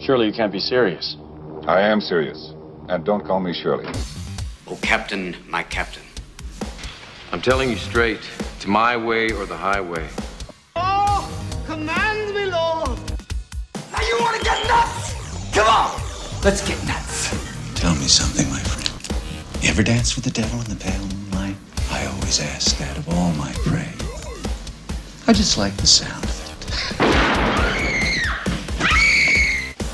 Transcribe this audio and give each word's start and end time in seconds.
Surely 0.00 0.26
you 0.26 0.32
can't 0.32 0.52
be 0.52 0.60
serious. 0.60 1.16
I 1.66 1.80
am 1.80 2.00
serious. 2.00 2.54
And 2.88 3.04
don't 3.04 3.24
call 3.26 3.40
me 3.40 3.52
Shirley. 3.52 3.84
Oh, 4.66 4.78
Captain, 4.80 5.36
my 5.48 5.62
captain. 5.62 6.02
I'm 7.32 7.42
telling 7.42 7.68
you 7.68 7.76
straight. 7.76 8.20
It's 8.56 8.66
my 8.66 8.96
way 8.96 9.30
or 9.32 9.44
the 9.44 9.56
highway. 9.56 10.08
Oh, 10.76 11.28
command 11.66 12.34
me, 12.34 12.46
Lord. 12.46 12.98
Now 13.92 14.00
you 14.00 14.16
want 14.20 14.36
to 14.38 14.44
get 14.44 14.66
nuts? 14.68 15.54
Come 15.54 15.66
on, 15.66 16.00
let's 16.44 16.66
get 16.66 16.82
nuts. 16.86 17.30
Tell 17.74 17.94
me 17.96 18.06
something, 18.06 18.48
my 18.50 18.60
friend. 18.60 19.62
You 19.62 19.70
ever 19.70 19.82
dance 19.82 20.14
with 20.14 20.24
the 20.24 20.30
devil 20.30 20.60
in 20.60 20.66
the 20.66 20.76
pale 20.76 21.00
moonlight? 21.00 21.56
I 21.90 22.06
always 22.06 22.40
ask 22.40 22.78
that 22.78 22.96
of 22.96 23.08
all 23.08 23.32
my 23.32 23.52
prey. 23.66 23.92
I 25.26 25.32
just 25.32 25.58
like 25.58 25.76
the 25.76 25.86
sound 25.86 26.27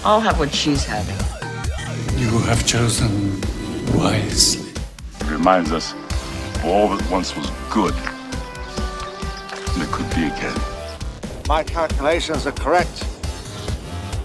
I'll 0.07 0.21
have 0.21 0.39
what 0.39 0.55
she's 0.55 0.85
having. 0.85 1.17
You 2.19 2.39
have 2.41 2.67
chosen 2.67 3.41
wisely. 3.97 4.71
It 5.21 5.31
reminds 5.31 5.73
us 5.73 5.95
of 5.95 6.65
all 6.67 6.95
that 6.95 7.11
once 7.11 7.35
was 7.35 7.51
good. 7.71 7.95
And 9.73 9.83
it 9.83 9.89
could 9.89 10.09
be 10.11 10.27
again. 10.27 10.61
My 11.49 11.63
calculations 11.63 12.47
are 12.47 12.53
correct. 12.53 13.05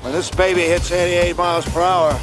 When 0.01 0.11
this 0.11 0.29
baby 0.29 0.61
hits 0.63 0.91
88 0.91 1.37
miles 1.37 1.65
per 1.69 1.81
hour, 1.81 2.19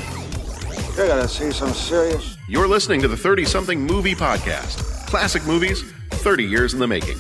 you're 0.95 1.09
gonna 1.09 1.27
see 1.27 1.51
some 1.51 1.73
serious. 1.73 2.37
You're 2.51 2.69
listening 2.69 3.01
to 3.03 3.09
the 3.09 3.17
30 3.17 3.47
something 3.47 3.81
movie 3.81 4.15
podcast. 4.15 5.07
Classic 5.07 5.45
movies, 5.47 5.83
30 6.11 6.45
years 6.45 6.75
in 6.75 6.79
the 6.79 6.87
making. 6.87 7.17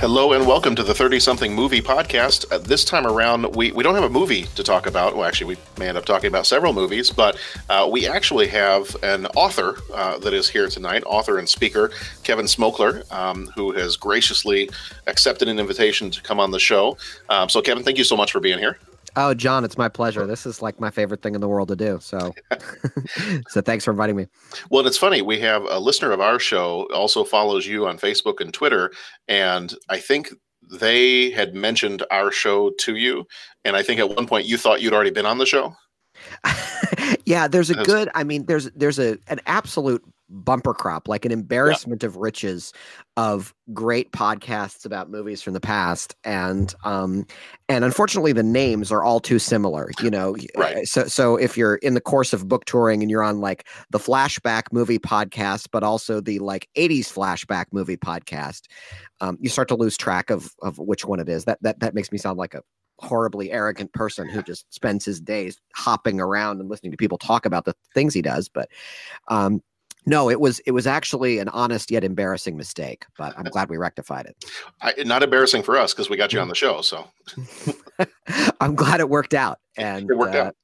Hello 0.00 0.32
and 0.32 0.46
welcome 0.46 0.74
to 0.76 0.82
the 0.82 0.94
30 0.94 1.20
something 1.20 1.54
movie 1.54 1.82
podcast. 1.82 2.50
Uh, 2.50 2.56
this 2.56 2.86
time 2.86 3.06
around, 3.06 3.54
we, 3.54 3.70
we 3.72 3.82
don't 3.82 3.94
have 3.94 4.04
a 4.04 4.08
movie 4.08 4.44
to 4.54 4.62
talk 4.62 4.86
about. 4.86 5.14
Well, 5.14 5.26
actually, 5.26 5.56
we 5.56 5.60
may 5.78 5.90
end 5.90 5.98
up 5.98 6.06
talking 6.06 6.28
about 6.28 6.46
several 6.46 6.72
movies, 6.72 7.10
but 7.10 7.36
uh, 7.68 7.86
we 7.92 8.08
actually 8.08 8.46
have 8.46 8.96
an 9.02 9.26
author 9.36 9.76
uh, 9.92 10.16
that 10.20 10.32
is 10.32 10.48
here 10.48 10.68
tonight, 10.68 11.02
author 11.04 11.36
and 11.36 11.46
speaker, 11.46 11.90
Kevin 12.22 12.46
Smokler, 12.46 13.12
um, 13.12 13.48
who 13.48 13.72
has 13.72 13.98
graciously 13.98 14.70
accepted 15.06 15.48
an 15.48 15.58
invitation 15.58 16.10
to 16.12 16.22
come 16.22 16.40
on 16.40 16.50
the 16.50 16.58
show. 16.58 16.96
Um, 17.28 17.50
so, 17.50 17.60
Kevin, 17.60 17.84
thank 17.84 17.98
you 17.98 18.04
so 18.04 18.16
much 18.16 18.32
for 18.32 18.40
being 18.40 18.58
here. 18.58 18.78
Oh, 19.16 19.34
John, 19.34 19.64
it's 19.64 19.78
my 19.78 19.88
pleasure. 19.88 20.26
This 20.26 20.46
is 20.46 20.62
like 20.62 20.80
my 20.80 20.90
favorite 20.90 21.22
thing 21.22 21.34
in 21.34 21.40
the 21.40 21.48
world 21.48 21.68
to 21.68 21.76
do. 21.76 21.98
So, 22.00 22.32
so 23.48 23.60
thanks 23.60 23.84
for 23.84 23.90
inviting 23.90 24.16
me. 24.16 24.26
Well, 24.70 24.86
it's 24.86 24.98
funny. 24.98 25.22
We 25.22 25.40
have 25.40 25.64
a 25.68 25.78
listener 25.78 26.12
of 26.12 26.20
our 26.20 26.38
show 26.38 26.88
also 26.92 27.24
follows 27.24 27.66
you 27.66 27.86
on 27.86 27.98
Facebook 27.98 28.40
and 28.40 28.52
Twitter, 28.52 28.92
and 29.28 29.74
I 29.88 29.98
think 29.98 30.32
they 30.70 31.30
had 31.30 31.54
mentioned 31.54 32.04
our 32.10 32.30
show 32.30 32.70
to 32.80 32.96
you, 32.96 33.26
and 33.64 33.76
I 33.76 33.82
think 33.82 34.00
at 34.00 34.14
one 34.14 34.26
point 34.26 34.46
you 34.46 34.56
thought 34.56 34.80
you'd 34.80 34.92
already 34.92 35.10
been 35.10 35.26
on 35.26 35.38
the 35.38 35.46
show. 35.46 35.74
yeah, 37.24 37.48
there's 37.48 37.70
a 37.70 37.74
good. 37.74 38.10
I 38.14 38.24
mean, 38.24 38.46
there's 38.46 38.70
there's 38.72 38.98
a 38.98 39.18
an 39.28 39.40
absolute 39.46 40.04
bumper 40.30 40.72
crop, 40.72 41.08
like 41.08 41.24
an 41.24 41.32
embarrassment 41.32 42.02
yeah. 42.02 42.08
of 42.08 42.16
riches 42.16 42.72
of 43.16 43.54
great 43.72 44.12
podcasts 44.12 44.84
about 44.86 45.10
movies 45.10 45.42
from 45.42 45.52
the 45.52 45.60
past. 45.60 46.14
And 46.24 46.74
um 46.84 47.26
and 47.68 47.84
unfortunately 47.84 48.32
the 48.32 48.42
names 48.42 48.90
are 48.92 49.02
all 49.02 49.20
too 49.20 49.38
similar, 49.38 49.90
you 50.02 50.10
know. 50.10 50.36
Right. 50.56 50.86
So 50.86 51.04
so 51.06 51.36
if 51.36 51.56
you're 51.56 51.76
in 51.76 51.94
the 51.94 52.00
course 52.00 52.32
of 52.32 52.48
book 52.48 52.64
touring 52.64 53.02
and 53.02 53.10
you're 53.10 53.22
on 53.22 53.40
like 53.40 53.66
the 53.90 53.98
flashback 53.98 54.64
movie 54.72 54.98
podcast, 54.98 55.68
but 55.72 55.82
also 55.82 56.20
the 56.20 56.38
like 56.38 56.68
80s 56.76 57.12
flashback 57.12 57.66
movie 57.72 57.96
podcast, 57.96 58.62
um, 59.20 59.36
you 59.40 59.48
start 59.48 59.68
to 59.68 59.76
lose 59.76 59.96
track 59.96 60.30
of 60.30 60.54
of 60.62 60.78
which 60.78 61.04
one 61.04 61.20
it 61.20 61.28
is. 61.28 61.44
That 61.44 61.58
that 61.62 61.80
that 61.80 61.94
makes 61.94 62.12
me 62.12 62.18
sound 62.18 62.38
like 62.38 62.54
a 62.54 62.62
horribly 63.00 63.50
arrogant 63.50 63.92
person 63.92 64.28
who 64.28 64.42
just 64.42 64.72
spends 64.72 65.04
his 65.04 65.20
days 65.20 65.58
hopping 65.74 66.20
around 66.20 66.60
and 66.60 66.68
listening 66.68 66.92
to 66.92 66.98
people 66.98 67.18
talk 67.18 67.46
about 67.46 67.64
the 67.64 67.74
things 67.94 68.14
he 68.14 68.22
does. 68.22 68.48
But 68.48 68.68
um, 69.28 69.62
no, 70.06 70.30
it 70.30 70.40
was 70.40 70.60
it 70.60 70.72
was 70.72 70.86
actually 70.86 71.38
an 71.38 71.48
honest 71.48 71.90
yet 71.90 72.04
embarrassing 72.04 72.56
mistake, 72.56 73.04
but 73.18 73.34
I'm 73.36 73.44
glad 73.44 73.68
we 73.68 73.76
rectified 73.76 74.26
it. 74.26 74.44
I, 74.80 74.94
not 75.04 75.22
embarrassing 75.22 75.62
for 75.62 75.76
us 75.76 75.92
because 75.92 76.08
we 76.08 76.16
got 76.16 76.32
you 76.32 76.40
on 76.40 76.48
the 76.48 76.54
show. 76.54 76.80
So 76.80 77.06
I'm 78.60 78.74
glad 78.74 79.00
it 79.00 79.08
worked 79.08 79.34
out, 79.34 79.58
and 79.76 80.10
it 80.10 80.16
worked 80.16 80.34
uh, 80.34 80.44
out. 80.44 80.56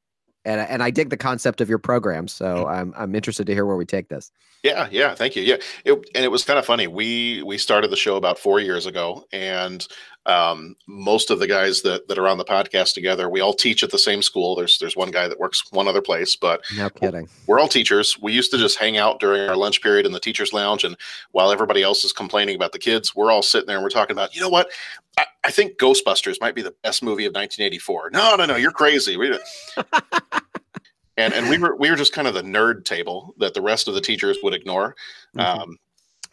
And, 0.44 0.60
and 0.60 0.80
I 0.80 0.90
dig 0.90 1.10
the 1.10 1.16
concept 1.16 1.60
of 1.60 1.68
your 1.68 1.78
program, 1.78 2.28
so 2.28 2.66
I'm 2.66 2.94
I'm 2.96 3.14
interested 3.14 3.46
to 3.48 3.52
hear 3.52 3.66
where 3.66 3.76
we 3.76 3.84
take 3.84 4.08
this. 4.08 4.30
Yeah, 4.62 4.88
yeah, 4.90 5.14
thank 5.14 5.36
you. 5.36 5.42
Yeah, 5.42 5.56
it, 5.84 5.92
and 6.14 6.24
it 6.24 6.30
was 6.30 6.44
kind 6.44 6.58
of 6.58 6.64
funny. 6.64 6.86
We 6.86 7.42
we 7.42 7.58
started 7.58 7.90
the 7.90 7.96
show 7.96 8.16
about 8.16 8.38
four 8.38 8.60
years 8.60 8.86
ago, 8.86 9.26
and 9.32 9.86
um, 10.26 10.76
most 10.86 11.30
of 11.30 11.38
the 11.38 11.46
guys 11.46 11.82
that, 11.82 12.08
that 12.08 12.18
are 12.18 12.26
on 12.26 12.38
the 12.38 12.44
podcast 12.44 12.94
together, 12.94 13.30
we 13.30 13.40
all 13.40 13.54
teach 13.54 13.82
at 13.82 13.90
the 13.90 13.98
same 13.98 14.22
school. 14.22 14.56
There's 14.56 14.78
there's 14.78 14.96
one 14.96 15.10
guy 15.10 15.28
that 15.28 15.38
works 15.38 15.62
one 15.70 15.88
other 15.88 16.02
place, 16.02 16.36
but 16.36 16.64
no 16.76 16.90
kidding. 16.90 17.28
We're 17.46 17.60
all 17.60 17.68
teachers. 17.68 18.18
We 18.20 18.32
used 18.32 18.50
to 18.50 18.58
just 18.58 18.78
hang 18.78 18.96
out 18.96 19.20
during 19.20 19.48
our 19.48 19.56
lunch 19.56 19.82
period 19.82 20.04
in 20.04 20.12
the 20.12 20.20
teachers' 20.20 20.52
lounge, 20.52 20.84
and 20.84 20.96
while 21.30 21.52
everybody 21.52 21.82
else 21.82 22.04
is 22.04 22.12
complaining 22.12 22.56
about 22.56 22.72
the 22.72 22.78
kids, 22.78 23.14
we're 23.14 23.30
all 23.30 23.42
sitting 23.42 23.66
there 23.66 23.76
and 23.76 23.84
we're 23.84 23.90
talking 23.90 24.14
about, 24.14 24.34
you 24.34 24.40
know 24.40 24.48
what? 24.48 24.70
I, 25.18 25.24
I 25.44 25.50
think 25.50 25.78
Ghostbusters 25.78 26.40
might 26.40 26.54
be 26.54 26.62
the 26.62 26.74
best 26.82 27.02
movie 27.02 27.24
of 27.24 27.30
1984. 27.30 28.10
No, 28.12 28.36
no, 28.36 28.46
no, 28.46 28.56
you're 28.56 28.72
crazy. 28.72 29.16
We, 29.16 29.38
and 31.16 31.32
and 31.32 31.48
we 31.48 31.58
were 31.58 31.76
we 31.76 31.90
were 31.90 31.96
just 31.96 32.12
kind 32.12 32.28
of 32.28 32.34
the 32.34 32.42
nerd 32.42 32.84
table 32.84 33.34
that 33.38 33.54
the 33.54 33.62
rest 33.62 33.88
of 33.88 33.94
the 33.94 34.00
teachers 34.00 34.38
would 34.42 34.54
ignore. 34.54 34.96
Mm-hmm. 35.36 35.60
Um, 35.62 35.78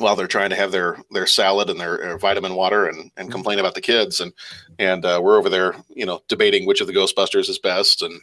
while 0.03 0.15
they're 0.15 0.27
trying 0.27 0.49
to 0.49 0.55
have 0.55 0.71
their 0.71 0.97
their 1.11 1.25
salad 1.25 1.69
and 1.69 1.79
their, 1.79 1.97
their 1.97 2.17
vitamin 2.17 2.55
water 2.55 2.87
and, 2.87 2.99
and 2.99 3.11
mm-hmm. 3.11 3.31
complain 3.31 3.59
about 3.59 3.75
the 3.75 3.81
kids 3.81 4.19
and 4.19 4.33
and 4.79 5.05
uh, 5.05 5.19
we're 5.23 5.37
over 5.37 5.49
there 5.49 5.75
you 5.89 6.05
know 6.05 6.21
debating 6.27 6.65
which 6.65 6.81
of 6.81 6.87
the 6.87 6.93
ghostbusters 6.93 7.49
is 7.49 7.59
best 7.59 8.01
and 8.01 8.19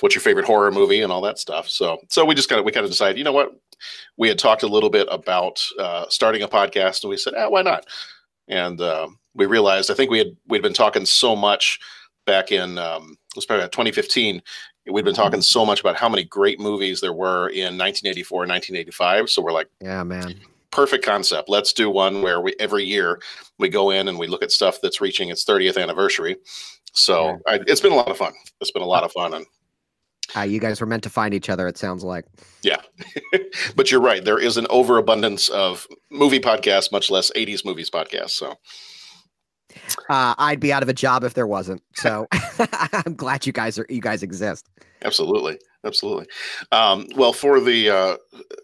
what's 0.00 0.14
your 0.14 0.22
favorite 0.22 0.46
horror 0.46 0.70
movie 0.70 1.02
and 1.02 1.10
all 1.10 1.20
that 1.22 1.38
stuff. 1.38 1.68
So 1.68 1.98
so 2.08 2.24
we 2.24 2.34
just 2.34 2.48
kind 2.48 2.60
of 2.60 2.64
we 2.64 2.72
kind 2.72 2.84
of 2.84 2.90
decided 2.90 3.18
you 3.18 3.24
know 3.24 3.32
what? 3.32 3.58
We 4.16 4.28
had 4.28 4.38
talked 4.38 4.62
a 4.62 4.68
little 4.68 4.90
bit 4.90 5.08
about 5.10 5.64
uh, 5.78 6.06
starting 6.08 6.42
a 6.42 6.48
podcast 6.48 7.02
and 7.02 7.10
we 7.10 7.16
said 7.16 7.34
ah, 7.36 7.48
why 7.48 7.62
not? 7.62 7.86
And 8.48 8.80
uh, 8.80 9.08
we 9.38 9.46
realized 9.46 9.90
i 9.90 9.94
think 9.94 10.10
we 10.10 10.18
had 10.18 10.36
we'd 10.48 10.62
been 10.62 10.74
talking 10.74 11.06
so 11.06 11.34
much 11.34 11.78
back 12.26 12.52
in 12.52 12.76
um, 12.76 13.12
it 13.12 13.36
was 13.36 13.46
probably 13.46 13.62
about 13.62 13.72
2015 13.72 14.42
we'd 14.90 15.04
been 15.04 15.14
talking 15.14 15.40
so 15.40 15.64
much 15.64 15.80
about 15.80 15.96
how 15.96 16.08
many 16.08 16.24
great 16.24 16.60
movies 16.60 17.00
there 17.00 17.12
were 17.12 17.48
in 17.48 17.78
1984 17.78 18.42
and 18.42 18.50
1985 18.50 19.30
so 19.30 19.40
we're 19.40 19.52
like 19.52 19.68
yeah 19.80 20.02
man 20.02 20.34
perfect 20.70 21.04
concept 21.04 21.48
let's 21.48 21.72
do 21.72 21.90
one 21.90 22.22
where 22.22 22.40
we 22.40 22.54
every 22.58 22.84
year 22.84 23.20
we 23.58 23.68
go 23.68 23.90
in 23.90 24.08
and 24.08 24.18
we 24.18 24.26
look 24.26 24.42
at 24.42 24.50
stuff 24.50 24.78
that's 24.82 25.00
reaching 25.00 25.30
its 25.30 25.44
30th 25.44 25.80
anniversary 25.80 26.36
so 26.92 27.38
yeah. 27.46 27.54
I, 27.54 27.60
it's 27.66 27.80
been 27.80 27.92
a 27.92 27.96
lot 27.96 28.08
of 28.08 28.16
fun 28.16 28.32
it's 28.60 28.70
been 28.70 28.82
a 28.82 28.86
lot 28.86 29.04
of 29.04 29.12
fun 29.12 29.34
and 29.34 29.46
uh, 30.36 30.42
you 30.42 30.60
guys 30.60 30.78
were 30.78 30.86
meant 30.86 31.02
to 31.02 31.10
find 31.10 31.32
each 31.32 31.48
other 31.48 31.66
it 31.66 31.78
sounds 31.78 32.04
like 32.04 32.26
yeah 32.62 32.82
but 33.76 33.90
you're 33.90 34.00
right 34.00 34.24
there 34.24 34.38
is 34.38 34.56
an 34.56 34.66
overabundance 34.68 35.48
of 35.48 35.86
movie 36.10 36.40
podcasts 36.40 36.92
much 36.92 37.10
less 37.10 37.30
80s 37.32 37.64
movies 37.64 37.88
podcasts 37.88 38.30
so 38.30 38.54
uh, 40.08 40.34
I'd 40.38 40.60
be 40.60 40.72
out 40.72 40.82
of 40.82 40.88
a 40.88 40.94
job 40.94 41.24
if 41.24 41.34
there 41.34 41.46
wasn't. 41.46 41.82
So 41.94 42.26
I'm 43.04 43.14
glad 43.14 43.46
you 43.46 43.52
guys 43.52 43.78
are 43.78 43.86
you 43.88 44.00
guys 44.00 44.22
exist. 44.22 44.66
Absolutely, 45.02 45.58
absolutely. 45.84 46.26
Um, 46.72 47.06
well, 47.16 47.32
for 47.32 47.60
the 47.60 47.90
uh, 47.90 48.16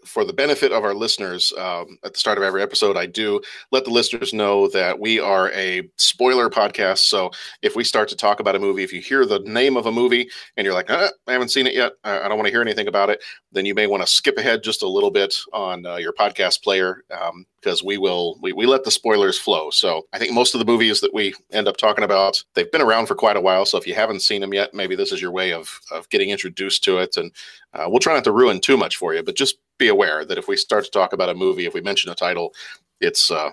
for 0.05 0.25
the 0.25 0.33
benefit 0.33 0.71
of 0.71 0.83
our 0.83 0.93
listeners, 0.93 1.53
um, 1.57 1.97
at 2.03 2.13
the 2.13 2.19
start 2.19 2.37
of 2.37 2.43
every 2.43 2.61
episode, 2.61 2.97
I 2.97 3.05
do 3.05 3.41
let 3.71 3.85
the 3.85 3.91
listeners 3.91 4.33
know 4.33 4.67
that 4.69 4.99
we 4.99 5.19
are 5.19 5.51
a 5.51 5.89
spoiler 5.97 6.49
podcast. 6.49 6.99
So 6.99 7.31
if 7.61 7.75
we 7.75 7.83
start 7.83 8.09
to 8.09 8.15
talk 8.15 8.39
about 8.39 8.55
a 8.55 8.59
movie, 8.59 8.83
if 8.83 8.93
you 8.93 9.01
hear 9.01 9.25
the 9.25 9.39
name 9.39 9.77
of 9.77 9.85
a 9.85 9.91
movie 9.91 10.29
and 10.57 10.65
you're 10.65 10.73
like, 10.73 10.89
uh, 10.89 11.09
I 11.27 11.31
haven't 11.31 11.49
seen 11.49 11.67
it 11.67 11.73
yet, 11.73 11.93
I 12.03 12.27
don't 12.27 12.37
want 12.37 12.47
to 12.47 12.53
hear 12.53 12.61
anything 12.61 12.87
about 12.87 13.09
it, 13.09 13.23
then 13.51 13.65
you 13.65 13.73
may 13.73 13.87
want 13.87 14.03
to 14.03 14.07
skip 14.07 14.37
ahead 14.37 14.63
just 14.63 14.83
a 14.83 14.87
little 14.87 15.11
bit 15.11 15.35
on 15.53 15.85
uh, 15.85 15.95
your 15.95 16.13
podcast 16.13 16.63
player. 16.63 17.03
Um, 17.11 17.45
because 17.65 17.83
we 17.83 17.97
will 17.97 18.37
we, 18.41 18.53
we 18.53 18.67
let 18.67 18.83
the 18.83 18.91
spoilers 18.91 19.39
flow. 19.39 19.71
So 19.71 20.05
I 20.13 20.19
think 20.19 20.31
most 20.31 20.53
of 20.53 20.59
the 20.59 20.65
movies 20.65 21.01
that 21.01 21.13
we 21.15 21.33
end 21.51 21.67
up 21.67 21.77
talking 21.77 22.03
about, 22.03 22.43
they've 22.53 22.71
been 22.71 22.81
around 22.81 23.07
for 23.07 23.15
quite 23.15 23.37
a 23.37 23.41
while. 23.41 23.65
So 23.65 23.79
if 23.79 23.87
you 23.87 23.95
haven't 23.95 24.21
seen 24.21 24.39
them 24.39 24.53
yet, 24.53 24.75
maybe 24.75 24.95
this 24.95 25.11
is 25.11 25.19
your 25.19 25.31
way 25.31 25.51
of 25.51 25.81
of 25.91 26.07
getting 26.09 26.29
introduced 26.29 26.83
to 26.83 26.99
it. 26.99 27.17
And 27.17 27.31
uh, 27.73 27.85
we'll 27.87 27.99
try 27.99 28.13
not 28.13 28.23
to 28.25 28.31
ruin 28.31 28.61
too 28.61 28.77
much 28.77 28.97
for 28.97 29.15
you, 29.15 29.23
but 29.23 29.35
just 29.35 29.57
be 29.79 29.87
aware 29.87 30.23
that 30.23 30.37
if 30.37 30.47
we 30.47 30.55
start 30.55 30.85
to 30.85 30.91
talk 30.91 31.11
about 31.11 31.29
a 31.29 31.33
movie, 31.33 31.65
if 31.65 31.73
we 31.73 31.81
mention 31.81 32.11
a 32.11 32.15
title, 32.15 32.53
it's 33.01 33.31
uh, 33.31 33.49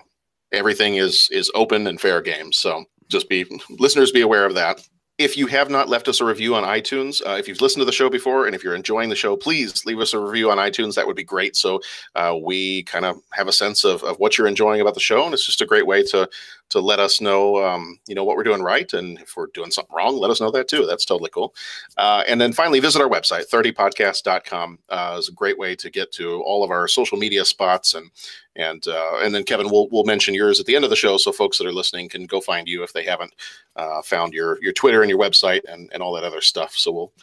everything 0.51 0.95
is 0.95 1.27
is 1.31 1.51
open 1.55 1.87
and 1.87 1.99
fair 1.99 2.21
game. 2.21 2.53
So 2.53 2.85
just 3.09 3.27
be 3.29 3.45
listeners 3.79 4.11
be 4.11 4.21
aware 4.21 4.45
of 4.45 4.53
that 4.53 4.87
if 5.23 5.37
you 5.37 5.47
have 5.47 5.69
not 5.69 5.87
left 5.87 6.09
us 6.09 6.19
a 6.19 6.25
review 6.25 6.53
on 6.53 6.63
iTunes, 6.63 7.25
uh, 7.25 7.37
if 7.37 7.47
you've 7.47 7.61
listened 7.61 7.79
to 7.81 7.85
the 7.85 7.91
show 7.93 8.09
before 8.09 8.45
and 8.45 8.53
if 8.53 8.63
you're 8.63 8.75
enjoying 8.75 9.09
the 9.09 9.15
show, 9.15 9.37
please 9.37 9.85
leave 9.85 9.99
us 9.99 10.13
a 10.13 10.19
review 10.19 10.51
on 10.51 10.57
iTunes. 10.57 10.95
That 10.95 11.07
would 11.07 11.15
be 11.15 11.23
great. 11.23 11.55
So 11.55 11.81
uh, 12.15 12.35
we 12.39 12.83
kind 12.83 13.05
of 13.05 13.21
have 13.31 13.47
a 13.47 13.53
sense 13.53 13.85
of, 13.85 14.03
of 14.03 14.19
what 14.19 14.37
you're 14.37 14.47
enjoying 14.47 14.81
about 14.81 14.95
the 14.95 14.99
show. 14.99 15.23
And 15.23 15.33
it's 15.33 15.45
just 15.45 15.61
a 15.61 15.65
great 15.65 15.87
way 15.87 16.03
to 16.07 16.29
to 16.69 16.79
let 16.79 16.99
us 16.99 17.21
know, 17.21 17.63
um, 17.63 17.99
you 18.07 18.15
know, 18.15 18.23
what 18.23 18.35
we're 18.35 18.43
doing 18.43 18.61
right, 18.61 18.91
and 18.93 19.19
if 19.19 19.37
we're 19.37 19.47
doing 19.53 19.71
something 19.71 19.95
wrong, 19.95 20.17
let 20.17 20.31
us 20.31 20.41
know 20.41 20.51
that 20.51 20.67
too. 20.67 20.85
That's 20.85 21.05
totally 21.05 21.29
cool. 21.29 21.53
Uh, 21.97 22.23
and 22.27 22.41
then 22.41 22.51
finally, 22.51 22.79
visit 22.79 23.01
our 23.01 23.09
website, 23.09 23.49
30podcast.com. 23.49 24.79
Uh, 24.89 25.15
is 25.19 25.29
a 25.29 25.33
great 25.33 25.57
way 25.59 25.75
to 25.75 25.89
get 25.89 26.11
to 26.13 26.41
all 26.41 26.63
of 26.63 26.71
our 26.71 26.87
social 26.87 27.17
media 27.17 27.45
spots 27.45 27.93
and 27.93 28.09
and 28.55 28.87
uh, 28.87 29.19
and 29.21 29.33
then 29.33 29.43
Kevin, 29.43 29.69
we'll 29.69 29.87
we'll 29.91 30.03
mention 30.03 30.33
yours 30.33 30.59
at 30.59 30.65
the 30.65 30.75
end 30.75 30.83
of 30.83 30.89
the 30.89 30.95
show, 30.95 31.17
so 31.17 31.31
folks 31.31 31.57
that 31.57 31.67
are 31.67 31.73
listening 31.73 32.09
can 32.09 32.25
go 32.25 32.39
find 32.39 32.67
you 32.67 32.83
if 32.83 32.93
they 32.93 33.03
haven't 33.03 33.33
uh, 33.75 34.01
found 34.01 34.33
your 34.33 34.61
your 34.61 34.73
Twitter 34.73 35.01
and 35.01 35.09
your 35.09 35.19
website 35.19 35.61
and 35.67 35.89
and 35.93 36.03
all 36.03 36.13
that 36.13 36.23
other 36.23 36.41
stuff. 36.41 36.75
So 36.75 36.91
we'll 36.91 37.13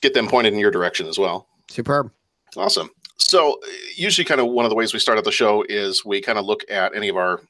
get 0.00 0.14
them 0.14 0.28
pointed 0.28 0.54
in 0.54 0.58
your 0.58 0.70
direction 0.70 1.06
as 1.06 1.18
well. 1.18 1.46
Superb. 1.68 2.10
Awesome. 2.56 2.90
So 3.18 3.60
usually, 3.94 4.24
kind 4.24 4.40
of 4.40 4.48
one 4.48 4.64
of 4.64 4.70
the 4.70 4.76
ways 4.76 4.92
we 4.92 4.98
start 4.98 5.18
out 5.18 5.24
the 5.24 5.32
show 5.32 5.64
is 5.68 6.04
we 6.04 6.20
kind 6.20 6.38
of 6.38 6.46
look 6.46 6.62
at 6.70 6.94
any 6.94 7.08
of 7.08 7.16
our 7.16 7.40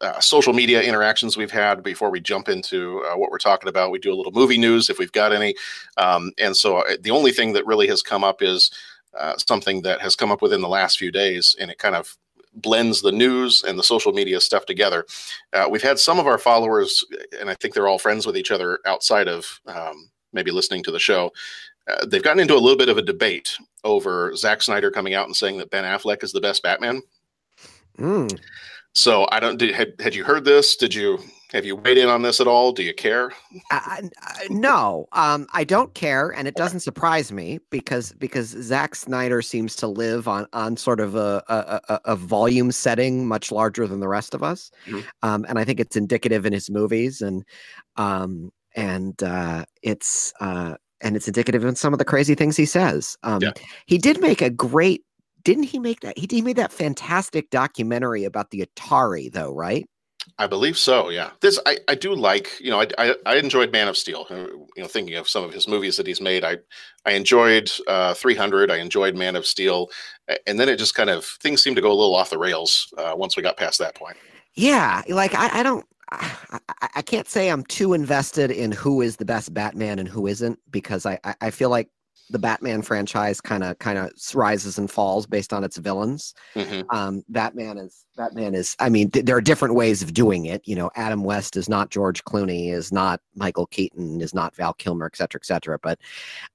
uh, 0.00 0.20
social 0.20 0.52
media 0.52 0.82
interactions 0.82 1.36
we've 1.36 1.50
had 1.50 1.82
before 1.82 2.10
we 2.10 2.20
jump 2.20 2.48
into 2.48 3.02
uh, 3.04 3.16
what 3.16 3.30
we're 3.30 3.38
talking 3.38 3.68
about. 3.68 3.90
We 3.90 3.98
do 3.98 4.12
a 4.12 4.16
little 4.16 4.32
movie 4.32 4.58
news 4.58 4.90
if 4.90 4.98
we've 4.98 5.12
got 5.12 5.32
any. 5.32 5.54
Um, 5.96 6.32
and 6.38 6.56
so 6.56 6.78
uh, 6.78 6.96
the 7.00 7.10
only 7.10 7.32
thing 7.32 7.52
that 7.54 7.66
really 7.66 7.86
has 7.88 8.02
come 8.02 8.22
up 8.22 8.42
is 8.42 8.70
uh, 9.18 9.36
something 9.38 9.82
that 9.82 10.00
has 10.00 10.14
come 10.14 10.30
up 10.30 10.42
within 10.42 10.60
the 10.60 10.68
last 10.68 10.98
few 10.98 11.10
days, 11.10 11.56
and 11.58 11.70
it 11.70 11.78
kind 11.78 11.94
of 11.94 12.16
blends 12.56 13.02
the 13.02 13.12
news 13.12 13.62
and 13.66 13.78
the 13.78 13.82
social 13.82 14.12
media 14.12 14.40
stuff 14.40 14.66
together. 14.66 15.06
Uh, 15.52 15.66
we've 15.70 15.82
had 15.82 15.98
some 15.98 16.18
of 16.18 16.26
our 16.26 16.38
followers, 16.38 17.04
and 17.38 17.48
I 17.48 17.54
think 17.54 17.74
they're 17.74 17.88
all 17.88 17.98
friends 17.98 18.26
with 18.26 18.36
each 18.36 18.50
other 18.50 18.80
outside 18.86 19.28
of 19.28 19.60
um, 19.66 20.10
maybe 20.32 20.50
listening 20.50 20.82
to 20.84 20.90
the 20.90 20.98
show. 20.98 21.32
Uh, 21.88 22.04
they've 22.06 22.22
gotten 22.22 22.40
into 22.40 22.54
a 22.54 22.58
little 22.58 22.76
bit 22.76 22.88
of 22.88 22.98
a 22.98 23.02
debate 23.02 23.56
over 23.84 24.34
Zack 24.34 24.62
Snyder 24.62 24.90
coming 24.90 25.14
out 25.14 25.26
and 25.26 25.36
saying 25.36 25.58
that 25.58 25.70
Ben 25.70 25.84
Affleck 25.84 26.24
is 26.24 26.32
the 26.32 26.40
best 26.40 26.62
Batman. 26.62 27.02
Mm. 27.98 28.38
So 28.96 29.28
I 29.30 29.40
don't. 29.40 29.58
Did, 29.58 29.74
had 29.74 29.92
had 30.00 30.14
you 30.14 30.24
heard 30.24 30.46
this? 30.46 30.74
Did 30.74 30.94
you 30.94 31.18
have 31.52 31.66
you 31.66 31.76
weighed 31.76 31.98
in 31.98 32.08
on 32.08 32.22
this 32.22 32.40
at 32.40 32.46
all? 32.46 32.72
Do 32.72 32.82
you 32.82 32.94
care? 32.94 33.30
Uh, 33.70 34.00
no, 34.48 35.06
um, 35.12 35.46
I 35.52 35.64
don't 35.64 35.92
care, 35.92 36.30
and 36.30 36.48
it 36.48 36.54
doesn't 36.54 36.80
surprise 36.80 37.30
me 37.30 37.60
because 37.68 38.14
because 38.14 38.48
Zack 38.48 38.94
Snyder 38.94 39.42
seems 39.42 39.76
to 39.76 39.86
live 39.86 40.28
on 40.28 40.46
on 40.54 40.78
sort 40.78 41.00
of 41.00 41.14
a 41.14 41.44
a, 41.46 42.00
a 42.06 42.16
volume 42.16 42.72
setting 42.72 43.28
much 43.28 43.52
larger 43.52 43.86
than 43.86 44.00
the 44.00 44.08
rest 44.08 44.32
of 44.32 44.42
us, 44.42 44.70
mm-hmm. 44.86 45.00
um, 45.22 45.44
and 45.46 45.58
I 45.58 45.64
think 45.64 45.78
it's 45.78 45.96
indicative 45.96 46.46
in 46.46 46.54
his 46.54 46.70
movies 46.70 47.20
and 47.20 47.44
um, 47.96 48.50
and 48.76 49.22
uh, 49.22 49.66
it's 49.82 50.32
uh, 50.40 50.76
and 51.02 51.16
it's 51.16 51.28
indicative 51.28 51.66
in 51.66 51.76
some 51.76 51.92
of 51.92 51.98
the 51.98 52.06
crazy 52.06 52.34
things 52.34 52.56
he 52.56 52.64
says. 52.64 53.18
Um, 53.24 53.42
yeah. 53.42 53.52
He 53.84 53.98
did 53.98 54.22
make 54.22 54.40
a 54.40 54.48
great 54.48 55.04
didn't 55.46 55.62
he 55.62 55.78
make 55.78 56.00
that? 56.00 56.18
He, 56.18 56.26
he 56.28 56.42
made 56.42 56.56
that 56.56 56.72
fantastic 56.72 57.50
documentary 57.50 58.24
about 58.24 58.50
the 58.50 58.66
Atari, 58.66 59.32
though, 59.32 59.54
right? 59.54 59.88
I 60.38 60.48
believe 60.48 60.76
so. 60.76 61.08
Yeah, 61.08 61.30
this 61.40 61.56
I, 61.64 61.78
I 61.86 61.94
do 61.94 62.16
like. 62.16 62.50
You 62.58 62.70
know, 62.70 62.80
I, 62.80 62.88
I, 62.98 63.14
I 63.24 63.36
enjoyed 63.36 63.70
Man 63.70 63.86
of 63.86 63.96
Steel. 63.96 64.26
You 64.28 64.82
know, 64.82 64.88
thinking 64.88 65.14
of 65.14 65.28
some 65.28 65.44
of 65.44 65.54
his 65.54 65.68
movies 65.68 65.96
that 65.98 66.06
he's 66.06 66.20
made, 66.20 66.42
I 66.42 66.56
I 67.04 67.12
enjoyed 67.12 67.70
uh, 67.86 68.12
300. 68.14 68.72
I 68.72 68.78
enjoyed 68.78 69.14
Man 69.14 69.36
of 69.36 69.46
Steel, 69.46 69.88
and 70.48 70.58
then 70.58 70.68
it 70.68 70.80
just 70.80 70.96
kind 70.96 71.10
of 71.10 71.24
things 71.24 71.62
seemed 71.62 71.76
to 71.76 71.82
go 71.82 71.92
a 71.92 71.94
little 71.94 72.16
off 72.16 72.30
the 72.30 72.38
rails 72.38 72.92
uh, 72.98 73.14
once 73.16 73.36
we 73.36 73.42
got 73.44 73.56
past 73.56 73.78
that 73.78 73.94
point. 73.94 74.16
Yeah, 74.54 75.02
like 75.08 75.36
I, 75.36 75.60
I 75.60 75.62
don't. 75.62 75.86
I, 76.10 76.88
I, 76.94 77.02
can't 77.02 77.28
say 77.28 77.48
I'm 77.48 77.64
too 77.64 77.92
invested 77.92 78.52
in 78.52 78.70
who 78.70 79.00
is 79.00 79.16
the 79.16 79.24
best 79.24 79.52
Batman 79.52 79.98
and 79.98 80.08
who 80.08 80.28
isn't 80.28 80.56
because 80.70 81.04
I, 81.04 81.18
I 81.40 81.50
feel 81.50 81.68
like 81.68 81.88
the 82.30 82.38
Batman 82.38 82.82
franchise 82.82 83.40
kind 83.40 83.62
of 83.62 83.78
kind 83.78 83.98
of 83.98 84.10
rises 84.34 84.78
and 84.78 84.90
falls 84.90 85.26
based 85.26 85.52
on 85.52 85.64
its 85.64 85.76
villains. 85.76 86.34
Mm-hmm. 86.54 86.82
Um, 86.90 87.24
Batman 87.28 87.78
is 87.78 88.04
Batman 88.16 88.54
is. 88.54 88.76
I 88.78 88.88
mean, 88.88 89.10
th- 89.10 89.24
there 89.24 89.36
are 89.36 89.40
different 89.40 89.74
ways 89.74 90.02
of 90.02 90.14
doing 90.14 90.46
it. 90.46 90.62
You 90.64 90.76
know, 90.76 90.90
Adam 90.96 91.22
West 91.24 91.56
is 91.56 91.68
not 91.68 91.90
George 91.90 92.24
Clooney, 92.24 92.72
is 92.72 92.92
not 92.92 93.20
Michael 93.34 93.66
Keaton, 93.66 94.20
is 94.20 94.34
not 94.34 94.56
Val 94.56 94.74
Kilmer, 94.74 95.06
et 95.06 95.16
cetera, 95.16 95.40
et 95.40 95.46
cetera. 95.46 95.78
But 95.78 95.98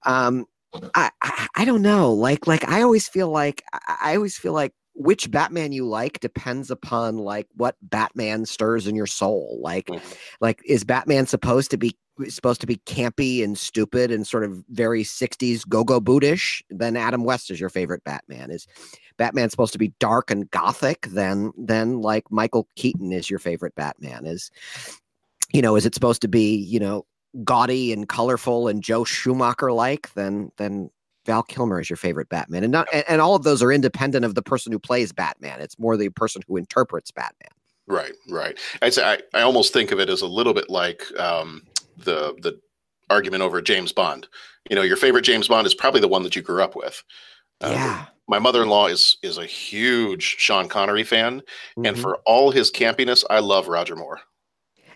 um, 0.03 0.45
I, 0.94 1.12
I, 1.21 1.47
I 1.56 1.65
don't 1.65 1.81
know. 1.81 2.12
Like 2.13 2.47
like 2.47 2.67
I 2.67 2.81
always 2.81 3.07
feel 3.07 3.29
like 3.29 3.63
I 3.88 4.15
always 4.15 4.38
feel 4.38 4.53
like 4.53 4.74
which 4.94 5.31
Batman 5.31 5.71
you 5.71 5.88
like 5.88 6.19
depends 6.19 6.69
upon 6.69 7.17
like 7.17 7.47
what 7.56 7.75
Batman 7.81 8.45
stirs 8.45 8.88
in 8.88 8.95
your 8.95 9.07
soul. 9.07 9.57
Like, 9.62 9.88
mm-hmm. 9.88 10.13
like 10.41 10.62
is 10.65 10.83
Batman 10.83 11.27
supposed 11.27 11.71
to 11.71 11.77
be 11.77 11.97
supposed 12.29 12.62
to 12.62 12.68
be 12.68 12.77
campy 12.85 13.44
and 13.44 13.57
stupid 13.57 14.12
and 14.12 14.25
sort 14.25 14.44
of 14.44 14.63
very 14.69 15.03
60s 15.03 15.68
go-go 15.68 16.00
bootish? 16.00 16.62
Then 16.69 16.95
Adam 16.95 17.23
West 17.23 17.51
is 17.51 17.59
your 17.59 17.69
favorite 17.69 18.03
Batman. 18.03 18.51
Is 18.51 18.68
Batman 19.18 19.50
supposed 19.50 19.73
to 19.73 19.79
be 19.79 19.94
dark 20.00 20.31
and 20.31 20.50
gothic? 20.51 21.07
Then 21.07 21.51
then 21.57 22.01
like 22.01 22.31
Michael 22.31 22.68
Keaton 22.75 23.12
is 23.12 23.29
your 23.29 23.39
favorite 23.39 23.75
Batman. 23.75 24.25
Is 24.25 24.51
you 25.53 25.62
know, 25.62 25.75
is 25.75 25.85
it 25.85 25.94
supposed 25.94 26.21
to 26.21 26.27
be, 26.27 26.56
you 26.56 26.79
know, 26.79 27.06
gaudy 27.44 27.94
and 27.94 28.07
colorful 28.07 28.67
and 28.67 28.83
Joel 28.83 29.06
Schumacher 29.06 29.71
like? 29.71 30.13
Then 30.13 30.51
then 30.57 30.89
Val 31.25 31.44
Kilmer 31.44 31.79
is 31.79 31.89
your 31.89 31.97
favorite 31.97 32.29
Batman, 32.29 32.63
and 32.63 32.71
not 32.71 32.88
and, 32.94 33.03
and 33.07 33.21
all 33.21 33.35
of 33.35 33.44
those 33.44 33.62
are 33.62 33.71
independent 33.71 34.25
of 34.25 34.35
the 34.35 34.41
person 34.41 34.71
who 34.71 34.79
plays 34.79 35.12
Batman. 35.12 35.62
It's 35.62 35.77
more 35.77 35.97
the 35.97 36.09
person 36.09 36.41
who 36.47 36.57
interprets 36.57 37.12
Batman. 37.12 37.51
Right, 37.88 38.13
right. 38.29 38.57
I, 38.81 39.19
I 39.33 39.41
almost 39.41 39.74
think 39.74 39.91
of 39.91 40.00
it 40.00 40.09
as 40.09 40.21
a 40.21 40.27
little 40.27 40.53
bit 40.53 40.69
like 40.69 41.03
um, 41.19 41.63
the 42.03 42.36
the 42.42 42.59
argument 43.09 43.44
over 43.44 43.62
James 43.62 43.92
Bond. 43.92 44.27
You 44.69 44.75
know, 44.75 44.81
your 44.81 44.98
favorite 44.98 45.24
James 45.24 45.48
Bond 45.48 45.68
is 45.68 45.74
probably 45.74 46.01
the 46.01 46.07
one 46.07 46.24
that 46.24 46.36
you 46.36 46.42
grew 46.42 46.63
up 46.63 46.75
with. 46.75 47.03
Um, 47.62 47.74
yeah. 47.74 48.06
My 48.27 48.39
mother-in-law 48.39 48.88
is 48.88 49.18
is 49.24 49.38
a 49.38 49.45
huge 49.45 50.24
Sean 50.24 50.69
Connery 50.69 51.03
fan, 51.03 51.39
mm-hmm. 51.42 51.86
and 51.86 52.00
for 52.00 52.18
all 52.25 52.51
his 52.51 52.71
campiness, 52.71 53.24
I 53.30 53.39
love 53.39 53.68
Roger 53.68 53.95
Moore. 53.95 54.21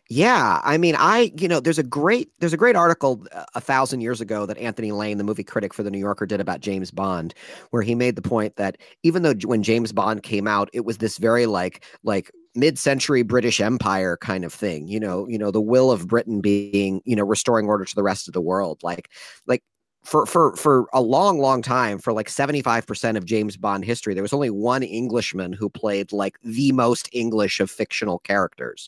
Yeah, 0.07 0.61
I 0.63 0.77
mean, 0.77 0.95
I 0.97 1.31
you 1.37 1.47
know, 1.47 1.59
there's 1.59 1.79
a 1.79 1.83
great 1.83 2.29
there's 2.39 2.53
a 2.53 2.57
great 2.57 2.75
article 2.75 3.25
uh, 3.31 3.45
a 3.55 3.61
thousand 3.61 4.01
years 4.01 4.21
ago 4.21 4.45
that 4.45 4.57
Anthony 4.59 4.91
Lane, 4.91 5.17
the 5.17 5.23
movie 5.23 5.43
critic 5.43 5.73
for 5.73 5.81
the 5.81 5.89
New 5.89 5.97
Yorker, 5.97 6.27
did 6.27 6.39
about 6.39 6.61
James 6.61 6.91
Bond, 6.91 7.33
where 7.71 7.81
he 7.81 7.95
made 7.95 8.15
the 8.15 8.21
point 8.21 8.55
that 8.57 8.77
even 9.01 9.23
though 9.23 9.33
when 9.45 9.63
James 9.63 9.91
Bond 9.91 10.21
came 10.21 10.47
out, 10.47 10.69
it 10.73 10.85
was 10.85 10.99
this 10.99 11.17
very 11.17 11.47
like 11.47 11.83
like 12.03 12.31
mid-century 12.55 13.21
British 13.21 13.59
Empire 13.59 14.17
kind 14.17 14.45
of 14.45 14.53
thing, 14.53 14.87
you 14.87 14.99
know, 14.99 15.27
you 15.27 15.37
know, 15.37 15.51
the 15.51 15.61
will 15.61 15.91
of 15.91 16.07
Britain 16.07 16.41
being 16.41 17.01
you 17.05 17.15
know 17.15 17.23
restoring 17.23 17.67
order 17.67 17.85
to 17.85 17.95
the 17.95 18.03
rest 18.03 18.27
of 18.27 18.33
the 18.33 18.41
world, 18.41 18.81
like 18.83 19.09
like 19.47 19.63
for 20.05 20.25
for 20.27 20.55
for 20.55 20.87
a 20.93 21.01
long 21.01 21.39
long 21.39 21.63
time 21.63 21.97
for 21.97 22.13
like 22.13 22.29
75% 22.29 23.17
of 23.17 23.25
James 23.25 23.57
Bond 23.57 23.83
history 23.83 24.13
there 24.13 24.21
was 24.21 24.33
only 24.33 24.51
one 24.51 24.83
Englishman 24.83 25.51
who 25.51 25.67
played 25.67 26.13
like 26.13 26.37
the 26.43 26.71
most 26.71 27.09
English 27.11 27.59
of 27.59 27.71
fictional 27.71 28.19
characters. 28.19 28.87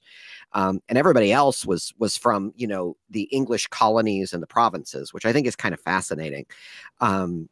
Um, 0.54 0.80
and 0.88 0.98
everybody 0.98 1.34
else 1.34 1.66
was 1.66 1.92
was 1.98 2.16
from 2.16 2.54
you 2.56 2.68
know 2.68 2.96
the 3.10 3.24
English 3.24 3.68
colonies 3.68 4.32
and 4.32 4.44
the 4.44 4.48
provinces 4.48 5.12
which 5.12 5.26
I 5.26 5.34
think 5.34 5.48
is 5.48 5.56
kind 5.56 5.74
of 5.74 5.82
fascinating. 5.82 6.46
Um, 7.02 7.50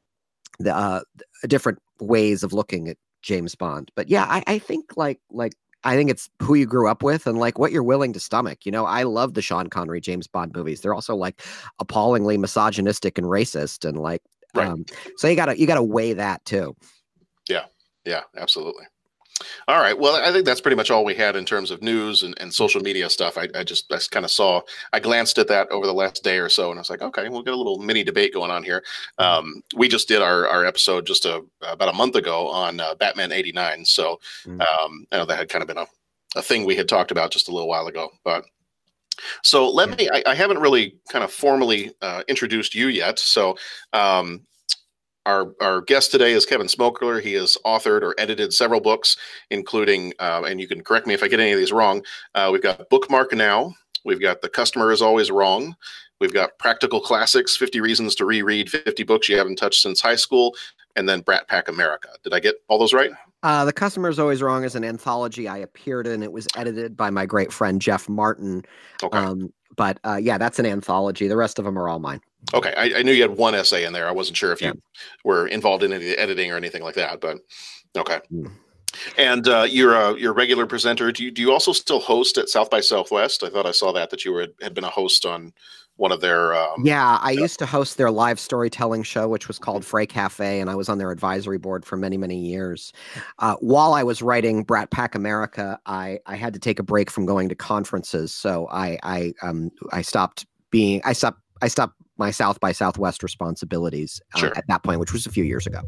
the 0.59 0.73
uh, 0.73 1.01
different 1.47 1.79
ways 1.99 2.43
of 2.43 2.53
looking 2.53 2.87
at 2.87 2.97
James 3.23 3.55
Bond. 3.55 3.91
But 3.95 4.09
yeah 4.09 4.25
I, 4.29 4.43
I 4.45 4.59
think 4.59 4.95
like 4.95 5.19
like 5.31 5.53
I 5.85 5.95
think 5.95 6.09
it's 6.09 6.29
who 6.41 6.55
you 6.55 6.65
grew 6.65 6.89
up 6.89 7.03
with 7.03 7.27
and 7.27 7.37
like 7.37 7.59
what 7.59 7.71
you're 7.71 7.83
willing 7.83 8.11
to 8.13 8.19
stomach. 8.19 8.65
You 8.65 8.71
know, 8.71 8.85
I 8.85 9.03
love 9.03 9.35
the 9.35 9.41
Sean 9.41 9.69
Connery 9.69 10.01
James 10.01 10.27
Bond 10.27 10.53
movies. 10.53 10.81
They're 10.81 10.95
also 10.95 11.15
like 11.15 11.41
appallingly 11.79 12.37
misogynistic 12.37 13.17
and 13.17 13.27
racist 13.27 13.87
and 13.87 13.99
like 13.99 14.21
right. 14.55 14.67
um 14.67 14.85
so 15.17 15.27
you 15.27 15.35
gotta 15.35 15.57
you 15.57 15.67
gotta 15.67 15.83
weigh 15.83 16.13
that 16.13 16.43
too. 16.45 16.75
Yeah. 17.47 17.65
Yeah, 18.05 18.21
absolutely. 18.37 18.85
All 19.67 19.81
right. 19.81 19.97
Well, 19.97 20.15
I 20.15 20.31
think 20.31 20.45
that's 20.45 20.61
pretty 20.61 20.77
much 20.77 20.89
all 20.89 21.03
we 21.03 21.13
had 21.13 21.35
in 21.35 21.45
terms 21.45 21.69
of 21.69 21.81
news 21.81 22.23
and, 22.23 22.33
and 22.39 22.53
social 22.53 22.81
media 22.81 23.09
stuff. 23.09 23.37
I, 23.37 23.49
I 23.53 23.63
just 23.63 23.91
I 23.91 23.99
kind 24.09 24.23
of 24.23 24.31
saw, 24.31 24.61
I 24.93 24.99
glanced 25.01 25.37
at 25.37 25.49
that 25.49 25.69
over 25.71 25.85
the 25.85 25.93
last 25.93 26.23
day 26.23 26.37
or 26.37 26.47
so, 26.47 26.69
and 26.69 26.79
I 26.79 26.81
was 26.81 26.89
like, 26.89 27.01
okay, 27.01 27.27
we'll 27.27 27.43
get 27.43 27.53
a 27.53 27.57
little 27.57 27.79
mini 27.79 28.03
debate 28.03 28.33
going 28.33 28.49
on 28.49 28.63
here. 28.63 28.83
Um, 29.17 29.61
we 29.75 29.89
just 29.89 30.07
did 30.07 30.21
our, 30.21 30.47
our 30.47 30.65
episode 30.65 31.05
just 31.05 31.25
a, 31.25 31.43
about 31.61 31.89
a 31.89 31.97
month 31.97 32.15
ago 32.15 32.47
on 32.49 32.79
uh, 32.79 32.95
Batman 32.95 33.33
89. 33.33 33.83
So 33.83 34.19
mm. 34.45 34.61
um, 34.61 35.05
I 35.11 35.17
know 35.17 35.25
that 35.25 35.37
had 35.37 35.49
kind 35.49 35.61
of 35.61 35.67
been 35.67 35.79
a, 35.79 35.87
a 36.37 36.41
thing 36.41 36.63
we 36.63 36.75
had 36.75 36.87
talked 36.87 37.11
about 37.11 37.31
just 37.31 37.49
a 37.49 37.51
little 37.51 37.67
while 37.67 37.87
ago. 37.87 38.09
But 38.23 38.45
so 39.43 39.69
let 39.69 39.97
me, 39.97 40.09
I, 40.09 40.23
I 40.27 40.35
haven't 40.35 40.59
really 40.59 40.97
kind 41.09 41.23
of 41.25 41.31
formally 41.31 41.91
uh, 42.01 42.23
introduced 42.29 42.73
you 42.73 42.87
yet. 42.87 43.19
So 43.19 43.57
um, 43.91 44.45
our, 45.25 45.53
our 45.61 45.81
guest 45.81 46.11
today 46.11 46.33
is 46.33 46.45
Kevin 46.45 46.67
Smokler. 46.67 47.21
He 47.21 47.33
has 47.33 47.57
authored 47.65 48.01
or 48.01 48.15
edited 48.17 48.53
several 48.53 48.79
books, 48.79 49.17
including, 49.49 50.13
uh, 50.19 50.43
and 50.47 50.59
you 50.61 50.67
can 50.67 50.83
correct 50.83 51.07
me 51.07 51.13
if 51.13 51.23
I 51.23 51.27
get 51.27 51.39
any 51.39 51.51
of 51.51 51.59
these 51.59 51.71
wrong. 51.71 52.03
Uh, 52.33 52.49
we've 52.51 52.61
got 52.61 52.89
Bookmark 52.89 53.33
Now. 53.33 53.73
We've 54.03 54.21
got 54.21 54.41
The 54.41 54.49
Customer 54.49 54.91
is 54.91 55.01
Always 55.01 55.31
Wrong. 55.31 55.75
We've 56.19 56.33
got 56.33 56.57
Practical 56.59 57.01
Classics 57.01 57.57
50 57.57 57.81
Reasons 57.81 58.15
to 58.15 58.25
Reread 58.25 58.69
50 58.69 59.03
Books 59.03 59.27
You 59.27 59.37
Haven't 59.37 59.57
Touched 59.57 59.81
Since 59.81 59.99
High 59.99 60.15
School, 60.15 60.55
and 60.95 61.09
then 61.09 61.21
Brat 61.21 61.47
Pack 61.47 61.67
America. 61.67 62.09
Did 62.23 62.33
I 62.33 62.39
get 62.39 62.55
all 62.67 62.79
those 62.79 62.93
right? 62.93 63.11
Uh, 63.43 63.65
the 63.65 63.73
Customer 63.73 64.09
is 64.09 64.17
Always 64.17 64.41
Wrong 64.41 64.63
is 64.63 64.75
an 64.75 64.83
anthology 64.83 65.47
I 65.47 65.57
appeared 65.57 66.07
in. 66.07 66.23
It 66.23 66.31
was 66.31 66.47
edited 66.55 66.95
by 66.95 67.09
my 67.09 67.25
great 67.25 67.51
friend 67.51 67.81
Jeff 67.81 68.07
Martin. 68.07 68.63
Okay. 69.03 69.17
Um, 69.17 69.51
but 69.75 69.99
uh, 70.03 70.19
yeah, 70.21 70.37
that's 70.37 70.59
an 70.59 70.65
anthology. 70.65 71.27
The 71.27 71.37
rest 71.37 71.59
of 71.59 71.65
them 71.65 71.77
are 71.77 71.89
all 71.89 71.99
mine. 71.99 72.21
Okay, 72.53 72.73
I, 72.75 72.99
I, 72.99 73.01
knew 73.01 73.11
you 73.11 73.23
had 73.23 73.37
one 73.37 73.55
essay 73.55 73.85
in 73.85 73.93
there. 73.93 74.07
I 74.07 74.11
wasn't 74.11 74.37
sure 74.37 74.51
if 74.51 74.61
you 74.61 74.67
yeah. 74.67 74.73
were 75.23 75.47
involved 75.47 75.83
in 75.83 75.91
any 75.91 76.11
editing 76.11 76.51
or 76.51 76.57
anything 76.57 76.83
like 76.83 76.95
that, 76.95 77.19
but 77.19 77.39
okay. 77.97 78.19
Mm. 78.31 78.51
And 79.17 79.47
uh, 79.47 79.65
you're 79.67 79.93
a 79.93 80.17
you're 80.17 80.31
a 80.31 80.35
regular 80.35 80.65
presenter. 80.65 81.11
Do 81.11 81.23
you 81.23 81.31
do 81.31 81.41
you 81.41 81.51
also 81.51 81.73
still 81.73 81.99
host 81.99 82.37
at 82.37 82.49
South 82.49 82.69
by 82.69 82.79
Southwest? 82.79 83.43
I 83.43 83.49
thought 83.49 83.65
I 83.65 83.71
saw 83.71 83.91
that 83.93 84.09
that 84.11 84.23
you 84.23 84.31
were 84.31 84.47
had 84.61 84.73
been 84.73 84.83
a 84.83 84.89
host 84.89 85.25
on 85.25 85.53
one 85.97 86.11
of 86.11 86.21
their. 86.21 86.53
Um, 86.53 86.85
yeah, 86.85 87.19
I 87.21 87.31
used 87.31 87.59
to 87.59 87.65
host 87.65 87.97
their 87.97 88.11
live 88.11 88.39
storytelling 88.39 89.03
show, 89.03 89.27
which 89.27 89.47
was 89.47 89.57
called 89.57 89.85
Fray 89.85 90.05
Cafe, 90.05 90.59
and 90.59 90.69
I 90.69 90.75
was 90.75 90.89
on 90.89 90.97
their 90.97 91.11
advisory 91.11 91.57
board 91.57 91.85
for 91.85 91.95
many, 91.97 92.17
many 92.17 92.37
years. 92.37 92.91
Uh, 93.39 93.55
while 93.59 93.93
I 93.93 94.03
was 94.03 94.21
writing 94.21 94.63
Brat 94.63 94.91
Pack 94.91 95.15
America, 95.15 95.79
I 95.85 96.19
I 96.25 96.35
had 96.35 96.53
to 96.53 96.59
take 96.59 96.79
a 96.79 96.83
break 96.83 97.09
from 97.09 97.25
going 97.25 97.49
to 97.49 97.55
conferences, 97.55 98.33
so 98.33 98.67
I 98.71 98.99
I 99.03 99.33
um 99.41 99.71
I 99.91 100.01
stopped 100.01 100.45
being 100.69 101.01
I 101.05 101.13
stopped 101.13 101.39
I 101.61 101.67
stopped 101.67 101.93
my 102.17 102.31
South 102.31 102.59
by 102.59 102.71
Southwest 102.71 103.23
responsibilities 103.23 104.21
uh, 104.35 104.39
Sure. 104.39 104.57
at 104.57 104.65
that 104.67 104.83
point, 104.83 104.99
which 104.99 105.11
was 105.13 105.25
a 105.25 105.29
few 105.31 105.43
years 105.43 105.67
ago. 105.67 105.81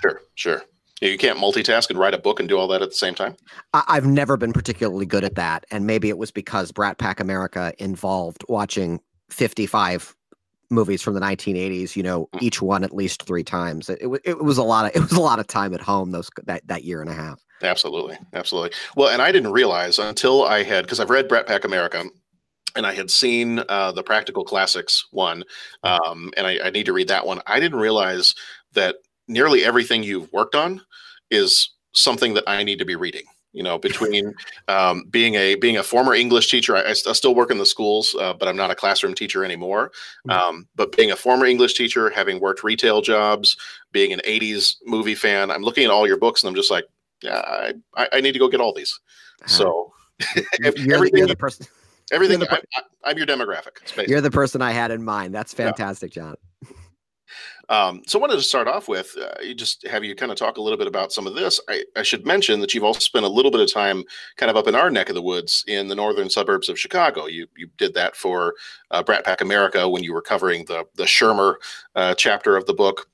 Sure, 0.00 0.20
sure. 0.34 0.62
You 1.02 1.18
can't 1.18 1.38
multitask 1.38 1.90
and 1.90 1.98
write 1.98 2.14
a 2.14 2.18
book 2.18 2.40
and 2.40 2.48
do 2.48 2.56
all 2.56 2.68
that 2.68 2.80
at 2.80 2.88
the 2.88 2.94
same 2.94 3.14
time. 3.14 3.36
I've 3.74 4.06
never 4.06 4.38
been 4.38 4.52
particularly 4.54 5.04
good 5.04 5.24
at 5.24 5.34
that, 5.34 5.66
and 5.70 5.86
maybe 5.86 6.08
it 6.08 6.16
was 6.16 6.30
because 6.30 6.72
Brat 6.72 6.98
Pack 6.98 7.20
America 7.20 7.74
involved 7.78 8.44
watching 8.48 9.00
55 9.30 10.14
movies 10.70 11.02
from 11.02 11.14
the 11.14 11.20
1980s. 11.20 11.96
You 11.96 12.02
know, 12.02 12.28
each 12.40 12.60
one 12.62 12.84
at 12.84 12.94
least 12.94 13.22
three 13.22 13.44
times. 13.44 13.88
It, 13.88 14.00
it, 14.02 14.20
it 14.24 14.44
was 14.44 14.58
a 14.58 14.62
lot 14.62 14.86
of 14.86 14.96
it 15.02 15.02
was 15.02 15.18
a 15.18 15.20
lot 15.20 15.38
of 15.38 15.46
time 15.46 15.74
at 15.74 15.80
home 15.80 16.10
those 16.10 16.30
that 16.44 16.66
that 16.66 16.84
year 16.84 17.00
and 17.00 17.10
a 17.10 17.14
half. 17.14 17.40
Absolutely, 17.62 18.18
absolutely. 18.32 18.72
Well, 18.96 19.08
and 19.08 19.22
I 19.22 19.32
didn't 19.32 19.52
realize 19.52 19.98
until 19.98 20.44
I 20.44 20.62
had 20.62 20.84
because 20.84 21.00
I've 21.00 21.10
read 21.10 21.28
Brat 21.28 21.46
Pack 21.46 21.64
America, 21.64 22.04
and 22.76 22.86
I 22.86 22.92
had 22.92 23.10
seen 23.10 23.62
uh, 23.68 23.92
the 23.92 24.02
Practical 24.02 24.44
Classics 24.44 25.06
one, 25.10 25.44
um, 25.82 26.32
and 26.36 26.46
I, 26.46 26.58
I 26.64 26.70
need 26.70 26.86
to 26.86 26.92
read 26.92 27.08
that 27.08 27.26
one. 27.26 27.40
I 27.46 27.60
didn't 27.60 27.78
realize 27.78 28.34
that 28.72 28.96
nearly 29.28 29.64
everything 29.64 30.02
you've 30.02 30.32
worked 30.32 30.54
on 30.54 30.82
is 31.30 31.70
something 31.92 32.34
that 32.34 32.44
I 32.46 32.62
need 32.64 32.80
to 32.80 32.84
be 32.84 32.96
reading. 32.96 33.24
You 33.54 33.62
know, 33.62 33.78
between 33.78 34.34
um, 34.68 35.04
being 35.10 35.36
a 35.36 35.54
being 35.54 35.76
a 35.78 35.82
former 35.82 36.12
English 36.12 36.50
teacher, 36.50 36.76
I, 36.76 36.90
I 36.90 36.92
still 36.92 37.34
work 37.34 37.50
in 37.50 37.58
the 37.58 37.64
schools, 37.64 38.14
uh, 38.20 38.34
but 38.34 38.48
I'm 38.48 38.56
not 38.56 38.70
a 38.70 38.74
classroom 38.74 39.14
teacher 39.14 39.44
anymore. 39.44 39.92
Um, 40.28 40.66
but 40.74 40.94
being 40.96 41.12
a 41.12 41.16
former 41.16 41.46
English 41.46 41.74
teacher, 41.74 42.10
having 42.10 42.40
worked 42.40 42.64
retail 42.64 43.00
jobs, 43.00 43.56
being 43.92 44.12
an 44.12 44.20
'80s 44.26 44.74
movie 44.84 45.14
fan, 45.14 45.50
I'm 45.52 45.62
looking 45.62 45.84
at 45.84 45.90
all 45.90 46.06
your 46.06 46.18
books 46.18 46.42
and 46.42 46.48
I'm 46.48 46.54
just 46.56 46.70
like, 46.70 46.84
yeah, 47.22 47.38
I, 47.46 47.74
I, 47.96 48.08
I 48.14 48.20
need 48.20 48.32
to 48.32 48.38
go 48.40 48.48
get 48.48 48.60
all 48.60 48.74
these. 48.74 48.98
So 49.46 49.92
You're, 50.36 50.44
the- 50.72 50.94
everything, 50.94 51.18
you're 51.18 51.26
the 51.28 51.36
person. 51.36 51.66
everything, 52.12 52.42
I, 52.50 52.58
I'm 53.04 53.16
your 53.16 53.26
demographic. 53.26 54.06
You're 54.08 54.20
the 54.20 54.30
person 54.30 54.62
I 54.62 54.72
had 54.72 54.90
in 54.90 55.04
mind. 55.04 55.34
That's 55.34 55.54
fantastic, 55.54 56.12
John. 56.12 56.36
Um, 57.68 58.02
so 58.06 58.18
I 58.18 58.20
wanted 58.20 58.36
to 58.36 58.42
start 58.42 58.68
off 58.68 58.88
with 58.88 59.16
uh, 59.20 59.54
just 59.54 59.86
have 59.86 60.04
you 60.04 60.14
kind 60.14 60.32
of 60.32 60.38
talk 60.38 60.56
a 60.56 60.60
little 60.60 60.78
bit 60.78 60.86
about 60.86 61.12
some 61.12 61.26
of 61.26 61.34
this. 61.34 61.60
I, 61.68 61.84
I 61.96 62.02
should 62.02 62.26
mention 62.26 62.60
that 62.60 62.74
you've 62.74 62.84
also 62.84 63.00
spent 63.00 63.24
a 63.24 63.28
little 63.28 63.50
bit 63.50 63.60
of 63.60 63.72
time 63.72 64.04
kind 64.36 64.50
of 64.50 64.56
up 64.56 64.66
in 64.66 64.74
our 64.74 64.90
neck 64.90 65.08
of 65.08 65.14
the 65.14 65.22
woods 65.22 65.64
in 65.66 65.88
the 65.88 65.94
northern 65.94 66.30
suburbs 66.30 66.68
of 66.68 66.78
Chicago. 66.78 67.26
You 67.26 67.46
you 67.56 67.68
did 67.78 67.94
that 67.94 68.16
for 68.16 68.54
uh, 68.90 69.02
Brat 69.02 69.24
Pack 69.24 69.40
America 69.40 69.88
when 69.88 70.02
you 70.02 70.12
were 70.12 70.22
covering 70.22 70.64
the 70.66 70.84
the 70.94 71.04
Shermer 71.04 71.54
uh, 71.94 72.14
chapter 72.14 72.56
of 72.56 72.66
the 72.66 72.74
book, 72.74 73.08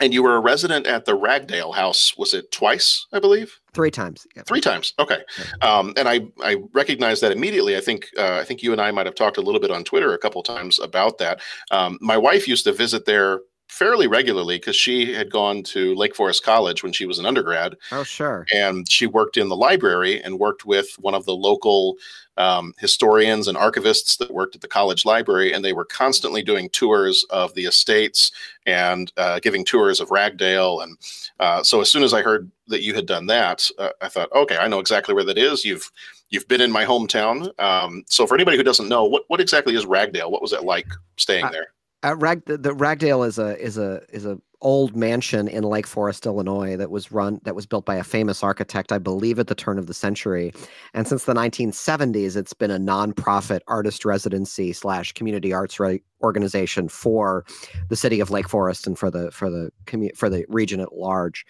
and 0.00 0.14
you 0.14 0.22
were 0.22 0.36
a 0.36 0.40
resident 0.40 0.86
at 0.86 1.04
the 1.04 1.16
Ragdale 1.16 1.74
House. 1.74 2.16
Was 2.16 2.34
it 2.34 2.50
twice? 2.52 3.06
I 3.12 3.18
believe. 3.18 3.58
Three 3.72 3.90
times. 3.90 4.26
Yeah. 4.34 4.42
Three 4.42 4.60
times. 4.60 4.94
Okay. 4.98 5.18
Um, 5.60 5.92
and 5.96 6.08
I, 6.08 6.22
I 6.42 6.56
recognize 6.72 7.20
that 7.20 7.32
immediately. 7.32 7.76
I 7.76 7.80
think 7.80 8.08
uh, 8.18 8.38
I 8.40 8.44
think 8.44 8.62
you 8.62 8.72
and 8.72 8.80
I 8.80 8.90
might 8.90 9.06
have 9.06 9.14
talked 9.14 9.36
a 9.36 9.42
little 9.42 9.60
bit 9.60 9.70
on 9.70 9.84
Twitter 9.84 10.12
a 10.12 10.18
couple 10.18 10.42
times 10.42 10.78
about 10.78 11.18
that. 11.18 11.40
Um, 11.70 11.98
my 12.00 12.16
wife 12.16 12.48
used 12.48 12.64
to 12.64 12.72
visit 12.72 13.04
there 13.04 13.40
fairly 13.80 14.06
regularly 14.06 14.56
because 14.58 14.76
she 14.76 15.14
had 15.14 15.30
gone 15.32 15.62
to 15.62 15.94
Lake 15.94 16.14
Forest 16.14 16.44
College 16.44 16.82
when 16.82 16.92
she 16.92 17.06
was 17.06 17.18
an 17.18 17.24
undergrad, 17.24 17.74
Oh, 17.90 18.04
sure. 18.04 18.46
and 18.52 18.86
she 18.96 19.06
worked 19.06 19.38
in 19.38 19.48
the 19.48 19.56
library 19.56 20.22
and 20.22 20.38
worked 20.38 20.66
with 20.66 20.88
one 20.98 21.14
of 21.14 21.24
the 21.24 21.34
local 21.34 21.96
um, 22.36 22.74
historians 22.78 23.48
and 23.48 23.56
archivists 23.56 24.18
that 24.18 24.30
worked 24.30 24.54
at 24.54 24.60
the 24.60 24.68
college 24.68 25.04
library, 25.06 25.52
and 25.52 25.64
they 25.64 25.72
were 25.72 25.86
constantly 25.86 26.42
doing 26.42 26.68
tours 26.70 27.24
of 27.30 27.54
the 27.54 27.64
estates 27.64 28.30
and 28.66 29.12
uh, 29.16 29.40
giving 29.40 29.64
tours 29.64 29.98
of 30.00 30.08
Ragdale. 30.10 30.82
And 30.82 30.96
uh, 31.38 31.62
so, 31.62 31.80
as 31.80 31.88
soon 31.90 32.02
as 32.02 32.12
I 32.12 32.20
heard 32.22 32.50
that 32.68 32.82
you 32.82 32.94
had 32.94 33.06
done 33.06 33.26
that, 33.26 33.68
uh, 33.78 33.90
I 34.02 34.08
thought, 34.08 34.30
okay, 34.34 34.56
I 34.58 34.68
know 34.68 34.78
exactly 34.80 35.14
where 35.14 35.24
that 35.24 35.38
is. 35.38 35.64
You've 35.64 35.90
you've 36.28 36.48
been 36.48 36.60
in 36.60 36.70
my 36.70 36.84
hometown. 36.84 37.36
Um, 37.58 38.04
so, 38.08 38.26
for 38.26 38.34
anybody 38.36 38.56
who 38.58 38.62
doesn't 38.62 38.88
know, 38.88 39.04
what 39.04 39.24
what 39.28 39.40
exactly 39.40 39.74
is 39.74 39.84
Ragdale? 39.86 40.30
What 40.30 40.42
was 40.42 40.52
it 40.52 40.64
like 40.64 40.86
staying 41.16 41.46
Uh, 41.46 41.50
there? 41.50 41.68
Uh, 42.02 42.16
Rag 42.16 42.44
the, 42.46 42.74
Ragdale 42.74 43.26
is 43.26 43.38
a 43.38 43.58
is 43.58 43.76
a 43.76 44.02
is 44.10 44.24
a 44.24 44.38
old 44.62 44.94
mansion 44.94 45.48
in 45.48 45.64
Lake 45.64 45.86
Forest, 45.86 46.26
Illinois, 46.26 46.76
that 46.76 46.90
was 46.90 47.10
run 47.10 47.40
that 47.44 47.54
was 47.54 47.66
built 47.66 47.84
by 47.84 47.96
a 47.96 48.04
famous 48.04 48.42
architect, 48.42 48.92
I 48.92 48.98
believe, 48.98 49.38
at 49.38 49.46
the 49.46 49.54
turn 49.54 49.78
of 49.78 49.86
the 49.86 49.94
century. 49.94 50.52
And 50.94 51.06
since 51.06 51.24
the 51.24 51.34
1970s, 51.34 52.36
it's 52.36 52.52
been 52.52 52.70
a 52.70 52.78
nonprofit 52.78 53.60
artist 53.68 54.04
residency 54.04 54.72
slash 54.72 55.12
community 55.12 55.52
arts 55.52 55.80
re- 55.80 56.02
organization 56.22 56.88
for 56.88 57.44
the 57.88 57.96
city 57.96 58.20
of 58.20 58.30
Lake 58.30 58.48
Forest 58.48 58.86
and 58.86 58.98
for 58.98 59.10
the 59.10 59.30
for 59.30 59.50
the 59.50 59.70
commu- 59.86 60.16
for 60.16 60.28
the 60.28 60.44
region 60.48 60.80
at 60.80 60.94
large. 60.94 61.44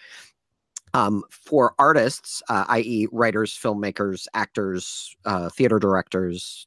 Um, 0.92 1.22
for 1.30 1.74
artists, 1.78 2.42
uh, 2.48 2.64
i.e., 2.70 3.06
writers, 3.12 3.56
filmmakers, 3.56 4.26
actors, 4.34 5.14
uh, 5.24 5.48
theater 5.48 5.78
directors, 5.78 6.66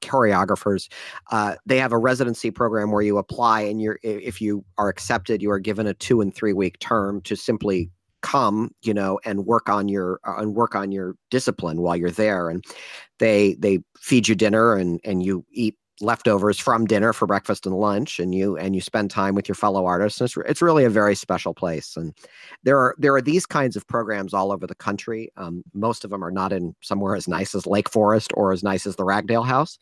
choreographers, 0.00 0.88
uh, 1.30 1.56
they 1.66 1.78
have 1.78 1.92
a 1.92 1.98
residency 1.98 2.50
program 2.50 2.90
where 2.90 3.02
you 3.02 3.18
apply 3.18 3.62
and 3.62 3.80
you're 3.80 3.98
if 4.02 4.40
you 4.40 4.64
are 4.78 4.88
accepted 4.88 5.42
you 5.42 5.50
are 5.50 5.58
given 5.58 5.86
a 5.86 5.94
two 5.94 6.20
and 6.20 6.34
three 6.34 6.52
week 6.52 6.78
term 6.78 7.20
to 7.22 7.36
simply 7.36 7.90
come 8.20 8.70
you 8.82 8.92
know 8.92 9.20
and 9.24 9.46
work 9.46 9.68
on 9.68 9.88
your 9.88 10.20
uh, 10.26 10.36
and 10.38 10.54
work 10.54 10.74
on 10.74 10.90
your 10.90 11.14
discipline 11.30 11.80
while 11.80 11.96
you're 11.96 12.10
there. 12.10 12.48
And 12.48 12.64
they 13.18 13.54
they 13.58 13.80
feed 13.98 14.28
you 14.28 14.34
dinner 14.34 14.74
and 14.74 15.00
and 15.04 15.22
you 15.24 15.44
eat 15.52 15.76
leftovers 16.00 16.58
from 16.58 16.86
dinner 16.86 17.12
for 17.12 17.26
breakfast 17.26 17.66
and 17.66 17.74
lunch 17.74 18.20
and 18.20 18.34
you 18.34 18.56
and 18.56 18.74
you 18.74 18.80
spend 18.80 19.10
time 19.10 19.34
with 19.34 19.48
your 19.48 19.54
fellow 19.54 19.84
artists 19.84 20.20
it's, 20.20 20.36
it's 20.46 20.62
really 20.62 20.84
a 20.84 20.90
very 20.90 21.14
special 21.14 21.52
place 21.52 21.96
and 21.96 22.14
there 22.62 22.78
are 22.78 22.94
there 22.98 23.14
are 23.14 23.20
these 23.20 23.46
kinds 23.46 23.74
of 23.76 23.86
programs 23.88 24.32
all 24.32 24.52
over 24.52 24.66
the 24.66 24.74
country 24.74 25.30
um, 25.36 25.62
most 25.74 26.04
of 26.04 26.10
them 26.10 26.24
are 26.24 26.30
not 26.30 26.52
in 26.52 26.74
somewhere 26.82 27.16
as 27.16 27.26
nice 27.26 27.54
as 27.54 27.66
lake 27.66 27.88
forest 27.88 28.30
or 28.34 28.52
as 28.52 28.62
nice 28.62 28.86
as 28.86 28.96
the 28.96 29.04
ragdale 29.04 29.44
house 29.44 29.78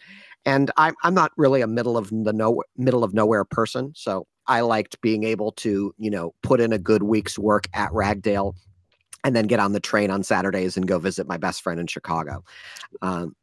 and 0.46 0.70
I'm 0.76 0.94
I'm 1.02 1.12
not 1.12 1.32
really 1.36 1.60
a 1.60 1.66
middle 1.66 1.98
of 1.98 2.08
the 2.08 2.32
no 2.32 2.62
middle 2.76 3.04
of 3.04 3.12
nowhere 3.12 3.44
person, 3.44 3.92
so 3.94 4.26
I 4.46 4.60
liked 4.60 5.00
being 5.02 5.24
able 5.24 5.52
to 5.52 5.92
you 5.98 6.10
know 6.10 6.32
put 6.42 6.60
in 6.60 6.72
a 6.72 6.78
good 6.78 7.02
week's 7.02 7.38
work 7.38 7.66
at 7.74 7.90
Ragdale, 7.90 8.54
and 9.24 9.34
then 9.36 9.48
get 9.48 9.58
on 9.58 9.72
the 9.72 9.80
train 9.80 10.10
on 10.10 10.22
Saturdays 10.22 10.76
and 10.76 10.86
go 10.86 10.98
visit 10.98 11.26
my 11.26 11.36
best 11.36 11.62
friend 11.62 11.80
in 11.80 11.88
Chicago. 11.88 12.44
Um, 13.02 13.34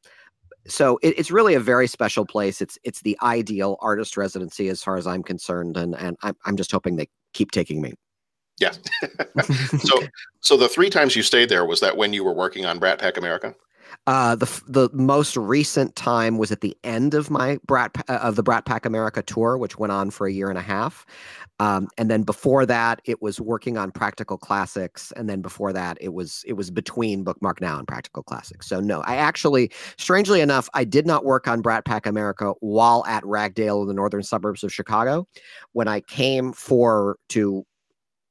so 0.68 1.00
it, 1.02 1.18
it's 1.18 1.32
really 1.32 1.56
a 1.56 1.60
very 1.60 1.88
special 1.88 2.26
place. 2.26 2.62
It's 2.62 2.78
it's 2.84 3.02
the 3.02 3.18
ideal 3.22 3.78
artist 3.82 4.18
residency 4.18 4.70
as 4.70 4.82
far 4.82 4.98
as 4.98 5.08
I'm 5.08 5.24
concerned, 5.24 5.78
and 5.78 5.96
and 5.96 6.18
I'm 6.24 6.36
I'm 6.46 6.58
just 6.58 6.72
hoping 6.72 6.96
they 6.96 7.10
keep 7.34 7.52
taking 7.52 7.82
me. 7.82 7.94
Yeah. 8.60 8.74
so 9.80 10.04
so 10.40 10.58
the 10.58 10.70
three 10.70 10.90
times 10.90 11.16
you 11.16 11.24
stayed 11.24 11.50
there 11.50 11.66
was 11.66 11.80
that 11.82 11.98
when 11.98 12.14
you 12.14 12.24
were 12.24 12.34
working 12.34 12.66
on 12.66 12.80
Brat 12.80 13.00
Pack 13.00 13.18
America? 13.18 13.56
Uh, 14.06 14.36
the 14.36 14.62
the 14.68 14.90
most 14.92 15.38
recent 15.38 15.96
time 15.96 16.38
was 16.38 16.52
at 16.52 16.60
the 16.60 16.76
end 16.84 17.14
of 17.14 17.30
my 17.30 17.58
Brat 17.66 17.92
uh, 18.10 18.16
of 18.16 18.36
the 18.36 18.44
Brat 18.44 18.66
Pack 18.66 18.86
America 18.86 19.22
tour, 19.22 19.58
which 19.58 19.78
went 19.78 19.94
on 19.94 20.10
for 20.10 20.28
a 20.28 20.32
year 20.32 20.50
and 20.50 20.58
a 20.58 20.62
half, 20.62 21.06
um, 21.60 21.88
and 21.98 22.12
then 22.12 22.24
before 22.24 22.66
that, 22.66 23.02
it 23.06 23.22
was 23.22 23.40
working 23.40 23.78
on 23.78 23.92
Practical 23.92 24.38
Classics, 24.38 25.14
and 25.16 25.30
then 25.30 25.42
before 25.42 25.72
that, 25.72 25.98
it 26.02 26.14
was 26.14 26.44
it 26.46 26.54
was 26.54 26.70
between 26.70 27.24
Bookmark 27.24 27.62
Now 27.62 27.78
and 27.80 27.88
Practical 27.88 28.24
Classics. 28.24 28.68
So 28.68 28.82
no, 28.82 29.02
I 29.02 29.16
actually, 29.16 29.72
strangely 29.98 30.42
enough, 30.42 30.68
I 30.74 30.84
did 30.84 31.08
not 31.08 31.24
work 31.24 31.48
on 31.48 31.62
Brat 31.62 31.86
Pack 31.86 32.06
America 32.06 32.54
while 32.60 33.06
at 33.08 33.24
Ragdale 33.24 33.84
in 33.84 33.88
the 33.88 33.94
northern 33.94 34.24
suburbs 34.24 34.66
of 34.66 34.74
Chicago. 34.74 35.28
When 35.72 35.88
I 35.88 36.02
came 36.02 36.52
for 36.52 37.18
to 37.30 37.66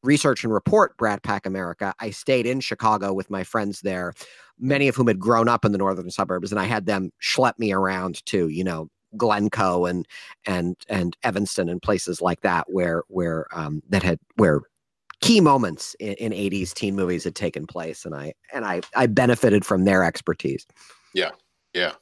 research 0.03 0.45
and 0.45 0.53
report 0.53 0.97
Brat 0.97 1.23
Pack 1.23 1.47
America, 1.47 1.95
I 2.01 2.11
stayed 2.11 2.47
in 2.47 2.61
Chicago 2.61 3.13
with 3.13 3.31
my 3.31 3.45
friends 3.45 3.81
there, 3.81 4.13
many 4.59 4.89
of 4.89 4.97
whom 4.97 5.07
had 5.07 5.19
grown 5.19 5.49
up 5.49 5.65
in 5.65 5.73
the 5.73 5.79
northern 5.79 6.11
suburbs, 6.11 6.51
and 6.51 6.61
I 6.61 6.65
had 6.65 6.87
them 6.87 7.11
schlep 7.23 7.59
me 7.59 7.73
around 7.73 8.25
to, 8.27 8.49
you 8.49 8.65
know, 8.65 8.89
Glencoe 9.17 9.85
and 9.85 10.09
and 10.47 10.77
and 10.89 11.17
Evanston 11.23 11.69
and 11.69 11.83
places 11.83 12.23
like 12.23 12.41
that 12.41 12.65
where 12.71 13.03
where 13.09 13.47
um, 13.53 13.83
that 13.91 14.03
had 14.03 14.19
where 14.37 14.63
key 15.21 15.41
moments 15.41 15.95
in, 16.01 16.15
in 16.15 16.33
80s 16.33 16.73
teen 16.73 16.97
movies 16.97 17.25
had 17.25 17.35
taken 17.35 17.67
place 17.67 18.05
and 18.05 18.15
I 18.15 18.33
and 18.53 18.65
I 18.65 18.81
I 18.97 19.07
benefited 19.07 19.65
from 19.65 19.85
their 19.85 20.03
expertise. 20.03 20.67
Yeah. 21.15 21.31
Yeah. 21.75 21.93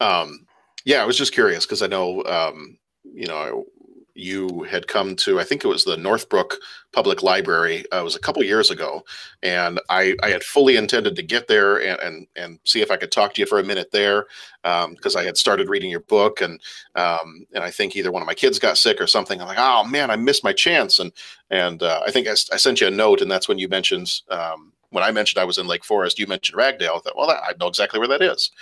Um, 0.00 0.46
yeah, 0.84 1.02
I 1.02 1.06
was 1.06 1.16
just 1.16 1.32
curious 1.32 1.64
because 1.64 1.82
I 1.82 1.86
know, 1.86 2.24
um, 2.24 2.78
you 3.04 3.26
know, 3.26 3.64
you 4.14 4.62
had 4.62 4.86
come 4.86 5.16
to, 5.16 5.40
I 5.40 5.44
think 5.44 5.64
it 5.64 5.68
was 5.68 5.84
the 5.84 5.96
Northbrook 5.96 6.56
Public 6.92 7.22
Library. 7.22 7.84
Uh, 7.92 7.98
it 8.00 8.04
was 8.04 8.14
a 8.14 8.20
couple 8.20 8.42
years 8.44 8.70
ago, 8.70 9.04
and 9.42 9.80
I, 9.90 10.14
I 10.22 10.30
had 10.30 10.44
fully 10.44 10.76
intended 10.76 11.16
to 11.16 11.22
get 11.22 11.48
there 11.48 11.82
and, 11.82 12.00
and 12.00 12.26
and 12.36 12.58
see 12.64 12.80
if 12.80 12.90
I 12.90 12.96
could 12.96 13.10
talk 13.10 13.34
to 13.34 13.40
you 13.40 13.46
for 13.46 13.58
a 13.58 13.64
minute 13.64 13.90
there 13.90 14.26
because 14.62 15.16
I 15.16 15.24
had 15.24 15.36
started 15.36 15.68
reading 15.68 15.90
your 15.90 16.00
book, 16.00 16.40
and 16.40 16.60
um, 16.94 17.46
and 17.52 17.64
I 17.64 17.70
think 17.70 17.96
either 17.96 18.12
one 18.12 18.22
of 18.22 18.26
my 18.26 18.34
kids 18.34 18.58
got 18.58 18.78
sick 18.78 19.00
or 19.00 19.08
something. 19.08 19.40
I'm 19.40 19.48
like, 19.48 19.58
oh 19.58 19.84
man, 19.84 20.10
I 20.10 20.16
missed 20.16 20.44
my 20.44 20.52
chance, 20.52 21.00
and 21.00 21.12
and 21.50 21.82
uh, 21.82 22.02
I 22.06 22.10
think 22.12 22.28
I 22.28 22.34
sent 22.34 22.80
you 22.80 22.86
a 22.86 22.92
note, 22.92 23.20
and 23.20 23.30
that's 23.30 23.48
when 23.48 23.58
you 23.58 23.68
mentioned 23.68 24.20
um, 24.30 24.72
when 24.90 25.02
I 25.02 25.10
mentioned 25.10 25.40
I 25.40 25.44
was 25.44 25.58
in 25.58 25.66
Lake 25.66 25.84
Forest, 25.84 26.20
you 26.20 26.28
mentioned 26.28 26.56
Ragdale. 26.56 26.96
I 26.96 27.00
thought, 27.00 27.16
well, 27.16 27.26
that, 27.26 27.42
I 27.42 27.52
know 27.58 27.66
exactly 27.66 27.98
where 27.98 28.08
that 28.08 28.22
is. 28.22 28.52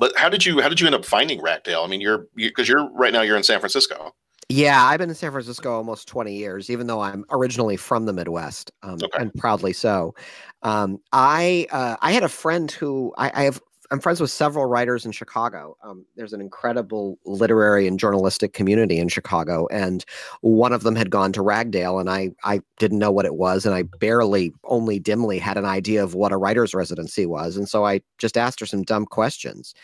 But 0.00 0.16
how 0.16 0.30
did 0.30 0.46
you 0.46 0.62
how 0.62 0.70
did 0.70 0.80
you 0.80 0.86
end 0.86 0.94
up 0.94 1.04
finding 1.04 1.40
Ragdale? 1.40 1.84
I 1.84 1.86
mean, 1.86 2.00
you're 2.00 2.26
because 2.34 2.70
you, 2.70 2.78
are 2.78 2.90
right 2.94 3.12
now 3.12 3.20
you're 3.20 3.36
in 3.36 3.42
San 3.42 3.60
Francisco. 3.60 4.14
Yeah, 4.48 4.82
I've 4.82 4.98
been 4.98 5.10
in 5.10 5.14
San 5.14 5.30
Francisco 5.30 5.72
almost 5.72 6.08
20 6.08 6.34
years, 6.34 6.70
even 6.70 6.88
though 6.88 7.02
I'm 7.02 7.24
originally 7.30 7.76
from 7.76 8.06
the 8.06 8.12
Midwest, 8.12 8.72
um, 8.82 8.94
okay. 8.94 9.06
and 9.16 9.32
proudly 9.34 9.74
so. 9.74 10.14
Um, 10.62 10.98
I 11.12 11.66
uh, 11.70 11.96
I 12.00 12.12
had 12.12 12.22
a 12.22 12.30
friend 12.30 12.70
who 12.70 13.12
I, 13.18 13.30
I, 13.32 13.44
have 13.44 13.60
I'm 13.90 13.98
friends 13.98 14.20
with 14.20 14.30
several 14.30 14.66
writers 14.66 15.04
in 15.04 15.10
Chicago. 15.10 15.76
Um, 15.82 16.06
there's 16.14 16.32
an 16.32 16.40
incredible 16.40 17.18
literary 17.24 17.88
and 17.88 17.98
journalistic 17.98 18.52
community 18.52 18.98
in 18.98 19.08
Chicago, 19.08 19.66
and 19.70 20.04
one 20.42 20.72
of 20.72 20.84
them 20.84 20.94
had 20.94 21.10
gone 21.10 21.32
to 21.32 21.42
Ragdale, 21.42 21.98
and 21.98 22.08
I 22.08 22.30
I 22.44 22.60
didn't 22.78 23.00
know 23.00 23.10
what 23.10 23.26
it 23.26 23.34
was, 23.34 23.66
and 23.66 23.74
I 23.74 23.82
barely, 23.82 24.52
only 24.64 25.00
dimly 25.00 25.38
had 25.38 25.56
an 25.56 25.64
idea 25.64 26.04
of 26.04 26.14
what 26.14 26.32
a 26.32 26.36
writer's 26.36 26.72
residency 26.72 27.26
was, 27.26 27.56
and 27.56 27.68
so 27.68 27.84
I 27.84 28.00
just 28.18 28.36
asked 28.36 28.60
her 28.60 28.66
some 28.66 28.82
dumb 28.82 29.06
questions, 29.06 29.74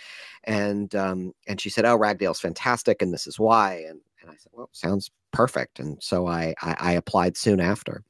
and 0.44 0.94
um, 0.94 1.32
and 1.48 1.60
she 1.60 1.68
said, 1.68 1.84
"Oh, 1.84 1.98
Ragdale's 1.98 2.40
fantastic, 2.40 3.02
and 3.02 3.12
this 3.12 3.26
is 3.26 3.40
why," 3.40 3.84
and 3.88 4.00
and 4.20 4.30
I 4.30 4.36
said, 4.36 4.52
"Well, 4.52 4.68
sounds 4.72 5.10
perfect," 5.32 5.80
and 5.80 6.00
so 6.00 6.28
I, 6.28 6.54
I, 6.62 6.76
I 6.78 6.92
applied 6.92 7.36
soon 7.36 7.60
after. 7.60 8.04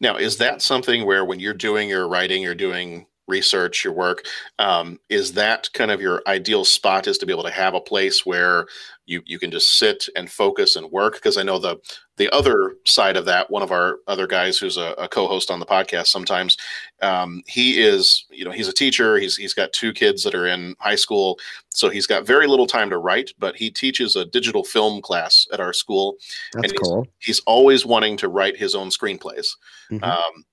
Now, 0.00 0.16
is 0.16 0.36
that 0.38 0.62
something 0.62 1.06
where 1.06 1.24
when 1.24 1.40
you're 1.40 1.54
doing 1.54 1.88
your 1.88 2.08
writing, 2.08 2.42
you're 2.42 2.54
doing 2.54 3.06
research, 3.28 3.84
your 3.84 3.92
work, 3.92 4.24
um, 4.58 4.98
is 5.08 5.32
that 5.34 5.72
kind 5.72 5.90
of 5.90 6.00
your 6.00 6.22
ideal 6.26 6.64
spot? 6.64 7.06
Is 7.06 7.18
to 7.18 7.26
be 7.26 7.32
able 7.32 7.44
to 7.44 7.50
have 7.50 7.74
a 7.74 7.80
place 7.80 8.26
where 8.26 8.66
you 9.06 9.22
you 9.26 9.38
can 9.38 9.50
just 9.50 9.78
sit 9.78 10.08
and 10.16 10.30
focus 10.30 10.76
and 10.76 10.90
work? 10.90 11.14
Because 11.14 11.36
I 11.36 11.42
know 11.42 11.58
the 11.58 11.76
the 12.16 12.28
other 12.30 12.74
side 12.84 13.16
of 13.16 13.24
that, 13.24 13.50
one 13.50 13.62
of 13.62 13.72
our 13.72 13.98
other 14.06 14.26
guys 14.26 14.58
who's 14.58 14.76
a, 14.76 14.94
a 14.98 15.08
co-host 15.08 15.50
on 15.50 15.60
the 15.60 15.66
podcast, 15.66 16.08
sometimes 16.08 16.56
um, 17.00 17.42
he 17.46 17.80
is, 17.80 18.26
you 18.30 18.44
know, 18.44 18.50
he's 18.50 18.68
a 18.68 18.72
teacher. 18.72 19.18
He's 19.18 19.36
he's 19.36 19.54
got 19.54 19.72
two 19.72 19.92
kids 19.92 20.22
that 20.24 20.34
are 20.34 20.46
in 20.46 20.74
high 20.78 20.94
school, 20.96 21.38
so 21.70 21.88
he's 21.88 22.06
got 22.06 22.26
very 22.26 22.46
little 22.46 22.66
time 22.66 22.90
to 22.90 22.98
write. 22.98 23.32
But 23.38 23.56
he 23.56 23.70
teaches 23.70 24.14
a 24.14 24.24
digital 24.24 24.62
film 24.64 25.00
class 25.00 25.46
at 25.52 25.60
our 25.60 25.72
school, 25.72 26.16
That's 26.52 26.64
and 26.64 26.72
he's, 26.72 26.80
cool. 26.80 27.06
he's 27.18 27.40
always 27.40 27.86
wanting 27.86 28.16
to 28.18 28.28
write 28.28 28.56
his 28.56 28.74
own 28.74 28.88
screenplays. 28.88 29.48
Mhm. 29.90 30.02
Um, 30.02 30.44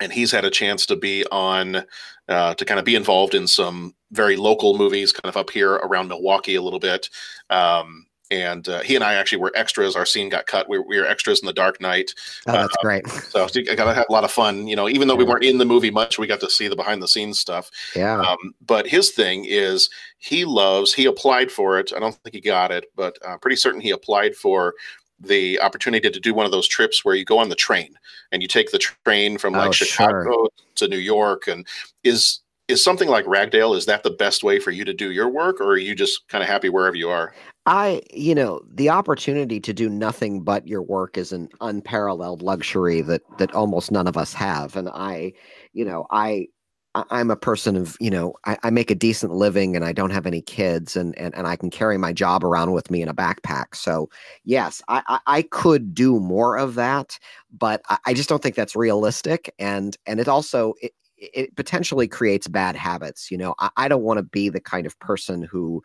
and 0.00 0.12
he's 0.12 0.30
had 0.32 0.44
a 0.44 0.50
chance 0.50 0.86
to 0.86 0.96
be 0.96 1.24
on 1.30 1.84
uh, 2.28 2.54
to 2.54 2.64
kind 2.64 2.78
of 2.78 2.84
be 2.84 2.94
involved 2.94 3.34
in 3.34 3.46
some 3.46 3.94
very 4.12 4.36
local 4.36 4.76
movies 4.78 5.12
kind 5.12 5.28
of 5.28 5.36
up 5.36 5.50
here 5.50 5.74
around 5.74 6.08
milwaukee 6.08 6.54
a 6.54 6.62
little 6.62 6.78
bit. 6.80 7.08
Um, 7.50 8.06
and 8.32 8.68
uh, 8.68 8.78
he 8.82 8.94
and 8.94 9.02
i 9.02 9.14
actually 9.14 9.38
were 9.38 9.50
extras. 9.56 9.96
Our 9.96 10.06
scene 10.06 10.28
got 10.28 10.46
cut. 10.46 10.68
We, 10.68 10.78
we 10.78 11.00
were 11.00 11.04
extras 11.06 11.40
in 11.40 11.46
the 11.46 11.52
dark 11.52 11.80
knight. 11.80 12.14
Oh, 12.46 12.52
that's 12.52 12.72
Uh, 12.76 12.82
great. 12.82 13.08
so 13.08 13.42
i 13.44 13.74
got 13.74 13.86
to 13.86 13.94
have 13.94 14.06
a 14.08 14.12
lot 14.12 14.22
of 14.22 14.30
fun. 14.30 14.68
You 14.68 14.76
know 14.76 14.88
even 14.88 15.08
though 15.08 15.16
we 15.16 15.24
weren't 15.24 15.42
in 15.42 15.58
the 15.58 15.64
movie 15.64 15.90
much 15.90 16.16
we 16.16 16.28
got 16.28 16.38
to 16.40 16.48
see 16.48 16.68
the 16.68 16.76
behind 16.76 17.02
the 17.02 17.08
scenes 17.08 17.40
stuff. 17.40 17.68
Yeah. 17.96 18.20
um, 18.20 18.54
but 18.64 18.86
his 18.86 19.10
thing 19.10 19.46
is 19.48 19.90
he 20.18 20.44
loves 20.44 20.92
he 20.94 21.06
applied 21.06 21.50
for 21.50 21.80
it. 21.80 21.92
I 21.94 21.98
don't 21.98 22.14
think 22.22 22.34
he 22.36 22.40
got 22.40 22.70
it 22.70 22.84
but 22.94 23.18
uh, 23.26 23.36
pretty 23.38 23.56
certain 23.56 23.80
he 23.80 23.90
applied 23.90 24.36
for 24.36 24.74
the 25.20 25.60
opportunity 25.60 26.10
to 26.10 26.20
do 26.20 26.32
one 26.34 26.46
of 26.46 26.52
those 26.52 26.66
trips 26.66 27.04
where 27.04 27.14
you 27.14 27.24
go 27.24 27.38
on 27.38 27.48
the 27.48 27.54
train 27.54 27.94
and 28.32 28.42
you 28.42 28.48
take 28.48 28.70
the 28.70 28.78
train 28.78 29.38
from 29.38 29.52
like 29.52 29.68
Oh, 29.68 29.72
chicago 29.72 30.48
to 30.76 30.88
new 30.88 30.96
york 30.98 31.46
and 31.46 31.66
is 32.04 32.40
is 32.68 32.82
something 32.82 33.08
like 33.08 33.24
ragdale 33.26 33.76
is 33.76 33.86
that 33.86 34.02
the 34.02 34.10
best 34.10 34.42
way 34.44 34.58
for 34.60 34.70
you 34.70 34.84
to 34.84 34.94
do 34.94 35.10
your 35.10 35.28
work 35.28 35.60
or 35.60 35.72
are 35.72 35.78
you 35.78 35.94
just 35.94 36.26
kind 36.28 36.42
of 36.42 36.48
happy 36.48 36.68
wherever 36.68 36.96
you 36.96 37.10
are 37.10 37.34
I, 37.66 38.00
you 38.12 38.34
know, 38.34 38.62
the 38.72 38.88
opportunity 38.88 39.60
to 39.60 39.72
do 39.74 39.88
nothing 39.90 40.40
but 40.42 40.66
your 40.66 40.82
work 40.82 41.18
is 41.18 41.30
an 41.30 41.50
unparalleled 41.60 42.40
luxury 42.42 43.02
that 43.02 43.20
that 43.38 43.52
almost 43.54 43.92
none 43.92 44.06
of 44.08 44.16
us 44.16 44.32
have. 44.32 44.76
And 44.76 44.88
I, 44.88 45.34
you 45.74 45.84
know, 45.84 46.06
I- 46.10 46.48
I'm 46.94 47.30
a 47.30 47.36
person 47.36 47.76
of, 47.76 47.96
you 48.00 48.10
know, 48.10 48.34
I, 48.44 48.58
I 48.64 48.70
make 48.70 48.90
a 48.90 48.96
decent 48.96 49.32
living 49.32 49.76
and 49.76 49.84
I 49.84 49.92
don't 49.92 50.10
have 50.10 50.26
any 50.26 50.42
kids 50.42 50.96
and, 50.96 51.16
and 51.16 51.32
and 51.36 51.46
I 51.46 51.54
can 51.54 51.70
carry 51.70 51.96
my 51.98 52.12
job 52.12 52.44
around 52.44 52.72
with 52.72 52.90
me 52.90 53.00
in 53.00 53.08
a 53.08 53.14
backpack. 53.14 53.76
So 53.76 54.10
yes, 54.44 54.82
I 54.88 55.02
I, 55.06 55.20
I 55.26 55.42
could 55.42 55.94
do 55.94 56.18
more 56.18 56.56
of 56.58 56.74
that, 56.74 57.18
but 57.52 57.80
I, 57.88 57.98
I 58.06 58.14
just 58.14 58.28
don't 58.28 58.42
think 58.42 58.56
that's 58.56 58.74
realistic. 58.74 59.54
And 59.58 59.96
and 60.06 60.18
it 60.18 60.26
also 60.26 60.74
it, 60.82 60.92
it 61.16 61.54
potentially 61.54 62.08
creates 62.08 62.48
bad 62.48 62.74
habits. 62.74 63.30
You 63.30 63.38
know, 63.38 63.54
I, 63.60 63.70
I 63.76 63.88
don't 63.88 64.02
want 64.02 64.18
to 64.18 64.24
be 64.24 64.48
the 64.48 64.60
kind 64.60 64.84
of 64.86 64.98
person 64.98 65.42
who 65.42 65.82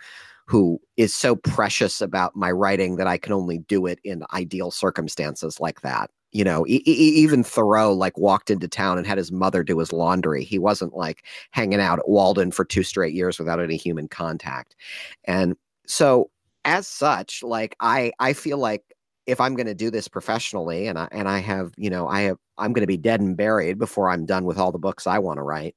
who 0.48 0.80
is 0.98 1.14
so 1.14 1.36
precious 1.36 2.02
about 2.02 2.36
my 2.36 2.52
writing 2.52 2.96
that 2.98 3.08
I 3.08 3.18
can 3.18 3.34
only 3.34 3.60
do 3.60 3.86
it 3.86 4.00
in 4.04 4.24
ideal 4.34 4.72
circumstances 4.72 5.60
like 5.60 5.82
that. 5.82 6.10
You 6.36 6.44
know, 6.44 6.66
e- 6.68 6.84
even 6.86 7.44
Thoreau 7.46 7.94
like 7.94 8.18
walked 8.18 8.50
into 8.50 8.68
town 8.68 8.98
and 8.98 9.08
had 9.08 9.18
his 9.18 9.32
mother 9.32 9.64
do 9.64 9.80
his 9.80 9.94
laundry. 9.94 10.44
He 10.44 10.60
wasn't 10.60 10.94
like 10.94 11.24
hanging 11.52 11.80
out 11.80 12.00
at 12.00 12.10
Walden 12.10 12.52
for 12.52 12.66
two 12.66 12.84
straight 12.84 13.14
years 13.14 13.40
without 13.40 13.62
any 13.62 13.78
human 13.78 14.10
contact. 14.10 14.76
And 15.24 15.56
so 15.88 16.30
as 16.66 16.88
such, 16.88 17.42
like 17.42 17.76
I 17.80 18.12
I 18.20 18.34
feel 18.34 18.58
like 18.58 18.84
if 19.28 19.40
I'm 19.40 19.56
going 19.56 19.68
to 19.68 19.74
do 19.74 19.90
this 19.90 20.08
professionally 20.10 20.88
and 20.88 21.00
I 21.00 21.08
and 21.12 21.30
I 21.30 21.40
have, 21.40 21.72
you 21.78 21.90
know, 21.90 22.08
I 22.08 22.22
have 22.24 22.38
I'm 22.58 22.74
going 22.74 22.82
to 22.84 22.88
be 22.88 22.98
dead 22.98 23.22
and 23.22 23.38
buried 23.38 23.78
before 23.80 24.10
I'm 24.10 24.26
done 24.26 24.46
with 24.46 24.58
all 24.58 24.72
the 24.74 24.78
books 24.80 25.08
I 25.08 25.20
want 25.20 25.38
to 25.38 25.44
write. 25.44 25.76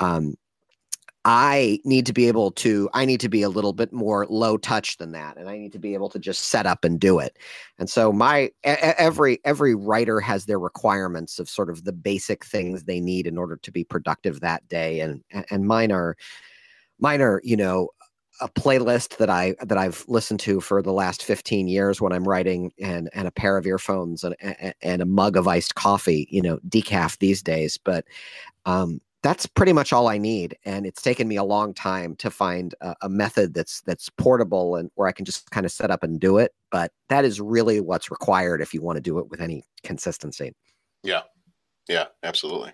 Um 0.00 0.36
I 1.24 1.78
need 1.84 2.06
to 2.06 2.12
be 2.12 2.26
able 2.26 2.50
to 2.52 2.90
I 2.94 3.04
need 3.04 3.20
to 3.20 3.28
be 3.28 3.42
a 3.42 3.48
little 3.48 3.72
bit 3.72 3.92
more 3.92 4.26
low 4.28 4.56
touch 4.56 4.96
than 4.96 5.12
that 5.12 5.36
and 5.36 5.48
I 5.48 5.56
need 5.56 5.72
to 5.72 5.78
be 5.78 5.94
able 5.94 6.08
to 6.10 6.18
just 6.18 6.46
set 6.46 6.66
up 6.66 6.84
and 6.84 6.98
do 6.98 7.20
it. 7.20 7.38
And 7.78 7.88
so 7.88 8.12
my 8.12 8.50
every 8.64 9.40
every 9.44 9.74
writer 9.74 10.18
has 10.20 10.46
their 10.46 10.58
requirements 10.58 11.38
of 11.38 11.48
sort 11.48 11.70
of 11.70 11.84
the 11.84 11.92
basic 11.92 12.44
things 12.44 12.84
they 12.84 13.00
need 13.00 13.26
in 13.26 13.38
order 13.38 13.56
to 13.56 13.70
be 13.70 13.84
productive 13.84 14.40
that 14.40 14.66
day 14.68 15.00
and 15.00 15.22
and 15.50 15.66
mine 15.66 15.92
are 15.92 16.16
mine 16.98 17.22
are, 17.22 17.40
you 17.44 17.56
know, 17.56 17.90
a 18.40 18.48
playlist 18.48 19.18
that 19.18 19.30
I 19.30 19.54
that 19.62 19.78
I've 19.78 20.04
listened 20.08 20.40
to 20.40 20.60
for 20.60 20.82
the 20.82 20.92
last 20.92 21.22
15 21.22 21.68
years 21.68 22.00
when 22.00 22.12
I'm 22.12 22.26
writing 22.26 22.72
and 22.80 23.08
and 23.14 23.28
a 23.28 23.32
pair 23.32 23.56
of 23.56 23.66
earphones 23.66 24.24
and 24.24 24.34
and, 24.40 24.74
and 24.82 25.02
a 25.02 25.06
mug 25.06 25.36
of 25.36 25.46
iced 25.46 25.76
coffee, 25.76 26.26
you 26.30 26.42
know, 26.42 26.58
decaf 26.68 27.18
these 27.18 27.42
days, 27.42 27.78
but 27.78 28.04
um 28.66 29.00
that's 29.22 29.46
pretty 29.46 29.72
much 29.72 29.92
all 29.92 30.08
I 30.08 30.18
need, 30.18 30.56
and 30.64 30.84
it's 30.84 31.00
taken 31.00 31.28
me 31.28 31.36
a 31.36 31.44
long 31.44 31.74
time 31.74 32.16
to 32.16 32.30
find 32.30 32.74
a, 32.80 32.94
a 33.02 33.08
method 33.08 33.54
that's 33.54 33.80
that's 33.82 34.08
portable 34.10 34.76
and 34.76 34.90
where 34.96 35.08
I 35.08 35.12
can 35.12 35.24
just 35.24 35.50
kind 35.50 35.64
of 35.64 35.72
set 35.72 35.90
up 35.90 36.02
and 36.02 36.20
do 36.20 36.38
it. 36.38 36.52
But 36.70 36.92
that 37.08 37.24
is 37.24 37.40
really 37.40 37.80
what's 37.80 38.10
required 38.10 38.60
if 38.60 38.74
you 38.74 38.82
want 38.82 38.96
to 38.96 39.00
do 39.02 39.18
it 39.18 39.30
with 39.30 39.40
any 39.40 39.62
consistency. 39.84 40.52
Yeah, 41.02 41.22
yeah, 41.88 42.06
absolutely. 42.22 42.72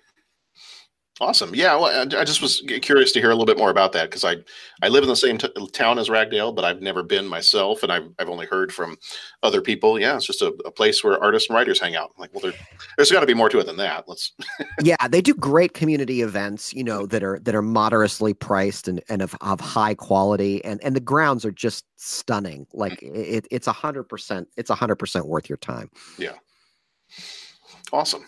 Awesome. 1.21 1.53
Yeah, 1.53 1.75
well, 1.75 1.87
I 1.87 2.21
I 2.21 2.25
just 2.25 2.41
was 2.41 2.63
curious 2.81 3.11
to 3.13 3.21
hear 3.21 3.31
a 3.31 3.33
little 3.33 3.47
bit 3.47 3.59
more 3.59 3.71
about 3.71 3.93
that 3.93 4.09
because 4.09 4.25
I 4.25 4.37
I 4.83 4.89
live 4.89 5.03
in 5.03 5.09
the 5.09 5.17
same 5.17 5.37
t- 5.37 5.49
town 5.73 5.99
as 5.99 6.09
Ragdale, 6.09 6.55
but 6.55 6.65
I've 6.65 6.81
never 6.81 7.03
been 7.03 7.27
myself, 7.27 7.83
and 7.83 7.91
I've 7.91 8.09
I've 8.21 8.29
only 8.29 8.47
heard 8.47 8.73
from 8.73 8.97
other 9.43 9.61
people. 9.61 9.99
Yeah, 9.99 10.15
it's 10.15 10.27
just 10.27 10.43
a, 10.43 10.49
a 10.65 10.71
place 10.71 11.03
where 11.03 11.21
artists 11.21 11.49
and 11.49 11.57
writers 11.57 11.81
hang 11.81 11.97
out. 11.97 12.13
Like, 12.19 12.33
well, 12.33 12.43
there, 12.43 12.53
there's 12.97 13.11
got 13.11 13.21
to 13.21 13.27
be 13.27 13.35
more 13.35 13.49
to 13.49 13.59
it 13.59 13.67
than 13.67 13.79
that. 13.79 14.05
Let's. 14.07 14.33
yeah, 14.83 15.09
they 15.09 15.21
do 15.21 15.35
great 15.35 15.75
community 15.75 16.23
events, 16.23 16.73
you 16.73 16.85
know, 16.85 17.05
that 17.07 17.25
are 17.25 17.41
that 17.41 17.55
are 17.55 17.63
moderately 17.63 18.33
priced 18.33 18.87
and, 18.87 19.03
and 19.09 19.21
of, 19.21 19.35
of 19.41 19.59
high 19.59 19.95
quality, 19.95 20.65
and 20.65 20.83
and 20.85 20.95
the 20.95 21.01
grounds 21.01 21.45
are 21.45 21.53
just 21.53 21.85
stunning. 21.97 22.67
Mm. 22.67 22.67
Like 22.75 23.03
it, 23.03 23.49
it's 23.51 23.67
a 23.67 23.73
hundred 23.73 24.05
percent, 24.05 24.47
it's 24.57 24.71
a 24.71 24.77
hundred 24.77 24.97
percent 24.97 25.27
worth 25.27 25.49
your 25.49 25.59
time. 25.59 25.91
Yeah. 26.17 26.35
Awesome. 27.93 28.27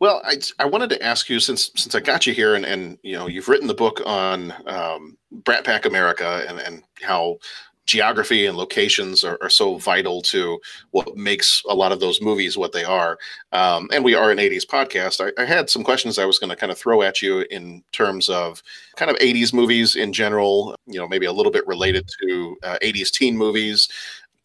Well, 0.00 0.22
I, 0.24 0.36
I 0.58 0.64
wanted 0.66 0.90
to 0.90 1.02
ask 1.02 1.28
you 1.28 1.40
since 1.40 1.70
since 1.74 1.94
I 1.94 2.00
got 2.00 2.26
you 2.26 2.34
here 2.34 2.54
and, 2.54 2.64
and 2.64 2.98
you 3.02 3.14
know 3.14 3.26
you've 3.26 3.48
written 3.48 3.66
the 3.66 3.74
book 3.74 4.00
on 4.06 4.52
um, 4.66 5.16
Brat 5.32 5.64
Pack 5.64 5.84
America 5.84 6.44
and, 6.48 6.58
and 6.60 6.82
how 7.02 7.38
geography 7.86 8.46
and 8.46 8.56
locations 8.56 9.24
are, 9.24 9.38
are 9.42 9.50
so 9.50 9.76
vital 9.76 10.22
to 10.22 10.58
what 10.92 11.16
makes 11.16 11.62
a 11.68 11.74
lot 11.74 11.92
of 11.92 12.00
those 12.00 12.20
movies 12.20 12.56
what 12.56 12.72
they 12.72 12.84
are. 12.84 13.18
Um, 13.52 13.90
and 13.92 14.02
we 14.02 14.14
are 14.14 14.30
an 14.30 14.38
80s 14.38 14.64
podcast. 14.64 15.20
I, 15.20 15.40
I 15.40 15.44
had 15.44 15.68
some 15.68 15.84
questions 15.84 16.18
I 16.18 16.24
was 16.24 16.38
going 16.38 16.50
to 16.50 16.56
kind 16.56 16.72
of 16.72 16.78
throw 16.78 17.02
at 17.02 17.20
you 17.20 17.40
in 17.50 17.82
terms 17.92 18.28
of 18.28 18.62
kind 18.96 19.10
of 19.10 19.18
80s 19.18 19.52
movies 19.52 19.96
in 19.96 20.12
general, 20.12 20.74
you 20.86 20.98
know, 20.98 21.06
maybe 21.06 21.26
a 21.26 21.32
little 21.32 21.52
bit 21.52 21.66
related 21.66 22.10
to 22.22 22.56
uh, 22.62 22.78
80s 22.82 23.10
teen 23.10 23.36
movies. 23.36 23.88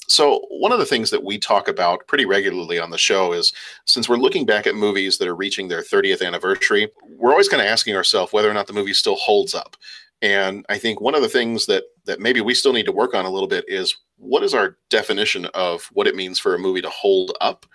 So, 0.10 0.46
one 0.50 0.72
of 0.72 0.80
the 0.80 0.86
things 0.86 1.12
that 1.12 1.24
we 1.24 1.38
talk 1.38 1.68
about 1.68 2.06
pretty 2.08 2.26
regularly 2.26 2.80
on 2.80 2.90
the 2.90 2.98
show 2.98 3.32
is 3.32 3.54
since 3.86 4.10
we're 4.10 4.18
looking 4.18 4.44
back 4.44 4.66
at 4.66 4.74
movies 4.74 5.20
that 5.20 5.28
are 5.28 5.36
reaching 5.36 5.68
their 5.68 5.84
30th 5.84 6.26
anniversary, 6.26 6.90
we're 7.18 7.32
always 7.32 7.48
kind 7.48 7.62
of 7.62 7.68
asking 7.68 7.96
ourselves 7.96 8.34
whether 8.34 8.50
or 8.50 8.54
not 8.56 8.66
the 8.66 8.74
movie 8.74 8.94
still 8.94 9.16
holds 9.16 9.54
up. 9.54 9.78
And 10.22 10.66
I 10.68 10.80
think 10.80 11.00
one 11.00 11.14
of 11.14 11.22
the 11.22 11.30
things 11.30 11.68
that 11.68 11.84
that 12.06 12.20
maybe 12.20 12.42
we 12.42 12.56
still 12.56 12.74
need 12.74 12.88
to 12.88 12.92
work 12.92 13.14
on 13.14 13.26
a 13.26 13.30
little 13.30 13.48
bit 13.48 13.66
is 13.68 13.96
what 14.18 14.44
is 14.44 14.56
our 14.56 14.78
definition 14.90 15.46
of 15.54 15.88
what 15.94 16.08
it 16.08 16.16
means 16.16 16.40
for 16.40 16.56
a 16.56 16.60
movie 16.60 16.82
to 16.82 16.90
hold 16.90 17.32
up? 17.40 17.68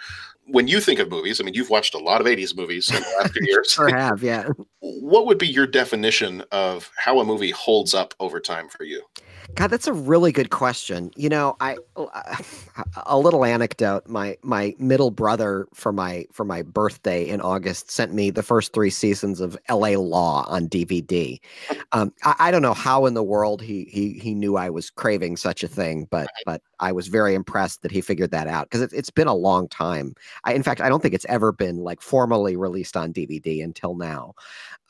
When 0.47 0.69
you 0.69 0.81
think 0.81 0.99
of 0.99 1.09
movies, 1.09 1.41
I 1.41 1.45
mean, 1.45 1.55
you've 1.55 1.71
watched 1.71 1.95
a 1.95 1.99
lot 1.99 2.21
of 2.21 2.27
80s 2.27 2.55
movies 2.55 2.91
in 2.91 2.97
the 2.97 3.17
last 3.21 3.33
few 3.33 3.47
years. 3.47 3.71
Sure 3.71 3.89
have, 3.89 4.23
yeah. 4.23 4.49
What 4.81 5.25
would 5.27 5.39
be 5.39 5.47
your 5.47 5.67
definition 5.67 6.43
of 6.51 6.91
how 6.99 7.21
a 7.21 7.25
movie 7.25 7.53
holds 7.53 7.95
up 7.95 8.13
over 8.21 8.41
time 8.41 8.69
for 8.69 8.85
you? 8.85 9.03
God, 9.55 9.71
that's 9.71 9.87
a 9.87 9.93
really 9.93 10.33
good 10.33 10.51
question. 10.51 11.13
You 11.17 11.29
know, 11.29 11.57
I 11.61 11.77
a 13.07 13.19
little 13.19 13.45
anecdote. 13.45 14.09
My 14.09 14.37
my 14.43 14.75
middle 14.79 15.13
brother 15.13 15.69
for 15.73 15.93
my 15.93 16.27
for 16.33 16.45
my 16.45 16.63
birthday 16.63 17.29
in 17.29 17.41
August 17.41 17.91
sent 17.91 18.13
me 18.13 18.31
the 18.31 18.43
first 18.43 18.73
three 18.73 18.91
seasons 18.91 19.41
of 19.41 19.57
L.A. 19.69 19.97
Law 19.97 20.45
on 20.49 20.69
DVD. 20.69 21.39
Um, 21.93 22.13
I, 22.25 22.35
I, 22.39 22.51
don't 22.51 22.63
know 22.63 22.75
how 22.75 23.07
in 23.07 23.15
the 23.15 23.23
world 23.23 23.63
he 23.63 23.85
he 23.85 24.15
he 24.15 24.35
knew 24.35 24.57
I 24.57 24.71
was 24.71 24.91
craving 24.91 25.37
such 25.37 25.63
a 25.63 25.69
thing, 25.69 26.09
but 26.11 26.29
but 26.45 26.61
I 26.81 26.91
was 26.91 27.07
very 27.07 27.35
impressed 27.35 27.83
that 27.83 27.93
he 27.93 28.01
figured 28.01 28.33
that 28.33 28.49
out 28.49 28.69
because 28.69 28.83
it, 28.83 28.93
it's 28.93 29.11
been 29.11 29.29
a 29.29 29.35
long 29.35 29.69
time. 29.69 30.15
I, 30.43 30.55
in 30.55 30.65
fact, 30.65 30.81
I 30.81 30.89
don't 30.89 31.01
think 31.01 31.15
it's 31.15 31.27
ever 31.29 31.53
been 31.53 31.79
like 31.79 32.01
formally 32.01 32.57
released 32.57 32.97
on 32.97 33.13
DVD 33.13 33.63
until 33.63 33.95
now. 33.95 34.35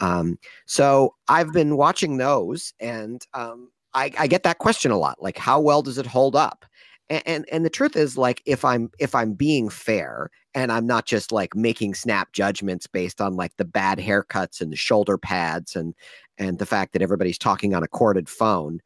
Um, 0.00 0.38
so 0.64 1.14
I've 1.28 1.52
been 1.52 1.76
watching 1.76 2.16
those 2.16 2.72
and. 2.80 3.22
Um, 3.34 3.68
I, 3.94 4.10
I 4.18 4.26
get 4.26 4.42
that 4.42 4.58
question 4.58 4.90
a 4.90 4.98
lot. 4.98 5.22
Like, 5.22 5.38
how 5.38 5.60
well 5.60 5.82
does 5.82 5.98
it 5.98 6.06
hold 6.06 6.36
up? 6.36 6.64
And, 7.10 7.22
and 7.26 7.48
and 7.52 7.64
the 7.64 7.70
truth 7.70 7.96
is 7.96 8.16
like 8.16 8.42
if 8.46 8.64
i'm 8.64 8.90
if 8.98 9.14
i'm 9.14 9.34
being 9.34 9.68
fair 9.68 10.30
and 10.54 10.72
i'm 10.72 10.86
not 10.86 11.04
just 11.04 11.32
like 11.32 11.54
making 11.54 11.92
snap 11.92 12.32
judgments 12.32 12.86
based 12.86 13.20
on 13.20 13.36
like 13.36 13.54
the 13.58 13.64
bad 13.66 13.98
haircuts 13.98 14.62
and 14.62 14.72
the 14.72 14.76
shoulder 14.76 15.18
pads 15.18 15.76
and 15.76 15.94
and 16.38 16.58
the 16.58 16.64
fact 16.64 16.94
that 16.94 17.02
everybody's 17.02 17.36
talking 17.36 17.74
on 17.74 17.82
a 17.82 17.88
corded 17.88 18.26
phone 18.26 18.80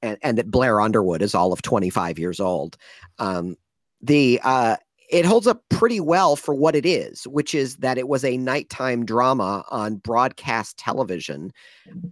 and 0.00 0.16
and 0.22 0.38
that 0.38 0.48
blair 0.48 0.80
underwood 0.80 1.22
is 1.22 1.34
all 1.34 1.52
of 1.52 1.60
25 1.60 2.20
years 2.20 2.38
old 2.38 2.76
um 3.18 3.56
the 4.00 4.40
uh 4.44 4.76
it 5.10 5.24
holds 5.24 5.46
up 5.46 5.62
pretty 5.68 6.00
well 6.00 6.36
for 6.36 6.54
what 6.54 6.74
it 6.74 6.86
is, 6.86 7.26
which 7.26 7.54
is 7.54 7.76
that 7.76 7.98
it 7.98 8.08
was 8.08 8.24
a 8.24 8.36
nighttime 8.36 9.04
drama 9.04 9.64
on 9.70 9.96
broadcast 9.96 10.78
television 10.78 11.52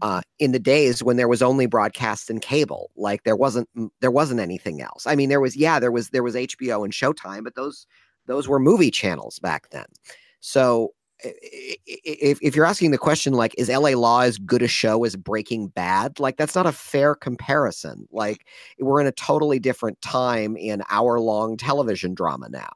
uh, 0.03 0.21
in 0.39 0.53
the 0.53 0.59
days 0.59 1.03
when 1.03 1.17
there 1.17 1.29
was 1.29 1.43
only 1.43 1.67
broadcast 1.67 2.29
and 2.29 2.43
cable. 2.43 2.91
Like 2.97 3.25
there 3.25 3.37
wasn't 3.37 3.69
there 4.01 4.11
wasn't 4.11 4.41
anything 4.41 4.83
else. 4.83 5.07
I 5.07 5.15
mean, 5.15 5.29
there 5.29 5.41
was 5.41 5.57
yeah, 5.57 5.79
there 5.79 5.93
was 5.93 6.11
there 6.11 6.23
was 6.23 6.35
HBO 6.35 6.85
and 6.85 6.93
Showtime, 6.93 7.45
but 7.45 7.55
those 7.55 7.87
those 8.27 8.49
were 8.49 8.59
movie 8.59 8.91
channels 8.91 9.39
back 9.39 9.71
then. 9.71 9.87
So 10.41 10.93
if, 11.25 12.39
if 12.43 12.57
you're 12.57 12.65
asking 12.65 12.91
the 12.91 12.99
question 12.99 13.33
like 13.35 13.55
is 13.59 13.69
la 13.69 13.91
law 13.91 14.21
as 14.21 14.39
good 14.39 14.63
a 14.63 14.69
show 14.69 15.05
as 15.05 15.17
breaking 15.17 15.69
bad 15.69 16.19
like 16.19 16.37
that's 16.37 16.55
not 16.55 16.67
a 16.67 16.73
fair 16.73 17.15
comparison 17.15 18.07
like 18.11 18.47
we're 18.79 19.01
in 19.01 19.07
a 19.07 19.13
totally 19.13 19.59
different 19.59 20.01
time 20.03 20.57
in 20.57 20.83
hour 20.91 21.21
long 21.21 21.57
television 21.57 22.15
drama 22.15 22.49
now 22.49 22.71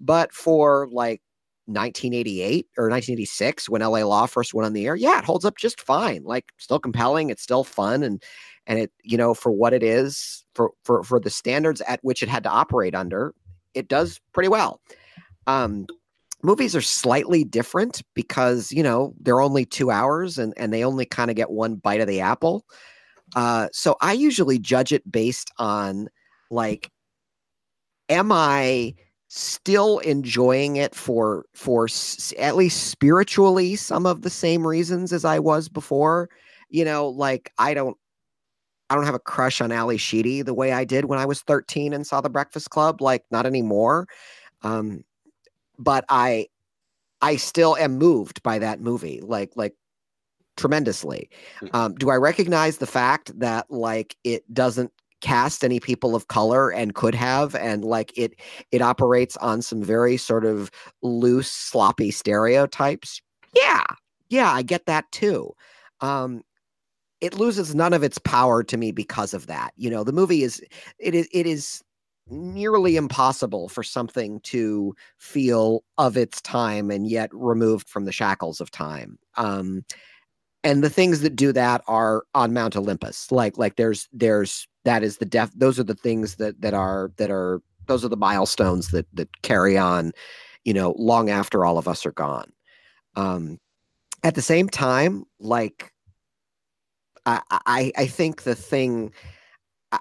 but 0.00 0.32
for 0.32 0.88
like 0.90 1.22
1988 1.66 2.66
or 2.78 2.84
1986 2.84 3.68
when 3.68 3.82
LA 3.82 4.04
Law 4.04 4.26
first 4.26 4.54
went 4.54 4.66
on 4.66 4.72
the 4.72 4.86
air, 4.86 4.94
yeah, 4.94 5.18
it 5.18 5.24
holds 5.24 5.44
up 5.44 5.56
just 5.56 5.80
fine. 5.80 6.22
Like 6.22 6.52
still 6.58 6.78
compelling, 6.78 7.30
it's 7.30 7.42
still 7.42 7.64
fun 7.64 8.02
and 8.02 8.22
and 8.68 8.78
it 8.78 8.92
you 9.02 9.16
know 9.16 9.34
for 9.34 9.50
what 9.50 9.72
it 9.72 9.82
is 9.82 10.44
for 10.54 10.70
for 10.84 11.02
for 11.02 11.18
the 11.18 11.30
standards 11.30 11.80
at 11.82 11.98
which 12.02 12.22
it 12.22 12.28
had 12.28 12.44
to 12.44 12.50
operate 12.50 12.94
under, 12.94 13.34
it 13.74 13.88
does 13.88 14.20
pretty 14.32 14.48
well. 14.48 14.80
Um 15.48 15.86
movies 16.46 16.76
are 16.76 16.82
slightly 16.82 17.44
different 17.44 18.02
because, 18.14 18.72
you 18.72 18.82
know, 18.84 19.14
they're 19.20 19.42
only 19.42 19.66
2 19.66 19.90
hours 19.90 20.38
and 20.38 20.54
and 20.58 20.72
they 20.72 20.84
only 20.84 21.06
kind 21.06 21.30
of 21.30 21.36
get 21.36 21.50
one 21.50 21.76
bite 21.76 22.00
of 22.02 22.08
the 22.08 22.20
apple. 22.20 22.64
Uh 23.36 23.68
so 23.72 23.96
I 24.02 24.14
usually 24.14 24.58
judge 24.58 24.92
it 24.92 25.10
based 25.12 25.52
on 25.58 26.08
like 26.50 26.90
am 28.08 28.30
I 28.32 28.94
still 29.28 29.98
enjoying 30.00 30.76
it 30.76 30.94
for 30.94 31.44
for 31.54 31.86
s- 31.86 32.32
at 32.38 32.56
least 32.56 32.88
spiritually 32.88 33.76
some 33.76 34.06
of 34.06 34.22
the 34.22 34.30
same 34.30 34.66
reasons 34.66 35.12
as 35.12 35.24
I 35.24 35.38
was 35.38 35.68
before. 35.68 36.28
You 36.70 36.84
know, 36.84 37.08
like 37.08 37.52
I 37.58 37.74
don't 37.74 37.96
I 38.90 38.94
don't 38.96 39.06
have 39.06 39.14
a 39.16 39.20
crush 39.20 39.60
on 39.60 39.72
Ally 39.72 39.96
Sheedy 39.96 40.42
the 40.42 40.54
way 40.54 40.72
I 40.72 40.84
did 40.84 41.06
when 41.06 41.18
I 41.20 41.26
was 41.26 41.42
13 41.42 41.92
and 41.94 42.06
saw 42.06 42.20
The 42.22 42.30
Breakfast 42.30 42.70
Club, 42.70 43.02
like 43.02 43.24
not 43.30 43.46
anymore. 43.46 44.08
Um, 44.62 45.04
but 45.78 46.04
I 46.08 46.48
I 47.20 47.36
still 47.36 47.76
am 47.76 47.98
moved 47.98 48.42
by 48.42 48.58
that 48.58 48.80
movie, 48.80 49.20
like 49.22 49.52
like 49.56 49.74
tremendously. 50.56 51.30
Mm. 51.60 51.74
Um, 51.74 51.94
do 51.94 52.10
I 52.10 52.16
recognize 52.16 52.78
the 52.78 52.86
fact 52.86 53.38
that 53.38 53.70
like 53.70 54.16
it 54.24 54.42
doesn't 54.52 54.92
cast 55.22 55.64
any 55.64 55.80
people 55.80 56.14
of 56.14 56.28
color 56.28 56.70
and 56.70 56.94
could 56.94 57.14
have 57.14 57.54
and 57.54 57.84
like 57.84 58.16
it 58.16 58.38
it 58.70 58.82
operates 58.82 59.36
on 59.38 59.62
some 59.62 59.82
very 59.82 60.16
sort 60.16 60.44
of 60.44 60.70
loose 61.02 61.50
sloppy 61.50 62.10
stereotypes 62.10 63.22
yeah 63.54 63.82
yeah 64.28 64.52
i 64.52 64.60
get 64.60 64.84
that 64.84 65.10
too 65.12 65.50
um 66.00 66.42
it 67.22 67.38
loses 67.38 67.74
none 67.74 67.94
of 67.94 68.02
its 68.02 68.18
power 68.18 68.62
to 68.62 68.76
me 68.76 68.92
because 68.92 69.32
of 69.32 69.46
that 69.46 69.72
you 69.76 69.88
know 69.88 70.04
the 70.04 70.12
movie 70.12 70.42
is 70.42 70.62
it 70.98 71.14
is 71.14 71.26
it 71.32 71.46
is 71.46 71.82
nearly 72.28 72.96
impossible 72.96 73.68
for 73.68 73.82
something 73.82 74.40
to 74.40 74.94
feel 75.18 75.84
of 75.98 76.16
its 76.16 76.40
time 76.40 76.90
and 76.90 77.06
yet 77.06 77.30
removed 77.32 77.88
from 77.88 78.04
the 78.04 78.12
shackles 78.12 78.60
of 78.60 78.70
time 78.70 79.18
um 79.36 79.84
and 80.64 80.82
the 80.82 80.90
things 80.90 81.20
that 81.20 81.36
do 81.36 81.52
that 81.52 81.82
are 81.86 82.24
on 82.34 82.52
mount 82.52 82.76
olympus 82.76 83.30
like 83.30 83.56
like 83.56 83.76
there's 83.76 84.08
there's 84.12 84.66
that 84.84 85.04
is 85.04 85.18
the 85.18 85.24
def 85.24 85.50
those 85.54 85.78
are 85.78 85.84
the 85.84 85.94
things 85.94 86.36
that 86.36 86.60
that 86.60 86.74
are 86.74 87.12
that 87.16 87.30
are 87.30 87.62
those 87.86 88.04
are 88.04 88.08
the 88.08 88.16
milestones 88.16 88.88
that 88.88 89.06
that 89.12 89.28
carry 89.42 89.78
on 89.78 90.10
you 90.64 90.74
know 90.74 90.94
long 90.98 91.30
after 91.30 91.64
all 91.64 91.78
of 91.78 91.86
us 91.86 92.04
are 92.04 92.12
gone 92.12 92.50
um 93.14 93.58
at 94.24 94.34
the 94.34 94.42
same 94.42 94.68
time 94.68 95.24
like 95.38 95.92
i 97.24 97.40
i, 97.50 97.92
I 97.96 98.06
think 98.06 98.42
the 98.42 98.56
thing 98.56 99.12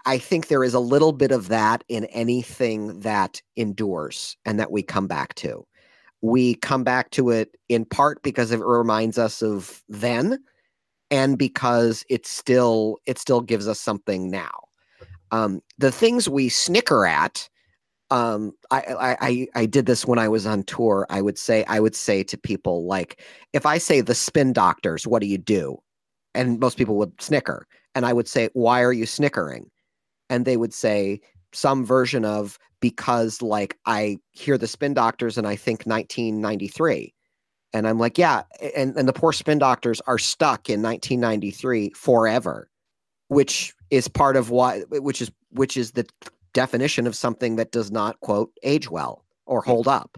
I 0.06 0.18
think 0.18 0.48
there 0.48 0.64
is 0.64 0.74
a 0.74 0.80
little 0.80 1.12
bit 1.12 1.32
of 1.32 1.48
that 1.50 1.84
in 1.88 2.06
anything 2.06 3.00
that 3.02 3.42
endures 3.56 4.38
and 4.46 4.60
that 4.60 4.72
we 4.72 4.84
come 4.84 5.08
back 5.08 5.36
to. 5.36 5.66
We 6.22 6.56
come 6.56 6.84
back 6.84 7.12
to 7.12 7.30
it 7.30 7.56
in 7.70 7.86
part 7.86 8.24
because 8.24 8.52
it 8.52 8.60
reminds 8.62 9.18
us 9.18 9.42
of 9.42 9.84
then 9.90 10.40
and 11.12 11.38
because 11.38 12.04
it 12.10 12.26
still 12.26 12.98
it 13.06 13.20
still 13.20 13.42
gives 13.42 13.68
us 13.68 13.80
something 13.80 14.32
now. 14.32 14.66
Um, 15.32 15.62
the 15.78 15.92
things 15.92 16.30
we 16.30 16.50
snicker 16.50 17.06
at, 17.06 17.48
um, 18.10 18.54
I, 18.72 19.18
I 19.22 19.48
I 19.56 19.66
did 19.66 19.86
this 19.86 20.06
when 20.06 20.20
I 20.20 20.28
was 20.28 20.46
on 20.46 20.64
tour. 20.64 21.06
I 21.10 21.22
would 21.22 21.38
say 21.38 21.64
I 21.68 21.80
would 21.80 21.96
say 21.96 22.24
to 22.24 22.38
people 22.38 22.86
like, 22.86 23.22
if 23.54 23.66
I 23.66 23.78
say 23.78 24.02
the 24.02 24.16
spin 24.16 24.54
doctors, 24.54 25.06
what 25.06 25.22
do 25.22 25.28
you 25.28 25.38
do? 25.38 25.78
And 26.34 26.60
most 26.60 26.78
people 26.78 26.96
would 26.98 27.22
snicker, 27.22 27.68
and 27.94 28.06
I 28.06 28.14
would 28.14 28.28
say, 28.28 28.50
why 28.54 28.82
are 28.82 28.94
you 28.94 29.06
snickering? 29.06 29.70
And 30.30 30.46
they 30.46 30.58
would 30.58 30.74
say 30.74 31.22
some 31.54 31.86
version 31.86 32.26
of 32.26 32.60
because 32.80 33.42
like 33.42 33.78
I 33.86 34.18
hear 34.32 34.58
the 34.58 34.68
spin 34.68 34.94
doctors 34.94 35.38
and 35.38 35.48
I 35.48 35.56
think 35.56 35.86
1993 35.86 37.16
and 37.76 37.90
I'm 37.90 38.00
like, 38.00 38.18
yeah. 38.18 38.44
And, 38.74 38.96
and 38.96 39.06
the 39.06 39.12
poor 39.12 39.34
spin 39.34 39.60
doctors 39.60 40.00
are 40.08 40.18
stuck 40.18 40.70
in 40.70 40.82
1993 40.82 41.90
forever, 41.90 42.70
which 43.28 43.74
is 43.90 44.08
part 44.08 44.38
of 44.38 44.50
why, 44.50 44.84
which 44.90 45.22
is, 45.22 45.30
which 45.50 45.76
is 45.76 45.92
the 45.92 46.08
definition 46.54 47.06
of 47.06 47.18
something 47.18 47.58
that 47.58 47.74
does 47.74 47.92
not 47.92 48.18
quote 48.22 48.50
age 48.64 48.90
well 48.90 49.26
or 49.46 49.62
hold 49.62 49.90
up. 49.90 50.18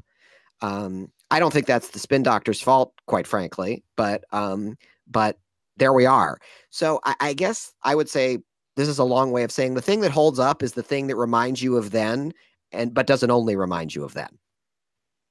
Um, 0.61 1.11
I 1.31 1.39
don't 1.39 1.51
think 1.51 1.65
that's 1.65 1.89
the 1.89 1.99
spin 1.99 2.21
doctor's 2.21 2.61
fault, 2.61 2.93
quite 3.07 3.25
frankly, 3.25 3.83
but, 3.95 4.23
um, 4.31 4.77
but 5.07 5.39
there 5.77 5.93
we 5.93 6.05
are. 6.05 6.37
So 6.69 6.99
I, 7.05 7.15
I 7.19 7.33
guess 7.33 7.73
I 7.81 7.95
would 7.95 8.07
say 8.07 8.37
this 8.77 8.87
is 8.87 8.99
a 8.99 9.03
long 9.03 9.31
way 9.31 9.43
of 9.43 9.51
saying 9.51 9.73
the 9.73 9.81
thing 9.81 10.01
that 10.01 10.11
holds 10.11 10.39
up 10.39 10.63
is 10.63 10.73
the 10.73 10.83
thing 10.83 11.07
that 11.07 11.15
reminds 11.15 11.61
you 11.61 11.75
of 11.75 11.91
then 11.91 12.31
and 12.71 12.93
but 12.93 13.07
doesn't 13.07 13.31
only 13.31 13.55
remind 13.55 13.93
you 13.93 14.03
of 14.03 14.13
then. 14.13 14.29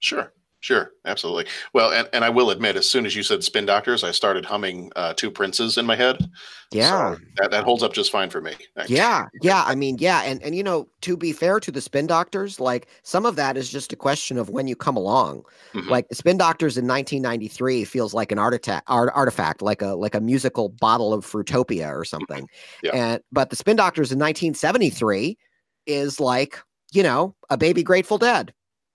Sure. 0.00 0.32
Sure, 0.66 0.90
absolutely. 1.04 1.46
Well, 1.74 1.92
and, 1.92 2.08
and 2.12 2.24
I 2.24 2.28
will 2.28 2.50
admit, 2.50 2.74
as 2.74 2.90
soon 2.90 3.06
as 3.06 3.14
you 3.14 3.22
said 3.22 3.44
spin 3.44 3.66
doctors, 3.66 4.02
I 4.02 4.10
started 4.10 4.44
humming 4.44 4.90
uh, 4.96 5.14
two 5.14 5.30
princes 5.30 5.78
in 5.78 5.86
my 5.86 5.94
head. 5.94 6.28
Yeah, 6.72 7.14
so 7.14 7.20
that, 7.36 7.52
that 7.52 7.62
holds 7.62 7.84
up 7.84 7.92
just 7.92 8.10
fine 8.10 8.30
for 8.30 8.40
me. 8.40 8.54
Yeah, 8.88 9.26
yeah. 9.42 9.62
I 9.64 9.76
mean, 9.76 9.98
yeah, 10.00 10.22
and 10.24 10.42
and 10.42 10.56
you 10.56 10.64
know, 10.64 10.88
to 11.02 11.16
be 11.16 11.32
fair 11.32 11.60
to 11.60 11.70
the 11.70 11.80
spin 11.80 12.08
doctors, 12.08 12.58
like 12.58 12.88
some 13.04 13.24
of 13.26 13.36
that 13.36 13.56
is 13.56 13.70
just 13.70 13.92
a 13.92 13.96
question 13.96 14.38
of 14.38 14.50
when 14.50 14.66
you 14.66 14.74
come 14.74 14.96
along. 14.96 15.44
Mm-hmm. 15.72 15.88
Like 15.88 16.08
the 16.08 16.16
spin 16.16 16.36
doctors 16.36 16.76
in 16.76 16.88
1993 16.88 17.84
feels 17.84 18.12
like 18.12 18.32
an 18.32 18.40
artifact, 18.40 18.82
art, 18.88 19.12
artifact, 19.14 19.62
like 19.62 19.82
a 19.82 19.94
like 19.94 20.16
a 20.16 20.20
musical 20.20 20.70
bottle 20.70 21.14
of 21.14 21.24
Fruitopia 21.24 21.96
or 21.96 22.04
something. 22.04 22.48
yeah. 22.82 22.90
And 22.92 23.22
but 23.30 23.50
the 23.50 23.56
spin 23.56 23.76
doctors 23.76 24.10
in 24.10 24.18
1973 24.18 25.38
is 25.86 26.18
like 26.18 26.58
you 26.90 27.04
know 27.04 27.36
a 27.50 27.56
baby 27.56 27.84
Grateful 27.84 28.18
Dead. 28.18 28.52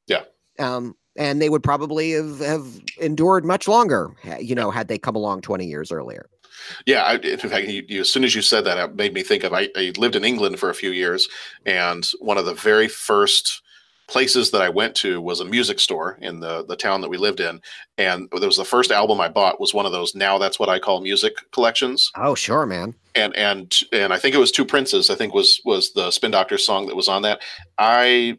Yeah. 0.07 0.23
Um, 0.59 0.97
and 1.17 1.41
they 1.41 1.49
would 1.49 1.63
probably 1.63 2.11
have, 2.11 2.39
have 2.39 2.65
endured 2.99 3.45
much 3.45 3.67
longer, 3.67 4.11
you 4.39 4.55
know, 4.55 4.71
had 4.71 4.87
they 4.87 4.97
come 4.97 5.15
along 5.15 5.41
20 5.41 5.65
years 5.65 5.91
earlier. 5.91 6.29
Yeah, 6.85 7.03
I, 7.03 7.15
in 7.15 7.37
fact, 7.37 7.67
you, 7.67 7.83
you, 7.87 8.01
as 8.01 8.11
soon 8.11 8.23
as 8.23 8.35
you 8.35 8.41
said 8.41 8.65
that, 8.65 8.77
it 8.77 8.95
made 8.95 9.13
me 9.13 9.23
think 9.23 9.43
of 9.43 9.53
I, 9.53 9.69
I, 9.75 9.93
lived 9.97 10.15
in 10.15 10.23
England 10.23 10.59
for 10.59 10.69
a 10.69 10.75
few 10.75 10.91
years, 10.91 11.27
and 11.65 12.07
one 12.19 12.37
of 12.37 12.45
the 12.45 12.53
very 12.53 12.87
first 12.87 13.61
places 14.07 14.51
that 14.51 14.61
I 14.61 14.67
went 14.67 14.93
to 14.97 15.21
was 15.21 15.39
a 15.39 15.45
music 15.45 15.79
store 15.79 16.17
in 16.21 16.39
the 16.39 16.65
the 16.65 16.75
town 16.75 17.01
that 17.01 17.09
we 17.09 17.17
lived 17.17 17.39
in, 17.39 17.61
and 17.97 18.27
it 18.31 18.41
was 18.41 18.57
the 18.57 18.65
first 18.65 18.91
album 18.91 19.19
I 19.21 19.29
bought 19.29 19.59
was 19.59 19.73
one 19.73 19.85
of 19.85 19.91
those. 19.91 20.13
Now 20.13 20.37
that's 20.37 20.59
what 20.59 20.69
I 20.69 20.79
call 20.79 21.01
music 21.01 21.33
collections. 21.51 22.11
Oh, 22.15 22.35
sure, 22.35 22.65
man. 22.65 22.93
And 23.15 23.35
and 23.35 23.73
and 23.91 24.13
I 24.13 24.19
think 24.19 24.35
it 24.35 24.39
was 24.39 24.51
Two 24.51 24.65
Princes. 24.65 25.09
I 25.09 25.15
think 25.15 25.33
was 25.33 25.61
was 25.65 25.93
the 25.93 26.11
Spin 26.11 26.31
Doctor 26.31 26.57
song 26.57 26.87
that 26.87 26.95
was 26.95 27.07
on 27.07 27.21
that. 27.23 27.41
I 27.79 28.37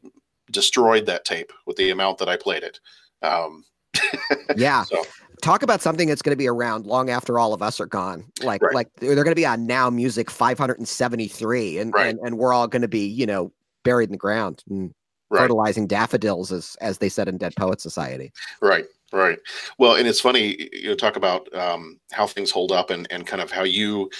destroyed 0.53 1.07
that 1.07 1.25
tape 1.25 1.53
with 1.67 1.77
the 1.77 1.91
amount 1.91 2.19
that 2.19 2.29
I 2.29 2.37
played 2.37 2.63
it. 2.63 2.79
Um, 3.23 3.65
yeah. 4.57 4.85
so 4.85 5.05
Talk 5.41 5.65
about 5.65 5.83
something 5.83 6.07
that's 6.07 6.23
going 6.23 6.33
to 6.33 6.39
be 6.39 6.47
around 6.47 6.87
long 6.87 7.11
after 7.11 7.37
all 7.37 7.53
of 7.53 7.63
us 7.63 7.81
are 7.81 7.87
gone. 7.87 8.25
Like, 8.45 8.63
Right. 8.63 8.75
like 8.75 8.89
they're 8.99 9.17
going 9.17 9.27
to 9.27 9.35
be 9.35 9.45
on 9.47 9.67
Now 9.67 9.91
Music 9.91 10.31
573, 10.31 11.79
and 11.79 11.93
Right. 11.93 12.11
and, 12.11 12.21
and 12.21 12.39
we're 12.39 12.53
all 12.53 12.69
going 12.69 12.83
to 12.83 12.89
be, 12.89 13.07
you 13.07 13.27
know, 13.27 13.53
buried 13.83 14.09
in 14.09 14.13
the 14.13 14.19
ground 14.19 14.63
and 14.71 14.95
Right. 15.31 15.41
fertilizing 15.41 15.87
daffodils, 15.87 16.53
as 16.53 16.77
as 16.81 16.99
they 16.99 17.09
said 17.09 17.27
in 17.27 17.39
Dead 17.39 17.55
Poet 17.57 17.81
Society. 17.81 18.33
Right, 18.61 18.85
right. 19.13 19.39
Well, 19.79 19.97
and 19.97 20.07
it's 20.07 20.21
funny 20.21 20.69
you 20.73 20.91
know, 20.91 20.95
talk 20.95 21.17
about 21.17 21.53
um, 21.55 21.99
how 22.13 22.27
things 22.27 22.51
hold 22.51 22.71
up 22.71 22.91
and, 22.91 23.09
and 23.11 23.27
kind 23.27 23.41
of 23.43 23.51
how 23.51 23.65
you 23.65 24.11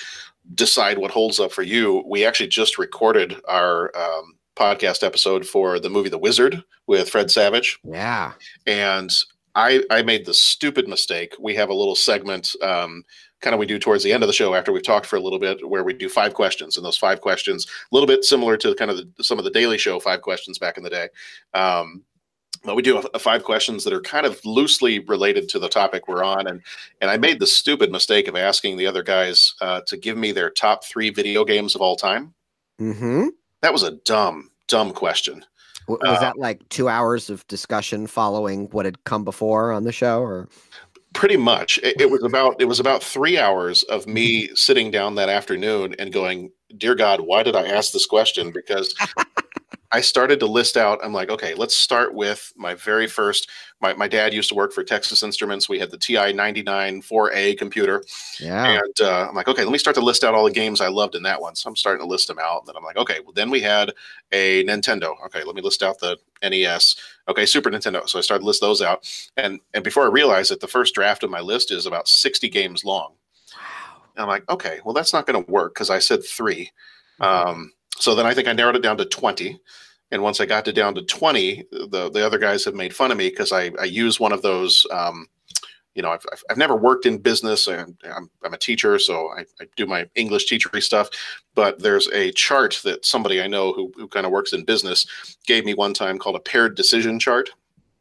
decide 0.55 0.99
what 0.99 1.11
holds 1.11 1.39
up 1.39 1.53
for 1.53 1.63
you. 1.63 2.03
We 2.07 2.25
actually 2.25 2.49
just 2.49 2.79
recorded 2.79 3.37
our 3.47 3.97
um, 3.97 4.35
podcast 4.57 5.03
episode 5.03 5.47
for 5.47 5.79
the 5.81 5.91
movie 5.91 6.09
The 6.09 6.19
Wizard 6.19 6.63
with 6.87 7.09
Fred 7.11 7.31
Savage, 7.31 7.79
Yeah. 7.85 8.33
and 8.67 9.11
I 9.55 9.83
I 9.91 10.03
made 10.03 10.25
the 10.27 10.35
stupid 10.35 10.89
mistake. 10.89 11.35
We 11.39 11.55
have 11.57 11.69
a 11.71 11.75
little 11.75 11.95
segment. 11.97 12.55
Um, 12.63 13.05
Kind 13.41 13.55
of 13.55 13.59
we 13.59 13.67
do 13.67 13.77
towards 13.81 14.05
the 14.05 14.13
end 14.13 14.23
of 14.23 14.29
the 14.29 14.33
show 14.33 14.55
after 14.55 14.71
we've 14.71 14.85
talked 14.85 15.05
for 15.05 15.17
a 15.17 15.21
little 15.21 15.41
bit, 15.41 15.69
where 15.69 15.83
we 15.83 15.93
do 15.95 16.09
five 16.09 16.33
questions, 16.33 16.77
and 16.77 16.87
those 16.87 16.97
five 16.97 17.21
questions, 17.21 17.67
a 17.67 17.93
little 17.93 18.07
bit 18.07 18.23
similar 18.25 18.57
to 18.59 18.73
kind 18.77 18.89
of 18.89 18.99
the, 18.99 19.25
some 19.25 19.37
of 19.37 19.43
the 19.45 19.51
Daily 19.51 19.79
Show 19.79 19.99
five 19.99 20.23
questions 20.23 20.61
back 20.61 20.77
in 20.77 20.85
the 20.85 20.91
day. 20.91 21.09
Um, 21.53 22.05
but 22.65 22.77
we 22.77 22.83
do 22.83 22.99
a, 22.99 23.03
a 23.15 23.19
five 23.19 23.43
questions 23.43 23.83
that 23.83 23.93
are 23.93 24.01
kind 24.01 24.27
of 24.27 24.39
loosely 24.45 25.01
related 25.01 25.49
to 25.49 25.59
the 25.59 25.69
topic 25.69 26.07
we're 26.07 26.23
on 26.23 26.47
and 26.47 26.61
and 27.01 27.11
i 27.11 27.17
made 27.17 27.41
the 27.41 27.47
stupid 27.49 27.91
mistake 27.91 28.29
of 28.29 28.37
asking 28.37 28.77
the 28.77 28.87
other 28.87 29.03
guys 29.03 29.55
uh, 29.61 29.81
to 29.89 29.97
give 29.97 30.17
me 30.17 30.31
their 30.31 30.49
top 30.49 30.85
three 30.85 31.11
video 31.11 31.45
games 31.45 31.75
of 31.75 31.81
all 31.81 31.97
time 31.97 32.33
Mm-hmm. 32.81 33.27
That 33.63 33.73
was 33.73 33.83
a 33.83 33.93
dumb 33.93 34.51
dumb 34.69 34.93
question. 34.93 35.45
Was 35.89 35.99
Uh, 36.05 36.21
that 36.21 36.39
like 36.39 36.69
two 36.69 36.89
hours 36.89 37.29
of 37.29 37.47
discussion 37.49 38.07
following 38.07 38.69
what 38.71 38.85
had 38.85 39.03
come 39.05 39.25
before 39.25 39.73
on 39.73 39.85
the 39.85 39.93
show, 39.93 40.21
or? 40.23 40.49
Pretty 41.13 41.37
much. 41.37 41.79
It, 41.83 42.01
it 42.01 42.11
was 42.11 42.23
about 42.31 42.61
it 42.61 42.67
was 42.67 42.81
about 42.81 43.03
three 43.03 43.39
hours 43.39 43.83
of 43.85 44.07
me 44.07 44.49
sitting 44.55 44.91
down 44.91 45.17
that 45.17 45.29
afternoon 45.29 45.95
and 45.99 46.13
going 46.13 46.51
dear 46.79 46.95
god 46.95 47.21
why 47.21 47.43
did 47.43 47.55
i 47.57 47.67
ask 47.67 47.93
this 47.93 48.07
question? 48.07 48.51
Because 48.53 48.95
i 49.93 50.01
started 50.01 50.41
to 50.41 50.47
list 50.47 50.77
out 50.77 50.99
i'm 51.05 51.13
like 51.13 51.31
okay 51.31 51.55
let's 51.55 51.77
start 51.77 52.15
with 52.15 52.53
my 52.57 52.75
very 52.75 53.07
first 53.07 53.49
my, 53.81 53.93
my 53.95 54.09
dad 54.09 54.33
used 54.33 54.49
to 54.49 54.55
work 54.55 54.73
for 54.73 54.83
texas 54.85 55.23
instruments 55.23 55.69
we 55.69 55.79
had 55.79 55.91
the 55.91 55.99
ti 55.99 56.33
99 56.33 57.03
4a 57.03 57.59
computer 57.59 58.03
yeah, 58.41 58.81
And 58.81 59.01
uh, 59.01 59.29
I'm 59.29 59.35
like, 59.35 59.49
okay, 59.49 59.65
let 59.65 59.73
me 59.73 59.79
start 59.79 59.95
to 59.97 60.03
list 60.03 60.25
out 60.25 60.35
all 60.35 60.45
the 60.45 60.51
games 60.51 60.81
I 60.81 60.89
loved 60.89 61.15
in 61.15 61.23
that 61.25 61.41
one. 61.41 61.55
So 61.55 61.69
I'm 61.69 61.77
starting 61.77 62.05
to 62.05 62.09
list 62.09 62.29
them 62.29 62.39
out. 62.39 62.61
And 62.61 62.69
then 62.69 62.77
I'm 62.77 62.85
like, 62.85 62.97
okay, 62.97 63.21
well, 63.21 63.33
then 63.33 63.51
we 63.51 63.61
had 63.61 63.93
a 64.33 64.65
Nintendo. 64.65 65.15
Okay, 65.27 65.45
let 65.45 65.55
me 65.55 65.63
list 65.63 65.83
out 65.83 65.99
the 65.99 66.19
NES. 66.43 66.97
Okay, 67.29 67.47
Super 67.47 67.71
Nintendo. 67.71 68.09
So 68.09 68.19
I 68.19 68.23
started 68.23 68.43
to 68.43 68.47
list 68.47 68.61
those 68.61 68.83
out. 68.83 69.09
And 69.37 69.61
and 69.75 69.85
before 69.85 70.05
I 70.05 70.09
realized 70.09 70.53
it, 70.53 70.61
the 70.61 70.69
first 70.69 70.95
draft 70.95 71.23
of 71.23 71.31
my 71.31 71.41
list 71.41 71.71
is 71.71 71.87
about 71.87 72.09
60 72.09 72.49
games 72.49 72.85
long. 72.85 73.15
And 74.17 74.23
I'm 74.23 74.29
like, 74.29 74.49
okay, 74.51 74.81
well, 74.85 74.95
that's 74.95 75.13
not 75.13 75.27
going 75.27 75.43
to 75.43 75.51
work 75.51 75.75
because 75.75 75.91
I 75.91 75.99
said 75.99 76.25
3 76.25 76.71
Um, 77.21 77.73
so 77.99 78.15
then 78.15 78.27
I 78.27 78.35
think 78.35 78.49
I 78.49 78.53
narrowed 78.53 78.77
it 78.77 78.83
down 78.83 78.97
to 78.99 79.05
20. 79.05 79.59
And 80.11 80.23
once 80.23 80.41
I 80.41 80.47
got 80.47 80.65
to 80.67 80.73
down 80.73 80.95
to 80.95 81.03
20, 81.03 81.65
the, 81.71 82.11
the 82.11 82.25
other 82.25 82.39
guys 82.39 82.65
have 82.65 82.75
made 82.75 82.95
fun 82.95 83.11
of 83.11 83.17
me 83.17 83.31
because 83.31 83.53
I, 83.53 83.71
I 83.81 83.85
use 83.85 84.21
one 84.21 84.33
of 84.33 84.43
those. 84.43 84.87
Um, 84.91 85.27
you 85.95 86.03
know, 86.03 86.11
I've, 86.11 86.25
I've, 86.49 86.57
never 86.57 86.75
worked 86.75 87.05
in 87.05 87.19
business. 87.19 87.67
And 87.67 87.97
I'm, 88.05 88.31
I'm 88.43 88.55
a 88.55 88.59
teacher, 88.59 88.99
so 88.99 89.31
I, 89.33 89.41
I 89.61 89.67
do 89.77 89.87
my 89.87 90.07
English 90.15 90.51
teachery 90.51 90.83
stuff. 90.83 91.11
But 91.55 91.81
there's 91.81 92.09
a 92.09 92.33
chart 92.33 92.81
that 92.85 93.05
somebody 93.05 93.43
I 93.43 93.47
know 93.47 93.73
who, 93.73 93.93
who 93.97 94.09
kind 94.09 94.25
of 94.25 94.33
works 94.33 94.55
in 94.55 94.65
business 94.65 95.07
gave 95.47 95.65
me 95.65 95.75
one 95.75 95.93
time 95.93 96.19
called 96.19 96.37
a 96.37 96.41
paired 96.41 96.77
decision 96.77 97.19
chart. 97.19 97.51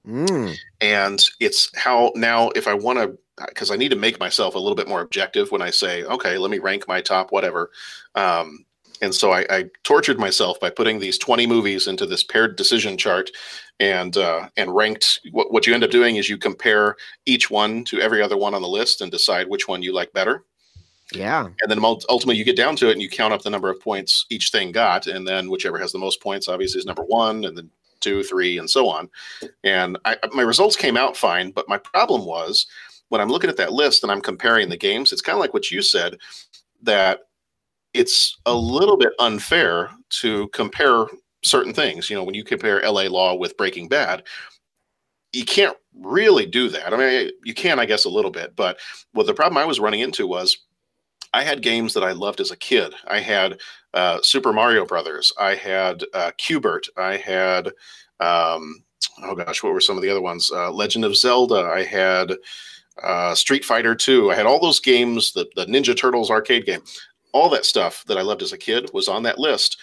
Mm. 0.08 0.56
And 0.80 1.30
it's 1.40 1.70
how 1.78 2.12
now, 2.16 2.50
if 2.56 2.68
I 2.68 2.74
want 2.74 3.00
to, 3.00 3.18
because 3.48 3.72
I 3.72 3.76
need 3.76 3.90
to 3.90 3.98
make 3.98 4.20
myself 4.20 4.56
a 4.56 4.60
little 4.60 4.76
bit 4.76 4.88
more 4.88 5.02
objective 5.02 5.52
when 5.52 5.62
I 5.62 5.70
say, 5.70 6.04
okay, 6.04 6.38
let 6.38 6.52
me 6.52 6.60
rank 6.60 6.88
my 6.88 7.02
top 7.02 7.32
whatever. 7.32 7.72
Um, 8.16 8.66
and 9.02 9.14
so 9.14 9.32
I, 9.32 9.46
I 9.50 9.66
tortured 9.84 10.20
myself 10.20 10.60
by 10.60 10.70
putting 10.70 11.00
these 11.00 11.18
20 11.18 11.48
movies 11.48 11.88
into 11.88 12.06
this 12.06 12.24
paired 12.24 12.56
decision 12.56 12.98
chart 12.98 13.32
and 13.80 14.16
uh, 14.16 14.50
and 14.58 14.76
ranked 14.76 15.20
what, 15.32 15.52
what 15.52 15.66
you 15.66 15.74
end 15.74 15.84
up 15.84 15.90
doing 15.90 16.18
is 16.18 16.30
you 16.30 16.38
compare 16.38 16.96
each 17.26 17.50
one 17.50 17.84
to 17.86 18.00
every 18.00 18.22
other 18.22 18.38
one 18.38 18.54
on 18.54 18.62
the 18.62 18.68
list 18.68 19.02
and 19.02 19.12
decide 19.12 19.50
which 19.50 19.68
one 19.68 19.82
you 19.82 19.94
like 19.94 20.14
better. 20.14 20.46
Yeah, 21.14 21.46
and 21.46 21.70
then 21.70 21.84
ultimately 21.84 22.38
you 22.38 22.46
get 22.46 22.56
down 22.56 22.76
to 22.78 22.90
it 22.90 22.94
and 22.94 23.02
you 23.02 23.10
count 23.10 23.34
up 23.34 23.42
the 23.42 23.50
number 23.50 23.70
of 23.70 23.82
points 23.82 24.26
each 24.30 24.50
thing 24.50 24.72
got. 24.72 25.08
And 25.08 25.28
then 25.28 25.50
whichever 25.50 25.78
has 25.78 25.92
the 25.92 26.00
most 26.00 26.22
points 26.22 26.48
obviously 26.48 26.80
is 26.80 26.86
number 26.86 27.04
one 27.04 27.44
and 27.44 27.58
then 27.58 27.70
two 28.00 28.24
three 28.24 28.58
and 28.58 28.70
so 28.70 28.88
on. 28.88 29.10
And 29.64 29.98
I, 30.06 30.16
my 30.32 30.44
results 30.44 30.76
came 30.76 30.96
out 30.96 31.18
fine 31.18 31.52
but 31.52 31.68
my 31.68 31.78
problem 31.78 32.26
was 32.26 32.66
when 33.10 33.20
i'm 33.20 33.30
looking 33.30 33.50
at 33.50 33.58
that 33.58 33.74
list 33.74 34.04
and 34.04 34.12
i'm 34.12 34.22
comparing 34.22 34.70
the 34.70 34.78
games 34.78 35.12
it's 35.12 35.22
kind 35.22 35.36
of 35.36 35.42
like 35.42 35.54
what 35.54 35.70
you 35.70 35.82
said 35.82 36.18
that 36.82 37.20
it's 37.94 38.38
a 38.46 38.54
little 38.54 38.98
bit 38.98 39.14
unfair 39.20 39.90
to 40.10 40.48
compare 40.50 41.06
certain 41.44 41.74
things 41.74 42.10
you 42.10 42.16
know 42.16 42.24
when 42.24 42.36
you 42.36 42.44
compare 42.44 42.82
la 42.84 43.04
law 43.04 43.34
with 43.36 43.58
breaking 43.58 43.88
bad 43.88 44.24
you 45.34 45.44
can't 45.44 45.78
really 46.00 46.46
do 46.46 46.70
that 46.70 46.94
i 46.94 46.98
mean 46.98 47.32
you 47.44 47.54
can 47.54 47.80
i 47.80 47.86
guess 47.86 48.06
a 48.06 48.10
little 48.10 48.32
bit 48.32 48.56
but 48.56 48.80
what 49.14 49.26
the 49.26 49.34
problem 49.34 49.58
i 49.58 49.66
was 49.66 49.80
running 49.80 50.02
into 50.02 50.28
was 50.28 50.66
I 51.34 51.44
had 51.44 51.62
games 51.62 51.94
that 51.94 52.04
I 52.04 52.12
loved 52.12 52.42
as 52.42 52.52
a 52.52 52.58
kid. 52.58 52.94
I 53.08 53.20
had 53.20 53.60
uh, 53.94 54.20
Super 54.22 54.52
Mario 54.52 54.86
Brothers. 54.86 55.32
I 55.40 55.56
had 55.56 56.04
uh, 56.14 56.32
Q*bert. 56.38 56.88
I 56.98 57.18
had 57.18 57.68
um, 58.20 58.84
oh 59.24 59.36
gosh, 59.36 59.64
what 59.64 59.74
were 59.74 59.82
some 59.82 59.98
of 59.98 60.04
the 60.04 60.10
other 60.10 60.22
ones? 60.22 60.52
Uh, 60.54 60.72
Legend 60.72 61.06
of 61.06 61.16
Zelda. 61.16 61.72
I 61.74 61.84
had 61.84 62.34
uh, 63.02 63.34
Street 63.34 63.66
Fighter 63.66 63.96
Two. 63.96 64.32
I 64.32 64.36
had 64.36 64.46
all 64.46 64.60
those 64.60 64.80
games. 64.80 65.32
The 65.32 65.48
the 65.56 65.66
Ninja 65.66 65.96
Turtles 65.96 66.30
arcade 66.30 66.66
game. 66.66 66.82
All 67.34 67.50
that 67.50 67.66
stuff 67.66 68.04
that 68.08 68.18
I 68.18 68.22
loved 68.22 68.42
as 68.42 68.54
a 68.54 68.58
kid 68.58 68.90
was 68.94 69.08
on 69.08 69.24
that 69.24 69.40
list, 69.40 69.78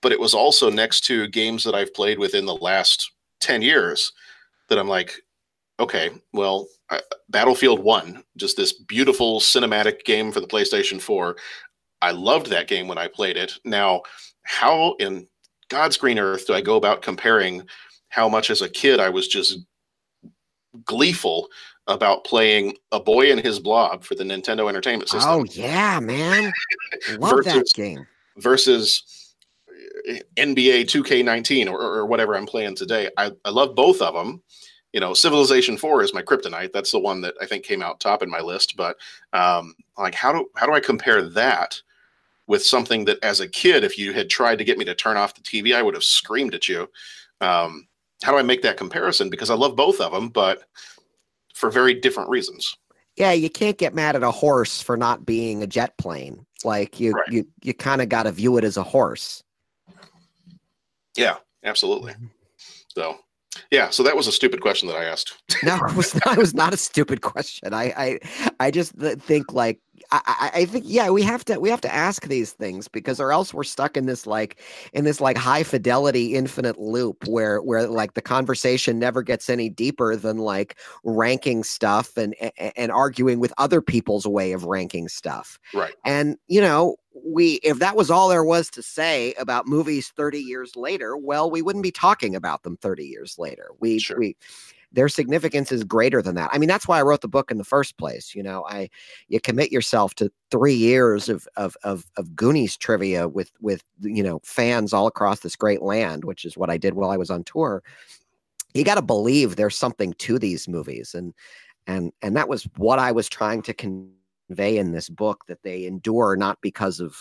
but 0.00 0.12
it 0.12 0.20
was 0.20 0.34
also 0.34 0.70
next 0.70 1.02
to 1.06 1.28
games 1.28 1.64
that 1.64 1.74
I've 1.74 1.94
played 1.94 2.18
within 2.18 2.44
the 2.44 2.56
last 2.56 3.12
ten 3.40 3.62
years. 3.62 4.12
That 4.68 4.78
I'm 4.78 4.88
like, 4.88 5.14
okay, 5.80 6.10
well, 6.32 6.68
Battlefield 7.28 7.80
1, 7.80 8.22
just 8.36 8.56
this 8.56 8.72
beautiful 8.72 9.40
cinematic 9.40 10.04
game 10.04 10.32
for 10.32 10.40
the 10.40 10.46
PlayStation 10.46 11.00
4. 11.00 11.36
I 12.00 12.10
loved 12.10 12.46
that 12.48 12.68
game 12.68 12.88
when 12.88 12.98
I 12.98 13.08
played 13.08 13.36
it. 13.36 13.54
Now, 13.64 14.02
how 14.44 14.94
in 14.98 15.26
God's 15.68 15.96
green 15.96 16.18
earth 16.18 16.46
do 16.46 16.54
I 16.54 16.60
go 16.60 16.76
about 16.76 17.02
comparing 17.02 17.66
how 18.08 18.28
much 18.28 18.50
as 18.50 18.62
a 18.62 18.68
kid 18.68 19.00
I 19.00 19.08
was 19.08 19.28
just 19.28 19.58
gleeful 20.84 21.48
about 21.88 22.24
playing 22.24 22.74
A 22.92 23.00
Boy 23.00 23.32
and 23.32 23.40
His 23.40 23.58
Blob 23.58 24.04
for 24.04 24.14
the 24.14 24.24
Nintendo 24.24 24.68
Entertainment 24.68 25.08
System 25.08 25.30
Oh 25.32 25.44
yeah, 25.44 25.98
man, 26.00 26.52
love 27.18 27.44
that 27.44 27.54
Versus- 27.54 27.72
game. 27.72 28.06
versus 28.36 29.34
uh, 30.08 30.14
NBA 30.36 30.82
2K19 30.84 31.70
or, 31.70 31.80
or 31.80 32.06
whatever 32.06 32.36
I'm 32.36 32.46
playing 32.46 32.76
today. 32.76 33.08
I, 33.16 33.32
I 33.44 33.50
love 33.50 33.74
both 33.74 34.00
of 34.00 34.14
them. 34.14 34.42
You 34.92 35.00
know, 35.00 35.14
Civilization 35.14 35.76
4 35.78 36.02
is 36.02 36.12
my 36.14 36.20
kryptonite. 36.22 36.72
That's 36.72 36.92
the 36.92 36.98
one 36.98 37.20
that 37.22 37.34
I 37.40 37.46
think 37.46 37.64
came 37.64 37.82
out 37.82 37.98
top 37.98 38.22
in 38.22 38.28
my 38.28 38.40
list. 38.40 38.76
But 38.76 38.96
um, 39.32 39.74
like, 39.96 40.14
how 40.14 40.32
do 40.32 40.48
how 40.54 40.66
do 40.66 40.74
I 40.74 40.80
compare 40.80 41.22
that 41.30 41.80
with 42.46 42.62
something 42.64 43.04
that, 43.06 43.18
as 43.24 43.40
a 43.40 43.48
kid, 43.48 43.84
if 43.84 43.96
you 43.96 44.12
had 44.12 44.28
tried 44.28 44.58
to 44.58 44.64
get 44.64 44.76
me 44.76 44.84
to 44.84 44.94
turn 44.94 45.16
off 45.16 45.34
the 45.34 45.40
TV, 45.40 45.74
I 45.74 45.80
would 45.82 45.94
have 45.94 46.04
screamed 46.04 46.54
at 46.54 46.68
you. 46.68 46.90
Um, 47.40 47.86
how 48.22 48.32
do 48.32 48.38
I 48.38 48.42
make 48.42 48.60
that 48.62 48.76
comparison? 48.76 49.30
Because 49.30 49.48
I 49.48 49.54
love 49.54 49.76
both 49.76 50.00
of 50.00 50.12
them, 50.12 50.28
but 50.28 50.64
for 51.62 51.70
very 51.70 51.94
different 51.94 52.28
reasons. 52.28 52.76
Yeah, 53.14 53.30
you 53.30 53.48
can't 53.48 53.78
get 53.78 53.94
mad 53.94 54.16
at 54.16 54.24
a 54.24 54.32
horse 54.32 54.82
for 54.82 54.96
not 54.96 55.24
being 55.24 55.62
a 55.62 55.66
jet 55.68 55.96
plane. 55.96 56.44
Like 56.64 56.98
you, 56.98 57.12
Right. 57.12 57.28
you, 57.30 57.46
you 57.62 57.72
kind 57.72 58.02
of 58.02 58.08
got 58.08 58.24
to 58.24 58.32
view 58.32 58.56
it 58.56 58.64
as 58.64 58.76
a 58.76 58.82
horse. 58.82 59.44
Yeah, 61.16 61.36
absolutely. 61.62 62.14
So, 62.88 63.18
yeah, 63.70 63.90
so 63.90 64.02
that 64.02 64.16
was 64.16 64.26
a 64.26 64.32
stupid 64.32 64.60
question 64.60 64.88
that 64.88 64.96
I 64.96 65.04
asked. 65.04 65.34
No, 65.62 65.76
it 65.76 65.94
was 65.94 66.16
not, 66.26 66.36
it 66.36 66.40
was 66.40 66.52
not 66.52 66.74
a 66.74 66.76
stupid 66.76 67.20
question. 67.20 67.72
I, 67.72 67.94
I, 67.96 68.18
I 68.58 68.70
just 68.72 68.94
think 68.96 69.52
like 69.52 69.78
I, 70.10 70.50
I 70.54 70.64
think 70.64 70.84
yeah 70.86 71.10
we 71.10 71.22
have 71.22 71.44
to 71.46 71.58
we 71.58 71.68
have 71.70 71.80
to 71.82 71.92
ask 71.92 72.26
these 72.26 72.52
things 72.52 72.88
because 72.88 73.20
or 73.20 73.32
else 73.32 73.54
we're 73.54 73.64
stuck 73.64 73.96
in 73.96 74.06
this 74.06 74.26
like 74.26 74.60
in 74.92 75.04
this 75.04 75.20
like 75.20 75.36
high 75.36 75.62
fidelity 75.62 76.34
infinite 76.34 76.78
loop 76.78 77.26
where 77.26 77.60
where 77.62 77.86
like 77.86 78.14
the 78.14 78.22
conversation 78.22 78.98
never 78.98 79.22
gets 79.22 79.48
any 79.48 79.68
deeper 79.68 80.16
than 80.16 80.38
like 80.38 80.78
ranking 81.04 81.62
stuff 81.64 82.16
and 82.16 82.34
and, 82.40 82.72
and 82.76 82.92
arguing 82.92 83.40
with 83.40 83.52
other 83.58 83.80
people's 83.80 84.26
way 84.26 84.52
of 84.52 84.64
ranking 84.64 85.08
stuff. 85.08 85.58
Right. 85.74 85.94
And 86.04 86.36
you 86.48 86.60
know 86.60 86.96
we 87.24 87.54
if 87.62 87.78
that 87.78 87.96
was 87.96 88.10
all 88.10 88.28
there 88.28 88.44
was 88.44 88.70
to 88.70 88.82
say 88.82 89.34
about 89.34 89.66
movies 89.66 90.12
30 90.16 90.38
years 90.38 90.76
later, 90.76 91.16
well, 91.16 91.50
we 91.50 91.62
wouldn't 91.62 91.82
be 91.82 91.92
talking 91.92 92.34
about 92.34 92.62
them 92.62 92.76
30 92.76 93.04
years 93.04 93.38
later. 93.38 93.68
We 93.80 93.98
Sure. 93.98 94.18
we 94.18 94.36
their 94.92 95.08
significance 95.08 95.72
is 95.72 95.84
greater 95.84 96.20
than 96.20 96.34
that. 96.34 96.50
I 96.52 96.58
mean, 96.58 96.68
that's 96.68 96.86
why 96.86 96.98
I 96.98 97.02
wrote 97.02 97.22
the 97.22 97.28
book 97.28 97.50
in 97.50 97.58
the 97.58 97.64
first 97.64 97.96
place. 97.96 98.34
You 98.34 98.42
know, 98.42 98.64
I 98.68 98.90
you 99.28 99.40
commit 99.40 99.72
yourself 99.72 100.14
to 100.16 100.30
three 100.50 100.74
years 100.74 101.28
of 101.28 101.48
of 101.56 101.76
of, 101.82 102.04
of 102.16 102.36
Goonies 102.36 102.76
trivia 102.76 103.28
with 103.28 103.50
with 103.60 103.82
you 104.00 104.22
know 104.22 104.40
fans 104.44 104.92
all 104.92 105.06
across 105.06 105.40
this 105.40 105.56
great 105.56 105.82
land, 105.82 106.24
which 106.24 106.44
is 106.44 106.56
what 106.56 106.70
I 106.70 106.76
did 106.76 106.94
while 106.94 107.10
I 107.10 107.16
was 107.16 107.30
on 107.30 107.44
tour. 107.44 107.82
You 108.74 108.84
got 108.84 108.94
to 108.94 109.02
believe 109.02 109.56
there's 109.56 109.76
something 109.76 110.14
to 110.14 110.38
these 110.38 110.68
movies, 110.68 111.14
and 111.14 111.34
and 111.86 112.12
and 112.22 112.36
that 112.36 112.48
was 112.48 112.68
what 112.76 112.98
I 112.98 113.12
was 113.12 113.28
trying 113.28 113.62
to 113.62 113.74
convey 113.74 114.76
in 114.76 114.92
this 114.92 115.08
book 115.08 115.44
that 115.48 115.62
they 115.62 115.86
endure 115.86 116.36
not 116.36 116.58
because 116.60 117.00
of 117.00 117.16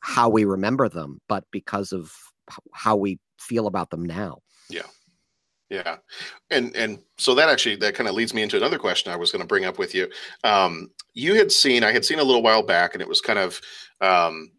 how 0.00 0.28
we 0.28 0.44
remember 0.44 0.88
them, 0.88 1.20
but 1.28 1.44
because 1.52 1.92
of 1.92 2.12
how 2.72 2.96
we 2.96 3.18
feel 3.38 3.66
about 3.66 3.90
them 3.90 4.04
now. 4.04 4.38
Yeah. 4.68 4.86
Yeah. 5.72 5.96
And 6.50 6.76
and 6.76 6.98
so 7.16 7.34
that 7.34 7.48
actually 7.48 7.76
that 7.76 7.94
kind 7.94 8.06
of 8.06 8.14
leads 8.14 8.34
me 8.34 8.42
into 8.42 8.58
another 8.58 8.78
question 8.78 9.10
I 9.10 9.16
was 9.16 9.32
going 9.32 9.40
to 9.40 9.48
bring 9.48 9.64
up 9.64 9.78
with 9.78 9.94
you. 9.94 10.06
Um, 10.44 10.90
you 11.14 11.34
had 11.34 11.50
seen 11.50 11.82
I 11.82 11.92
had 11.92 12.04
seen 12.04 12.18
a 12.18 12.24
little 12.24 12.42
while 12.42 12.62
back, 12.62 12.92
and 12.94 13.00
it 13.00 13.08
was 13.08 13.22
kind 13.22 13.38
of 13.38 13.58
um, 14.02 14.50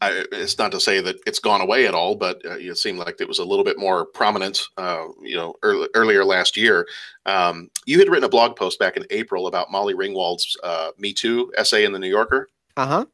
I, 0.00 0.24
it's 0.32 0.58
not 0.58 0.72
to 0.72 0.80
say 0.80 1.00
that 1.00 1.16
it's 1.24 1.38
gone 1.38 1.60
away 1.60 1.86
at 1.86 1.94
all, 1.94 2.16
but 2.16 2.44
uh, 2.44 2.56
it 2.58 2.76
seemed 2.78 2.98
like 2.98 3.20
it 3.20 3.28
was 3.28 3.38
a 3.38 3.44
little 3.44 3.64
bit 3.64 3.78
more 3.78 4.06
prominent. 4.06 4.60
Uh, 4.76 5.06
you 5.22 5.36
know, 5.36 5.54
early, 5.62 5.88
earlier 5.94 6.24
last 6.24 6.56
year, 6.56 6.88
um, 7.26 7.70
you 7.86 8.00
had 8.00 8.08
written 8.08 8.24
a 8.24 8.28
blog 8.28 8.56
post 8.56 8.80
back 8.80 8.96
in 8.96 9.06
April 9.10 9.46
about 9.46 9.70
Molly 9.70 9.94
Ringwald's 9.94 10.56
uh, 10.64 10.90
"Me 10.98 11.12
Too" 11.12 11.52
essay 11.56 11.84
in 11.84 11.92
the 11.92 12.00
New 12.00 12.08
Yorker. 12.08 12.48
Uh 12.76 12.86
huh. 12.86 13.04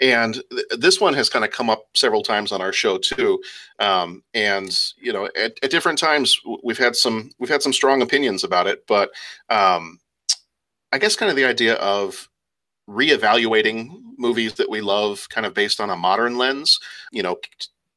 and 0.00 0.42
th- 0.50 0.66
this 0.78 1.00
one 1.00 1.14
has 1.14 1.28
kind 1.28 1.44
of 1.44 1.52
come 1.52 1.70
up 1.70 1.84
several 1.94 2.22
times 2.22 2.50
on 2.50 2.60
our 2.60 2.72
show 2.72 2.98
too 2.98 3.40
um, 3.78 4.22
and 4.34 4.76
you 5.00 5.12
know 5.12 5.26
at, 5.36 5.56
at 5.62 5.70
different 5.70 5.98
times 5.98 6.40
we've 6.64 6.78
had 6.78 6.96
some 6.96 7.30
we've 7.38 7.48
had 7.48 7.62
some 7.62 7.72
strong 7.72 8.02
opinions 8.02 8.42
about 8.42 8.66
it 8.66 8.84
but 8.88 9.10
um, 9.50 10.00
i 10.92 10.98
guess 10.98 11.14
kind 11.14 11.30
of 11.30 11.36
the 11.36 11.44
idea 11.44 11.74
of 11.74 12.28
reevaluating 12.90 13.88
movies 14.18 14.54
that 14.54 14.68
we 14.68 14.80
love 14.80 15.28
kind 15.28 15.46
of 15.46 15.54
based 15.54 15.80
on 15.80 15.90
a 15.90 15.96
modern 15.96 16.36
lens 16.36 16.80
you 17.12 17.22
know 17.22 17.36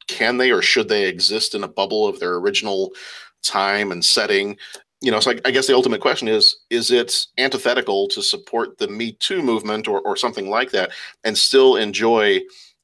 can 0.08 0.38
they 0.38 0.51
or 0.51 0.62
should 0.62 0.88
they 0.88 1.06
exist 1.08 1.56
in 1.56 1.63
a 1.63 1.67
bubble 1.67 2.08
of 2.08 2.19
their 2.19 2.36
original 2.36 2.91
time 3.43 3.91
and 3.91 4.06
setting 4.06 4.58
you 5.01 5.12
know, 5.12 5.19
so 5.19 5.31
I, 5.31 5.39
I 5.45 5.51
guess 5.51 5.67
the 5.67 5.75
ultimate 5.75 6.01
question 6.01 6.27
is: 6.27 6.57
Is 6.69 6.91
it 6.91 7.27
antithetical 7.38 8.07
to 8.10 8.21
support 8.21 8.77
the 8.77 8.88
Me 8.88 9.13
Too 9.13 9.41
movement 9.41 9.88
or, 9.88 10.01
or 10.01 10.15
something 10.15 10.49
like 10.49 10.71
that, 10.71 10.91
and 11.23 11.38
still 11.38 11.75
enjoy 11.75 12.41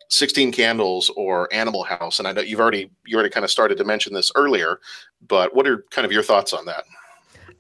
Sixteen 0.10 0.52
Candles 0.52 1.10
or 1.16 1.52
Animal 1.54 1.84
House? 1.84 2.20
And 2.20 2.28
I 2.28 2.34
know 2.34 2.42
you've 2.42 2.60
already 2.60 2.92
you 3.06 3.16
already 3.16 3.32
kind 3.32 3.44
of 3.44 3.52
started 3.52 3.78
to 3.78 3.84
mention 3.84 4.14
this 4.14 4.32
earlier, 4.36 4.80
but 5.28 5.56
what 5.56 5.68
are 5.68 5.86
kind 5.90 6.06
of 6.06 6.12
your 6.12 6.24
thoughts 6.24 6.54
on 6.54 6.66
that? 6.66 6.84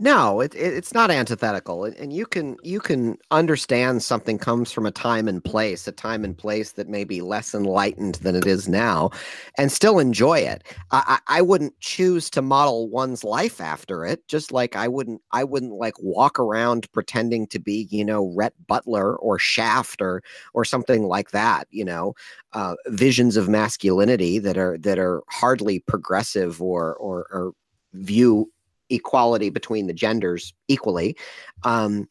No, 0.04 0.42
it, 0.42 0.54
it, 0.54 0.74
it's 0.74 0.94
not 0.94 1.10
antithetical, 1.12 1.86
and, 1.86 1.96
and 1.96 2.12
you 2.12 2.26
can 2.26 2.58
you 2.62 2.82
can 2.82 3.18
understand 3.32 4.04
something 4.04 4.38
comes 4.38 4.70
from 4.70 4.86
a 4.86 4.92
time 4.92 5.30
and 5.30 5.42
place, 5.42 5.88
a 5.88 5.94
time 5.94 6.26
and 6.26 6.38
place 6.38 6.74
that 6.74 6.90
may 6.90 7.06
be 7.06 7.22
less 7.22 7.56
enlightened 7.56 8.16
than 8.16 8.36
it 8.36 8.46
is 8.46 8.68
now, 8.68 9.12
and 9.58 9.72
still 9.72 10.00
enjoy 10.00 10.40
it. 10.40 10.66
I, 10.92 11.20
I, 11.30 11.38
I 11.38 11.42
wouldn't 11.42 11.80
choose 11.80 12.30
to 12.32 12.42
model 12.42 12.90
one's 12.90 13.24
life 13.24 13.62
after 13.62 14.06
it, 14.06 14.28
just 14.28 14.52
like 14.52 14.76
I 14.76 14.90
wouldn't 14.90 15.22
I 15.32 15.46
wouldn't 15.46 15.72
like 15.72 15.94
walk 16.02 16.38
around 16.38 16.92
pretending 16.92 17.48
to 17.48 17.60
be 17.60 17.88
you 17.90 18.04
know 18.04 18.34
Rhett 18.36 18.56
Butler 18.68 19.16
or 19.16 19.40
Shaft 19.40 20.02
or 20.02 20.22
or 20.54 20.66
something 20.66 21.04
like 21.04 21.32
that. 21.32 21.70
You 21.72 21.86
know, 21.86 22.14
uh, 22.52 22.76
visions 22.88 23.38
of 23.38 23.48
masculinity 23.48 24.38
that 24.40 24.58
are 24.58 24.78
that 24.80 25.00
are 25.00 25.24
hardly 25.30 25.80
progressive 25.80 26.62
or 26.62 26.94
or, 26.96 27.26
or 27.32 27.54
view 27.94 28.52
equality 28.94 29.50
between 29.50 29.88
the 29.88 29.94
genders 29.94 30.54
equally. 30.68 31.16
Um, 31.64 32.08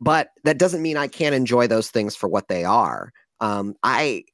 but 0.00 0.30
that 0.44 0.58
doesn't 0.58 0.82
mean 0.82 0.96
I 0.96 1.08
can't 1.08 1.34
enjoy 1.34 1.66
those 1.66 1.90
things 1.90 2.16
for 2.16 2.28
what 2.28 2.48
they 2.48 2.64
are. 2.64 3.12
Um, 3.40 3.74
I, 3.82 4.24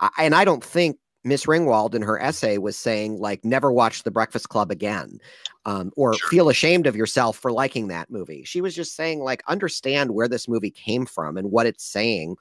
I 0.00 0.10
and 0.18 0.34
I 0.34 0.44
don't 0.44 0.64
think 0.64 0.98
Miss 1.22 1.44
Ringwald 1.44 1.94
in 1.94 2.02
her 2.02 2.20
essay 2.20 2.56
was 2.56 2.78
saying 2.78 3.18
like 3.18 3.44
never 3.44 3.70
watch 3.70 4.02
The 4.02 4.10
Breakfast 4.10 4.48
Club 4.48 4.70
again, 4.70 5.18
um, 5.66 5.92
or 5.96 6.14
feel 6.14 6.48
ashamed 6.48 6.86
of 6.86 6.96
yourself 6.96 7.36
for 7.36 7.52
liking 7.52 7.88
that 7.88 8.10
movie. 8.10 8.42
She 8.44 8.62
was 8.62 8.74
just 8.74 8.96
saying 8.96 9.20
like 9.20 9.42
understand 9.46 10.12
where 10.12 10.28
this 10.28 10.48
movie 10.48 10.70
came 10.70 11.04
from 11.04 11.36
and 11.36 11.50
what 11.50 11.66
it's 11.66 11.84
saying, 11.84 12.36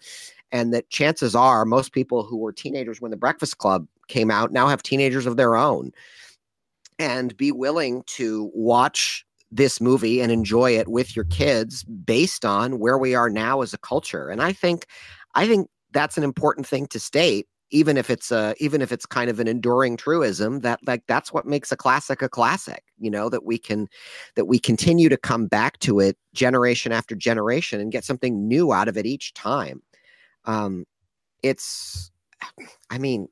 and 0.52 0.74
that 0.74 0.90
chances 0.90 1.36
are 1.36 1.66
most 1.66 1.92
people 1.92 2.24
who 2.24 2.38
were 2.38 2.54
teenagers 2.54 3.02
when 3.02 3.12
The 3.12 3.18
Breakfast 3.18 3.58
Club 3.58 3.86
came 4.08 4.32
out 4.32 4.54
now 4.54 4.68
have 4.68 4.82
teenagers 4.82 5.26
of 5.26 5.36
their 5.36 5.58
own, 5.58 5.92
and 7.00 7.36
be 7.38 7.52
willing 7.52 8.04
to 8.08 8.52
watch 8.54 9.26
this 9.52 9.82
movie 9.82 10.22
and 10.22 10.32
enjoy 10.32 10.78
it 10.78 10.88
with 10.88 11.16
your 11.16 11.26
kids 11.26 11.84
based 11.84 12.46
on 12.46 12.78
where 12.78 12.98
we 12.98 13.16
are 13.16 13.30
now 13.30 13.62
as 13.62 13.74
a 13.74 13.80
culture. 13.80 14.30
And 14.30 14.44
I 14.44 14.54
think, 14.54 14.86
I 15.34 15.48
think 15.48 15.70
that's 15.92 16.18
an 16.18 16.24
important 16.24 16.68
thing 16.68 16.86
to 16.88 17.00
state 17.00 17.48
even 17.72 17.98
if 17.98 18.10
it's 18.10 18.32
a 18.32 18.56
even 18.60 18.82
if 18.82 18.92
it's 18.92 19.06
kind 19.06 19.30
of 19.30 19.40
an 19.40 19.48
enduring 19.48 19.98
truism 19.98 20.62
that 20.62 20.80
like 20.88 21.04
that's 21.08 21.32
what 21.32 21.46
makes 21.46 21.72
a 21.72 21.78
classic 21.78 22.22
a 22.22 22.30
classic 22.30 22.84
you 22.98 23.10
know 23.10 23.30
that 23.30 23.46
we 23.46 23.58
can 23.58 23.88
that 24.36 24.46
we 24.46 24.60
continue 24.60 25.10
to 25.10 25.18
come 25.18 25.48
back 25.48 25.78
to 25.80 26.00
it 26.00 26.18
generation 26.34 26.92
after 26.92 27.16
generation 27.16 27.80
and 27.80 27.92
get 27.92 28.04
something 28.04 28.48
new 28.48 28.72
out 28.74 28.88
of 28.88 28.98
it 28.98 29.06
each 29.06 29.34
time 29.34 29.82
um 30.46 30.86
it's 31.44 32.12
i 32.90 32.98
mean 32.98 33.28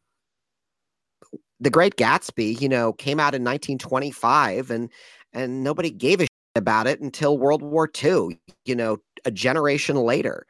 the 1.59 1.69
great 1.69 1.95
gatsby 1.95 2.59
you 2.59 2.69
know 2.69 2.93
came 2.93 3.19
out 3.19 3.33
in 3.33 3.43
1925 3.43 4.71
and 4.71 4.89
and 5.33 5.63
nobody 5.63 5.91
gave 5.91 6.19
a 6.19 6.23
shit 6.23 6.29
about 6.55 6.87
it 6.87 6.99
until 7.01 7.37
world 7.37 7.61
war 7.61 7.89
ii 8.03 8.39
you 8.65 8.75
know 8.75 8.97
a 9.25 9.31
generation 9.31 9.95
later. 9.97 10.45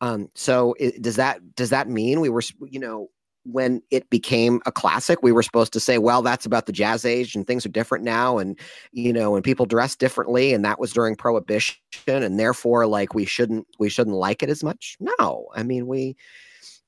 Um 0.00 0.28
so 0.34 0.74
it, 0.78 1.02
does 1.02 1.16
that 1.16 1.54
does 1.54 1.70
that 1.70 1.88
mean 1.88 2.20
we 2.20 2.28
were 2.28 2.42
you 2.68 2.80
know 2.80 3.08
when 3.44 3.82
it 3.90 4.08
became 4.08 4.60
a 4.66 4.72
classic 4.72 5.20
we 5.22 5.32
were 5.32 5.42
supposed 5.42 5.72
to 5.72 5.80
say 5.80 5.98
well 5.98 6.22
that's 6.22 6.46
about 6.46 6.66
the 6.66 6.72
jazz 6.72 7.04
age 7.04 7.34
and 7.34 7.44
things 7.46 7.66
are 7.66 7.70
different 7.70 8.04
now 8.04 8.38
and 8.38 8.58
you 8.92 9.12
know 9.12 9.34
and 9.34 9.44
people 9.44 9.66
dress 9.66 9.96
differently 9.96 10.52
and 10.52 10.64
that 10.64 10.78
was 10.78 10.92
during 10.92 11.16
prohibition 11.16 11.76
and 12.06 12.38
therefore 12.38 12.86
like 12.86 13.14
we 13.14 13.24
shouldn't 13.24 13.66
we 13.80 13.88
shouldn't 13.88 14.16
like 14.16 14.42
it 14.42 14.50
as 14.50 14.62
much? 14.62 14.96
No. 15.00 15.48
I 15.54 15.62
mean 15.64 15.86
we 15.86 16.16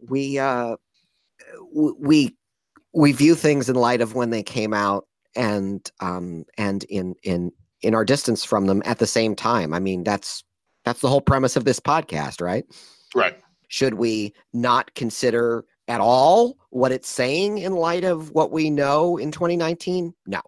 we 0.01 0.39
uh 0.39 0.77
we 1.73 2.37
we 2.95 3.13
view 3.13 3.35
things 3.35 3.69
in 3.69 3.77
light 3.77 4.01
of 4.01 4.15
when 4.15 4.31
they 4.31 4.43
came 4.43 4.73
out 4.73 5.07
and 5.37 5.91
um 6.01 6.45
and 6.57 6.85
in 6.85 7.15
in 7.23 7.51
in 7.81 7.95
our 7.95 8.05
distance 8.05 8.45
from 8.45 8.67
them 8.67 8.83
at 8.85 8.99
the 8.99 9.07
same 9.07 9.35
time 9.35 9.75
i 9.75 9.81
mean 9.81 10.05
that's 10.05 10.45
that's 10.85 11.01
the 11.01 11.09
whole 11.09 11.21
premise 11.21 11.57
of 11.57 11.65
this 11.65 11.81
podcast 11.81 12.41
right 12.41 12.65
Right. 13.15 13.37
should 13.69 13.95
we 13.95 14.33
not 14.53 14.95
consider 14.95 15.65
at 15.89 16.01
all 16.01 16.57
what 16.71 16.93
it's 16.93 17.09
saying 17.09 17.59
in 17.59 17.75
light 17.75 18.05
of 18.05 18.31
what 18.31 18.51
we 18.53 18.71
know 18.71 19.17
in 19.19 19.31
2019 19.33 20.15
no 20.27 20.41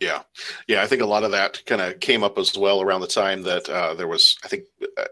Yeah, 0.00 0.22
yeah. 0.68 0.82
I 0.82 0.86
think 0.86 1.00
a 1.02 1.06
lot 1.06 1.24
of 1.24 1.30
that 1.32 1.62
kind 1.66 1.80
of 1.80 2.00
came 2.00 2.22
up 2.22 2.36
as 2.38 2.56
well 2.58 2.82
around 2.82 3.00
the 3.00 3.06
time 3.06 3.42
that 3.44 3.68
uh, 3.68 3.94
there 3.94 4.08
was, 4.08 4.36
I 4.44 4.48
think, 4.48 4.64
uh, 4.98 5.04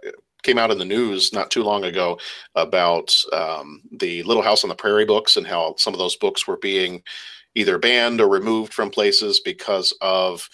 came 0.42 0.58
out 0.58 0.70
in 0.70 0.78
the 0.78 0.84
news 0.84 1.32
not 1.32 1.50
too 1.50 1.62
long 1.62 1.84
ago 1.84 2.18
about 2.54 3.14
um, 3.32 3.82
the 3.92 4.22
Little 4.24 4.42
House 4.42 4.64
on 4.64 4.68
the 4.68 4.74
Prairie 4.74 5.04
books 5.04 5.36
and 5.36 5.46
how 5.46 5.74
some 5.78 5.92
of 5.94 5.98
those 5.98 6.16
books 6.16 6.46
were 6.46 6.56
being 6.58 7.02
either 7.54 7.78
banned 7.78 8.20
or 8.20 8.28
removed 8.28 8.72
from 8.72 8.90
places 8.90 9.40
because 9.40 9.92
of 10.00 10.48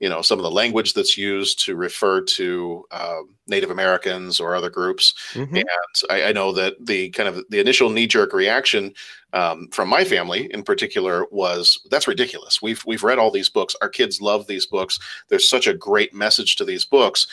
you 0.00 0.08
know 0.08 0.20
some 0.20 0.38
of 0.38 0.42
the 0.42 0.50
language 0.50 0.94
that's 0.94 1.16
used 1.16 1.64
to 1.64 1.76
refer 1.76 2.20
to 2.22 2.84
um, 2.90 3.36
Native 3.46 3.70
Americans 3.70 4.40
or 4.40 4.54
other 4.56 4.68
groups. 4.70 5.14
Mhm. 5.32 5.58
And 5.58 6.10
I, 6.10 6.24
I 6.24 6.32
know 6.32 6.50
that 6.52 6.74
the 6.84 7.10
kind 7.10 7.28
of 7.28 7.44
the 7.50 7.60
initial 7.60 7.88
knee 7.88 8.08
jerk 8.08 8.32
reaction 8.32 8.94
um, 9.32 9.68
from 9.70 9.88
my 9.88 10.04
family 10.04 10.52
in 10.52 10.64
particular 10.64 11.26
was 11.30 11.80
that's 11.90 12.08
ridiculous. 12.08 12.60
We've 12.60 12.82
we've 12.84 13.04
read 13.04 13.18
all 13.20 13.30
these 13.30 13.48
books. 13.48 13.76
Our 13.80 13.88
kids 13.88 14.20
love 14.20 14.46
these 14.48 14.66
books. 14.66 14.98
There's 15.28 15.48
such 15.48 15.68
a 15.68 15.74
great 15.74 16.12
message 16.12 16.56
to 16.56 16.64
these 16.64 16.84
books. 16.84 17.26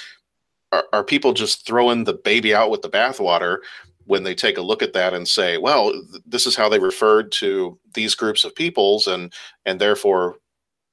Are, 0.71 0.85
are 0.93 1.03
people 1.03 1.33
just 1.33 1.65
throwing 1.65 2.03
the 2.03 2.13
baby 2.13 2.53
out 2.53 2.69
with 2.69 2.81
the 2.81 2.89
bathwater 2.89 3.57
when 4.05 4.23
they 4.23 4.35
take 4.35 4.57
a 4.57 4.61
look 4.61 4.81
at 4.81 4.93
that 4.93 5.13
and 5.13 5.27
say, 5.27 5.57
well, 5.57 5.91
th- 5.91 6.23
this 6.25 6.47
is 6.47 6.55
how 6.55 6.69
they 6.69 6.79
referred 6.79 7.31
to 7.33 7.77
these 7.93 8.15
groups 8.15 8.43
of 8.43 8.55
peoples, 8.55 9.07
and 9.07 9.33
and 9.65 9.79
therefore 9.79 10.37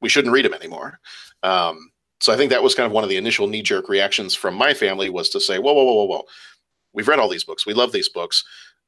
we 0.01 0.09
shouldn't 0.09 0.35
read 0.35 0.45
them 0.45 0.55
anymore. 0.55 0.99
Um, 1.43 1.91
so 2.21 2.33
I 2.33 2.37
think 2.37 2.51
that 2.51 2.63
was 2.63 2.75
kind 2.75 2.87
of 2.87 2.93
one 2.93 3.05
of 3.05 3.11
the 3.11 3.17
initial 3.17 3.47
knee 3.47 3.63
jerk 3.63 3.89
reactions 3.89 4.35
from 4.35 4.55
my 4.55 4.75
family 4.75 5.11
was 5.11 5.29
to 5.31 5.41
say, 5.41 5.59
whoa, 5.59 5.73
whoa, 5.73 5.85
whoa, 5.85 5.95
whoa, 5.95 6.05
whoa. 6.05 6.25
We've 6.93 7.09
read 7.09 7.19
all 7.19 7.29
these 7.29 7.45
books. 7.45 7.67
We 7.67 7.75
love 7.75 7.93
these 7.93 8.09
books. 8.09 8.45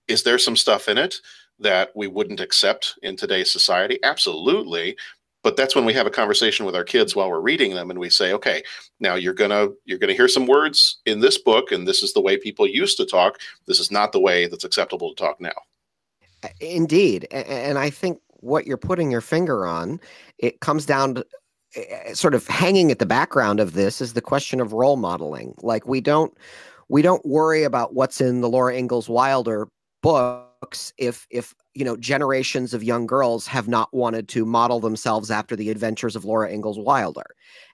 Is 0.09 0.23
there 0.23 0.39
some 0.39 0.57
stuff 0.57 0.89
in 0.89 0.97
it 0.97 1.17
that 1.59 1.91
we 1.95 2.07
wouldn't 2.07 2.41
accept 2.41 2.99
in 3.03 3.17
today's 3.17 3.53
society? 3.53 3.99
Absolutely. 4.03 4.97
But 5.49 5.57
that's 5.57 5.75
when 5.75 5.87
we 5.87 5.95
have 5.95 6.07
a 6.07 6.11
conversation 6.11 6.67
with 6.67 6.77
our 6.77 6.85
kids 6.85 7.17
while 7.17 7.31
we're 7.31 7.41
reading 7.41 7.73
them 7.73 7.89
and 7.89 7.99
we 7.99 8.11
say, 8.11 8.35
okay, 8.35 8.63
now 9.01 9.15
you're 9.15 9.33
gonna 9.33 9.69
you're 9.87 9.97
gonna 9.97 10.13
hear 10.13 10.29
some 10.29 10.47
words 10.47 11.01
in 11.07 11.21
this 11.21 11.39
book, 11.39 11.73
and 11.73 11.89
this 11.89 12.03
is 12.03 12.13
the 12.13 12.21
way 12.21 12.37
people 12.37 12.67
used 12.67 12.99
to 12.99 13.07
talk. 13.07 13.39
This 13.65 13.81
is 13.81 13.91
not 13.91 14.13
the 14.13 14.21
way 14.21 14.47
that's 14.47 14.65
acceptable 14.65 15.15
to 15.15 15.25
talk 15.25 15.41
now. 15.41 15.55
Indeed, 16.61 17.29
and 17.31 17.79
I 17.79 17.89
think 17.89 18.19
what 18.41 18.67
you're 18.67 18.77
putting 18.77 19.11
your 19.11 19.23
finger 19.23 19.67
on, 19.67 20.03
it 20.37 20.61
comes 20.61 20.85
down 20.85 21.15
to 21.15 21.27
eh, 21.77 21.85
eh, 21.89 22.13
sort 22.13 22.35
of 22.35 22.47
hanging 22.47 22.91
at 22.91 22.99
the 22.99 23.07
background 23.07 23.59
of 23.59 23.73
this 23.73 24.03
is 24.03 24.13
the 24.13 24.21
question 24.21 24.61
of 24.61 24.75
role 24.75 24.99
modeling. 24.99 25.55
Like 25.63 25.87
we 25.87 26.03
don't 26.03 26.37
we 26.91 27.01
don't 27.01 27.25
worry 27.25 27.63
about 27.63 27.95
what's 27.95 28.21
in 28.21 28.43
the 28.43 28.51
Laura 28.51 28.77
Ingalls 28.77 29.09
Wilder 29.09 29.67
books 30.03 30.93
if 30.99 31.27
if 31.31 31.55
you 31.79 31.85
know 31.85 31.97
generations 31.97 32.75
of 32.75 32.83
young 32.83 33.07
girls 33.07 33.47
have 33.47 33.69
not 33.69 33.93
wanted 33.95 34.29
to 34.29 34.45
model 34.45 34.81
themselves 34.81 35.31
after 35.31 35.55
the 35.55 35.71
adventures 35.71 36.17
of 36.17 36.25
Laura 36.25 36.51
Ingalls 36.51 36.79
Wilder, 36.79 37.27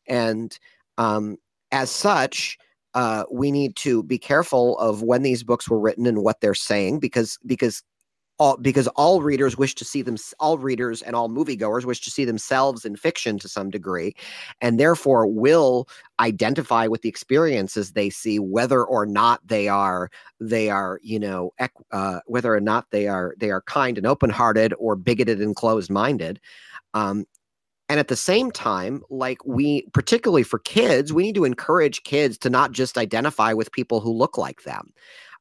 and 0.06 0.58
um, 0.98 1.36
as 1.72 1.90
such. 1.90 2.58
Uh, 2.96 3.24
we 3.28 3.50
need 3.50 3.74
to 3.74 4.04
be 4.04 4.16
careful 4.16 4.78
of 4.78 5.02
when 5.02 5.22
these 5.22 5.42
books 5.42 5.68
were 5.68 5.80
written 5.80 6.06
and 6.06 6.22
what 6.22 6.40
they're 6.40 6.54
saying 6.54 7.00
because 7.00 7.40
because 7.44 7.82
all 8.38 8.56
because 8.56 8.88
all 8.88 9.22
readers 9.22 9.56
wish 9.56 9.74
to 9.76 9.84
see 9.84 10.02
them 10.02 10.16
all 10.40 10.58
readers 10.58 11.02
and 11.02 11.14
all 11.14 11.28
moviegoers 11.28 11.84
wish 11.84 12.00
to 12.00 12.10
see 12.10 12.24
themselves 12.24 12.84
in 12.84 12.96
fiction 12.96 13.38
to 13.38 13.48
some 13.48 13.70
degree 13.70 14.14
and 14.60 14.80
therefore 14.80 15.26
will 15.26 15.88
identify 16.20 16.86
with 16.86 17.02
the 17.02 17.08
experiences 17.08 17.92
they 17.92 18.10
see 18.10 18.38
whether 18.38 18.84
or 18.84 19.06
not 19.06 19.40
they 19.46 19.68
are 19.68 20.10
they 20.40 20.68
are 20.68 20.98
you 21.02 21.18
know 21.18 21.52
uh, 21.92 22.20
whether 22.26 22.52
or 22.52 22.60
not 22.60 22.90
they 22.90 23.06
are 23.06 23.34
they 23.38 23.50
are 23.50 23.62
kind 23.62 23.98
and 23.98 24.06
open-hearted 24.06 24.74
or 24.78 24.96
bigoted 24.96 25.40
and 25.40 25.56
closed-minded. 25.56 26.40
Um, 26.94 27.24
and 27.88 28.00
at 28.00 28.08
the 28.08 28.16
same 28.16 28.50
time 28.50 29.02
like 29.10 29.38
we 29.44 29.86
particularly 29.92 30.42
for 30.42 30.58
kids 30.60 31.12
we 31.12 31.22
need 31.22 31.34
to 31.34 31.44
encourage 31.44 32.02
kids 32.02 32.38
to 32.38 32.50
not 32.50 32.72
just 32.72 32.96
identify 32.96 33.52
with 33.52 33.70
people 33.72 34.00
who 34.00 34.10
look 34.10 34.38
like 34.38 34.62
them 34.62 34.92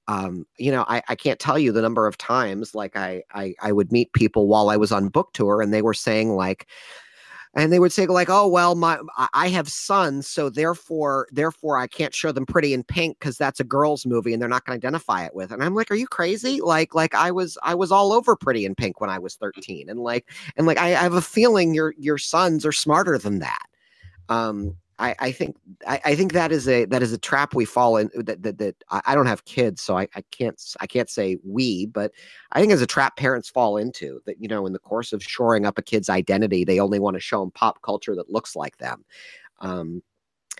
um, 0.08 0.46
you 0.58 0.72
know, 0.72 0.86
I, 0.88 1.02
I 1.08 1.16
can't 1.16 1.40
tell 1.40 1.58
you 1.58 1.72
the 1.72 1.82
number 1.82 2.08
of 2.08 2.18
times 2.18 2.76
like 2.76 2.96
I, 2.96 3.24
I 3.34 3.56
I 3.62 3.72
would 3.72 3.92
meet 3.92 4.14
people 4.14 4.48
while 4.48 4.70
I 4.70 4.78
was 4.78 4.92
on 4.92 5.10
book 5.10 5.34
tour 5.34 5.62
and 5.62 5.74
they 5.74 5.82
were 5.82 5.94
saying 5.94 6.36
like 6.36 6.68
and 7.56 7.72
they 7.72 7.80
would 7.80 7.92
say 7.92 8.06
like 8.06 8.30
oh 8.30 8.48
well 8.48 8.76
my 8.76 9.00
i 9.34 9.48
have 9.48 9.70
sons 9.70 10.28
so 10.28 10.50
therefore 10.50 11.28
therefore 11.32 11.78
i 11.78 11.88
can't 11.88 12.14
show 12.14 12.32
them 12.32 12.46
pretty 12.46 12.74
in 12.74 12.84
pink 12.84 13.18
because 13.20 13.38
that's 13.38 13.60
a 13.60 13.64
girls 13.64 14.06
movie 14.06 14.34
and 14.34 14.42
they're 14.42 14.50
not 14.50 14.66
going 14.66 14.80
to 14.80 14.86
identify 14.86 15.24
it 15.24 15.36
with. 15.36 15.52
And 15.52 15.64
i'm 15.64 15.76
like 15.76 15.92
are 15.92 15.96
you 15.96 16.08
crazy? 16.08 16.62
Like 16.62 16.96
like 16.96 17.14
i 17.14 17.32
was 17.32 17.58
i 17.64 17.76
was 17.76 17.92
all 17.92 18.14
over 18.14 18.36
pretty 18.36 18.66
in 18.66 18.76
pink 18.76 19.00
when 19.00 19.10
i 19.10 19.20
was 19.20 19.36
13 19.36 19.90
and 19.90 20.00
like 20.00 20.30
and 20.58 20.68
like 20.68 20.78
i, 20.78 20.88
I 20.88 21.04
have 21.04 21.14
a 21.14 21.22
feeling 21.22 21.74
your 21.74 21.94
your 21.98 22.18
sons 22.18 22.66
are 22.66 22.72
smarter 22.72 23.18
than 23.18 23.40
that. 23.40 23.66
Um 24.30 24.76
I, 25.00 25.16
I 25.20 25.32
think 25.32 25.56
I, 25.88 26.02
I, 26.06 26.16
think 26.16 26.34
that 26.34 26.52
is 26.52 26.68
a 26.68 26.86
that 26.86 27.02
is 27.02 27.14
a 27.14 27.18
trap 27.18 27.54
we 27.56 27.66
fall 27.66 27.98
in 27.98 28.10
that 28.16 28.44
that, 28.44 28.58
that 28.60 28.76
I 28.90 29.16
don't 29.16 29.26
have 29.26 29.46
kids 29.46 29.82
so 29.82 29.98
I, 29.98 30.08
I 30.16 30.22
can't 30.32 30.62
I 30.80 30.88
can't 30.88 31.10
say 31.10 31.38
we 31.44 31.88
but 31.88 32.12
I 32.52 32.60
think 32.60 32.72
as 32.72 32.82
a 32.82 32.88
trap 32.88 33.18
parents 33.18 33.50
fall 33.50 33.78
into 33.78 34.22
that 34.26 34.42
you 34.42 34.48
know 34.48 34.66
in 34.66 34.74
the 34.74 34.80
course 34.80 35.14
of 35.14 35.24
shoring 35.24 35.66
up 35.66 35.78
a 35.78 35.82
kid's 35.82 36.10
identity 36.10 36.64
they 36.64 36.80
only 36.80 37.00
want 37.00 37.16
to 37.16 37.20
show 37.20 37.40
them 37.40 37.52
pop 37.52 37.82
culture 37.82 38.16
that 38.16 38.30
looks 38.30 38.56
like 38.56 38.78
them. 38.78 39.04
Um, 39.60 40.04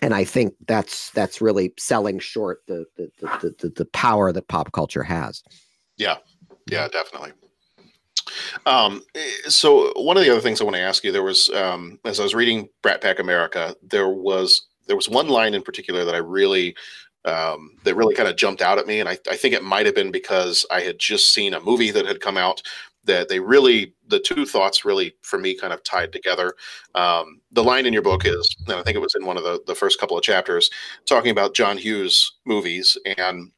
and 0.02 0.12
I 0.12 0.24
think 0.24 0.54
that's 0.66 1.10
that's 1.10 1.40
really 1.40 1.72
selling 1.78 2.18
short 2.18 2.62
the 2.66 2.84
the, 2.96 3.10
the 3.20 3.54
the 3.58 3.68
the 3.68 3.86
power 3.86 4.32
that 4.32 4.48
pop 4.48 4.72
culture 4.72 5.04
has. 5.04 5.42
Yeah 5.96 6.16
yeah. 6.70 6.88
definitely 6.88 7.32
um, 8.66 9.02
eh, 9.14 9.30
so 9.48 9.92
one 9.96 10.16
of 10.16 10.24
the 10.24 10.30
other 10.30 10.40
things 10.40 10.60
I 10.60 10.64
want 10.64 10.76
to 10.76 10.82
ask 10.82 11.04
you, 11.04 11.12
there 11.12 11.22
was 11.22 11.50
um, 11.50 11.98
as 12.04 12.20
I 12.20 12.22
was 12.22 12.34
reading 12.34 12.68
Brat 12.82 13.00
Pack 13.00 13.18
America, 13.18 13.74
there 13.82 14.08
was 14.08 14.66
there 14.86 14.96
was 14.96 15.08
one 15.08 15.28
line 15.28 15.54
in 15.54 15.62
particular 15.62 16.04
that 16.04 16.14
I 16.14 16.18
really 16.18 16.74
um, 17.24 17.76
that 17.84 17.94
really 17.94 18.14
kind 18.14 18.28
of 18.28 18.36
jumped 18.36 18.62
out 18.62 18.78
at 18.78 18.86
me, 18.86 19.00
and 19.00 19.08
I, 19.08 19.18
I 19.30 19.36
think 19.36 19.54
it 19.54 19.62
might 19.62 19.86
have 19.86 19.94
been 19.94 20.10
because 20.10 20.66
I 20.70 20.80
had 20.80 20.98
just 20.98 21.30
seen 21.30 21.54
a 21.54 21.60
movie 21.60 21.90
that 21.90 22.06
had 22.06 22.20
come 22.20 22.36
out 22.36 22.62
that 23.04 23.28
they 23.28 23.40
really 23.40 23.94
the 24.08 24.18
two 24.18 24.46
thoughts 24.46 24.84
really 24.84 25.14
for 25.22 25.38
me 25.38 25.54
kind 25.54 25.72
of 25.72 25.82
tied 25.82 26.12
together. 26.12 26.54
Um, 26.94 27.40
the 27.52 27.64
line 27.64 27.86
in 27.86 27.92
your 27.92 28.02
book 28.02 28.24
is, 28.24 28.54
and 28.66 28.76
I 28.76 28.82
think 28.82 28.96
it 28.96 29.00
was 29.00 29.14
in 29.14 29.26
one 29.26 29.36
of 29.36 29.44
the 29.44 29.60
the 29.66 29.74
first 29.74 29.98
couple 30.00 30.16
of 30.16 30.24
chapters, 30.24 30.70
talking 31.06 31.30
about 31.30 31.54
John 31.54 31.78
Hughes 31.78 32.32
movies 32.44 32.96
and 33.18 33.50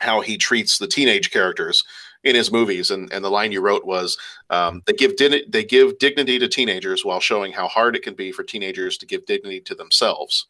how 0.00 0.20
he 0.20 0.38
treats 0.38 0.78
the 0.78 0.86
teenage 0.86 1.30
characters 1.30 1.84
in 2.24 2.34
his 2.34 2.52
movies. 2.52 2.90
And, 2.90 3.12
and 3.12 3.24
the 3.24 3.30
line 3.30 3.52
you 3.52 3.60
wrote 3.60 3.84
was 3.84 4.18
um, 4.50 4.82
they 4.86 4.92
give 4.92 5.16
di- 5.16 5.44
they 5.48 5.64
give 5.64 5.98
dignity 5.98 6.38
to 6.38 6.48
teenagers 6.48 7.04
while 7.04 7.20
showing 7.20 7.52
how 7.52 7.68
hard 7.68 7.96
it 7.96 8.02
can 8.02 8.14
be 8.14 8.32
for 8.32 8.42
teenagers 8.42 8.98
to 8.98 9.06
give 9.06 9.26
dignity 9.26 9.60
to 9.62 9.74
themselves. 9.74 10.46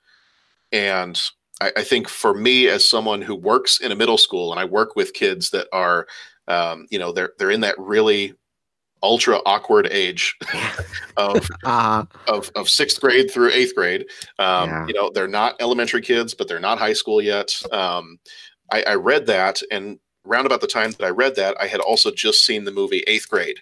And 0.72 1.20
I, 1.60 1.72
I 1.76 1.84
think 1.84 2.08
for 2.08 2.34
me, 2.34 2.68
as 2.68 2.84
someone 2.84 3.22
who 3.22 3.34
works 3.34 3.80
in 3.80 3.92
a 3.92 3.96
middle 3.96 4.18
school, 4.18 4.50
and 4.50 4.60
I 4.60 4.64
work 4.64 4.96
with 4.96 5.12
kids 5.12 5.50
that 5.50 5.68
are, 5.72 6.06
um, 6.48 6.86
you 6.90 6.98
know, 6.98 7.12
they're 7.12 7.32
they're 7.38 7.50
in 7.50 7.60
that 7.60 7.78
really 7.78 8.34
ultra 9.02 9.38
awkward 9.46 9.88
age 9.90 10.36
of, 11.16 11.48
uh, 11.64 12.04
of 12.28 12.50
of 12.54 12.68
sixth 12.68 13.00
grade 13.00 13.30
through 13.30 13.50
eighth 13.50 13.74
grade. 13.74 14.06
Um, 14.38 14.68
yeah. 14.68 14.86
You 14.86 14.94
know, 14.94 15.10
they're 15.12 15.28
not 15.28 15.56
elementary 15.60 16.02
kids, 16.02 16.34
but 16.34 16.48
they're 16.48 16.60
not 16.60 16.78
high 16.78 16.92
school 16.92 17.22
yet. 17.22 17.50
Um, 17.72 18.18
I, 18.72 18.82
I, 18.82 18.94
read 18.94 19.26
that, 19.26 19.60
and 19.72 19.98
round 20.24 20.46
about 20.46 20.60
the 20.60 20.66
time 20.66 20.90
that 20.92 21.04
I 21.04 21.10
read 21.10 21.36
that, 21.36 21.56
I 21.60 21.66
had 21.66 21.80
also 21.80 22.10
just 22.10 22.44
seen 22.44 22.64
the 22.64 22.72
movie 22.72 23.04
Eighth 23.06 23.28
Grade, 23.28 23.58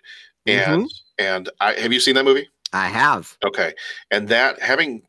and 0.47 0.83
mm-hmm. 0.85 1.25
and 1.25 1.49
I 1.61 1.75
have 1.75 1.93
you 1.93 2.01
seen 2.01 2.15
that 2.15 2.25
movie? 2.25 2.49
I 2.73 2.89
have. 2.89 3.37
Okay, 3.45 3.75
and 4.11 4.29
that 4.29 4.61
having 4.61 5.03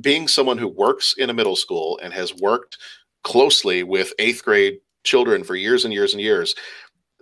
being 0.00 0.28
someone 0.28 0.58
who 0.58 0.68
works 0.68 1.14
in 1.18 1.30
a 1.30 1.34
middle 1.34 1.56
school 1.56 1.98
and 2.02 2.12
has 2.12 2.34
worked 2.34 2.78
closely 3.24 3.82
with 3.82 4.12
eighth 4.18 4.44
grade 4.44 4.78
children 5.04 5.42
for 5.42 5.56
years 5.56 5.84
and 5.84 5.92
years 5.92 6.12
and 6.12 6.20
years, 6.20 6.54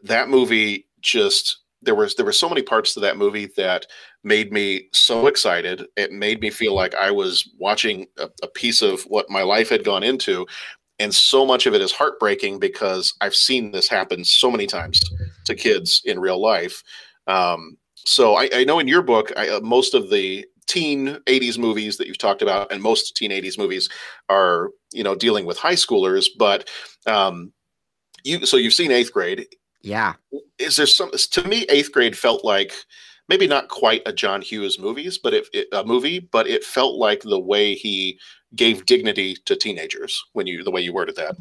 that 0.02 0.28
movie 0.28 0.86
just 1.00 1.58
there 1.82 1.94
was 1.94 2.14
there 2.14 2.26
were 2.26 2.32
so 2.32 2.48
many 2.48 2.62
parts 2.62 2.94
to 2.94 3.00
that 3.00 3.16
movie 3.16 3.50
that 3.56 3.86
made 4.22 4.52
me 4.52 4.88
so 4.92 5.26
excited. 5.26 5.86
It 5.96 6.12
made 6.12 6.40
me 6.40 6.50
feel 6.50 6.74
like 6.74 6.94
I 6.94 7.10
was 7.10 7.48
watching 7.58 8.06
a, 8.18 8.28
a 8.42 8.48
piece 8.48 8.82
of 8.82 9.02
what 9.02 9.30
my 9.30 9.42
life 9.42 9.68
had 9.68 9.84
gone 9.84 10.02
into, 10.02 10.46
and 10.98 11.14
so 11.14 11.44
much 11.44 11.66
of 11.66 11.74
it 11.74 11.80
is 11.80 11.92
heartbreaking 11.92 12.58
because 12.58 13.14
I've 13.20 13.34
seen 13.34 13.72
this 13.72 13.88
happen 13.88 14.24
so 14.24 14.50
many 14.50 14.66
times 14.66 15.00
to 15.46 15.54
kids 15.54 16.02
in 16.04 16.20
real 16.20 16.40
life. 16.40 16.82
Um, 17.26 17.76
so 17.96 18.34
I, 18.34 18.48
I, 18.54 18.64
know 18.64 18.78
in 18.78 18.88
your 18.88 19.02
book, 19.02 19.32
I, 19.36 19.48
uh, 19.48 19.60
most 19.60 19.94
of 19.94 20.10
the 20.10 20.46
teen 20.66 21.18
80s 21.26 21.58
movies 21.58 21.96
that 21.96 22.06
you've 22.06 22.18
talked 22.18 22.42
about, 22.42 22.70
and 22.70 22.82
most 22.82 23.16
teen 23.16 23.30
80s 23.30 23.58
movies 23.58 23.88
are 24.28 24.70
you 24.92 25.02
know 25.02 25.14
dealing 25.14 25.46
with 25.46 25.58
high 25.58 25.74
schoolers. 25.74 26.26
But 26.38 26.68
um, 27.06 27.52
you 28.24 28.44
so 28.46 28.56
you've 28.56 28.74
seen 28.74 28.92
Eighth 28.92 29.12
Grade. 29.12 29.46
Yeah. 29.82 30.14
Is 30.58 30.76
there 30.76 30.86
some? 30.86 31.10
To 31.10 31.48
me, 31.48 31.66
Eighth 31.68 31.92
Grade 31.92 32.16
felt 32.16 32.44
like 32.44 32.72
maybe 33.28 33.46
not 33.46 33.68
quite 33.68 34.02
a 34.06 34.12
John 34.12 34.42
Hughes 34.42 34.78
movies, 34.78 35.18
but 35.18 35.34
it, 35.34 35.48
it, 35.52 35.68
a 35.72 35.84
movie, 35.84 36.18
but 36.20 36.46
it 36.46 36.64
felt 36.64 36.96
like 36.96 37.22
the 37.22 37.40
way 37.40 37.74
he 37.74 38.18
gave 38.54 38.86
dignity 38.86 39.36
to 39.46 39.56
teenagers 39.56 40.22
when 40.32 40.46
you 40.46 40.62
the 40.62 40.70
way 40.70 40.80
you 40.80 40.92
worded 40.92 41.16
that. 41.16 41.36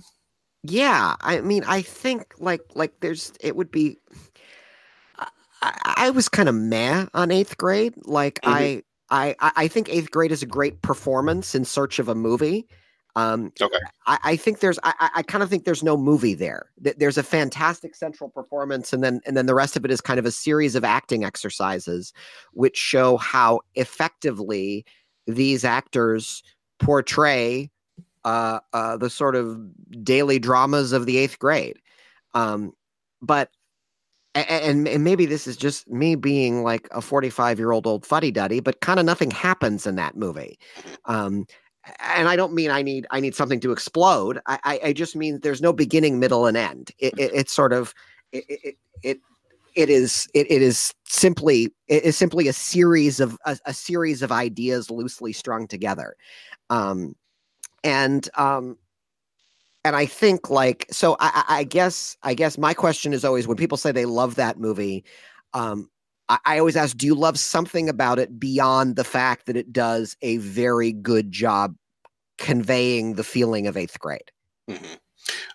Yeah, 0.63 1.15
I 1.21 1.41
mean, 1.41 1.63
I 1.67 1.81
think 1.81 2.33
like 2.39 2.61
like 2.73 2.93
there's 3.01 3.33
it 3.41 3.55
would 3.55 3.71
be. 3.71 3.97
I, 5.61 5.95
I 5.97 6.09
was 6.09 6.27
kind 6.27 6.49
of 6.49 6.55
meh 6.55 7.05
on 7.13 7.31
eighth 7.31 7.57
grade. 7.57 7.93
Like 8.05 8.39
mm-hmm. 8.41 8.79
I, 9.09 9.35
I 9.39 9.51
I 9.55 9.67
think 9.67 9.89
eighth 9.89 10.11
grade 10.11 10.31
is 10.31 10.43
a 10.43 10.47
great 10.47 10.81
performance 10.81 11.53
in 11.53 11.65
search 11.65 11.99
of 11.99 12.07
a 12.07 12.15
movie. 12.15 12.67
Um, 13.15 13.51
okay. 13.61 13.77
I, 14.07 14.19
I 14.23 14.35
think 14.35 14.59
there's 14.59 14.79
I, 14.83 15.09
I 15.15 15.23
kind 15.23 15.43
of 15.43 15.49
think 15.49 15.65
there's 15.65 15.83
no 15.83 15.95
movie 15.95 16.33
there. 16.33 16.71
There's 16.77 17.17
a 17.17 17.23
fantastic 17.23 17.95
central 17.95 18.29
performance, 18.29 18.91
and 18.91 19.03
then 19.03 19.21
and 19.25 19.37
then 19.37 19.45
the 19.45 19.55
rest 19.55 19.75
of 19.77 19.85
it 19.85 19.91
is 19.91 20.01
kind 20.01 20.19
of 20.19 20.25
a 20.25 20.31
series 20.31 20.75
of 20.75 20.83
acting 20.83 21.23
exercises, 21.23 22.11
which 22.53 22.77
show 22.77 23.17
how 23.17 23.61
effectively 23.75 24.85
these 25.27 25.63
actors 25.63 26.43
portray 26.79 27.69
uh, 28.25 28.59
uh, 28.73 28.97
the 28.97 29.09
sort 29.09 29.35
of 29.35 29.59
daily 30.03 30.39
dramas 30.39 30.91
of 30.91 31.05
the 31.05 31.17
eighth 31.17 31.39
grade. 31.39 31.77
Um, 32.33 32.73
but 33.21 33.49
and, 34.35 34.87
and 34.87 35.03
maybe 35.03 35.27
this 35.27 35.45
is 35.45 35.55
just 35.55 35.87
me 35.87 36.15
being 36.15 36.63
like 36.63 36.87
a 36.91 37.01
45 37.01 37.59
year 37.59 37.71
old 37.71 37.85
old 37.85 38.05
fuddy 38.05 38.31
duddy, 38.31 38.59
but 38.59 38.81
kind 38.81 38.99
of 38.99 39.05
nothing 39.05 39.29
happens 39.29 39.85
in 39.85 39.95
that 39.95 40.17
movie. 40.17 40.57
Um, 41.05 41.45
and 41.99 42.27
I 42.27 42.35
don't 42.35 42.53
mean 42.53 42.71
I 42.71 42.81
need 42.81 43.07
I 43.11 43.19
need 43.19 43.35
something 43.35 43.59
to 43.61 43.71
explode. 43.71 44.39
I 44.45 44.59
I, 44.63 44.79
I 44.85 44.93
just 44.93 45.15
mean 45.15 45.39
there's 45.41 45.61
no 45.61 45.73
beginning, 45.73 46.19
middle, 46.19 46.45
and 46.45 46.57
end. 46.57 46.91
It, 46.99 47.13
it 47.17 47.31
it's 47.33 47.53
sort 47.53 47.73
of 47.73 47.93
it 48.31 48.45
it, 48.47 48.75
it 49.03 49.19
it 49.75 49.89
is 49.89 50.27
it, 50.33 50.49
it 50.51 50.61
is 50.61 50.93
simply 51.05 51.73
it 51.87 52.03
is 52.03 52.17
simply 52.17 52.47
a 52.47 52.53
series 52.53 53.19
of 53.19 53.37
a, 53.45 53.57
a 53.65 53.73
series 53.73 54.21
of 54.21 54.31
ideas 54.31 54.89
loosely 54.89 55.33
strung 55.33 55.67
together 55.67 56.15
um 56.69 57.15
and 57.83 58.29
um 58.37 58.77
and 59.83 59.95
i 59.95 60.05
think 60.05 60.49
like 60.49 60.85
so 60.91 61.17
I, 61.19 61.43
I 61.47 61.63
guess 61.63 62.17
i 62.23 62.33
guess 62.33 62.57
my 62.57 62.73
question 62.73 63.13
is 63.13 63.25
always 63.25 63.47
when 63.47 63.57
people 63.57 63.77
say 63.77 63.91
they 63.91 64.05
love 64.05 64.35
that 64.35 64.59
movie 64.59 65.03
um 65.53 65.89
I, 66.29 66.39
I 66.45 66.59
always 66.59 66.75
ask 66.75 66.97
do 66.97 67.05
you 67.05 67.15
love 67.15 67.39
something 67.39 67.89
about 67.89 68.19
it 68.19 68.39
beyond 68.39 68.95
the 68.95 69.03
fact 69.03 69.45
that 69.45 69.57
it 69.57 69.71
does 69.73 70.15
a 70.21 70.37
very 70.37 70.91
good 70.91 71.31
job 71.31 71.75
conveying 72.37 73.13
the 73.13 73.23
feeling 73.23 73.67
of 73.67 73.77
eighth 73.77 73.99
grade 73.99 74.31
mm-hmm. 74.69 74.93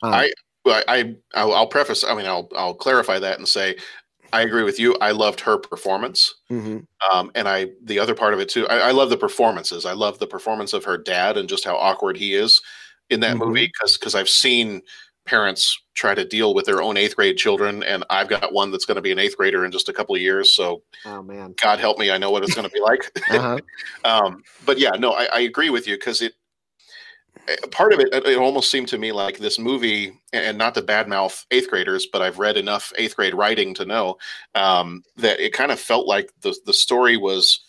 um, 0.03 0.14
i 0.14 0.31
I, 0.66 1.16
I 1.35 1.41
I'll 1.41 1.66
preface. 1.66 2.05
I 2.05 2.14
mean, 2.14 2.27
I'll 2.27 2.49
I'll 2.55 2.75
clarify 2.75 3.19
that 3.19 3.39
and 3.39 3.49
say 3.49 3.77
I 4.33 4.43
agree 4.43 4.62
with 4.62 4.79
you. 4.79 4.95
I 5.01 5.12
loved 5.12 5.41
her 5.41 5.57
performance. 5.57 6.35
Mm-hmm. 6.51 6.79
Um, 7.12 7.31
and 7.35 7.49
I, 7.49 7.69
the 7.83 7.99
other 7.99 8.14
part 8.14 8.35
of 8.35 8.41
it 8.41 8.49
too, 8.49 8.69
I, 8.69 8.89
I, 8.89 8.91
love 8.91 9.09
the 9.09 9.16
performances. 9.16 9.87
I 9.87 9.93
love 9.93 10.19
the 10.19 10.27
performance 10.27 10.75
of 10.75 10.85
her 10.85 10.99
dad 10.99 11.39
and 11.39 11.49
just 11.49 11.64
how 11.64 11.77
awkward 11.77 12.16
he 12.16 12.35
is 12.35 12.61
in 13.09 13.21
that 13.21 13.37
Mm-hmm. 13.37 13.49
movie. 13.49 13.66
Because 13.66 13.97
because 13.97 14.14
I've 14.14 14.29
seen 14.29 14.83
parents 15.29 15.79
try 15.95 16.14
to 16.14 16.24
deal 16.24 16.55
with 16.55 16.64
their 16.64 16.83
own 16.83 16.97
eighth 16.97 17.14
grade 17.16 17.37
children, 17.37 17.83
and 17.83 18.03
I've 18.09 18.29
got 18.29 18.53
one 18.53 18.70
that's 18.70 18.87
going 18.87 18.97
to 18.97 19.03
be 19.03 19.12
an 19.12 19.18
eighth 19.18 19.37
grader 19.37 19.64
in 19.64 19.70
just 19.70 19.89
a 19.89 19.93
couple 19.93 20.14
of 20.14 20.20
years. 20.20 20.55
So 20.55 20.83
Oh 21.05 21.22
man. 21.22 21.55
God 21.62 21.79
help 21.79 21.99
me, 21.99 22.11
I 22.11 22.18
know 22.18 22.31
what 22.31 22.43
it's 22.43 22.55
going 22.55 22.68
to 22.68 22.72
be 22.72 22.81
like. 22.81 23.11
Uh-huh. 23.31 23.59
um, 24.05 24.43
but 24.64 24.79
yeah, 24.79 24.93
no, 24.99 25.12
I, 25.12 25.24
I 25.24 25.41
agree 25.41 25.68
with 25.68 25.87
you 25.87 25.97
because 25.97 26.22
it 26.22 26.33
eh, 27.47 27.57
part 27.70 27.93
of 27.93 28.01
it 28.01 28.09
it 28.12 28.39
almost 28.39 28.70
seemed 28.70 28.89
to 28.89 28.97
me 28.99 29.12
like 29.12 29.39
this 29.39 29.59
movie 29.59 30.18
and 30.33 30.57
not 30.57 30.74
to 30.74 30.83
badmouth 30.83 31.45
eighth 31.51 31.68
graders 31.68 32.07
but 32.11 32.22
i've 32.22 32.39
read 32.39 32.57
enough 32.57 32.91
eighth 32.97 33.16
grade 33.16 33.35
writing 33.35 33.74
to 33.74 33.85
know 33.85 34.16
um, 34.55 35.03
that 35.16 35.39
it 35.41 35.53
kind 35.53 35.70
of 35.70 35.79
felt 35.79 36.07
like 36.07 36.33
the, 36.41 36.57
the 36.64 36.72
story 36.72 37.16
was 37.18 37.61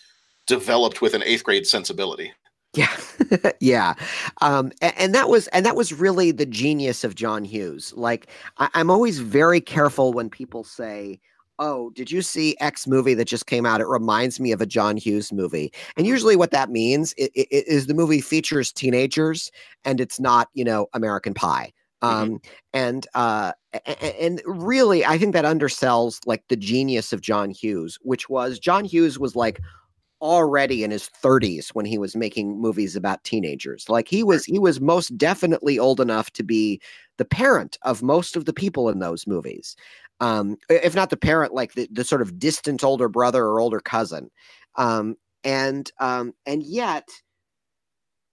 developed 0.48 1.02
with 1.02 1.14
an 1.14 1.24
eighth 1.26 1.44
grade 1.44 1.68
sensibility 1.68 2.32
Yeah, 2.76 2.96
yeah, 3.60 3.96
um, 4.42 4.72
and, 4.82 4.94
and 4.98 5.16
that 5.16 5.28
was 5.28 5.48
and 5.48 5.66
that 5.66 5.76
was 5.76 5.92
really 5.92 6.32
the 6.32 6.46
genius 6.46 7.04
of 7.04 7.16
John 7.16 7.44
Hughes. 7.44 7.94
Like, 7.98 8.28
I, 8.58 8.70
I'm 8.76 8.92
always 8.92 9.18
very 9.20 9.60
careful 9.60 10.14
when 10.14 10.30
people 10.30 10.64
say, 10.64 11.20
"Oh, 11.58 11.90
did 11.92 12.12
you 12.12 12.22
see 12.22 12.56
X 12.60 12.86
movie 12.86 13.16
that 13.16 13.26
just 13.26 13.48
came 13.48 13.66
out? 13.66 13.82
It 13.82 13.88
reminds 13.88 14.40
me 14.40 14.52
of 14.52 14.62
a 14.62 14.68
John 14.68 14.98
Hughes 14.98 15.34
movie." 15.34 15.74
And 15.98 16.06
usually, 16.06 16.36
what 16.36 16.52
that 16.52 16.70
means 16.70 17.16
i- 17.20 17.30
i- 17.36 17.48
is 17.50 17.88
the 17.88 17.96
movie 17.96 18.22
features 18.22 18.72
teenagers, 18.72 19.52
and 19.84 20.00
it's 20.00 20.20
not, 20.20 20.50
you 20.54 20.64
know, 20.64 20.88
American 20.94 21.34
Pie. 21.34 21.74
Um, 22.04 22.40
and 22.74 23.08
uh, 23.16 23.54
and 24.20 24.42
really, 24.46 25.04
I 25.06 25.18
think 25.18 25.34
that 25.34 25.44
undersells 25.46 26.20
like 26.28 26.44
the 26.50 26.56
genius 26.56 27.14
of 27.14 27.22
John 27.22 27.50
Hughes, 27.50 27.98
which 28.04 28.30
was 28.30 28.60
John 28.60 28.86
Hughes 28.86 29.18
was 29.18 29.36
like 29.36 29.60
already 30.22 30.84
in 30.84 30.92
his 30.92 31.10
30s 31.24 31.70
when 31.70 31.86
he 31.86 31.98
was 31.98 32.16
making 32.16 32.60
movies 32.60 32.96
about 32.96 33.24
teenagers. 33.24 33.90
Like 33.90 34.08
he 34.08 34.24
was 34.24 34.46
he 34.46 34.60
was 34.60 34.82
most 34.82 35.18
definitely 35.18 35.80
old 35.80 36.00
enough 36.00 36.32
to 36.34 36.44
be 36.44 36.82
the 37.18 37.26
parent 37.26 37.78
of 37.84 38.04
most 38.04 38.36
of 38.36 38.46
the 38.46 38.54
people 38.54 38.90
in 38.90 39.00
those 39.00 39.28
movies. 39.28 39.76
Um 40.20 40.58
if 40.70 40.96
not 40.96 41.10
the 41.10 41.18
parent 41.18 41.54
like 41.54 41.74
the, 41.74 41.88
the 41.92 42.04
sort 42.04 42.22
of 42.22 42.40
distant 42.40 42.84
older 42.84 43.10
brother 43.10 43.46
or 43.46 43.60
older 43.60 43.80
cousin. 43.80 44.30
Um 44.76 45.16
and 45.44 45.92
um 46.00 46.34
and 46.46 46.64
yet 46.64 47.08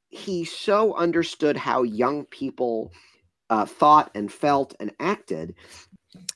he 0.08 0.44
so 0.44 0.94
understood 0.94 1.56
how 1.56 1.82
young 1.82 2.24
people 2.26 2.92
uh, 3.50 3.66
thought 3.66 4.10
and 4.14 4.32
felt 4.32 4.74
and 4.80 4.90
acted 4.98 5.54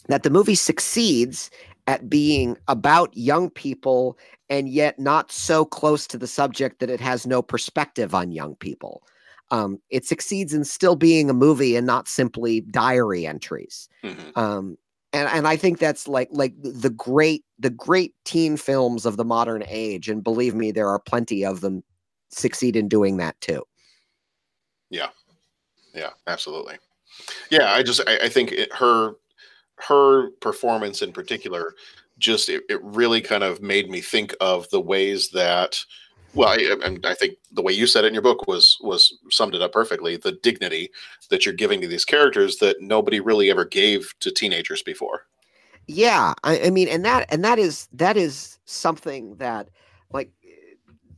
that 0.08 0.22
the 0.22 0.30
movie 0.30 0.54
succeeds 0.54 1.50
at 1.90 2.08
being 2.08 2.56
about 2.68 3.16
young 3.16 3.50
people 3.50 4.16
and 4.48 4.68
yet 4.68 4.96
not 5.00 5.32
so 5.32 5.64
close 5.64 6.06
to 6.06 6.16
the 6.16 6.28
subject 6.28 6.78
that 6.78 6.88
it 6.88 7.00
has 7.00 7.26
no 7.26 7.42
perspective 7.42 8.14
on 8.14 8.30
young 8.30 8.54
people. 8.54 9.02
Um, 9.50 9.80
it 9.90 10.04
succeeds 10.06 10.54
in 10.54 10.62
still 10.62 10.94
being 10.94 11.28
a 11.28 11.34
movie 11.34 11.74
and 11.74 11.84
not 11.84 12.06
simply 12.06 12.60
diary 12.60 13.26
entries. 13.26 13.88
Mhm. 14.04 14.36
Um, 14.38 14.78
and 15.12 15.28
and 15.28 15.48
I 15.48 15.56
think 15.56 15.80
that's 15.80 16.06
like 16.06 16.28
like 16.30 16.54
the 16.62 16.90
great 16.90 17.44
the 17.58 17.70
great 17.70 18.14
teen 18.24 18.56
films 18.56 19.04
of 19.04 19.16
the 19.16 19.24
modern 19.24 19.64
age, 19.66 20.08
and 20.08 20.22
believe 20.22 20.54
me, 20.54 20.70
there 20.70 20.88
are 20.88 21.00
plenty 21.00 21.44
of 21.44 21.60
them 21.60 21.82
succeed 22.30 22.76
in 22.76 22.86
doing 22.86 23.16
that 23.16 23.40
too. 23.40 23.64
yeah 24.90 25.08
yeah 25.94 26.10
absolutely 26.26 26.76
yeah 27.50 27.72
i 27.72 27.82
just 27.82 28.00
i, 28.08 28.18
I 28.18 28.28
think 28.28 28.52
it, 28.52 28.72
her 28.72 29.14
her 29.86 30.30
performance 30.40 31.02
in 31.02 31.12
particular 31.12 31.74
just 32.18 32.48
it, 32.48 32.62
it 32.68 32.82
really 32.82 33.20
kind 33.20 33.42
of 33.42 33.62
made 33.62 33.90
me 33.90 34.00
think 34.00 34.34
of 34.40 34.68
the 34.70 34.80
ways 34.80 35.30
that 35.30 35.84
well 36.34 36.50
I, 36.50 36.76
and 36.84 37.04
I 37.04 37.14
think 37.14 37.36
the 37.52 37.62
way 37.62 37.72
you 37.72 37.86
said 37.86 38.04
it 38.04 38.08
in 38.08 38.14
your 38.14 38.22
book 38.22 38.46
was 38.46 38.78
was 38.80 39.18
summed 39.30 39.54
it 39.54 39.62
up 39.62 39.72
perfectly 39.72 40.16
the 40.16 40.32
dignity 40.32 40.90
that 41.30 41.44
you're 41.44 41.54
giving 41.54 41.80
to 41.80 41.88
these 41.88 42.04
characters 42.04 42.56
that 42.58 42.80
nobody 42.80 43.20
really 43.20 43.50
ever 43.50 43.64
gave 43.64 44.12
to 44.20 44.30
teenagers 44.30 44.82
before. 44.82 45.26
Yeah, 45.86 46.34
I, 46.44 46.66
I 46.66 46.70
mean, 46.70 46.88
and 46.88 47.04
that 47.04 47.26
and 47.32 47.44
that 47.44 47.58
is 47.58 47.88
that 47.92 48.16
is 48.16 48.58
something 48.64 49.36
that 49.36 49.70
like 50.12 50.30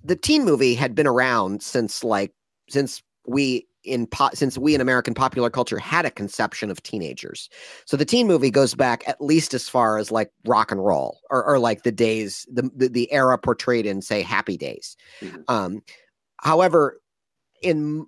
the 0.03 0.17
teen 0.17 0.45
movie 0.45 0.75
had 0.75 0.95
been 0.95 1.07
around 1.07 1.63
since 1.63 2.03
like 2.03 2.33
since 2.69 3.03
we 3.27 3.67
in 3.85 4.07
po- 4.07 4.31
since 4.35 4.57
we 4.59 4.75
in 4.75 4.81
American 4.81 5.15
popular 5.15 5.51
culture 5.51 5.79
had 5.79 6.05
a 6.05 6.11
conception 6.11 6.71
of 6.71 6.83
teenagers. 6.83 7.49
So 7.85 7.97
the 7.97 8.05
teen 8.05 8.27
movie 8.27 8.51
goes 8.51 8.75
back 8.75 9.07
at 9.09 9.21
least 9.21 9.55
as 9.55 9.69
far 9.69 9.99
as 9.99 10.11
like 10.11 10.31
rock 10.45 10.71
and 10.71 10.85
roll 10.85 11.19
or, 11.31 11.45
or 11.45 11.59
like 11.59 11.83
the 11.83 11.93
days 11.93 12.47
the, 12.53 12.71
the 12.75 12.89
the 12.89 13.13
era 13.13 13.39
portrayed 13.39 13.87
in 13.87 14.03
say 14.03 14.23
Happy 14.23 14.57
Days. 14.57 14.97
Mhm. 15.21 15.45
Um, 15.49 15.83
however, 16.39 17.01
in 17.63 18.07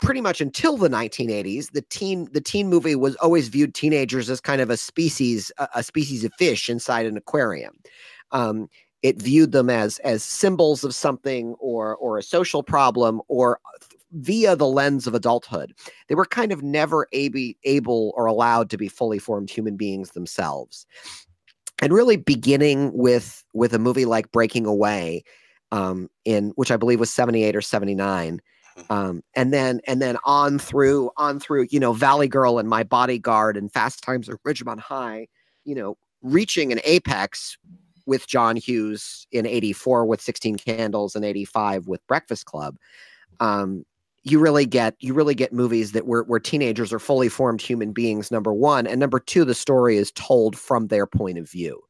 pretty 0.00 0.20
much 0.20 0.40
until 0.40 0.76
the 0.76 0.88
1980s 0.88 1.72
the 1.72 1.82
teen 1.82 2.28
the 2.32 2.40
teen 2.40 2.68
movie 2.68 2.94
was 2.94 3.16
always 3.16 3.48
viewed 3.48 3.74
teenagers 3.74 4.30
as 4.30 4.40
kind 4.40 4.60
of 4.60 4.70
a 4.70 4.76
species 4.76 5.52
a, 5.58 5.68
a 5.76 5.82
species 5.82 6.24
of 6.24 6.32
fish 6.38 6.70
inside 6.70 7.04
an 7.04 7.16
aquarium 7.16 7.74
um, 8.30 8.68
it 9.02 9.20
viewed 9.20 9.52
them 9.52 9.68
as 9.68 9.98
as 9.98 10.22
symbols 10.22 10.84
of 10.84 10.94
something 10.94 11.54
or 11.58 11.96
or 11.96 12.16
a 12.16 12.22
social 12.22 12.62
problem 12.62 13.20
or 13.28 13.58
via 14.12 14.54
the 14.56 14.66
lens 14.66 15.06
of 15.06 15.14
adulthood 15.14 15.72
they 16.08 16.14
were 16.14 16.26
kind 16.26 16.52
of 16.52 16.62
never 16.62 17.06
able 17.12 17.52
able 17.64 18.12
or 18.16 18.26
allowed 18.26 18.68
to 18.70 18.76
be 18.76 18.88
fully 18.88 19.18
formed 19.18 19.50
human 19.50 19.76
beings 19.76 20.10
themselves 20.10 20.86
and 21.80 21.92
really 21.92 22.16
beginning 22.16 22.92
with 22.92 23.44
with 23.54 23.74
a 23.74 23.78
movie 23.78 24.04
like 24.04 24.30
breaking 24.32 24.66
away 24.66 25.22
um, 25.70 26.08
in 26.24 26.50
which 26.56 26.70
i 26.70 26.76
believe 26.76 27.00
was 27.00 27.12
78 27.12 27.56
or 27.56 27.62
79 27.62 28.40
um, 28.90 29.22
and 29.34 29.52
then 29.52 29.80
and 29.86 30.00
then 30.00 30.16
on 30.24 30.58
through 30.58 31.10
on 31.16 31.38
through 31.40 31.66
you 31.70 31.80
know 31.80 31.92
Valley 31.92 32.28
Girl 32.28 32.58
and 32.58 32.68
My 32.68 32.82
Bodyguard 32.82 33.56
and 33.56 33.70
Fast 33.70 34.02
Times 34.02 34.28
at 34.28 34.42
Ridgemont 34.46 34.80
High, 34.80 35.28
you 35.64 35.74
know, 35.74 35.96
reaching 36.22 36.72
an 36.72 36.80
apex 36.84 37.56
with 38.06 38.26
John 38.26 38.56
Hughes 38.56 39.26
in 39.32 39.46
'84 39.46 40.06
with 40.06 40.20
16 40.20 40.56
Candles 40.56 41.14
and 41.14 41.24
'85 41.24 41.86
with 41.86 42.06
Breakfast 42.06 42.46
Club. 42.46 42.76
Um, 43.40 43.84
you 44.24 44.38
really 44.38 44.66
get 44.66 44.94
you 45.00 45.14
really 45.14 45.34
get 45.34 45.52
movies 45.52 45.92
that 45.92 46.06
where 46.06 46.22
where 46.24 46.40
teenagers 46.40 46.92
are 46.92 46.98
fully 46.98 47.28
formed 47.28 47.60
human 47.60 47.92
beings. 47.92 48.30
Number 48.30 48.52
one, 48.52 48.86
and 48.86 49.00
number 49.00 49.18
two, 49.18 49.44
the 49.44 49.54
story 49.54 49.96
is 49.96 50.12
told 50.12 50.56
from 50.58 50.88
their 50.88 51.06
point 51.06 51.38
of 51.38 51.50
view. 51.50 51.80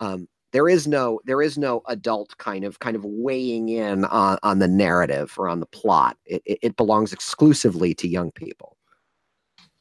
Um, 0.00 0.28
there 0.52 0.68
is 0.68 0.86
no 0.86 1.20
there 1.24 1.42
is 1.42 1.56
no 1.56 1.82
adult 1.88 2.36
kind 2.38 2.64
of 2.64 2.78
kind 2.80 2.96
of 2.96 3.04
weighing 3.04 3.68
in 3.68 4.04
on, 4.06 4.38
on 4.42 4.58
the 4.58 4.68
narrative 4.68 5.34
or 5.38 5.48
on 5.48 5.60
the 5.60 5.66
plot 5.66 6.16
it, 6.26 6.42
it, 6.44 6.58
it 6.62 6.76
belongs 6.76 7.12
exclusively 7.12 7.94
to 7.94 8.08
young 8.08 8.32
people 8.32 8.76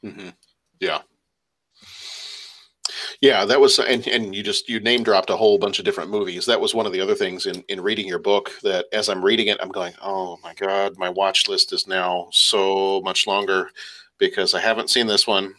hmm 0.03 0.29
Yeah. 0.79 1.01
Yeah, 3.21 3.43
that 3.45 3.59
was, 3.59 3.79
and, 3.79 4.07
and 4.07 4.33
you 4.33 4.43
just 4.43 4.69
you 4.69 4.79
name 4.79 5.03
dropped 5.03 5.29
a 5.29 5.35
whole 5.35 5.57
bunch 5.57 5.77
of 5.77 5.83
different 5.83 6.09
movies. 6.09 6.45
That 6.45 6.61
was 6.61 6.73
one 6.73 6.85
of 6.85 6.93
the 6.93 7.01
other 7.01 7.15
things 7.15 7.45
in 7.45 7.63
in 7.67 7.81
reading 7.81 8.07
your 8.07 8.19
book. 8.19 8.51
That 8.63 8.85
as 8.93 9.09
I'm 9.09 9.23
reading 9.23 9.47
it, 9.47 9.57
I'm 9.61 9.69
going, 9.69 9.93
oh 10.01 10.37
my 10.41 10.53
god, 10.53 10.97
my 10.97 11.09
watch 11.09 11.49
list 11.49 11.73
is 11.73 11.85
now 11.85 12.29
so 12.31 13.01
much 13.01 13.27
longer 13.27 13.71
because 14.19 14.53
I 14.53 14.61
haven't 14.61 14.89
seen 14.89 15.07
this 15.07 15.27
one, 15.27 15.53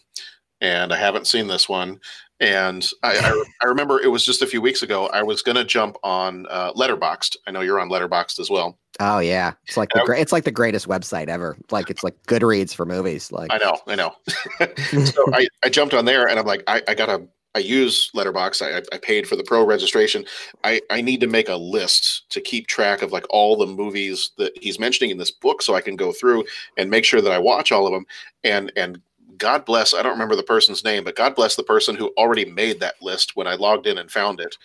and 0.63 0.91
I 0.91 0.97
haven't 0.97 1.27
seen 1.27 1.49
this 1.49 1.69
one, 1.69 2.01
and 2.41 2.89
I 3.03 3.19
I, 3.19 3.45
I 3.63 3.67
remember 3.67 4.01
it 4.01 4.09
was 4.09 4.25
just 4.25 4.41
a 4.41 4.47
few 4.47 4.63
weeks 4.63 4.83
ago. 4.83 5.09
I 5.09 5.23
was 5.23 5.43
gonna 5.43 5.65
jump 5.65 5.99
on 6.03 6.47
uh, 6.49 6.73
Letterboxd. 6.73 7.37
I 7.47 7.51
know 7.51 7.61
you're 7.61 7.81
on 7.81 7.91
Letterboxd 7.91 8.41
as 8.41 8.49
well. 8.49 8.79
oh 9.01 9.19
yeah 9.19 9.53
it's 9.67 9.77
like 9.77 9.91
the 9.95 10.03
great 10.07 10.21
it's 10.23 10.33
like 10.33 10.45
the 10.45 10.51
greatest 10.51 10.89
website 10.89 11.29
ever 11.29 11.57
like 11.71 11.91
it's 11.91 12.03
like 12.03 12.15
goodreads 12.27 12.75
for 12.75 12.85
movies 12.85 13.31
like 13.31 13.53
I 13.53 13.59
know, 13.59 13.79
I 13.87 13.97
know. 13.97 14.15
so 15.05 15.25
I, 15.35 15.47
I 15.63 15.69
jumped 15.69 15.95
on 15.95 16.07
there 16.07 16.27
and 16.27 16.39
I'm 16.39 16.47
like, 16.47 16.63
I, 16.67 16.83
I 16.89 16.95
gotta 16.95 17.29
I 17.55 17.59
use 17.59 18.11
Letterbox. 18.15 18.63
I, 18.63 18.79
I 18.93 18.99
paid 18.99 19.27
for 19.27 19.37
the 19.37 19.43
pro 19.43 19.65
registration. 19.65 20.25
I, 20.63 20.81
I 20.91 21.01
need 21.01 21.21
to 21.21 21.27
make 21.27 21.49
a 21.49 21.57
list 21.57 22.31
to 22.31 22.41
keep 22.41 22.69
track 22.69 23.03
of 23.03 23.13
like 23.13 23.27
all 23.29 23.57
the 23.57 23.67
movies 23.67 24.31
that 24.39 24.53
he's 24.61 24.79
mentioning 24.79 25.11
in 25.11 25.19
this 25.19 25.33
book 25.33 25.63
so 25.63 25.75
I 25.75 25.81
can 25.81 25.97
go 25.97 26.13
through 26.13 26.45
and 26.77 26.91
make 26.91 27.05
sure 27.05 27.21
that 27.21 27.33
I 27.33 27.39
watch 27.39 27.73
all 27.73 27.87
of 27.87 27.93
them. 27.93 28.07
And 28.45 28.73
and 28.77 29.01
God 29.37 29.65
bless, 29.65 29.95
I 29.95 30.03
don't 30.03 30.13
remember 30.13 30.37
the 30.37 30.43
person's 30.43 30.85
name, 30.85 31.03
but 31.03 31.17
God 31.17 31.35
bless 31.35 31.57
the 31.57 31.63
person 31.63 31.97
who 31.97 32.13
already 32.17 32.45
made 32.45 32.79
that 32.81 33.03
list 33.03 33.37
when 33.37 33.47
I 33.47 33.55
logged 33.55 33.87
in 33.87 33.99
and 33.99 34.11
found 34.11 34.39
it. 34.39 34.57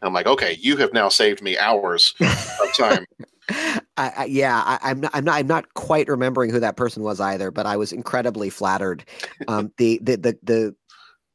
And 0.00 0.08
I'm 0.08 0.14
like, 0.14 0.26
okay, 0.26 0.56
you 0.58 0.76
have 0.78 0.92
now 0.92 1.08
saved 1.10 1.42
me 1.42 1.56
hours 1.58 2.14
of 2.20 2.72
time. 2.76 3.04
I, 3.96 4.12
I, 4.16 4.24
yeah, 4.24 4.62
I, 4.64 4.78
I'm 4.82 5.00
not. 5.00 5.10
I'm 5.14 5.24
not. 5.24 5.34
I'm 5.34 5.46
not 5.46 5.74
quite 5.74 6.08
remembering 6.08 6.50
who 6.50 6.60
that 6.60 6.76
person 6.76 7.02
was 7.02 7.20
either. 7.20 7.50
But 7.50 7.66
I 7.66 7.76
was 7.76 7.92
incredibly 7.92 8.50
flattered. 8.50 9.04
Um, 9.48 9.72
the, 9.76 10.00
the 10.02 10.16
the 10.16 10.38
the 10.42 10.76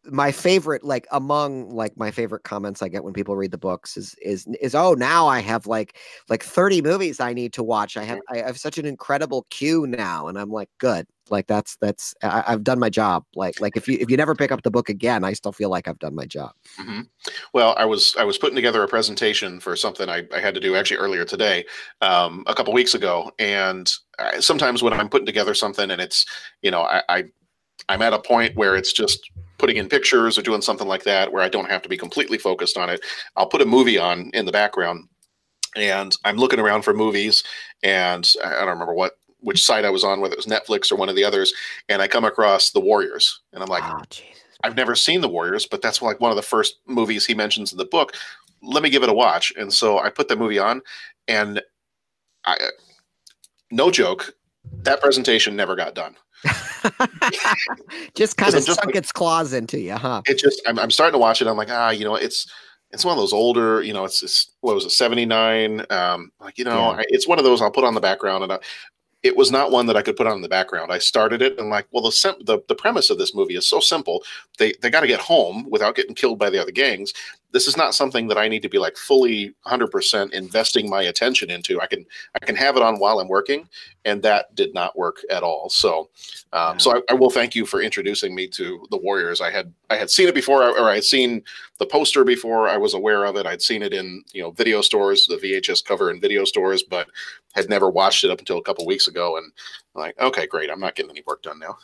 my 0.09 0.31
favorite 0.31 0.83
like 0.83 1.05
among 1.11 1.69
like 1.69 1.95
my 1.97 2.11
favorite 2.11 2.43
comments 2.43 2.81
i 2.81 2.87
get 2.87 3.03
when 3.03 3.13
people 3.13 3.35
read 3.35 3.51
the 3.51 3.57
books 3.57 3.97
is 3.97 4.15
is 4.21 4.47
is 4.61 4.73
oh 4.73 4.93
now 4.93 5.27
i 5.27 5.39
have 5.39 5.67
like 5.67 5.97
like 6.29 6.43
30 6.43 6.81
movies 6.81 7.19
i 7.19 7.33
need 7.33 7.53
to 7.53 7.63
watch. 7.63 7.97
I 7.97 8.03
have 8.03 8.19
i 8.29 8.37
have 8.37 8.57
such 8.57 8.77
an 8.77 8.85
incredible 8.85 9.45
queue 9.49 9.85
now. 9.87 10.27
And 10.27 10.37
i'm 10.37 10.49
like 10.49 10.69
good. 10.77 11.05
Like 11.29 11.47
that's 11.47 11.75
that's 11.81 12.15
I, 12.23 12.43
have 12.47 12.63
done 12.63 12.79
my 12.79 12.89
job. 12.89 13.25
Like 13.35 13.59
like 13.59 13.75
if 13.75 13.87
you 13.87 13.97
if 13.99 14.09
you 14.09 14.15
never 14.15 14.33
pick 14.33 14.51
up 14.51 14.63
the 14.63 14.71
book 14.71 14.89
again 14.89 15.23
i 15.23 15.33
still 15.33 15.51
feel 15.51 15.69
like 15.69 15.87
i've 15.87 15.99
done 15.99 16.15
my 16.15 16.25
job. 16.25 16.51
Mm-hmm. 16.79 17.01
well 17.53 17.75
i 17.77 17.85
was 17.85 18.15
i 18.17 18.23
was 18.23 18.37
putting 18.37 18.55
together 18.55 18.81
a 18.83 18.87
presentation 18.87 19.59
for 19.59 19.75
something 19.75 20.09
i, 20.09 20.23
I 20.33 20.39
had 20.39 20.53
to 20.53 20.59
do 20.59 20.75
actually 20.75 20.97
earlier 20.97 21.25
today 21.25 21.65
um, 22.01 22.43
a 22.47 22.55
couple 22.55 22.73
weeks 22.73 22.95
ago. 22.95 23.31
And 23.39 23.91
I, 24.19 24.39
sometimes 24.39 24.81
when 24.81 24.93
i'm 24.93 25.09
putting 25.09 25.25
together 25.25 25.53
something 25.53 25.91
and 25.91 26.01
it's 26.01 26.25
you 26.61 26.71
know 26.71 26.81
I, 26.81 27.03
I 27.09 27.23
i'm 27.89 28.01
at 28.01 28.13
a 28.13 28.19
point 28.19 28.55
where 28.55 28.75
it's 28.75 28.93
just 28.93 29.29
putting 29.57 29.77
in 29.77 29.89
pictures 29.89 30.37
or 30.37 30.41
doing 30.41 30.61
something 30.61 30.87
like 30.87 31.03
that 31.03 31.31
where 31.31 31.43
I 31.43 31.49
don't 31.49 31.69
have 31.69 31.81
to 31.81 31.89
be 31.89 31.97
completely 31.97 32.37
focused 32.37 32.77
on 32.77 32.89
it. 32.89 33.01
I'll 33.35 33.47
put 33.47 33.61
a 33.61 33.65
movie 33.65 33.97
on 33.97 34.29
in 34.33 34.45
the 34.45 34.51
background 34.51 35.07
and 35.75 36.15
I'm 36.25 36.37
looking 36.37 36.59
around 36.59 36.83
for 36.83 36.93
movies 36.93 37.43
and 37.83 38.29
I 38.43 38.59
don't 38.59 38.69
remember 38.69 38.93
what 38.93 39.17
which 39.39 39.63
site 39.63 39.85
I 39.85 39.89
was 39.89 40.03
on, 40.03 40.19
whether 40.19 40.33
it 40.33 40.37
was 40.37 40.47
Netflix 40.47 40.91
or 40.91 40.95
one 40.95 41.09
of 41.09 41.15
the 41.15 41.23
others, 41.23 41.53
and 41.89 42.01
I 42.01 42.07
come 42.07 42.25
across 42.25 42.71
The 42.71 42.79
Warriors. 42.79 43.41
And 43.53 43.61
I'm 43.61 43.69
like, 43.69 43.83
oh, 43.85 44.01
I've 44.63 44.75
never 44.75 44.95
seen 44.95 45.21
The 45.21 45.29
Warriors, 45.29 45.67
but 45.67 45.81
that's 45.81 46.01
like 46.01 46.19
one 46.19 46.31
of 46.31 46.35
the 46.35 46.41
first 46.41 46.79
movies 46.87 47.25
he 47.25 47.35
mentions 47.35 47.71
in 47.71 47.77
the 47.77 47.85
book. 47.85 48.13
Let 48.63 48.81
me 48.81 48.89
give 48.89 49.03
it 49.03 49.09
a 49.09 49.13
watch. 49.13 49.53
And 49.55 49.71
so 49.71 49.99
I 49.99 50.09
put 50.09 50.27
the 50.27 50.35
movie 50.35 50.59
on 50.59 50.81
and 51.27 51.61
I 52.45 52.57
no 53.69 53.91
joke, 53.91 54.33
that 54.83 55.01
presentation 55.01 55.55
never 55.55 55.75
got 55.75 55.93
done. 55.93 56.15
just 58.15 58.37
kind 58.37 58.53
of 58.53 58.63
sunk 58.63 58.85
like, 58.85 58.95
its 58.95 59.11
claws 59.11 59.53
into 59.53 59.79
you, 59.79 59.95
huh? 59.95 60.21
It 60.25 60.37
just 60.37 60.61
I'm, 60.67 60.77
I'm 60.79 60.91
starting 60.91 61.13
to 61.13 61.19
watch 61.19 61.41
it. 61.41 61.47
I'm 61.47 61.57
like, 61.57 61.71
ah, 61.71 61.89
you 61.89 62.05
know, 62.05 62.15
it's 62.15 62.51
it's 62.91 63.03
one 63.03 63.17
of 63.17 63.21
those 63.21 63.33
older, 63.33 63.81
you 63.81 63.93
know, 63.93 64.05
it's, 64.05 64.23
it's 64.23 64.51
what 64.61 64.75
was 64.75 64.85
it, 64.85 64.91
79? 64.91 65.85
Um, 65.89 66.31
like, 66.39 66.57
you 66.57 66.63
know, 66.63 66.91
yeah. 66.91 66.99
I, 66.99 67.05
it's 67.09 67.27
one 67.27 67.37
of 67.37 67.43
those 67.43 67.61
I'll 67.61 67.71
put 67.71 67.83
on 67.83 67.93
the 67.93 68.01
background 68.01 68.43
and 68.43 68.53
I, 68.53 68.59
it 69.23 69.35
was 69.35 69.51
not 69.51 69.71
one 69.71 69.87
that 69.87 69.97
I 69.97 70.01
could 70.01 70.15
put 70.15 70.27
on 70.27 70.41
the 70.41 70.47
background. 70.47 70.91
I 70.91 70.99
started 70.99 71.41
it 71.41 71.59
and 71.59 71.69
like, 71.69 71.87
well, 71.91 72.03
the 72.03 72.35
the, 72.45 72.59
the 72.67 72.75
premise 72.75 73.09
of 73.09 73.17
this 73.17 73.35
movie 73.35 73.55
is 73.55 73.67
so 73.67 73.79
simple. 73.79 74.23
They 74.57 74.73
they 74.81 74.89
got 74.89 75.01
to 75.01 75.07
get 75.07 75.19
home 75.19 75.67
without 75.69 75.95
getting 75.95 76.15
killed 76.15 76.39
by 76.39 76.49
the 76.49 76.61
other 76.61 76.71
gangs. 76.71 77.13
This 77.51 77.67
is 77.67 77.77
not 77.77 77.95
something 77.95 78.27
that 78.27 78.37
I 78.37 78.47
need 78.47 78.61
to 78.63 78.69
be 78.69 78.77
like 78.77 78.97
fully 78.97 79.53
100% 79.65 80.33
investing 80.33 80.89
my 80.89 81.03
attention 81.03 81.49
into. 81.49 81.79
I 81.81 81.87
can 81.87 82.05
I 82.35 82.45
can 82.45 82.55
have 82.55 82.75
it 82.75 82.83
on 82.83 82.99
while 82.99 83.19
I'm 83.19 83.27
working, 83.27 83.67
and 84.05 84.21
that 84.23 84.53
did 84.55 84.73
not 84.73 84.97
work 84.97 85.17
at 85.29 85.43
all. 85.43 85.69
So, 85.69 86.09
um, 86.53 86.73
yeah. 86.73 86.77
so 86.77 86.97
I, 86.97 87.01
I, 87.11 87.13
will 87.13 87.29
thank 87.29 87.55
you 87.55 87.65
for 87.65 87.81
introducing 87.81 88.35
me 88.35 88.47
to 88.49 88.85
the 88.91 88.97
Warriors. 88.97 89.39
I 89.39 89.49
had 89.49 89.73
I 89.89 89.95
had 89.95 90.09
seen 90.09 90.27
it 90.27 90.35
before, 90.35 90.63
or 90.63 90.89
I 90.89 90.95
had 90.95 91.03
seen 91.03 91.41
the 91.79 91.85
poster 91.85 92.23
before. 92.23 92.67
I 92.67 92.77
was 92.77 92.93
aware 92.93 93.25
of 93.25 93.37
it. 93.37 93.45
I'd 93.45 93.61
seen 93.61 93.81
it 93.81 93.93
in 93.93 94.23
you 94.33 94.41
know 94.43 94.51
video 94.51 94.81
stores, 94.81 95.25
the 95.25 95.37
VHS 95.37 95.85
cover 95.85 96.11
in 96.11 96.19
video 96.19 96.43
stores, 96.43 96.83
but 96.83 97.07
had 97.53 97.69
never 97.69 97.89
watched 97.89 98.23
it 98.23 98.31
up 98.31 98.39
until 98.39 98.57
a 98.57 98.63
couple 98.63 98.85
weeks 98.85 99.07
ago. 99.07 99.37
And 99.37 99.51
I'm 99.95 100.01
like, 100.01 100.19
okay, 100.19 100.47
great. 100.47 100.69
I'm 100.69 100.79
not 100.79 100.95
getting 100.95 101.11
any 101.11 101.23
work 101.25 101.43
done 101.43 101.59
now. 101.59 101.77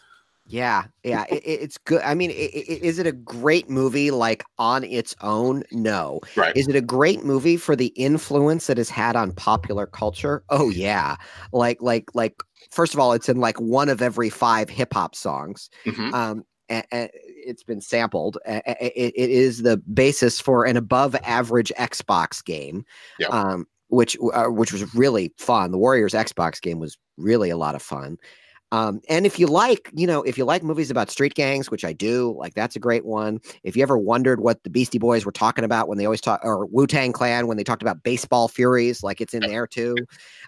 Yeah, 0.46 0.86
yeah, 1.04 1.24
it, 1.30 1.41
it's 1.46 1.78
good. 1.78 2.02
I 2.02 2.14
mean, 2.16 2.30
it, 2.30 2.34
it, 2.34 2.84
is 2.84 3.00
it 3.00 3.08
a 3.08 3.14
great 3.14 3.70
movie 3.70 4.12
like 4.12 4.44
on 4.58 4.84
its 4.84 5.16
own? 5.22 5.64
No. 5.72 6.20
Right. 6.36 6.56
Is 6.56 6.68
it 6.68 6.76
a 6.76 6.82
great 6.82 7.24
movie 7.24 7.56
for 7.56 7.76
the 7.76 7.88
influence 7.88 8.68
that 8.68 8.78
has 8.78 8.89
had 8.89 9.16
on 9.16 9.32
popular 9.32 9.86
culture? 9.86 10.44
Oh 10.50 10.70
yeah. 10.70 11.16
Like 11.54 11.82
like 11.82 12.14
like 12.14 12.36
first 12.72 12.94
of 12.94 13.00
all, 13.00 13.14
it's 13.14 13.30
in 13.30 13.38
like 13.38 13.60
one 13.60 13.88
of 13.88 14.02
every 14.02 14.30
five 14.30 14.70
hip 14.70 14.94
hop 14.94 15.16
songs. 15.16 15.70
Mm-hmm. 15.86 16.14
Um, 16.14 16.44
and, 16.68 16.86
and, 16.91 17.10
it's 17.14 17.64
been 17.64 17.82
sampled. 17.82 18.38
It, 18.46 19.14
it 19.16 19.30
is 19.30 19.64
the 19.64 19.78
basis 19.78 20.39
for 20.39 20.66
an 20.66 20.78
above 20.78 21.16
average 21.24 21.72
Xbox 21.78 22.44
game. 22.44 22.86
Um, 23.30 23.68
which 23.94 24.18
uh, 24.34 24.46
which 24.46 24.74
was 24.74 24.94
really 24.96 25.32
fun. 25.38 25.72
The 25.72 25.78
Warriors 25.78 26.14
Xbox 26.14 26.60
game 26.60 26.80
was 26.80 26.98
really 27.18 27.50
a 27.50 27.58
lot 27.58 27.76
of 27.76 27.82
fun. 27.82 28.18
Um, 28.74 29.02
and 29.08 29.28
if 29.28 29.38
you 29.38 29.46
like, 29.46 29.92
you 29.94 30.08
know, 30.08 30.24
if 30.24 30.36
you 30.36 30.46
like 30.46 30.64
movies 30.64 30.90
about 30.90 31.12
street 31.12 31.36
gangs, 31.36 31.70
which 31.70 31.86
I 31.86 31.94
do, 31.94 32.36
like 32.40 32.56
that's 32.56 32.76
a 32.76 32.80
great 32.80 33.06
one. 33.06 33.40
If 33.62 33.78
you 33.78 33.84
ever 33.84 34.00
wondered 34.00 34.40
what 34.40 34.64
the 34.64 34.72
Beastie 34.72 34.98
Boys 34.98 35.26
were 35.26 35.32
talking 35.32 35.64
about 35.64 35.88
when 35.88 36.00
they 36.00 36.06
always 36.06 36.22
talk, 36.22 36.42
or 36.44 36.66
Wu 36.66 36.88
Tang 36.88 37.14
Clan 37.14 37.46
when 37.46 37.56
they 37.56 37.64
talked 37.64 37.84
about 37.84 38.02
baseball 38.02 38.48
furies, 38.48 39.04
like 39.04 39.22
it's 39.22 39.36
in 39.36 39.42
there 39.48 39.68
too. 39.68 39.96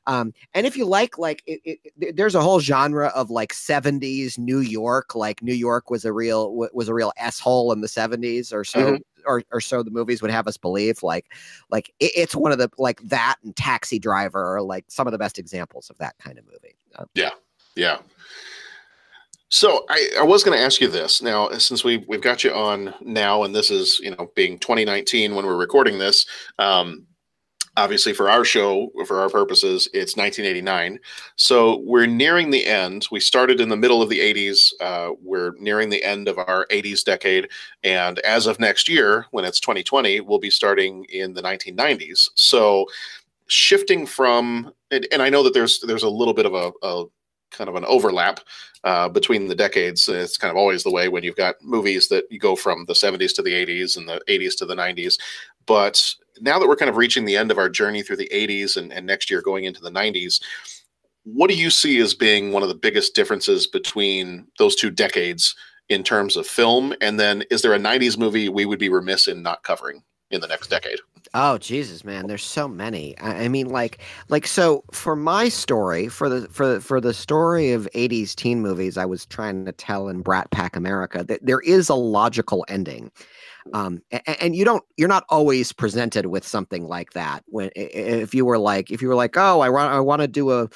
Um, 0.08 0.34
and 0.56 0.66
if 0.66 0.76
you 0.76 0.86
like, 0.86 1.20
like, 1.20 1.44
it, 1.46 1.78
it, 2.02 2.16
there's 2.18 2.34
a 2.34 2.42
whole 2.42 2.60
genre 2.60 3.10
of 3.10 3.30
like 3.30 3.54
'70s 3.54 4.40
New 4.40 4.60
York. 4.60 5.14
Like 5.14 5.44
New 5.44 5.54
York 5.54 5.92
was 5.92 6.04
a 6.04 6.12
real 6.12 6.52
was 6.52 6.90
a 6.90 6.96
real 6.96 7.14
s 7.18 7.40
hole 7.40 7.72
in 7.74 7.82
the 7.82 7.88
'70s 7.88 8.52
or 8.52 8.64
so. 8.64 8.80
Mm-hmm 8.80 8.96
or, 9.28 9.42
or 9.52 9.60
so 9.60 9.82
the 9.82 9.90
movies 9.90 10.22
would 10.22 10.30
have 10.30 10.48
us 10.48 10.56
believe 10.56 11.02
like 11.02 11.34
like 11.72 11.92
it, 12.00 12.12
it's 12.16 12.36
one 12.36 12.52
of 12.52 12.60
the 12.60 12.70
like 12.78 13.02
that 13.02 13.38
and 13.44 13.56
taxi 13.56 13.98
driver 13.98 14.56
are 14.56 14.62
like 14.62 14.86
some 14.88 15.08
of 15.08 15.12
the 15.12 15.18
best 15.18 15.40
examples 15.40 15.90
of 15.90 15.98
that 15.98 16.16
kind 16.20 16.38
of 16.38 16.46
movie 16.46 16.76
uh, 17.00 17.06
yeah 17.16 17.32
yeah 17.76 17.98
so 19.50 19.86
I, 19.90 20.10
I 20.20 20.24
was 20.24 20.44
going 20.44 20.58
to 20.58 20.64
ask 20.64 20.82
you 20.82 20.90
this 20.90 21.22
now, 21.22 21.50
since 21.52 21.84
we 21.84 22.04
we've 22.10 22.22
got 22.22 22.44
you 22.44 22.52
on 22.54 22.94
now, 23.02 23.44
and 23.44 23.56
this 23.56 23.72
is 23.72 24.00
you 24.00 24.12
know 24.12 24.30
being 24.36 24.60
2019 24.60 25.34
when 25.34 25.46
we're 25.46 25.56
recording 25.56 25.98
this. 25.98 26.26
Um, 26.60 27.06
obviously, 27.78 28.12
for 28.12 28.30
our 28.30 28.44
show, 28.44 28.90
for 29.06 29.22
our 29.22 29.30
purposes, 29.30 29.88
it's 29.94 30.18
1989. 30.18 31.00
So 31.36 31.80
we're 31.86 32.06
nearing 32.06 32.50
the 32.50 32.66
end. 32.66 33.08
We 33.12 33.22
started 33.22 33.62
in 33.62 33.70
the 33.70 33.78
middle 33.78 34.02
of 34.02 34.10
the 34.10 34.20
80s. 34.20 34.74
Uh, 34.82 35.12
we're 35.22 35.54
nearing 35.60 35.90
the 35.90 36.04
end 36.04 36.28
of 36.28 36.38
our 36.38 36.66
80s 36.72 37.04
decade, 37.04 37.48
and 37.84 38.20
as 38.20 38.48
of 38.48 38.60
next 38.60 38.90
year, 38.90 39.26
when 39.32 39.46
it's 39.46 39.60
2020, 39.60 40.22
we'll 40.22 40.40
be 40.40 40.50
starting 40.50 41.06
in 41.06 41.34
the 41.34 41.42
1990s. 41.42 42.30
So 42.36 42.88
shifting 43.48 44.06
from 44.06 44.74
and, 44.90 45.08
and, 45.12 45.22
I 45.22 45.30
know 45.30 45.44
that 45.44 45.54
there's 45.54 45.80
there's 45.82 46.04
a 46.04 46.10
little 46.10 46.34
bit 46.34 46.48
of 46.48 46.56
a, 46.56 46.72
a 46.82 47.06
kind 47.52 47.70
of 47.70 47.76
an 47.76 47.86
overlap 47.86 48.40
uh, 48.84 49.10
between 49.10 49.48
the 49.48 49.56
decades. 49.56 50.08
It's 50.08 50.38
kind 50.38 50.52
of 50.52 50.58
always 50.58 50.84
the 50.84 50.92
way 50.92 51.10
when 51.10 51.24
you've 51.24 51.36
got 51.36 51.56
movies 51.62 52.08
that 52.10 52.26
you 52.30 52.40
go 52.40 52.56
from 52.56 52.86
the 52.86 52.94
70s 52.94 53.34
to 53.36 53.42
the 53.42 53.54
80s 53.54 53.98
and 53.98 54.08
the 54.08 54.22
80s 54.28 54.58
to 54.58 54.66
the 54.66 54.76
90s. 54.76 55.18
But 55.66 56.14
now 56.40 56.60
that 56.60 56.68
we're 56.68 56.76
kind 56.76 56.90
of 56.90 56.98
reaching 56.98 57.26
the 57.26 57.38
end 57.38 57.52
of 57.52 57.58
our 57.58 57.70
journey 57.70 58.04
through 58.04 58.18
the 58.18 58.30
80s 58.32 58.78
and, 58.78 58.92
and 58.92 59.06
next 59.06 59.30
year 59.30 59.42
going 59.42 59.64
into 59.64 59.82
the 59.82 59.90
90s, 59.90 60.42
what 61.24 61.50
do 61.50 61.56
you 61.56 61.72
see 61.72 62.00
as 62.00 62.14
being 62.14 62.52
one 62.52 62.62
of 62.62 62.70
the 62.70 62.76
biggest 62.76 63.16
differences 63.16 63.66
between 63.66 64.48
those 64.60 64.76
two 64.76 64.92
decades 64.92 65.56
in 65.90 66.04
terms 66.04 66.36
of 66.36 66.46
film? 66.46 66.94
And 67.02 67.20
then 67.20 67.44
is 67.50 67.62
there 67.62 67.74
a 67.74 67.80
90s 67.80 68.18
movie 68.18 68.50
we 68.50 68.66
would 68.66 68.80
be 68.80 68.90
remiss 68.90 69.28
in 69.28 69.42
not 69.42 69.64
covering 69.64 70.04
in 70.30 70.42
the 70.42 70.48
next 70.48 70.70
decade? 70.70 71.00
Oh 71.34 71.58
Jesus, 71.58 72.04
man! 72.04 72.28
There's 72.28 72.44
so 72.44 72.68
many. 72.68 73.18
I, 73.20 73.46
I, 73.46 73.48
mean, 73.48 73.70
like, 73.70 74.00
like 74.30 74.48
so 74.48 74.84
for 74.92 75.16
my 75.16 75.50
story, 75.50 76.08
for 76.08 76.30
the 76.30 76.48
for 76.50 76.80
for 76.80 77.02
the 77.02 77.14
story 77.14 77.72
of 77.72 77.88
'80s 77.96 78.36
teen 78.36 78.62
movies, 78.62 78.98
I 78.98 79.06
was 79.06 79.26
trying 79.26 79.66
to 79.66 79.72
tell 79.72 80.08
in 80.08 80.22
Brat 80.22 80.52
Pack 80.52 80.76
America 80.76 81.24
that 81.24 81.46
there 81.46 81.62
is 81.62 81.90
a 81.90 81.96
logical 81.96 82.66
ending, 82.68 83.12
um, 83.74 84.02
and, 84.12 84.38
and, 84.42 84.56
you 84.56 84.64
don't, 84.64 84.84
you're 84.96 85.10
not 85.10 85.26
always 85.30 85.74
presented 85.74 86.28
with 86.28 86.46
something 86.46 86.88
like 86.88 87.14
that. 87.14 87.44
When 87.48 87.72
if 87.76 88.36
you 88.36 88.46
were 88.46 88.60
like, 88.60 88.92
if 88.92 89.02
you 89.02 89.08
were 89.08 89.16
like, 89.16 89.36
oh, 89.38 89.62
I 89.62 89.70
want, 89.70 89.92
I 89.92 90.00
want 90.00 90.22
to 90.22 90.28
do 90.28 90.52
a 90.52 90.70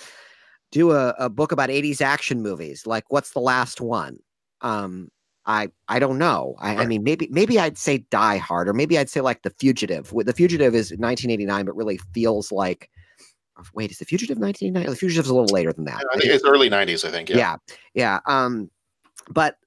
do 0.72 0.92
a, 0.92 1.10
a 1.20 1.30
book 1.30 1.52
about 1.52 1.70
'80s 1.70 2.02
action 2.02 2.42
movies, 2.42 2.88
like 2.88 3.06
what's 3.10 3.32
the 3.32 3.40
last 3.40 3.82
one? 3.82 4.18
Um, 4.62 5.10
I 5.50 5.70
I 5.88 5.98
don't 5.98 6.20
know. 6.20 6.56
I, 6.60 6.76
right. 6.76 6.80
I, 6.82 6.86
mean, 6.86 7.04
maybe 7.04 7.28
maybe 7.32 7.60
I'd 7.60 7.78
say 7.78 8.06
Die 8.12 8.38
Hard, 8.38 8.70
or 8.70 8.74
maybe 8.74 9.00
I'd 9.00 9.10
say 9.10 9.20
like 9.20 9.42
The 9.42 9.50
Fugitive. 9.50 10.14
The 10.16 10.34
Fugitive 10.34 10.76
is 10.76 10.92
1989, 10.92 11.66
but 11.66 11.76
really 11.76 11.98
feels 12.14 12.52
like. 12.52 12.90
Wait, 13.74 13.92
is 13.92 13.98
The 13.98 14.06
Fugitive 14.06 14.38
1989? 14.38 14.90
The 14.90 14.96
Fugitive's 14.96 15.28
a 15.28 15.34
little 15.34 15.54
later 15.54 15.74
than 15.74 15.84
that. 15.86 16.06
I 16.14 16.18
think 16.18 16.32
it's 16.32 16.46
early 16.46 16.70
90s. 16.70 17.04
I 17.04 17.12
think. 17.12 17.30
Yeah. 17.30 17.36
Yeah. 17.36 17.56
Yeah. 17.94 18.20
Um, 18.26 18.70
but 19.30 19.58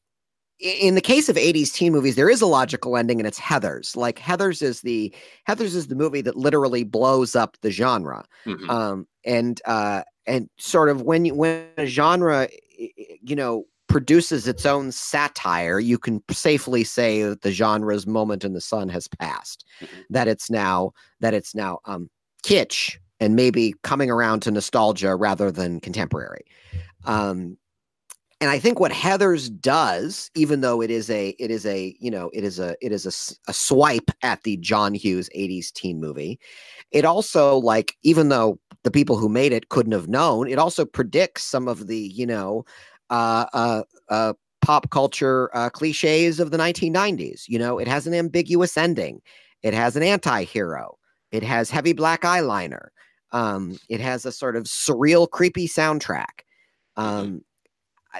in 0.60 0.94
the 0.94 1.00
case 1.00 1.28
of 1.28 1.34
80s 1.34 1.72
teen 1.72 1.92
movies 1.92 2.14
there 2.14 2.30
is 2.30 2.40
a 2.40 2.46
logical 2.46 2.96
ending 2.96 3.18
and 3.18 3.26
it's 3.26 3.40
heathers 3.40 3.96
like 3.96 4.20
heathers 4.20 4.62
is 4.62 4.82
the 4.82 5.12
heathers 5.48 5.74
is 5.74 5.88
the 5.88 5.96
movie 5.96 6.20
that 6.20 6.36
literally 6.36 6.84
blows 6.84 7.34
up 7.34 7.56
the 7.62 7.70
genre 7.72 8.24
mm-hmm. 8.46 8.70
um 8.70 9.08
and 9.24 9.60
uh 9.64 10.02
and 10.24 10.48
sort 10.58 10.88
of 10.88 11.02
when 11.02 11.24
you 11.24 11.34
when 11.34 11.66
a 11.78 11.86
genre 11.86 12.48
you 12.78 13.34
know 13.34 13.64
produces 13.92 14.48
its 14.48 14.64
own 14.64 14.90
satire, 14.90 15.78
you 15.78 15.98
can 15.98 16.22
safely 16.30 16.82
say 16.82 17.22
that 17.24 17.42
the 17.42 17.52
genre's 17.52 18.06
moment 18.06 18.42
in 18.42 18.54
the 18.54 18.60
sun 18.60 18.88
has 18.88 19.06
passed. 19.06 19.66
That 20.08 20.28
it's 20.28 20.50
now 20.50 20.92
that 21.20 21.34
it's 21.34 21.54
now 21.54 21.78
um, 21.84 22.08
kitsch 22.42 22.96
and 23.20 23.36
maybe 23.36 23.74
coming 23.82 24.10
around 24.10 24.40
to 24.40 24.50
nostalgia 24.50 25.14
rather 25.14 25.52
than 25.52 25.78
contemporary. 25.78 26.44
Um, 27.04 27.58
and 28.40 28.50
I 28.50 28.58
think 28.58 28.80
what 28.80 28.92
Heathers 28.92 29.48
does, 29.60 30.30
even 30.34 30.62
though 30.62 30.80
it 30.80 30.90
is 30.90 31.10
a 31.10 31.28
it 31.38 31.50
is 31.50 31.66
a 31.66 31.94
you 32.00 32.10
know 32.10 32.30
it 32.32 32.44
is 32.44 32.58
a 32.58 32.74
it 32.80 32.92
is 32.92 33.04
a, 33.04 33.50
a 33.50 33.52
swipe 33.52 34.10
at 34.22 34.42
the 34.42 34.56
John 34.56 34.94
Hughes 34.94 35.28
'80s 35.36 35.70
teen 35.70 36.00
movie, 36.00 36.40
it 36.92 37.04
also 37.04 37.58
like 37.58 37.94
even 38.02 38.30
though 38.30 38.58
the 38.84 38.90
people 38.90 39.16
who 39.16 39.28
made 39.28 39.52
it 39.52 39.68
couldn't 39.68 39.92
have 39.92 40.08
known, 40.08 40.48
it 40.48 40.58
also 40.58 40.84
predicts 40.86 41.42
some 41.44 41.68
of 41.68 41.86
the 41.86 41.98
you 41.98 42.26
know 42.26 42.64
pop 44.62 44.90
culture 44.90 45.50
uh, 45.54 45.68
cliches 45.70 46.40
of 46.40 46.50
the 46.50 46.56
1990s. 46.56 47.42
You 47.48 47.58
know, 47.58 47.78
it 47.78 47.88
has 47.88 48.06
an 48.06 48.14
ambiguous 48.14 48.76
ending, 48.76 49.20
it 49.62 49.74
has 49.74 49.96
an 49.96 50.02
anti 50.02 50.44
hero, 50.44 50.98
it 51.30 51.42
has 51.42 51.70
heavy 51.70 51.92
black 51.92 52.22
eyeliner, 52.22 52.88
um, 53.32 53.78
it 53.88 54.00
has 54.00 54.24
a 54.24 54.32
sort 54.32 54.56
of 54.56 54.64
surreal, 54.64 55.28
creepy 55.28 55.68
soundtrack. 55.68 56.42
Um, 56.96 57.42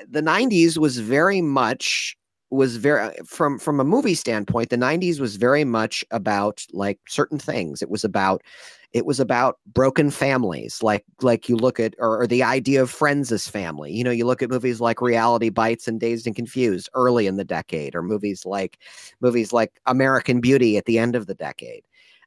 the 0.09 0.23
90s 0.23 0.79
was 0.79 0.99
very 0.99 1.41
much 1.41 2.17
was 2.51 2.77
very 2.77 3.11
from 3.25 3.59
from 3.59 3.81
a 3.81 3.85
movie 3.85 4.15
standpoint 4.15 4.69
the 4.69 4.77
90s 4.77 5.19
was 5.19 5.37
very 5.37 5.65
much 5.65 6.05
about 6.11 6.65
like 6.73 6.99
certain 7.09 7.39
things. 7.39 7.81
It 7.83 7.91
was 7.91 8.05
about 8.05 8.43
it 8.93 9.07
was 9.07 9.19
about 9.19 9.59
broken 9.67 10.11
families 10.11 10.83
like 10.83 11.05
like 11.23 11.49
you 11.49 11.57
look 11.57 11.81
at 11.81 11.95
or, 11.99 12.21
or, 12.23 12.27
the 12.27 12.43
idea 12.43 12.83
of 12.83 12.91
friends 12.91 13.33
as 13.33 13.49
family. 13.49 13.93
You 13.93 14.05
know 14.05 14.11
you 14.11 14.27
look 14.27 14.43
at 14.43 14.51
movies 14.51 14.81
like 14.81 15.01
reality 15.01 15.49
bites 15.49 15.89
and 15.89 15.99
dazed 15.99 16.27
and 16.27 16.37
confused 16.37 16.89
early 16.95 17.27
in 17.27 17.37
the 17.37 17.45
decade 17.45 17.95
or 17.95 18.03
movies 18.03 18.45
like 18.45 18.79
movies 19.21 19.53
like 19.53 19.81
american 19.87 20.41
beauty 20.41 20.77
at 20.77 20.85
the 20.85 20.99
end 20.99 21.17
of 21.17 21.27
the 21.27 21.35
decade. 21.35 21.85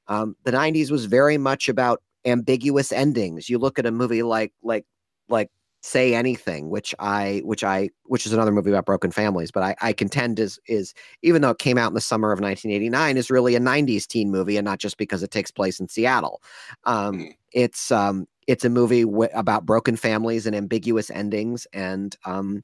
Um, 0.07 0.35
the 0.43 0.51
90s 0.51 0.91
was 0.91 1.05
very 1.05 1.37
much 1.37 1.69
about 1.69 2.01
ambiguous 2.25 2.91
endings. 2.91 3.49
You 3.49 3.59
look 3.59 3.79
at 3.79 3.85
a 3.85 3.91
movie 3.91 4.23
like 4.23 4.53
like 4.63 4.85
like 5.29 5.49
say 5.85 6.15
anything 6.15 6.71
which 6.71 6.95
i 6.97 7.43
which 7.45 7.63
i 7.63 7.87
which 8.05 8.25
is 8.25 8.33
another 8.33 8.51
movie 8.51 8.71
about 8.71 8.87
broken 8.87 9.11
families 9.11 9.51
but 9.51 9.61
i 9.61 9.75
i 9.81 9.93
contend 9.93 10.39
is 10.39 10.59
is 10.67 10.95
even 11.21 11.43
though 11.43 11.51
it 11.51 11.59
came 11.59 11.77
out 11.77 11.89
in 11.89 11.93
the 11.93 12.01
summer 12.01 12.31
of 12.31 12.39
1989 12.39 13.17
is 13.17 13.29
really 13.29 13.53
a 13.53 13.59
90s 13.59 14.07
teen 14.07 14.31
movie 14.31 14.57
and 14.57 14.65
not 14.65 14.79
just 14.79 14.97
because 14.97 15.21
it 15.21 15.29
takes 15.29 15.51
place 15.51 15.79
in 15.79 15.87
seattle 15.87 16.41
um 16.85 17.19
mm. 17.19 17.35
it's 17.51 17.91
um 17.91 18.27
it's 18.47 18.65
a 18.65 18.69
movie 18.69 19.03
w- 19.03 19.29
about 19.35 19.67
broken 19.67 19.95
families 19.95 20.47
and 20.47 20.55
ambiguous 20.55 21.11
endings 21.11 21.67
and 21.71 22.15
um 22.25 22.63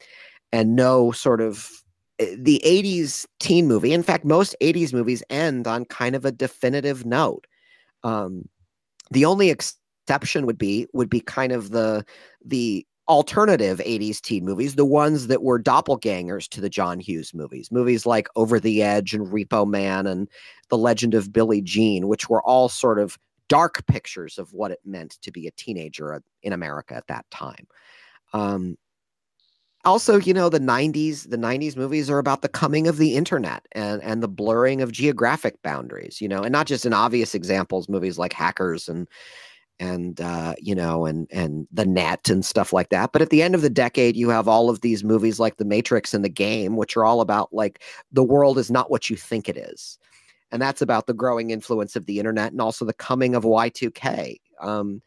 and 0.51 0.75
no 0.75 1.11
sort 1.11 1.41
of 1.41 1.69
eh, 2.17 2.35
the 2.39 2.59
80s 2.65 3.27
teen 3.39 3.67
movie 3.67 3.93
in 3.93 4.01
fact 4.01 4.25
most 4.25 4.55
80s 4.61 4.93
movies 4.93 5.21
end 5.29 5.67
on 5.67 5.85
kind 5.85 6.15
of 6.15 6.25
a 6.25 6.31
definitive 6.31 7.05
note 7.05 7.45
um 8.03 8.49
the 9.11 9.25
only 9.25 9.51
exception 9.51 10.47
would 10.47 10.57
be 10.57 10.87
would 10.91 11.09
be 11.09 11.19
kind 11.19 11.51
of 11.51 11.69
the 11.69 12.03
the 12.43 12.83
alternative 13.07 13.79
80s 13.79 14.21
teen 14.21 14.45
movies, 14.45 14.75
the 14.75 14.85
ones 14.85 15.27
that 15.27 15.43
were 15.43 15.59
doppelgangers 15.59 16.47
to 16.49 16.61
the 16.61 16.69
John 16.69 16.99
Hughes 16.99 17.33
movies, 17.33 17.71
movies 17.71 18.05
like 18.05 18.27
Over 18.35 18.59
the 18.59 18.81
Edge 18.81 19.13
and 19.13 19.27
Repo 19.27 19.67
Man 19.67 20.07
and 20.07 20.29
The 20.69 20.77
Legend 20.77 21.13
of 21.13 21.33
Billie 21.33 21.61
Jean, 21.61 22.07
which 22.07 22.29
were 22.29 22.41
all 22.43 22.69
sort 22.69 22.99
of 22.99 23.17
dark 23.47 23.85
pictures 23.87 24.37
of 24.37 24.53
what 24.53 24.71
it 24.71 24.79
meant 24.85 25.17
to 25.21 25.31
be 25.31 25.45
a 25.45 25.51
teenager 25.51 26.21
in 26.43 26.53
America 26.53 26.95
at 26.95 27.07
that 27.07 27.29
time. 27.31 27.67
Um, 28.33 28.77
also, 29.83 30.19
you 30.19 30.33
know, 30.33 30.47
the 30.47 30.59
90s, 30.59 31.29
the 31.29 31.37
90s 31.37 31.75
movies 31.75 32.09
are 32.09 32.19
about 32.19 32.43
the 32.43 32.49
coming 32.49 32.87
of 32.87 32.97
the 32.97 33.15
internet 33.15 33.65
and 33.71 34.01
and 34.03 34.21
the 34.21 34.27
blurring 34.27 34.81
of 34.81 34.91
geographic 34.91 35.61
boundaries, 35.63 36.21
you 36.21 36.27
know, 36.27 36.43
and 36.43 36.51
not 36.51 36.67
just 36.67 36.85
in 36.85 36.93
obvious 36.93 37.33
examples, 37.33 37.89
movies 37.89 38.17
like 38.17 38.31
Hackers 38.31 38.87
and 38.87 39.07
and 39.81 40.21
uh, 40.21 40.53
you 40.59 40.75
know 40.75 41.05
and 41.05 41.27
and 41.31 41.67
the 41.71 41.85
net 41.85 42.29
and 42.29 42.45
stuff 42.45 42.71
like 42.71 42.89
that 42.89 43.11
but 43.11 43.21
at 43.21 43.31
the 43.31 43.41
end 43.41 43.55
of 43.55 43.61
the 43.61 43.69
decade 43.69 44.15
you 44.15 44.29
have 44.29 44.47
all 44.47 44.69
of 44.69 44.81
these 44.81 45.03
movies 45.03 45.39
like 45.39 45.57
the 45.57 45.65
matrix 45.65 46.13
and 46.13 46.23
the 46.23 46.29
game 46.29 46.77
which 46.77 46.95
are 46.95 47.03
all 47.03 47.19
about 47.19 47.51
like 47.51 47.81
the 48.11 48.23
world 48.23 48.57
is 48.59 48.69
not 48.69 48.91
what 48.91 49.09
you 49.09 49.17
think 49.17 49.49
it 49.49 49.57
is 49.57 49.97
and 50.51 50.61
that's 50.61 50.81
about 50.81 51.07
the 51.07 51.13
growing 51.13 51.49
influence 51.49 51.95
of 51.95 52.05
the 52.05 52.19
internet 52.19 52.51
and 52.51 52.61
also 52.61 52.85
the 52.85 52.93
coming 52.93 53.33
of 53.33 53.43
y2k 53.43 54.37
um, 54.61 55.01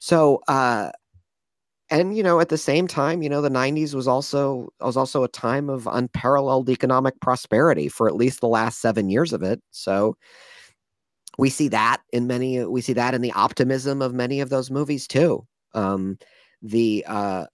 so 0.00 0.42
uh, 0.48 0.90
and 1.88 2.16
you 2.16 2.22
know 2.22 2.40
at 2.40 2.48
the 2.48 2.58
same 2.58 2.88
time 2.88 3.22
you 3.22 3.28
know 3.28 3.40
the 3.40 3.48
90s 3.48 3.94
was 3.94 4.08
also 4.08 4.68
was 4.80 4.96
also 4.96 5.22
a 5.22 5.28
time 5.28 5.70
of 5.70 5.86
unparalleled 5.86 6.68
economic 6.68 7.18
prosperity 7.20 7.88
for 7.88 8.08
at 8.08 8.16
least 8.16 8.40
the 8.40 8.48
last 8.48 8.80
seven 8.80 9.08
years 9.08 9.32
of 9.32 9.44
it 9.44 9.62
so 9.70 10.16
we 11.38 11.50
see 11.50 11.68
that 11.68 11.98
in 12.12 12.26
many 12.26 12.64
we 12.64 12.80
see 12.80 12.92
that 12.94 13.14
in 13.14 13.20
the 13.20 13.32
optimism 13.32 14.02
of 14.02 14.14
many 14.14 14.40
of 14.40 14.50
those 14.50 14.70
movies 14.70 15.06
too. 15.06 15.46
Um, 15.74 16.18
the 16.62 17.04
uh, 17.06 17.46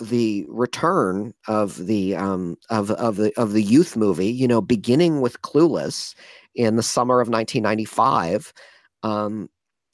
the 0.00 0.46
return 0.48 1.34
of 1.48 1.86
the 1.86 2.16
um, 2.16 2.56
of 2.70 2.90
of 2.92 3.16
the 3.16 3.32
of 3.38 3.52
the 3.52 3.62
youth 3.62 3.96
movie 3.96 4.32
you 4.32 4.48
know 4.48 4.60
beginning 4.60 5.20
with 5.20 5.42
clueless 5.42 6.14
in 6.54 6.76
the 6.76 6.82
summer 6.82 7.20
of 7.20 7.28
1995 7.28 8.52
um, 9.02 9.48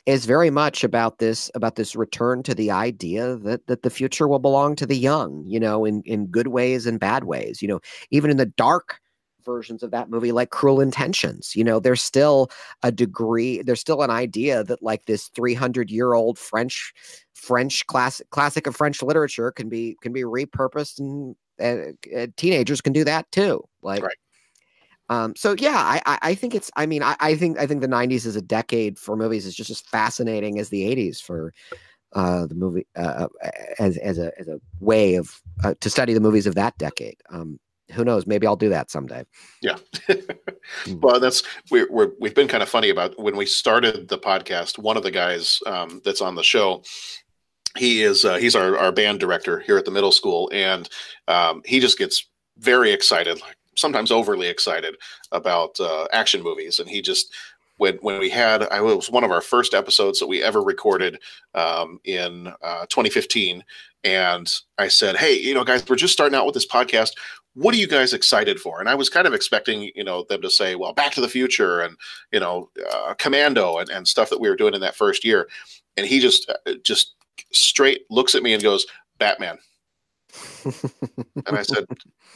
is 0.07 0.25
very 0.25 0.51
much 0.51 0.85
about 0.85 1.19
this 1.19 1.51
about 1.55 1.75
this 1.77 1.97
return 1.97 2.43
to 2.43 2.55
the 2.55 2.71
idea 2.71 3.37
that 3.37 3.67
that 3.67 3.83
the 3.83 3.91
future 3.91 4.29
will 4.29 4.39
belong 4.39 4.77
to 4.77 4.87
the 4.87 4.97
young 4.97 5.45
you 5.47 5.59
know 5.59 5.85
in 5.85 6.03
in 6.05 6.27
good 6.27 6.49
ways 6.49 6.87
and 6.87 7.01
bad 7.01 7.25
ways. 7.25 7.61
You 7.61 7.69
know 7.69 7.81
even 8.11 8.31
in 8.31 8.37
the 8.37 8.47
dark 8.47 9.01
versions 9.49 9.83
of 9.83 9.91
that 9.91 10.11
movie 10.11 10.31
like 10.31 10.51
cruel 10.51 10.79
intentions 10.79 11.57
you 11.57 11.65
know 11.65 11.81
there's 11.81 12.03
still 12.03 12.51
a 12.83 12.93
degree 12.93 13.63
there's 13.63 13.81
still 13.81 14.03
an 14.03 14.11
idea 14.11 14.63
that 14.63 14.83
like 14.83 15.07
this 15.07 15.29
300 15.29 15.91
year 15.91 16.13
old 16.13 16.39
french 16.39 16.93
french 17.33 17.87
classic 17.87 18.29
classic 18.29 18.67
of 18.67 18.77
french 18.77 19.03
literature 19.03 19.51
can 19.51 19.71
be 19.71 19.97
can 20.03 20.13
be 20.13 20.23
repurposed 20.23 20.99
and 20.99 21.35
uh, 21.61 21.93
uh, 22.17 22.27
teenagers 22.37 22.83
can 22.83 22.93
do 22.93 23.05
that 23.05 23.31
too 23.33 23.65
like 23.83 24.03
right. 24.03 24.19
Um, 25.11 25.35
so 25.37 25.57
yeah, 25.59 26.01
I, 26.05 26.19
I 26.21 26.35
think 26.35 26.55
it's. 26.55 26.71
I 26.77 26.85
mean, 26.85 27.03
I, 27.03 27.17
I 27.19 27.35
think 27.35 27.59
I 27.59 27.67
think 27.67 27.81
the 27.81 27.89
'90s 27.89 28.27
is 28.27 28.37
a 28.37 28.43
decade 28.43 28.99
for 28.99 29.17
movies 29.17 29.47
is 29.47 29.55
just 29.55 29.71
as 29.71 29.81
fascinating 29.81 30.59
as 30.59 30.69
the 30.69 30.83
'80s 30.83 31.19
for 31.19 31.55
uh, 32.13 32.47
the 32.47 32.55
movie 32.55 32.87
uh, 32.97 33.27
uh, 33.43 33.51
as 33.79 33.97
as 33.99 34.19
a 34.19 34.39
as 34.39 34.49
a 34.49 34.61
way 34.81 35.15
of 35.15 35.41
uh, 35.65 35.75
to 35.81 35.91
study 35.91 36.13
the 36.13 36.21
movies 36.21 36.47
of 36.47 36.55
that 36.57 36.77
decade. 36.79 37.17
Um, 37.31 37.59
who 37.93 38.05
knows? 38.05 38.27
Maybe 38.27 38.47
I'll 38.47 38.57
do 38.57 38.69
that 38.69 38.91
someday. 38.91 39.25
Yeah. 39.63 39.77
Hmm. 40.85 41.01
well, 41.01 41.19
that's 41.19 41.43
we're, 41.71 41.91
we're 41.91 42.11
we've 42.21 42.35
been 42.35 42.47
kind 42.47 42.63
of 42.63 42.69
funny 42.69 42.91
about 42.91 43.19
when 43.19 43.37
we 43.37 43.47
started 43.47 44.09
the 44.09 44.19
podcast. 44.19 44.79
One 44.79 44.99
of 44.99 45.03
the 45.03 45.11
guys 45.11 45.61
um, 45.67 46.03
that's 46.05 46.21
on 46.21 46.35
the 46.35 46.43
show, 46.43 46.83
he 47.77 48.03
is 48.03 48.25
uh, 48.25 48.37
he's 48.37 48.55
our 48.55 48.77
our 48.77 48.93
band 48.93 49.19
director 49.19 49.61
here 49.61 49.79
at 49.79 49.87
the 49.87 49.91
middle 49.91 50.13
school, 50.13 50.51
and 50.53 50.89
um, 51.27 51.63
he 51.65 51.81
just 51.81 51.99
gets 51.99 52.27
very 52.59 52.93
excited, 52.93 53.41
like 53.41 53.57
sometimes 53.77 54.11
overly 54.11 54.49
excited 54.49 54.97
about 55.33 55.81
uh, 55.81 56.07
action 56.13 56.43
movies, 56.43 56.79
and 56.79 56.89
he 56.89 57.01
just 57.01 57.33
when 57.79 57.97
when 58.03 58.19
we 58.21 58.29
had 58.29 58.65
I 58.65 58.81
was 58.81 59.11
one 59.11 59.25
of 59.25 59.31
our 59.31 59.41
first 59.41 59.73
episodes 59.73 60.19
that 60.19 60.27
we 60.27 60.43
ever 60.43 60.63
recorded 60.63 61.19
um, 61.55 61.99
in 62.05 62.53
uh, 62.63 62.87
2015, 62.91 63.65
and 64.05 64.53
I 64.77 64.89
said, 64.89 65.17
"Hey, 65.17 65.39
you 65.39 65.55
know, 65.55 65.65
guys, 65.65 65.89
we're 65.89 65.97
just 65.97 66.13
starting 66.13 66.37
out 66.37 66.45
with 66.45 66.55
this 66.55 66.67
podcast 66.67 67.13
what 67.59 67.75
are 67.75 67.79
you 67.79 67.89
guys 67.89 68.13
excited 68.13 68.61
for? 68.61 68.79
And 68.79 68.89
I 68.89 68.95
was 68.95 69.09
kind 69.09 69.27
of 69.27 69.35
expecting, 69.35 69.91
you 69.97 70.05
know, 70.05 70.25
them 70.29 70.41
to 70.43 70.51
say, 70.51 70.77
well, 70.77 70.93
Back 70.93 71.11
to 71.15 71.21
the 71.21 71.29
Future 71.29 71.81
and, 71.81 71.97
you 72.33 72.39
know, 72.39 72.71
uh, 72.95 73.15
Commando 73.19 73.79
and, 73.79 73.91
and 73.91 74.07
stuff 74.07 74.31
that 74.31 74.41
we 74.41 74.49
were 74.49 74.55
doing 74.55 74.75
in 74.75 74.81
that 74.81 74.95
first 74.95 75.25
year. 75.25 75.49
And 75.97 76.07
he 76.07 76.21
just, 76.21 76.49
uh, 76.49 76.75
just 76.85 77.17
straight 77.53 78.03
looks 78.11 78.37
at 78.37 78.45
me 78.45 78.55
and 78.55 78.63
goes, 78.63 78.87
Batman. 79.19 79.59
and 80.65 81.59
I 81.59 81.63
said, 81.63 81.85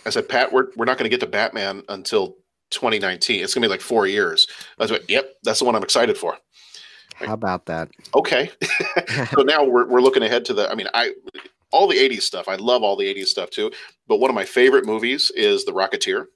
I 0.05 0.11
said, 0.11 0.29
Pat, 0.29 0.53
we're, 0.53 0.68
we're 0.75 0.87
not 0.87 0.99
going 0.99 1.09
to 1.09 1.14
get 1.14 1.20
to 1.20 1.31
Batman 1.31 1.85
until 1.89 2.35
2019. 2.70 3.45
It's 3.45 3.55
going 3.55 3.62
to 3.62 3.68
be 3.68 3.70
like 3.70 3.81
four 3.81 4.09
years. 4.09 4.49
I 4.77 4.83
was 4.83 4.91
like, 4.91 5.09
yep, 5.09 5.35
that's 5.45 5.61
the 5.61 5.66
one 5.66 5.77
I'm 5.77 5.85
excited 5.85 6.18
for. 6.18 6.37
How 7.14 7.35
about 7.35 7.66
that? 7.66 7.91
Okay. 8.12 8.51
so 9.37 9.43
now 9.43 9.62
we're, 9.62 9.87
we're 9.87 10.01
looking 10.01 10.25
ahead 10.25 10.45
to 10.47 10.55
the, 10.55 10.68
I 10.68 10.75
mean, 10.75 10.89
I, 10.95 11.12
all 11.73 11.89
the 11.89 11.97
80s 11.97 12.23
stuff. 12.23 12.49
I 12.49 12.57
love 12.57 12.83
all 12.83 12.97
the 12.97 13.12
80s 13.12 13.27
stuff 13.27 13.51
too. 13.51 13.70
But 14.07 14.18
one 14.18 14.31
of 14.31 14.35
my 14.35 14.45
favorite 14.45 14.87
movies 14.87 15.31
is 15.35 15.64
The 15.64 15.73
Rocketeer. 15.73 16.27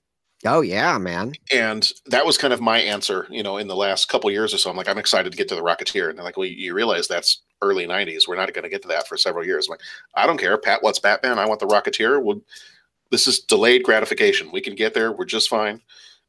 Oh 0.44 0.60
yeah, 0.60 0.98
man. 0.98 1.34
And 1.52 1.90
that 2.06 2.26
was 2.26 2.36
kind 2.36 2.52
of 2.52 2.60
my 2.60 2.78
answer, 2.78 3.26
you 3.30 3.42
know, 3.42 3.56
in 3.56 3.68
the 3.68 3.76
last 3.76 4.08
couple 4.08 4.30
years 4.30 4.52
or 4.52 4.58
so. 4.58 4.68
I'm 4.68 4.76
like, 4.76 4.88
I'm 4.88 4.98
excited 4.98 5.30
to 5.30 5.38
get 5.38 5.48
to 5.48 5.54
the 5.54 5.62
Rocketeer. 5.62 6.10
And 6.10 6.18
they're 6.18 6.24
like, 6.24 6.36
well, 6.36 6.46
you 6.46 6.74
realize 6.74 7.08
that's 7.08 7.42
early 7.62 7.86
90s. 7.86 8.28
We're 8.28 8.36
not 8.36 8.52
going 8.52 8.64
to 8.64 8.68
get 8.68 8.82
to 8.82 8.88
that 8.88 9.08
for 9.08 9.16
several 9.16 9.46
years. 9.46 9.66
I'm 9.66 9.72
like, 9.72 9.80
I 10.14 10.26
don't 10.26 10.38
care. 10.38 10.58
Pat 10.58 10.82
wants 10.82 10.98
Batman. 10.98 11.38
I 11.38 11.46
want 11.46 11.60
the 11.60 11.66
Rocketeer. 11.66 12.22
Well, 12.22 12.42
this 13.10 13.26
is 13.26 13.40
delayed 13.40 13.82
gratification. 13.82 14.52
We 14.52 14.60
can 14.60 14.74
get 14.74 14.92
there. 14.92 15.12
We're 15.12 15.24
just 15.24 15.48
fine. 15.48 15.80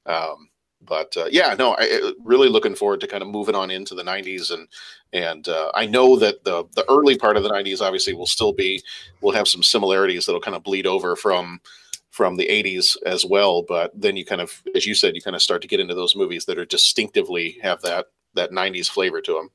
Um, 0.05 0.49
but 0.88 1.15
uh, 1.17 1.27
yeah, 1.29 1.55
no, 1.57 1.75
I 1.77 2.13
really 2.23 2.49
looking 2.49 2.75
forward 2.75 3.01
to 3.01 3.07
kind 3.07 3.21
of 3.21 3.29
moving 3.29 3.55
on 3.55 3.69
into 3.69 3.95
the 3.95 4.03
90s 4.03 4.51
and 4.51 4.67
and 5.13 5.47
uh, 5.47 5.71
I 5.73 5.85
know 5.85 6.17
that 6.17 6.43
the 6.43 6.65
the 6.75 6.85
early 6.89 7.17
part 7.17 7.38
of 7.38 7.43
the 7.43 7.49
90s 7.49 7.81
obviously 7.81 8.13
will 8.13 8.27
still 8.27 8.53
be 8.53 8.81
will 9.21 9.33
have 9.33 9.47
some 9.47 9.63
similarities 9.63 10.25
that'll 10.25 10.41
kind 10.41 10.55
of 10.55 10.63
bleed 10.63 10.88
over 10.88 11.15
from 11.15 11.59
from 12.09 12.38
the 12.38 12.47
80s 12.47 12.97
as 13.05 13.25
well 13.25 13.61
but 13.61 13.91
then 13.93 14.17
you 14.17 14.25
kind 14.25 14.41
of 14.41 14.63
as 14.75 14.88
you 14.88 14.95
said 14.95 15.15
you 15.15 15.21
kind 15.21 15.35
of 15.35 15.41
start 15.41 15.61
to 15.61 15.67
get 15.67 15.79
into 15.79 15.93
those 15.93 16.15
movies 16.15 16.45
that 16.45 16.57
are 16.57 16.65
distinctively 16.65 17.59
have 17.61 17.81
that 17.81 18.07
that 18.33 18.51
90s 18.51 18.89
flavor 18.89 19.21
to 19.21 19.33
them 19.33 19.49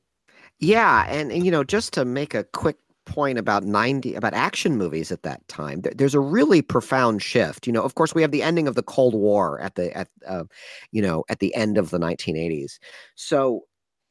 yeah 0.59 1.05
and, 1.09 1.31
and 1.31 1.45
you 1.45 1.51
know 1.51 1.63
just 1.63 1.91
to 1.93 2.05
make 2.05 2.33
a 2.33 2.45
quick 2.45 2.77
point 3.05 3.37
about 3.37 3.63
90 3.63 4.15
about 4.15 4.33
action 4.33 4.77
movies 4.77 5.11
at 5.11 5.23
that 5.23 5.45
time 5.47 5.81
there's 5.95 6.15
a 6.15 6.19
really 6.19 6.61
profound 6.61 7.21
shift 7.21 7.67
you 7.67 7.73
know 7.73 7.83
of 7.83 7.95
course 7.95 8.15
we 8.15 8.21
have 8.21 8.31
the 8.31 8.43
ending 8.43 8.67
of 8.67 8.75
the 8.75 8.83
cold 8.83 9.13
war 9.13 9.59
at 9.59 9.75
the 9.75 9.95
at 9.95 10.07
uh, 10.27 10.43
you 10.91 11.01
know 11.01 11.23
at 11.29 11.39
the 11.39 11.53
end 11.55 11.77
of 11.77 11.89
the 11.89 11.99
1980s 11.99 12.79
so 13.15 13.63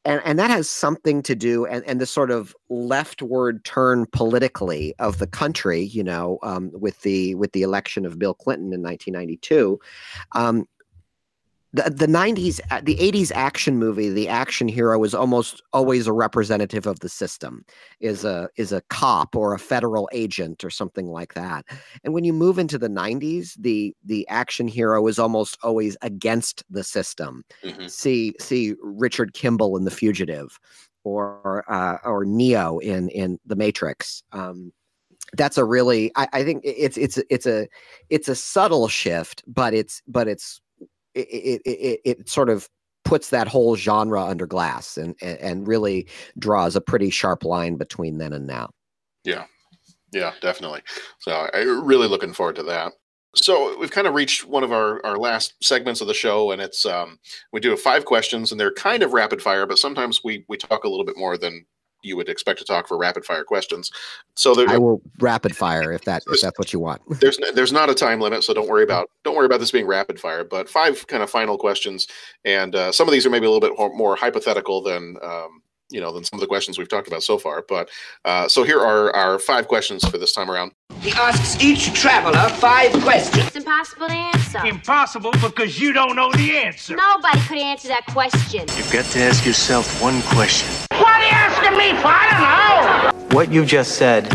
and 0.05 0.21
and 0.25 0.37
that 0.37 0.49
has 0.49 0.69
something 0.69 1.21
to 1.23 1.35
do 1.35 1.65
and 1.65 1.83
and 1.85 1.99
the 1.99 2.05
sort 2.05 2.31
of 2.31 2.55
leftward 2.69 3.63
turn 3.63 4.05
politically 4.07 4.93
of 4.99 5.17
the 5.17 5.27
country 5.27 5.81
you 5.81 6.03
know 6.03 6.39
um, 6.43 6.71
with 6.73 7.01
the 7.01 7.35
with 7.35 7.51
the 7.53 7.61
election 7.61 8.05
of 8.05 8.19
bill 8.19 8.33
clinton 8.33 8.73
in 8.73 8.81
1992 8.81 9.79
um, 10.33 10.65
the, 11.73 11.89
the 11.89 12.07
90s 12.07 12.59
uh, 12.71 12.81
the 12.83 12.95
80s 12.95 13.31
action 13.33 13.77
movie 13.77 14.09
the 14.09 14.27
action 14.29 14.67
hero 14.67 15.03
is 15.03 15.13
almost 15.15 15.61
always 15.73 16.05
a 16.07 16.13
representative 16.13 16.85
of 16.85 16.99
the 16.99 17.09
system 17.09 17.65
is 17.99 18.23
a 18.23 18.49
is 18.57 18.71
a 18.71 18.81
cop 18.89 19.35
or 19.35 19.53
a 19.53 19.59
federal 19.59 20.07
agent 20.13 20.63
or 20.63 20.69
something 20.69 21.07
like 21.07 21.33
that. 21.33 21.65
And 22.03 22.13
when 22.13 22.23
you 22.23 22.33
move 22.33 22.59
into 22.59 22.77
the 22.77 22.89
90s 22.89 23.55
the 23.59 23.95
the 24.05 24.27
action 24.27 24.67
hero 24.67 25.07
is 25.07 25.17
almost 25.19 25.57
always 25.63 25.97
against 26.01 26.63
the 26.69 26.83
system. 26.83 27.43
Mhm. 27.63 27.89
see 27.89 28.33
see 28.39 28.75
richard 28.81 29.33
kimball 29.33 29.75
in 29.77 29.83
the 29.85 29.91
fugitive 29.91 30.59
or 31.03 31.65
uh, 31.67 31.97
or 32.05 32.23
neo 32.23 32.77
in 32.79 33.09
in 33.09 33.39
the 33.45 33.55
matrix. 33.55 34.23
Um 34.31 34.71
that's 35.35 35.57
a 35.57 35.65
really 35.65 36.11
I, 36.15 36.27
I 36.33 36.43
think 36.43 36.61
it's 36.63 36.97
it's 36.97 37.17
it's 37.29 37.47
a 37.47 37.67
it's 38.09 38.27
a 38.27 38.35
subtle 38.35 38.87
shift 38.87 39.43
but 39.47 39.73
it's 39.73 40.01
but 40.07 40.27
it's 40.27 40.61
it, 41.15 41.27
it, 41.27 41.61
it, 41.65 42.01
it 42.03 42.29
sort 42.29 42.49
of 42.49 42.69
puts 43.03 43.29
that 43.29 43.47
whole 43.47 43.75
genre 43.75 44.23
under 44.23 44.47
glass 44.47 44.97
and, 44.97 45.15
and 45.21 45.67
really 45.67 46.07
draws 46.39 46.75
a 46.75 46.81
pretty 46.81 47.09
sharp 47.09 47.43
line 47.43 47.75
between 47.75 48.17
then 48.17 48.33
and 48.33 48.47
now. 48.47 48.69
Yeah, 49.23 49.45
yeah, 50.11 50.33
definitely. 50.41 50.81
So 51.19 51.49
I 51.53 51.59
really 51.59 52.07
looking 52.07 52.33
forward 52.33 52.55
to 52.57 52.63
that. 52.63 52.93
So 53.35 53.77
we've 53.79 53.91
kind 53.91 54.05
of 54.05 54.13
reached 54.13 54.45
one 54.45 54.63
of 54.63 54.71
our, 54.71 55.03
our 55.05 55.17
last 55.17 55.55
segments 55.61 56.01
of 56.01 56.07
the 56.07 56.13
show, 56.13 56.51
and 56.51 56.61
it's 56.61 56.85
um, 56.85 57.17
we 57.51 57.59
do 57.59 57.71
have 57.71 57.81
five 57.81 58.05
questions, 58.05 58.51
and 58.51 58.59
they're 58.59 58.73
kind 58.73 59.01
of 59.01 59.13
rapid 59.13 59.41
fire, 59.41 59.65
but 59.65 59.79
sometimes 59.79 60.23
we 60.23 60.45
we 60.47 60.55
talk 60.55 60.83
a 60.83 60.89
little 60.89 61.05
bit 61.05 61.17
more 61.17 61.35
than 61.37 61.65
you 62.03 62.15
would 62.15 62.29
expect 62.29 62.59
to 62.59 62.65
talk 62.65 62.87
for 62.87 62.97
rapid 62.97 63.25
fire 63.25 63.43
questions. 63.43 63.91
So 64.35 64.53
there, 64.53 64.69
I 64.69 64.77
will 64.77 65.01
rapid 65.19 65.55
fire 65.55 65.91
if 65.91 66.03
that 66.05 66.23
if 66.27 66.41
that's 66.41 66.59
what 66.59 66.71
you 66.71 66.79
want. 66.79 67.01
there's 67.19 67.39
there's 67.55 67.71
not 67.71 67.89
a 67.89 67.95
time 67.95 68.19
limit, 68.19 68.43
so 68.43 68.53
don't 68.53 68.69
worry 68.69 68.83
about 68.83 69.09
don't 69.23 69.35
worry 69.35 69.45
about 69.45 69.59
this 69.59 69.71
being 69.71 69.87
rapid 69.87 70.19
fire. 70.19 70.43
But 70.43 70.69
five 70.69 71.07
kind 71.07 71.23
of 71.23 71.29
final 71.29 71.57
questions, 71.57 72.07
and 72.45 72.75
uh, 72.75 72.91
some 72.91 73.07
of 73.07 73.11
these 73.11 73.25
are 73.25 73.29
maybe 73.29 73.45
a 73.45 73.49
little 73.49 73.67
bit 73.67 73.77
more, 73.77 73.93
more 73.95 74.15
hypothetical 74.15 74.81
than 74.83 75.17
um, 75.23 75.62
you 75.89 76.01
know 76.01 76.11
than 76.11 76.23
some 76.23 76.37
of 76.37 76.41
the 76.41 76.47
questions 76.47 76.77
we've 76.77 76.89
talked 76.89 77.07
about 77.07 77.23
so 77.23 77.37
far. 77.37 77.63
But 77.67 77.89
uh, 78.25 78.47
so 78.47 78.63
here 78.63 78.79
are 78.79 79.15
our 79.15 79.39
five 79.39 79.67
questions 79.67 80.07
for 80.07 80.17
this 80.17 80.33
time 80.33 80.49
around. 80.49 80.71
He 81.01 81.11
asks 81.11 81.61
each 81.63 81.93
traveler 81.93 82.49
five 82.49 82.91
questions. 83.03 83.47
It's 83.47 83.55
impossible 83.55 84.07
to 84.07 84.13
answer. 84.13 84.65
Impossible 84.65 85.31
because 85.41 85.79
you 85.79 85.93
don't 85.93 86.15
know 86.15 86.31
the 86.31 86.57
answer. 86.57 86.95
Nobody 86.95 87.39
could 87.41 87.57
answer 87.57 87.87
that 87.89 88.05
question. 88.07 88.61
You've 88.75 88.91
got 88.91 89.05
to 89.05 89.19
ask 89.19 89.45
yourself 89.45 90.01
one 90.01 90.21
question. 90.23 90.69
What 90.91 91.07
are 91.07 91.23
you 91.23 91.31
asking 91.31 91.77
me 91.77 91.91
for? 92.01 92.07
I 92.07 93.11
don't 93.11 93.29
know. 93.29 93.35
What 93.35 93.51
you've 93.51 93.67
just 93.67 93.95
said 93.95 94.31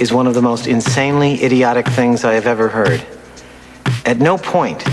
is 0.00 0.12
one 0.12 0.26
of 0.26 0.34
the 0.34 0.42
most 0.42 0.66
insanely 0.66 1.42
idiotic 1.42 1.86
things 1.88 2.24
I 2.24 2.34
have 2.34 2.46
ever 2.46 2.68
heard. 2.68 3.04
At 4.06 4.18
no 4.18 4.38
point 4.38 4.84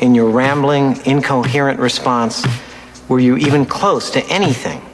in 0.00 0.14
your 0.14 0.30
rambling, 0.30 0.96
incoherent 1.04 1.78
response 1.78 2.46
were 3.08 3.20
you 3.20 3.36
even 3.36 3.64
close 3.64 4.10
to 4.10 4.24
anything 4.26 4.85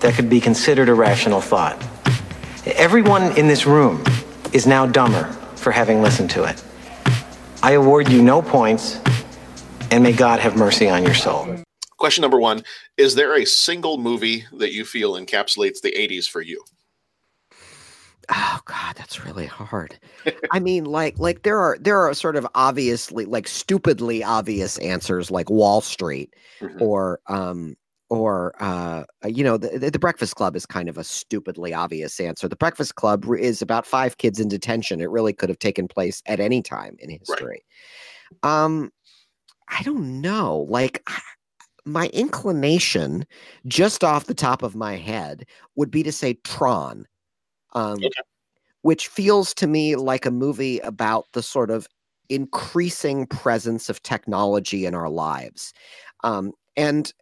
that 0.00 0.14
could 0.14 0.28
be 0.30 0.40
considered 0.40 0.88
a 0.88 0.94
rational 0.94 1.40
thought. 1.40 1.80
Everyone 2.66 3.36
in 3.38 3.48
this 3.48 3.66
room 3.66 4.02
is 4.52 4.66
now 4.66 4.86
dumber 4.86 5.24
for 5.56 5.70
having 5.72 6.02
listened 6.02 6.30
to 6.30 6.44
it. 6.44 6.62
I 7.62 7.72
award 7.72 8.08
you 8.08 8.22
no 8.22 8.40
points, 8.42 9.00
and 9.90 10.02
may 10.04 10.12
God 10.12 10.40
have 10.40 10.56
mercy 10.56 10.88
on 10.88 11.02
your 11.02 11.14
soul. 11.14 11.56
Question 11.96 12.22
number 12.22 12.38
one: 12.38 12.62
Is 12.96 13.14
there 13.16 13.36
a 13.36 13.44
single 13.44 13.98
movie 13.98 14.44
that 14.52 14.72
you 14.72 14.84
feel 14.84 15.14
encapsulates 15.14 15.80
the 15.80 15.92
'80s 15.92 16.28
for 16.28 16.40
you? 16.40 16.62
Oh 18.30 18.60
God, 18.66 18.94
that's 18.96 19.24
really 19.24 19.46
hard. 19.46 19.98
I 20.52 20.60
mean, 20.60 20.84
like, 20.84 21.18
like 21.18 21.42
there 21.42 21.58
are 21.58 21.78
there 21.80 21.98
are 21.98 22.12
sort 22.14 22.36
of 22.36 22.46
obviously 22.54 23.24
like 23.24 23.48
stupidly 23.48 24.22
obvious 24.22 24.78
answers 24.78 25.30
like 25.30 25.48
Wall 25.50 25.80
Street 25.80 26.34
Mhm. 26.60 26.80
or 26.80 27.20
um 27.28 27.76
or 28.10 28.54
uh 28.60 29.04
you 29.26 29.44
know 29.44 29.56
the, 29.56 29.90
the 29.90 29.98
Breakfast 29.98 30.36
Club 30.36 30.56
is 30.56 30.66
kind 30.66 30.88
of 30.88 30.96
a 30.98 31.04
stupidly 31.04 31.74
obvious 31.74 32.18
answer. 32.20 32.48
The 32.48 32.56
Breakfast 32.56 32.94
Club 32.94 33.26
is 33.38 33.60
about 33.62 33.86
five 33.86 34.18
kids 34.18 34.40
in 34.40 34.48
detention. 34.48 35.00
It 35.00 35.10
really 35.10 35.32
could 35.32 35.48
have 35.48 35.58
taken 35.58 35.88
place 35.88 36.22
at 36.26 36.40
any 36.40 36.62
time 36.62 36.96
in 36.98 37.10
history. 37.10 37.64
Um, 38.42 38.90
I 39.68 39.82
don't 39.82 40.20
know. 40.20 40.66
Like 40.68 41.06
my 41.84 42.06
inclination, 42.08 43.26
just 43.66 44.04
off 44.04 44.26
the 44.26 44.34
top 44.34 44.62
of 44.62 44.74
my 44.74 44.96
head, 44.96 45.44
would 45.76 45.90
be 45.90 46.02
to 46.02 46.12
say 46.12 46.34
Tron 46.44 47.06
um, 47.74 47.98
which 48.82 49.08
feels 49.08 49.52
to 49.54 49.66
me 49.66 49.96
like 49.96 50.26
a 50.26 50.30
movie 50.30 50.78
about 50.80 51.26
the 51.32 51.42
sort 51.42 51.70
of 51.70 51.86
increasing 52.28 53.26
presence 53.26 53.88
of 53.88 54.02
technology 54.02 54.86
in 54.86 54.94
our 54.94 55.08
lives 55.08 55.72
um, 56.24 56.52
and 56.76 57.12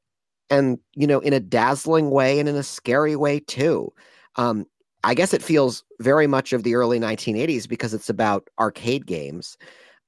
and 0.50 0.78
you 0.94 1.06
know 1.06 1.20
in 1.20 1.32
a 1.32 1.40
dazzling 1.40 2.10
way 2.10 2.38
and 2.38 2.48
in 2.48 2.56
a 2.56 2.62
scary 2.62 3.16
way 3.16 3.40
too 3.40 3.92
um, 4.36 4.66
i 5.04 5.14
guess 5.14 5.34
it 5.34 5.42
feels 5.42 5.84
very 6.00 6.26
much 6.26 6.52
of 6.52 6.62
the 6.62 6.74
early 6.74 6.98
1980s 6.98 7.68
because 7.68 7.94
it's 7.94 8.10
about 8.10 8.48
arcade 8.58 9.06
games 9.06 9.56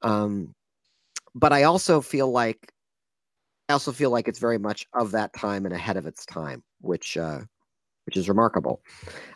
um, 0.02 0.54
but 1.34 1.52
i 1.52 1.62
also 1.62 2.00
feel 2.00 2.30
like 2.30 2.72
i 3.68 3.72
also 3.72 3.92
feel 3.92 4.10
like 4.10 4.28
it's 4.28 4.38
very 4.38 4.58
much 4.58 4.86
of 4.94 5.10
that 5.10 5.32
time 5.32 5.64
and 5.64 5.74
ahead 5.74 5.96
of 5.96 6.06
its 6.06 6.24
time 6.26 6.62
which 6.80 7.16
uh, 7.16 7.40
which 8.08 8.16
is 8.16 8.26
remarkable. 8.26 8.80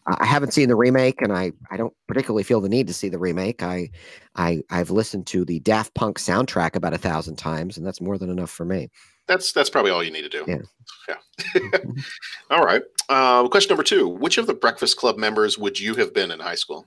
I 0.07 0.24
haven't 0.24 0.55
seen 0.55 0.70
the 0.70 0.76
remake, 0.76 1.20
and 1.20 1.30
I, 1.30 1.53
I 1.70 1.76
don't 1.76 1.92
particularly 2.09 2.42
feel 2.42 2.62
the 2.62 2.70
need 2.70 2.86
to 2.86 2.94
see 2.94 3.11
the 3.11 3.18
remake. 3.18 3.62
I 3.62 3.90
I 4.34 4.62
I've 4.70 4.90
listened 4.90 5.26
to 5.26 5.44
the 5.44 5.61
Daft 5.61 5.92
Punk 5.92 6.18
soundtrack 6.18 6.74
about 6.74 6.94
a 6.94 6.98
thousand 6.98 7.36
times, 7.36 7.76
and 7.76 7.86
that's 7.86 8.00
more 8.00 8.16
than 8.16 8.30
enough 8.30 8.48
for 8.48 8.64
me. 8.64 8.88
That's 9.26 9.52
that's 9.52 9.70
probably 9.70 9.90
all 9.90 10.02
you 10.02 10.10
need 10.10 10.22
to 10.22 10.28
do. 10.28 10.44
Yeah. 10.46 11.16
Yeah. 11.54 11.78
all 12.50 12.64
right. 12.64 12.82
Uh, 13.08 13.46
question 13.48 13.70
number 13.70 13.82
two: 13.82 14.08
Which 14.08 14.38
of 14.38 14.46
the 14.46 14.54
Breakfast 14.54 14.96
Club 14.96 15.16
members 15.16 15.58
would 15.58 15.78
you 15.78 15.94
have 15.94 16.12
been 16.12 16.30
in 16.30 16.40
high 16.40 16.54
school? 16.54 16.86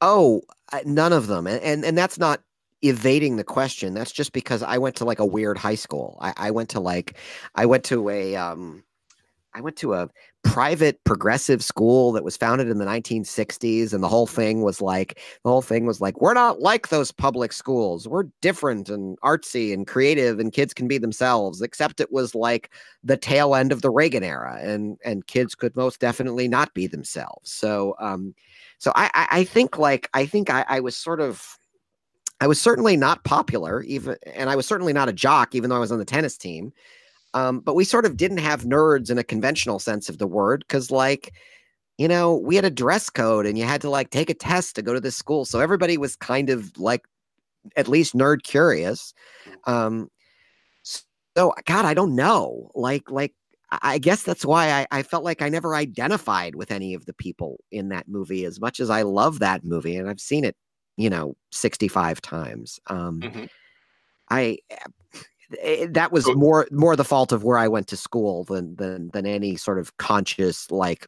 Oh, 0.00 0.42
none 0.84 1.12
of 1.12 1.26
them, 1.26 1.46
and 1.46 1.60
and, 1.62 1.84
and 1.84 1.98
that's 1.98 2.18
not 2.18 2.40
evading 2.82 3.36
the 3.36 3.44
question. 3.44 3.94
That's 3.94 4.12
just 4.12 4.32
because 4.32 4.62
I 4.62 4.78
went 4.78 4.96
to 4.96 5.04
like 5.04 5.18
a 5.18 5.26
weird 5.26 5.58
high 5.58 5.74
school. 5.74 6.18
I, 6.20 6.32
I 6.36 6.50
went 6.50 6.68
to 6.70 6.80
like 6.80 7.16
I 7.54 7.66
went 7.66 7.84
to 7.84 8.08
a 8.08 8.36
um 8.36 8.84
I 9.56 9.62
went 9.62 9.76
to 9.76 9.94
a 9.94 10.10
private 10.44 11.02
progressive 11.04 11.64
school 11.64 12.12
that 12.12 12.22
was 12.22 12.36
founded 12.36 12.68
in 12.68 12.76
the 12.76 12.84
1960s 12.84 13.94
and 13.94 14.02
the 14.02 14.08
whole 14.08 14.26
thing 14.26 14.60
was 14.60 14.82
like 14.82 15.18
the 15.44 15.50
whole 15.50 15.62
thing 15.62 15.86
was 15.86 15.98
like 15.98 16.20
we're 16.20 16.34
not 16.34 16.60
like 16.60 16.88
those 16.88 17.10
public 17.10 17.54
schools. 17.54 18.06
We're 18.06 18.24
different 18.42 18.90
and 18.90 19.18
artsy 19.20 19.72
and 19.72 19.86
creative 19.86 20.38
and 20.38 20.52
kids 20.52 20.74
can 20.74 20.86
be 20.86 20.98
themselves 20.98 21.62
except 21.62 22.00
it 22.00 22.12
was 22.12 22.34
like 22.34 22.70
the 23.02 23.16
tail 23.16 23.54
end 23.54 23.72
of 23.72 23.80
the 23.80 23.88
Reagan 23.90 24.22
era 24.22 24.58
and 24.60 24.98
and 25.04 25.26
kids 25.26 25.54
could 25.54 25.74
most 25.74 26.00
definitely 26.00 26.48
not 26.48 26.74
be 26.74 26.86
themselves. 26.86 27.50
So 27.50 27.96
um 27.98 28.34
so 28.76 28.92
I 28.94 29.10
I, 29.14 29.28
I 29.40 29.44
think 29.44 29.78
like 29.78 30.10
I 30.12 30.26
think 30.26 30.50
I, 30.50 30.66
I 30.68 30.80
was 30.80 30.96
sort 30.96 31.20
of 31.20 31.58
I 32.42 32.46
was 32.46 32.60
certainly 32.60 32.98
not 32.98 33.24
popular 33.24 33.82
even 33.84 34.16
and 34.34 34.50
I 34.50 34.56
was 34.56 34.66
certainly 34.66 34.92
not 34.92 35.08
a 35.08 35.14
jock 35.14 35.54
even 35.54 35.70
though 35.70 35.76
I 35.76 35.80
was 35.80 35.92
on 35.92 35.98
the 35.98 36.04
tennis 36.04 36.36
team 36.36 36.74
um, 37.36 37.60
but 37.60 37.74
we 37.74 37.84
sort 37.84 38.06
of 38.06 38.16
didn't 38.16 38.38
have 38.38 38.64
nerds 38.64 39.10
in 39.10 39.18
a 39.18 39.24
conventional 39.24 39.78
sense 39.78 40.08
of 40.08 40.18
the 40.18 40.26
word 40.26 40.64
because, 40.66 40.90
like, 40.90 41.34
you 41.98 42.08
know, 42.08 42.36
we 42.36 42.56
had 42.56 42.64
a 42.64 42.70
dress 42.70 43.10
code 43.10 43.46
and 43.46 43.58
you 43.58 43.64
had 43.64 43.80
to 43.82 43.90
like 43.90 44.10
take 44.10 44.30
a 44.30 44.34
test 44.34 44.76
to 44.76 44.82
go 44.82 44.94
to 44.94 45.00
this 45.00 45.16
school. 45.16 45.44
So 45.44 45.60
everybody 45.60 45.98
was 45.98 46.16
kind 46.16 46.50
of 46.50 46.78
like 46.78 47.02
at 47.76 47.88
least 47.88 48.14
nerd 48.14 48.42
curious. 48.44 49.14
Um, 49.66 50.10
so, 50.82 51.54
God, 51.66 51.84
I 51.84 51.94
don't 51.94 52.14
know. 52.16 52.70
Like, 52.74 53.10
like, 53.10 53.34
I 53.82 53.98
guess 53.98 54.22
that's 54.22 54.44
why 54.44 54.70
I, 54.70 54.86
I 54.90 55.02
felt 55.02 55.24
like 55.24 55.42
I 55.42 55.48
never 55.48 55.74
identified 55.74 56.54
with 56.54 56.70
any 56.70 56.94
of 56.94 57.06
the 57.06 57.14
people 57.14 57.58
in 57.72 57.88
that 57.88 58.08
movie 58.08 58.44
as 58.44 58.60
much 58.60 58.80
as 58.80 58.90
I 58.90 59.02
love 59.02 59.40
that 59.40 59.64
movie 59.64 59.96
and 59.96 60.08
I've 60.08 60.20
seen 60.20 60.44
it, 60.44 60.56
you 60.96 61.10
know, 61.10 61.36
65 61.52 62.22
times. 62.22 62.80
Um, 62.88 63.20
Mhm. 63.22 63.48
I 64.30 64.58
eh, 65.60 65.86
that 65.90 66.12
was 66.12 66.26
more 66.34 66.66
more 66.70 66.96
the 66.96 67.04
fault 67.04 67.32
of 67.32 67.44
where 67.44 67.58
I 67.58 67.68
went 67.68 67.88
to 67.88 67.96
school 67.96 68.44
than 68.44 68.76
than 68.76 69.10
than 69.10 69.26
any 69.26 69.56
sort 69.56 69.78
of 69.78 69.96
conscious 69.96 70.70
like 70.70 71.06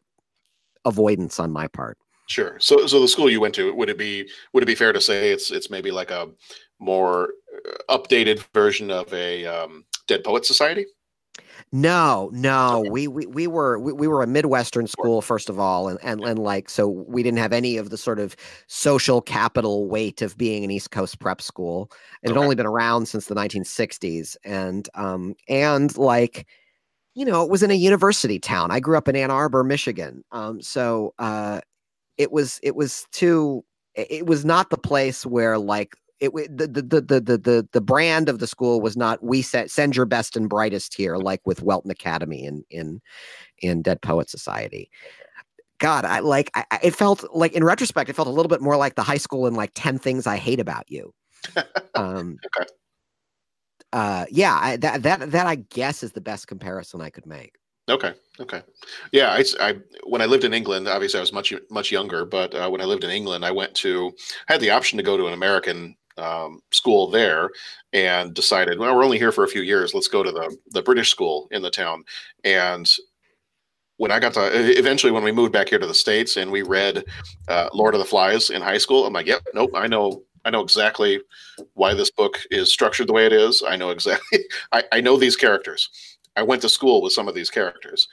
avoidance 0.85 1.39
on 1.39 1.51
my 1.51 1.67
part. 1.67 1.97
Sure. 2.27 2.57
So, 2.59 2.85
so 2.85 2.99
the 3.01 3.07
school 3.07 3.29
you 3.29 3.41
went 3.41 3.55
to 3.55 3.73
would 3.73 3.89
it 3.89 3.97
be 3.97 4.29
would 4.53 4.61
it 4.61 4.67
be 4.67 4.75
fair 4.75 4.93
to 4.93 5.01
say 5.01 5.31
it's 5.31 5.51
it's 5.51 5.69
maybe 5.69 5.89
like 5.89 6.11
a 6.11 6.29
more 6.79 7.29
uh, 7.89 7.97
updated 7.97 8.45
version 8.53 8.91
of 8.91 9.11
a 9.13 9.45
um, 9.45 9.83
Dead 10.07 10.23
Poet 10.23 10.45
Society? 10.45 10.85
No, 11.71 12.31
no, 12.33 12.83
we, 12.89 13.07
we 13.07 13.27
we 13.27 13.45
were 13.45 13.77
we, 13.77 13.93
we 13.93 14.07
were 14.07 14.23
a 14.23 14.27
midwestern 14.27 14.87
school 14.87 15.21
first 15.21 15.49
of 15.49 15.59
all, 15.59 15.87
and, 15.87 15.99
and 16.01 16.19
and 16.23 16.39
like 16.39 16.67
so 16.67 16.87
we 16.87 17.21
didn't 17.21 17.37
have 17.37 17.53
any 17.53 17.77
of 17.77 17.91
the 17.91 17.97
sort 17.97 18.19
of 18.19 18.35
social 18.65 19.21
capital 19.21 19.87
weight 19.87 20.23
of 20.23 20.35
being 20.35 20.63
an 20.63 20.71
East 20.71 20.89
Coast 20.89 21.19
prep 21.19 21.41
school. 21.41 21.91
It 22.23 22.29
had 22.29 22.37
only 22.37 22.55
been 22.55 22.65
around 22.65 23.07
since 23.07 23.27
the 23.27 23.35
1960s, 23.35 24.35
and 24.43 24.89
um 24.95 25.35
and 25.47 25.95
like 25.95 26.47
you 27.15 27.25
know, 27.25 27.43
it 27.43 27.49
was 27.49 27.63
in 27.63 27.71
a 27.71 27.75
university 27.75 28.39
town. 28.39 28.71
I 28.71 28.79
grew 28.79 28.97
up 28.97 29.07
in 29.07 29.15
Ann 29.15 29.31
Arbor, 29.31 29.63
Michigan. 29.63 30.23
Um, 30.31 30.61
so 30.61 31.13
uh, 31.19 31.61
it 32.17 32.31
was 32.31 32.59
it 32.63 32.75
was 32.75 33.07
too. 33.11 33.63
It 33.95 34.27
was 34.27 34.45
not 34.45 34.69
the 34.69 34.77
place 34.77 35.25
where 35.25 35.57
like 35.59 35.95
it 36.19 36.33
the 36.33 36.67
the 36.67 36.81
the 36.81 37.01
the 37.01 37.37
the 37.37 37.67
the 37.71 37.81
brand 37.81 38.29
of 38.29 38.39
the 38.39 38.47
school 38.47 38.81
was 38.81 38.97
not 38.97 39.23
we 39.23 39.41
set, 39.41 39.71
send 39.71 39.95
your 39.95 40.05
best 40.05 40.35
and 40.35 40.49
brightest 40.49 40.93
here 40.93 41.17
like 41.17 41.41
with 41.45 41.61
Welton 41.61 41.91
Academy 41.91 42.43
in 42.43 42.63
in 42.69 43.01
in 43.59 43.81
Dead 43.81 44.01
Poet 44.01 44.29
Society. 44.29 44.89
God, 45.79 46.05
I 46.05 46.19
like 46.19 46.51
I, 46.55 46.65
it 46.83 46.95
felt 46.95 47.25
like 47.33 47.53
in 47.53 47.63
retrospect, 47.63 48.09
it 48.09 48.15
felt 48.15 48.27
a 48.27 48.31
little 48.31 48.49
bit 48.49 48.61
more 48.61 48.77
like 48.77 48.95
the 48.95 49.03
high 49.03 49.17
school 49.17 49.47
in 49.47 49.55
like 49.55 49.71
10 49.75 49.97
things 49.97 50.27
I 50.27 50.35
hate 50.37 50.59
about 50.59 50.89
you. 50.91 51.13
um 51.95 52.37
okay. 52.57 52.69
uh 53.93 54.25
yeah, 54.29 54.59
I, 54.61 54.77
that 54.77 55.03
that 55.03 55.31
that 55.31 55.47
I 55.47 55.55
guess 55.55 56.03
is 56.03 56.11
the 56.11 56.21
best 56.21 56.47
comparison 56.47 57.01
I 57.01 57.09
could 57.09 57.25
make. 57.25 57.55
Okay. 57.89 58.13
Okay. 58.39 58.61
Yeah. 59.11 59.31
I, 59.31 59.43
I, 59.59 59.75
when 60.03 60.21
I 60.21 60.25
lived 60.25 60.43
in 60.43 60.53
England, 60.53 60.87
obviously 60.87 61.17
I 61.17 61.21
was 61.21 61.33
much, 61.33 61.53
much 61.71 61.91
younger, 61.91 62.23
but 62.23 62.53
uh, 62.53 62.69
when 62.69 62.81
I 62.81 62.85
lived 62.85 63.03
in 63.03 63.09
England, 63.09 63.43
I 63.43 63.51
went 63.51 63.73
to, 63.75 64.11
I 64.47 64.53
had 64.53 64.61
the 64.61 64.69
option 64.69 64.97
to 64.97 65.03
go 65.03 65.17
to 65.17 65.25
an 65.25 65.33
American 65.33 65.95
um, 66.19 66.61
school 66.71 67.09
there 67.09 67.49
and 67.93 68.33
decided, 68.33 68.79
well, 68.79 68.95
we're 68.95 69.03
only 69.03 69.17
here 69.17 69.31
for 69.31 69.43
a 69.43 69.49
few 69.49 69.61
years. 69.61 69.93
Let's 69.93 70.07
go 70.07 70.23
to 70.23 70.31
the, 70.31 70.55
the 70.71 70.81
British 70.81 71.09
school 71.09 71.47
in 71.51 71.61
the 71.61 71.71
town. 71.71 72.03
And 72.43 72.89
when 73.97 74.11
I 74.11 74.19
got 74.19 74.33
to, 74.33 74.49
eventually 74.77 75.11
when 75.11 75.23
we 75.23 75.31
moved 75.31 75.53
back 75.53 75.69
here 75.69 75.79
to 75.79 75.87
the 75.87 75.93
States 75.93 76.37
and 76.37 76.51
we 76.51 76.61
read 76.61 77.03
uh, 77.47 77.69
Lord 77.73 77.95
of 77.95 77.99
the 77.99 78.05
Flies 78.05 78.49
in 78.49 78.61
high 78.61 78.77
school, 78.77 79.05
I'm 79.05 79.13
like, 79.13 79.27
yep, 79.27 79.41
nope, 79.53 79.71
I 79.75 79.87
know 79.87 80.23
I 80.45 80.51
know 80.51 80.61
exactly 80.61 81.19
why 81.73 81.93
this 81.93 82.11
book 82.11 82.39
is 82.49 82.71
structured 82.71 83.07
the 83.07 83.13
way 83.13 83.25
it 83.25 83.33
is. 83.33 83.61
I 83.67 83.75
know 83.75 83.89
exactly. 83.89 84.39
I, 84.71 84.83
I 84.93 85.01
know 85.01 85.17
these 85.17 85.35
characters. 85.35 85.89
I 86.35 86.43
went 86.43 86.61
to 86.61 86.69
school 86.69 87.01
with 87.01 87.13
some 87.13 87.27
of 87.27 87.35
these 87.35 87.49
characters. 87.49 88.07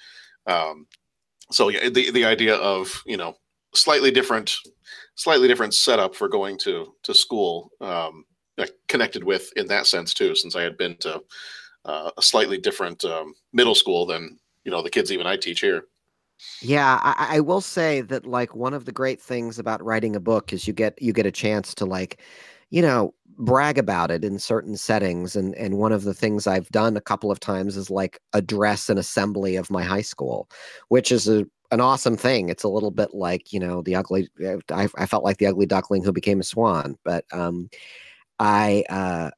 Um, 0.46 0.86
so 1.50 1.68
yeah, 1.68 1.88
the 1.88 2.10
the 2.10 2.24
idea 2.24 2.56
of 2.56 3.02
you 3.06 3.16
know 3.16 3.36
slightly 3.76 4.10
different, 4.10 4.56
slightly 5.14 5.48
different 5.48 5.74
setup 5.74 6.14
for 6.14 6.28
going 6.28 6.58
to 6.58 6.94
to 7.02 7.14
school 7.14 7.70
um, 7.80 8.24
connected 8.88 9.24
with 9.24 9.52
in 9.56 9.66
that 9.68 9.86
sense 9.86 10.14
too, 10.14 10.34
since 10.34 10.56
I 10.56 10.62
had 10.62 10.76
been 10.76 10.96
to 10.98 11.22
uh, 11.84 12.10
a 12.16 12.22
slightly 12.22 12.58
different 12.58 13.04
um, 13.04 13.34
middle 13.52 13.74
school 13.74 14.06
than 14.06 14.38
you 14.64 14.70
know 14.70 14.82
the 14.82 14.90
kids 14.90 15.12
even 15.12 15.26
I 15.26 15.36
teach 15.36 15.60
here. 15.60 15.84
Yeah, 16.60 17.00
I, 17.02 17.36
I, 17.36 17.40
will 17.40 17.62
say 17.62 18.02
that 18.02 18.26
like 18.26 18.54
one 18.54 18.74
of 18.74 18.84
the 18.84 18.92
great 18.92 19.22
things 19.22 19.58
about 19.58 19.82
writing 19.82 20.14
a 20.14 20.20
book 20.20 20.52
is 20.52 20.66
you 20.66 20.74
get 20.74 21.00
you 21.00 21.14
get 21.14 21.24
a 21.24 21.30
chance 21.30 21.74
to 21.76 21.86
like, 21.86 22.20
you 22.68 22.82
know, 22.82 23.14
brag 23.38 23.78
about 23.78 24.10
it 24.10 24.24
in 24.24 24.38
certain 24.38 24.76
settings 24.76 25.36
and 25.36 25.54
and 25.54 25.78
one 25.78 25.92
of 25.92 26.04
the 26.04 26.14
things 26.14 26.46
I've 26.46 26.68
done 26.70 26.96
a 26.96 27.00
couple 27.00 27.30
of 27.30 27.40
times 27.40 27.76
is 27.76 27.90
like 27.90 28.20
address 28.32 28.88
an 28.88 28.98
assembly 28.98 29.56
of 29.56 29.70
my 29.70 29.82
high 29.82 30.02
school 30.02 30.48
which 30.88 31.12
is 31.12 31.28
a 31.28 31.46
an 31.70 31.80
awesome 31.80 32.16
thing 32.16 32.48
it's 32.48 32.64
a 32.64 32.68
little 32.68 32.90
bit 32.90 33.14
like 33.14 33.52
you 33.52 33.60
know 33.60 33.82
the 33.82 33.94
ugly 33.94 34.28
uh, 34.44 34.56
I, 34.70 34.88
I 34.96 35.06
felt 35.06 35.24
like 35.24 35.38
the 35.38 35.46
ugly 35.46 35.66
duckling 35.66 36.04
who 36.04 36.12
became 36.12 36.40
a 36.40 36.44
swan 36.44 36.96
but 37.04 37.24
um 37.32 37.68
I 38.38 38.84
uh 38.90 39.30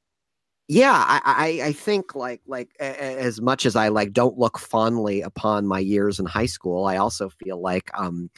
yeah 0.68 0.92
I, 0.92 1.20
I 1.24 1.66
i 1.68 1.72
think 1.72 2.14
like 2.14 2.42
like 2.46 2.68
as 2.78 3.40
much 3.40 3.64
as 3.64 3.74
i 3.74 3.88
like 3.88 4.12
don't 4.12 4.38
look 4.38 4.58
fondly 4.58 5.22
upon 5.22 5.66
my 5.66 5.78
years 5.78 6.20
in 6.20 6.26
high 6.26 6.46
school 6.46 6.84
i 6.84 6.96
also 6.96 7.30
feel 7.30 7.60
like 7.60 7.90
um 7.98 8.30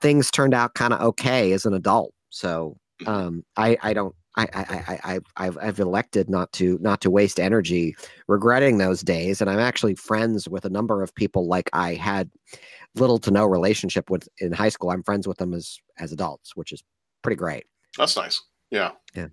things 0.00 0.30
turned 0.30 0.52
out 0.52 0.74
kind 0.74 0.92
of 0.92 1.00
okay 1.00 1.52
as 1.52 1.64
an 1.64 1.72
adult 1.72 2.12
so 2.28 2.76
mm-hmm. 3.00 3.10
um 3.10 3.44
i 3.56 3.76
i 3.82 3.94
don't 3.94 4.14
I, 4.36 4.46
I, 4.54 4.98
I, 5.14 5.20
I've, 5.36 5.58
I've 5.60 5.80
elected 5.80 6.30
not 6.30 6.52
to, 6.52 6.78
not 6.80 7.00
to 7.00 7.10
waste 7.10 7.40
energy 7.40 7.96
regretting 8.28 8.78
those 8.78 9.00
days. 9.00 9.40
And 9.40 9.50
I'm 9.50 9.58
actually 9.58 9.96
friends 9.96 10.48
with 10.48 10.64
a 10.64 10.70
number 10.70 11.02
of 11.02 11.12
people 11.12 11.48
like 11.48 11.68
I 11.72 11.94
had 11.94 12.30
little 12.94 13.18
to 13.18 13.30
no 13.30 13.46
relationship 13.46 14.10
with 14.10 14.28
in 14.38 14.52
high 14.52 14.68
school. 14.68 14.90
I'm 14.90 15.02
friends 15.02 15.28
with 15.28 15.38
them 15.38 15.54
as, 15.54 15.78
as 15.98 16.12
adults, 16.12 16.56
which 16.56 16.72
is 16.72 16.82
pretty 17.22 17.36
great. 17.36 17.64
That's 17.96 18.16
nice. 18.16 18.40
Yeah. 18.70 18.92
Yeah. 19.14 19.28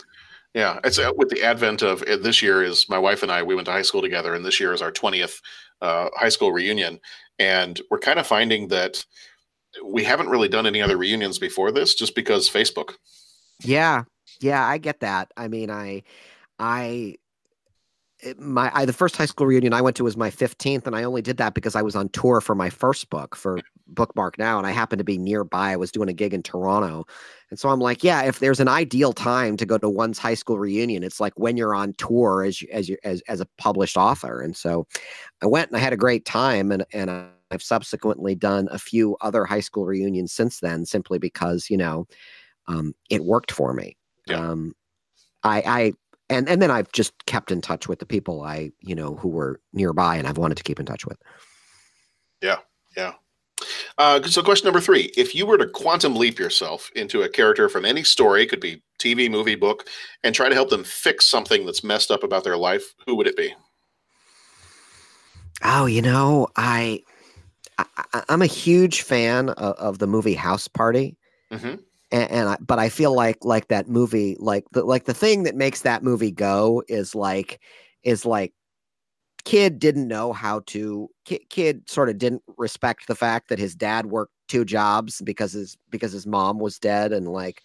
Yeah. 0.54 0.80
It's 0.84 1.00
uh, 1.00 1.12
with 1.16 1.30
the 1.30 1.44
advent 1.44 1.82
of 1.82 2.02
uh, 2.04 2.18
this 2.18 2.42
year 2.42 2.64
is 2.64 2.88
my 2.90 2.98
wife 2.98 3.24
and 3.24 3.32
I, 3.32 3.44
we 3.44 3.56
went 3.56 3.66
to 3.66 3.72
high 3.72 3.82
school 3.82 4.02
together 4.02 4.34
and 4.34 4.46
this 4.46 4.60
year 4.60 4.74
is 4.74 4.82
our 4.82 4.92
20th 4.92 5.42
uh, 5.82 6.10
high 6.16 6.30
school 6.30 6.52
reunion. 6.52 7.00
And 7.40 7.80
we're 7.90 8.00
kind 8.00 8.20
of 8.20 8.28
finding 8.28 8.70
that 8.70 9.06
we 9.84 10.04
haven't 10.04 10.30
really 10.30 10.48
done 10.48 10.66
any 10.66 10.82
other 10.82 10.98
reunions 10.98 11.38
before 11.40 11.72
this 11.72 11.96
just 11.96 12.16
because 12.16 12.50
Facebook. 12.50 12.94
Yeah, 13.64 14.04
yeah, 14.42 14.66
I 14.66 14.78
get 14.78 15.02
that. 15.02 15.32
I 15.36 15.48
mean, 15.48 15.70
I, 15.70 16.04
I, 16.60 17.16
my 18.38 18.72
I, 18.74 18.86
the 18.86 18.94
first 18.94 19.16
high 19.16 19.26
school 19.26 19.48
reunion 19.48 19.74
I 19.74 19.82
went 19.82 19.96
to 19.98 20.04
was 20.04 20.18
my 20.18 20.30
15th, 20.30 20.86
and 20.86 20.96
I 20.96 21.04
only 21.04 21.22
did 21.22 21.38
that 21.38 21.54
because 21.54 21.76
I 21.76 21.82
was 21.82 21.96
on 21.96 22.10
tour 22.10 22.42
for 22.42 22.56
my 22.56 22.70
first 22.70 23.10
book 23.10 23.36
for 23.36 23.60
Bookmark 23.88 24.38
Now, 24.38 24.58
and 24.58 24.66
I 24.66 24.72
happened 24.72 25.00
to 25.00 25.04
be 25.04 25.18
nearby. 25.18 25.72
I 25.72 25.76
was 25.76 25.92
doing 25.92 26.10
a 26.10 26.14
gig 26.14 26.34
in 26.34 26.44
Toronto, 26.44 27.06
and 27.50 27.60
so 27.60 27.70
I'm 27.70 27.80
like, 27.80 28.04
yeah, 28.04 28.24
if 28.24 28.40
there's 28.40 28.60
an 28.60 28.68
ideal 28.68 29.14
time 29.14 29.58
to 29.58 29.66
go 29.66 29.78
to 29.78 29.90
one's 29.90 30.18
high 30.18 30.34
school 30.34 30.58
reunion, 30.58 31.04
it's 31.04 31.20
like 31.20 31.34
when 31.38 31.58
you're 31.58 31.76
on 31.76 31.94
tour 31.94 32.44
as 32.44 32.62
as 32.72 32.90
you 32.90 32.98
as 33.04 33.22
as 33.28 33.42
a 33.42 33.48
published 33.58 33.98
author. 33.98 34.42
And 34.42 34.56
so 34.56 34.88
I 35.42 35.46
went 35.46 35.70
and 35.70 35.78
I 35.78 35.80
had 35.80 35.94
a 35.94 35.98
great 35.98 36.26
time, 36.26 36.72
and 36.72 36.86
and 36.94 37.12
I've 37.52 37.64
subsequently 37.64 38.36
done 38.36 38.68
a 38.72 38.80
few 38.80 39.18
other 39.22 39.46
high 39.46 39.60
school 39.60 39.86
reunions 39.86 40.32
since 40.32 40.60
then, 40.60 40.86
simply 40.86 41.20
because 41.20 41.70
you 41.70 41.78
know 41.78 42.08
um, 42.68 42.94
it 43.10 43.24
worked 43.24 43.52
for 43.52 43.74
me. 43.74 43.98
Yeah. 44.28 44.40
Um, 44.40 44.74
I, 45.46 45.62
I, 45.68 45.94
and 46.30 46.50
and 46.50 46.62
then 46.62 46.72
I've 46.72 46.92
just 46.92 47.26
kept 47.26 47.52
in 47.52 47.62
touch 47.62 47.88
with 47.88 48.00
the 48.00 48.06
people 48.06 48.42
I, 48.42 48.72
you 48.82 48.96
know, 48.96 49.16
who 49.16 49.30
were 49.30 49.62
nearby, 49.74 50.16
and 50.16 50.28
I've 50.28 50.38
wanted 50.38 50.58
to 50.58 50.64
keep 50.64 50.80
in 50.80 50.86
touch 50.86 51.06
with. 51.06 51.18
Yeah, 52.42 52.60
yeah. 52.98 53.14
Uh, 53.98 54.22
so, 54.24 54.44
question 54.44 54.66
number 54.66 54.82
three: 54.82 55.12
If 55.16 55.36
you 55.36 55.46
were 55.46 55.58
to 55.58 55.68
quantum 55.68 56.16
leap 56.16 56.40
yourself 56.40 56.90
into 56.96 57.22
a 57.22 57.30
character 57.30 57.70
from 57.70 57.86
any 57.86 58.04
story, 58.04 58.46
could 58.46 58.60
be 58.60 58.82
TV, 59.00 59.30
movie, 59.30 59.56
book, 59.56 59.88
and 60.24 60.34
try 60.34 60.50
to 60.50 60.56
help 60.56 60.70
them 60.70 60.84
fix 60.84 61.26
something 61.26 61.66
that's 61.66 61.84
messed 61.84 62.12
up 62.12 62.24
about 62.24 62.44
their 62.44 62.58
life, 62.58 62.94
who 63.06 63.16
would 63.16 63.28
it 63.28 63.38
be? 63.38 63.54
Oh, 65.64 65.86
you 65.86 66.02
know, 66.02 66.48
I, 66.58 67.02
I 67.78 68.24
am 68.28 68.42
a 68.42 68.48
huge 68.48 69.02
fan 69.02 69.50
of, 69.50 69.76
of, 69.76 70.00
the 70.00 70.08
movie 70.08 70.34
House 70.34 70.68
Party. 70.68 71.18
Mm-hmm 71.52 71.76
and, 72.12 72.32
and 72.32 72.50
I, 72.50 72.58
but 72.60 72.80
I 72.80 72.90
feel 72.90 73.14
like 73.14 73.38
like 73.44 73.68
that 73.70 73.88
movie, 73.88 74.38
like 74.40 74.66
the 74.72 74.84
like 74.84 75.06
the 75.06 75.14
thing 75.14 75.44
that 75.44 75.56
makes 75.56 75.82
that 75.82 76.04
movie 76.04 76.32
go 76.32 76.84
is 76.88 77.16
like 77.16 77.60
is 78.04 78.26
like 78.26 78.54
kid 79.44 79.80
didn't 79.80 80.08
know 80.08 80.34
how 80.34 80.62
to 80.68 81.10
kid, 81.24 81.42
kid 81.50 81.90
sort 81.90 82.10
of 82.10 82.18
didn't 82.18 82.44
respect 82.58 83.08
the 83.08 83.16
fact 83.16 83.50
that 83.50 83.60
his 83.60 83.76
dad 83.76 84.08
worked 84.08 84.34
two 84.48 84.66
jobs 84.66 85.22
because 85.22 85.54
his 85.54 85.78
because 85.90 86.12
his 86.12 86.28
mom 86.28 86.60
was 86.60 86.80
dead 86.80 87.12
and 87.14 87.28
like 87.28 87.62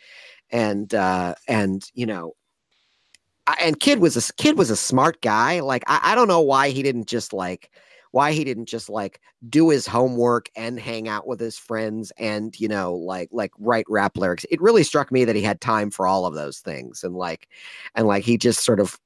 and 0.50 0.94
uh 0.94 1.34
and 1.48 1.90
you 1.94 2.06
know 2.06 2.34
and 3.60 3.80
kid 3.80 3.98
was 3.98 4.16
a 4.16 4.32
kid 4.34 4.56
was 4.58 4.70
a 4.70 4.76
smart 4.76 5.20
guy. 5.22 5.60
Like 5.60 5.82
I, 5.86 6.00
I 6.02 6.14
don't 6.14 6.28
know 6.28 6.40
why 6.40 6.70
he 6.70 6.82
didn't 6.82 7.06
just 7.06 7.32
like 7.32 7.70
why 8.12 8.32
he 8.32 8.44
didn't 8.44 8.66
just 8.66 8.88
like 8.88 9.20
do 9.48 9.70
his 9.70 9.86
homework 9.86 10.48
and 10.56 10.80
hang 10.80 11.08
out 11.08 11.26
with 11.26 11.40
his 11.40 11.56
friends 11.56 12.12
and 12.18 12.58
you 12.58 12.68
know 12.68 12.94
like 12.94 13.28
like 13.32 13.52
write 13.58 13.86
rap 13.88 14.16
lyrics. 14.16 14.44
It 14.50 14.60
really 14.60 14.82
struck 14.82 15.12
me 15.12 15.24
that 15.24 15.36
he 15.36 15.42
had 15.42 15.60
time 15.60 15.90
for 15.90 16.06
all 16.06 16.26
of 16.26 16.34
those 16.34 16.58
things 16.58 17.04
and 17.04 17.14
like 17.14 17.48
and 17.94 18.06
like 18.06 18.24
he 18.24 18.36
just 18.36 18.64
sort 18.64 18.80
of 18.80 18.98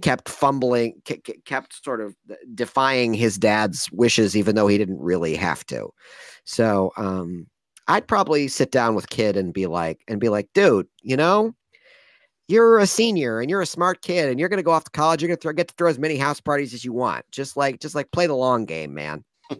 kept 0.00 0.28
fumbling 0.28 1.00
kept 1.44 1.84
sort 1.84 2.00
of 2.00 2.16
defying 2.54 3.12
his 3.12 3.36
dad's 3.36 3.90
wishes 3.92 4.36
even 4.36 4.56
though 4.56 4.66
he 4.68 4.78
didn't 4.78 5.00
really 5.00 5.34
have 5.34 5.64
to. 5.66 5.88
So 6.44 6.92
um 6.96 7.46
i'd 7.88 8.06
probably 8.06 8.46
sit 8.46 8.70
down 8.70 8.94
with 8.94 9.10
kid 9.10 9.36
and 9.36 9.52
be 9.52 9.66
like 9.66 10.00
and 10.06 10.20
be 10.20 10.28
like 10.28 10.48
dude 10.54 10.86
you 11.02 11.16
know 11.16 11.52
you're 12.48 12.78
a 12.78 12.86
senior 12.86 13.40
and 13.40 13.48
you're 13.50 13.62
a 13.62 13.66
smart 13.66 14.02
kid 14.02 14.28
and 14.28 14.38
you're 14.38 14.48
going 14.48 14.58
to 14.58 14.64
go 14.64 14.72
off 14.72 14.84
to 14.84 14.90
college. 14.90 15.22
You're 15.22 15.28
going 15.28 15.38
to 15.38 15.52
get 15.54 15.68
to 15.68 15.74
throw 15.74 15.88
as 15.88 15.98
many 15.98 16.16
house 16.16 16.40
parties 16.40 16.74
as 16.74 16.84
you 16.84 16.92
want. 16.92 17.24
Just 17.30 17.56
like, 17.56 17.80
just 17.80 17.94
like 17.94 18.10
play 18.10 18.26
the 18.26 18.34
long 18.34 18.64
game, 18.64 18.92
man. 18.94 19.24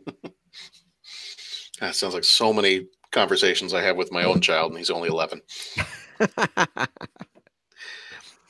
that 1.80 1.94
sounds 1.94 2.14
like 2.14 2.24
so 2.24 2.52
many 2.52 2.86
conversations 3.12 3.74
I 3.74 3.82
have 3.82 3.96
with 3.96 4.12
my 4.12 4.24
own 4.24 4.40
child, 4.48 4.72
and 4.72 4.78
he's 4.78 4.90
only 4.90 5.08
11. 5.08 5.40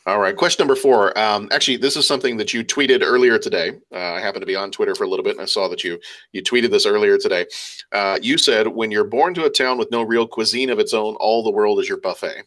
All 0.04 0.18
right. 0.18 0.36
Question 0.36 0.66
number 0.66 0.74
four. 0.74 1.16
Um, 1.16 1.48
actually, 1.52 1.76
this 1.76 1.96
is 1.96 2.08
something 2.08 2.36
that 2.38 2.52
you 2.52 2.64
tweeted 2.64 3.02
earlier 3.04 3.38
today. 3.38 3.78
Uh, 3.94 4.14
I 4.14 4.20
happened 4.20 4.42
to 4.42 4.46
be 4.46 4.56
on 4.56 4.72
Twitter 4.72 4.96
for 4.96 5.04
a 5.04 5.08
little 5.08 5.22
bit, 5.22 5.34
and 5.36 5.42
I 5.42 5.44
saw 5.44 5.68
that 5.68 5.84
you 5.84 6.00
you 6.32 6.42
tweeted 6.42 6.72
this 6.72 6.86
earlier 6.86 7.18
today. 7.18 7.46
Uh, 7.92 8.18
you 8.20 8.36
said, 8.36 8.66
"When 8.66 8.90
you're 8.90 9.04
born 9.04 9.32
to 9.34 9.44
a 9.44 9.50
town 9.50 9.78
with 9.78 9.92
no 9.92 10.02
real 10.02 10.26
cuisine 10.26 10.70
of 10.70 10.80
its 10.80 10.92
own, 10.92 11.14
all 11.20 11.44
the 11.44 11.52
world 11.52 11.78
is 11.78 11.88
your 11.88 12.00
buffet." 12.00 12.42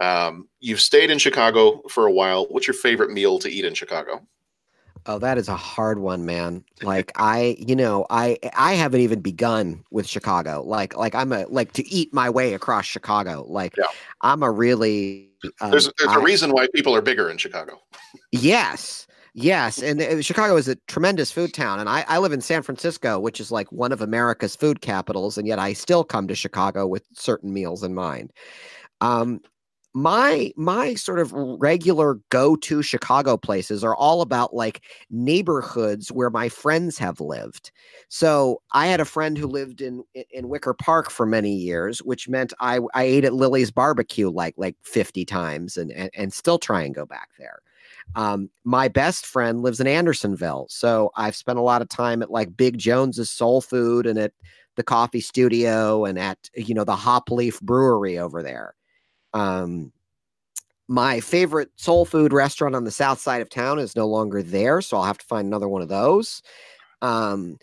Um, 0.00 0.48
you've 0.60 0.80
stayed 0.80 1.10
in 1.10 1.18
Chicago 1.18 1.82
for 1.88 2.06
a 2.06 2.12
while. 2.12 2.46
What's 2.46 2.66
your 2.66 2.74
favorite 2.74 3.10
meal 3.10 3.38
to 3.38 3.50
eat 3.50 3.64
in 3.64 3.74
Chicago? 3.74 4.26
Oh, 5.06 5.18
that 5.18 5.38
is 5.38 5.48
a 5.48 5.56
hard 5.56 5.98
one, 5.98 6.24
man. 6.24 6.64
Like 6.82 7.12
I, 7.16 7.56
you 7.58 7.76
know, 7.76 8.06
I 8.08 8.38
I 8.56 8.72
haven't 8.72 9.02
even 9.02 9.20
begun 9.20 9.84
with 9.90 10.06
Chicago. 10.06 10.62
Like 10.66 10.96
like 10.96 11.14
I'm 11.14 11.30
a 11.30 11.44
like 11.48 11.72
to 11.74 11.86
eat 11.86 12.12
my 12.14 12.30
way 12.30 12.54
across 12.54 12.86
Chicago. 12.86 13.44
Like 13.46 13.76
yeah. 13.76 13.84
I'm 14.22 14.42
a 14.42 14.50
really 14.50 15.28
um, 15.60 15.70
there's 15.70 15.90
there's 15.98 16.10
I, 16.10 16.16
a 16.16 16.22
reason 16.22 16.52
why 16.52 16.68
people 16.74 16.96
are 16.96 17.02
bigger 17.02 17.28
in 17.28 17.36
Chicago. 17.36 17.78
yes. 18.32 19.06
Yes, 19.32 19.80
and 19.80 20.02
uh, 20.02 20.20
Chicago 20.22 20.56
is 20.56 20.66
a 20.66 20.74
tremendous 20.88 21.30
food 21.30 21.54
town, 21.54 21.78
and 21.78 21.88
I, 21.88 22.04
I 22.08 22.18
live 22.18 22.32
in 22.32 22.40
San 22.40 22.62
Francisco, 22.62 23.20
which 23.20 23.38
is 23.38 23.52
like 23.52 23.70
one 23.70 23.92
of 23.92 24.02
America's 24.02 24.56
food 24.56 24.80
capitals, 24.80 25.38
and 25.38 25.46
yet 25.46 25.60
I 25.60 25.72
still 25.72 26.02
come 26.02 26.26
to 26.26 26.34
Chicago 26.34 26.84
with 26.84 27.04
certain 27.12 27.52
meals 27.52 27.84
in 27.84 27.94
mind. 27.94 28.32
Um, 29.00 29.40
my 29.92 30.52
my 30.56 30.94
sort 30.94 31.18
of 31.18 31.32
regular 31.32 32.14
go-to 32.28 32.82
Chicago 32.82 33.36
places 33.36 33.82
are 33.82 33.96
all 33.96 34.22
about 34.22 34.54
like 34.54 34.82
neighborhoods 35.10 36.12
where 36.12 36.30
my 36.30 36.48
friends 36.48 36.96
have 36.98 37.20
lived. 37.20 37.72
So 38.08 38.62
I 38.72 38.86
had 38.86 39.00
a 39.00 39.04
friend 39.04 39.36
who 39.36 39.46
lived 39.46 39.80
in 39.80 40.04
in 40.30 40.48
Wicker 40.48 40.74
Park 40.74 41.10
for 41.10 41.26
many 41.26 41.52
years, 41.54 41.98
which 42.00 42.28
meant 42.28 42.52
I 42.60 42.80
I 42.94 43.04
ate 43.04 43.24
at 43.24 43.34
Lily's 43.34 43.70
barbecue 43.72 44.30
like 44.30 44.54
like 44.56 44.76
50 44.82 45.24
times 45.24 45.76
and 45.76 45.90
and, 45.90 46.10
and 46.14 46.32
still 46.32 46.58
try 46.58 46.82
and 46.82 46.94
go 46.94 47.04
back 47.04 47.30
there. 47.38 47.58
Um, 48.14 48.50
my 48.64 48.88
best 48.88 49.26
friend 49.26 49.62
lives 49.62 49.80
in 49.80 49.86
Andersonville, 49.86 50.66
so 50.68 51.10
I've 51.16 51.36
spent 51.36 51.58
a 51.58 51.62
lot 51.62 51.82
of 51.82 51.88
time 51.88 52.22
at 52.22 52.30
like 52.30 52.56
Big 52.56 52.78
Jones's 52.78 53.30
Soul 53.30 53.60
Food 53.60 54.06
and 54.06 54.18
at 54.18 54.32
the 54.76 54.82
Coffee 54.84 55.20
Studio 55.20 56.04
and 56.04 56.18
at 56.18 56.38
you 56.54 56.74
know 56.74 56.84
the 56.84 56.96
Hop 56.96 57.30
Leaf 57.30 57.60
Brewery 57.60 58.18
over 58.18 58.42
there. 58.42 58.74
Um, 59.34 59.92
my 60.88 61.20
favorite 61.20 61.70
soul 61.76 62.04
food 62.04 62.32
restaurant 62.32 62.74
on 62.74 62.84
the 62.84 62.90
south 62.90 63.20
side 63.20 63.40
of 63.40 63.48
town 63.48 63.78
is 63.78 63.94
no 63.94 64.06
longer 64.06 64.42
there, 64.42 64.80
so 64.80 64.96
I'll 64.96 65.04
have 65.04 65.18
to 65.18 65.26
find 65.26 65.46
another 65.46 65.68
one 65.68 65.82
of 65.82 65.88
those. 65.88 66.42
Um, 67.00 67.58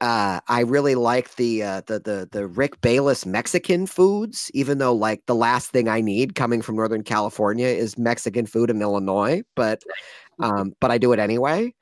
uh, 0.00 0.40
I 0.48 0.60
really 0.60 0.94
like 0.94 1.34
the 1.36 1.62
uh, 1.62 1.82
the 1.86 1.98
the 1.98 2.28
the 2.30 2.46
Rick 2.46 2.80
Bayless 2.80 3.24
Mexican 3.24 3.86
foods, 3.86 4.50
even 4.54 4.78
though 4.78 4.94
like 4.94 5.24
the 5.26 5.34
last 5.34 5.70
thing 5.70 5.88
I 5.88 6.00
need 6.00 6.34
coming 6.34 6.62
from 6.62 6.76
Northern 6.76 7.02
California 7.02 7.66
is 7.66 7.96
Mexican 7.96 8.46
food 8.46 8.70
in 8.70 8.82
Illinois, 8.82 9.42
but 9.56 9.82
um, 10.40 10.74
but 10.80 10.90
I 10.90 10.98
do 10.98 11.12
it 11.12 11.18
anyway. 11.18 11.74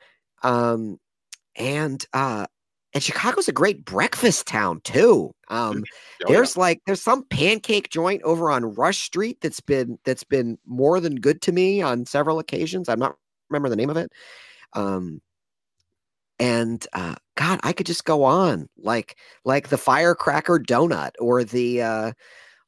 Um, 0.42 0.98
and 1.56 2.04
uh, 2.12 2.46
and 2.95 3.03
Chicago's 3.03 3.49
a 3.49 3.53
great 3.53 3.84
breakfast 3.84 4.47
town 4.47 4.80
too. 4.84 5.34
Um, 5.49 5.84
oh, 6.24 6.32
there's 6.32 6.57
yeah. 6.57 6.61
like 6.61 6.82
there's 6.86 7.03
some 7.03 7.24
pancake 7.24 7.90
joint 7.90 8.22
over 8.22 8.51
on 8.51 8.74
Rush 8.74 8.99
Street 8.99 9.40
that's 9.40 9.61
been 9.61 9.99
that's 10.05 10.24
been 10.24 10.59
more 10.66 11.01
than 11.01 11.16
good 11.16 11.40
to 11.43 11.53
me 11.53 11.80
on 11.80 12.07
several 12.07 12.38
occasions. 12.38 12.88
I'm 12.88 12.99
not 12.99 13.16
remember 13.49 13.68
the 13.68 13.76
name 13.76 13.90
of 13.90 13.97
it. 13.97 14.12
Um, 14.74 15.20
and 16.38 16.86
uh, 16.93 17.14
God, 17.36 17.61
I 17.62 17.72
could 17.72 17.86
just 17.86 18.05
go 18.05 18.24
on 18.24 18.68
like 18.76 19.16
like 19.45 19.68
the 19.68 19.78
firecracker 19.78 20.59
donut 20.59 21.12
or 21.18 21.45
the 21.45 21.82
uh, 21.82 22.12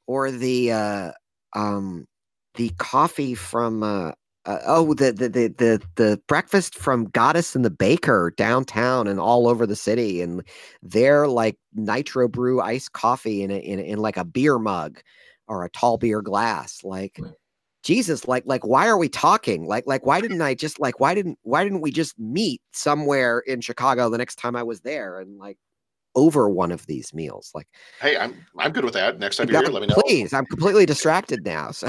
or 0.07 0.31
the 0.31 0.73
uh, 0.73 1.13
um, 1.55 2.07
the 2.55 2.71
coffee 2.79 3.35
from 3.35 3.83
uh, 3.83 4.13
uh, 4.47 4.59
oh 4.67 4.93
the, 4.95 5.13
the 5.13 5.29
the 5.29 5.49
the 5.49 5.83
the 5.95 6.21
breakfast 6.27 6.75
from 6.75 7.07
Goddess 7.07 7.57
and 7.57 7.65
the 7.65 7.71
Baker 7.71 8.33
downtown 8.37 9.07
and 9.07 9.19
all 9.19 9.49
over 9.49 9.67
the 9.67 9.77
city, 9.77 10.21
and 10.21 10.43
they're 10.83 11.29
like 11.29 11.57
nitro 11.75 12.29
brew 12.29 12.61
iced 12.61 12.93
coffee 12.93 13.43
in 13.43 13.51
a, 13.51 13.57
in 13.57 13.79
in 13.79 13.99
like 13.99 14.17
a 14.17 14.25
beer 14.25 14.59
mug 14.59 15.01
or 15.49 15.65
a 15.65 15.71
tall 15.71 15.97
beer 15.97 16.21
glass. 16.21 16.85
Like 16.85 17.19
Jesus, 17.83 18.29
like 18.29 18.45
like 18.47 18.67
why 18.67 18.87
are 18.87 18.99
we 18.99 19.09
talking? 19.09 19.67
Like 19.67 19.85
like 19.87 20.05
why 20.05 20.21
didn't 20.21 20.43
I 20.43 20.55
just 20.55 20.79
like 20.79 21.01
why 21.01 21.15
didn't 21.15 21.39
why 21.43 21.65
didn't 21.65 21.81
we 21.81 21.91
just 21.91 22.19
meet 22.19 22.61
somewhere 22.73 23.39
in 23.41 23.63
Chicago 23.63 24.11
the 24.11 24.19
next 24.19 24.37
time 24.37 24.57
I 24.57 24.63
was 24.63 24.81
there 24.81 25.21
and 25.21 25.39
like 25.39 25.57
over 26.15 26.51
one 26.51 26.71
of 26.71 26.87
these 26.87 27.15
meals? 27.15 27.51
Like, 27.55 27.69
hey, 28.03 28.19
I'm 28.19 28.45
I'm 28.59 28.73
good 28.73 28.85
with 28.85 28.95
that. 28.95 29.19
Next 29.19 29.39
time 29.39 29.49
you're 29.49 29.63
here, 29.63 29.71
let 29.71 29.81
me 29.81 29.87
know. 29.87 29.95
Please, 30.03 30.35
I'm 30.35 30.47
completely 30.47 30.85
distracted 30.85 31.47
now. 31.47 31.71
So. 31.71 31.89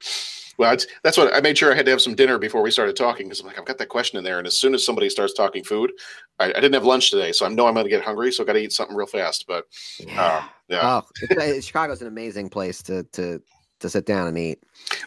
Well, 0.58 0.76
that's 1.02 1.18
what 1.18 1.34
I 1.34 1.40
made 1.40 1.58
sure 1.58 1.72
I 1.72 1.76
had 1.76 1.84
to 1.86 1.90
have 1.90 2.00
some 2.00 2.14
dinner 2.14 2.38
before 2.38 2.62
we 2.62 2.70
started 2.70 2.96
talking 2.96 3.26
because 3.26 3.40
I'm 3.40 3.46
like, 3.46 3.58
I've 3.58 3.64
got 3.64 3.78
that 3.78 3.88
question 3.88 4.18
in 4.18 4.24
there. 4.24 4.38
And 4.38 4.46
as 4.46 4.56
soon 4.56 4.74
as 4.74 4.84
somebody 4.84 5.10
starts 5.10 5.34
talking 5.34 5.62
food, 5.62 5.92
I, 6.38 6.46
I 6.46 6.60
didn't 6.60 6.74
have 6.74 6.84
lunch 6.84 7.10
today. 7.10 7.32
So 7.32 7.46
I 7.46 7.48
know 7.48 7.66
I'm 7.66 7.74
going 7.74 7.84
to 7.84 7.90
get 7.90 8.02
hungry. 8.02 8.32
So 8.32 8.42
I 8.42 8.46
got 8.46 8.54
to 8.54 8.60
eat 8.60 8.72
something 8.72 8.96
real 8.96 9.06
fast. 9.06 9.46
But 9.46 9.66
yeah. 9.98 10.22
Uh, 10.22 10.42
yeah. 10.68 11.02
Oh, 11.38 11.60
Chicago's 11.60 12.00
an 12.00 12.08
amazing 12.08 12.48
place 12.48 12.82
to, 12.84 13.04
to, 13.12 13.40
to 13.80 13.90
sit 13.90 14.06
down 14.06 14.26
and 14.26 14.38
eat. 14.38 14.62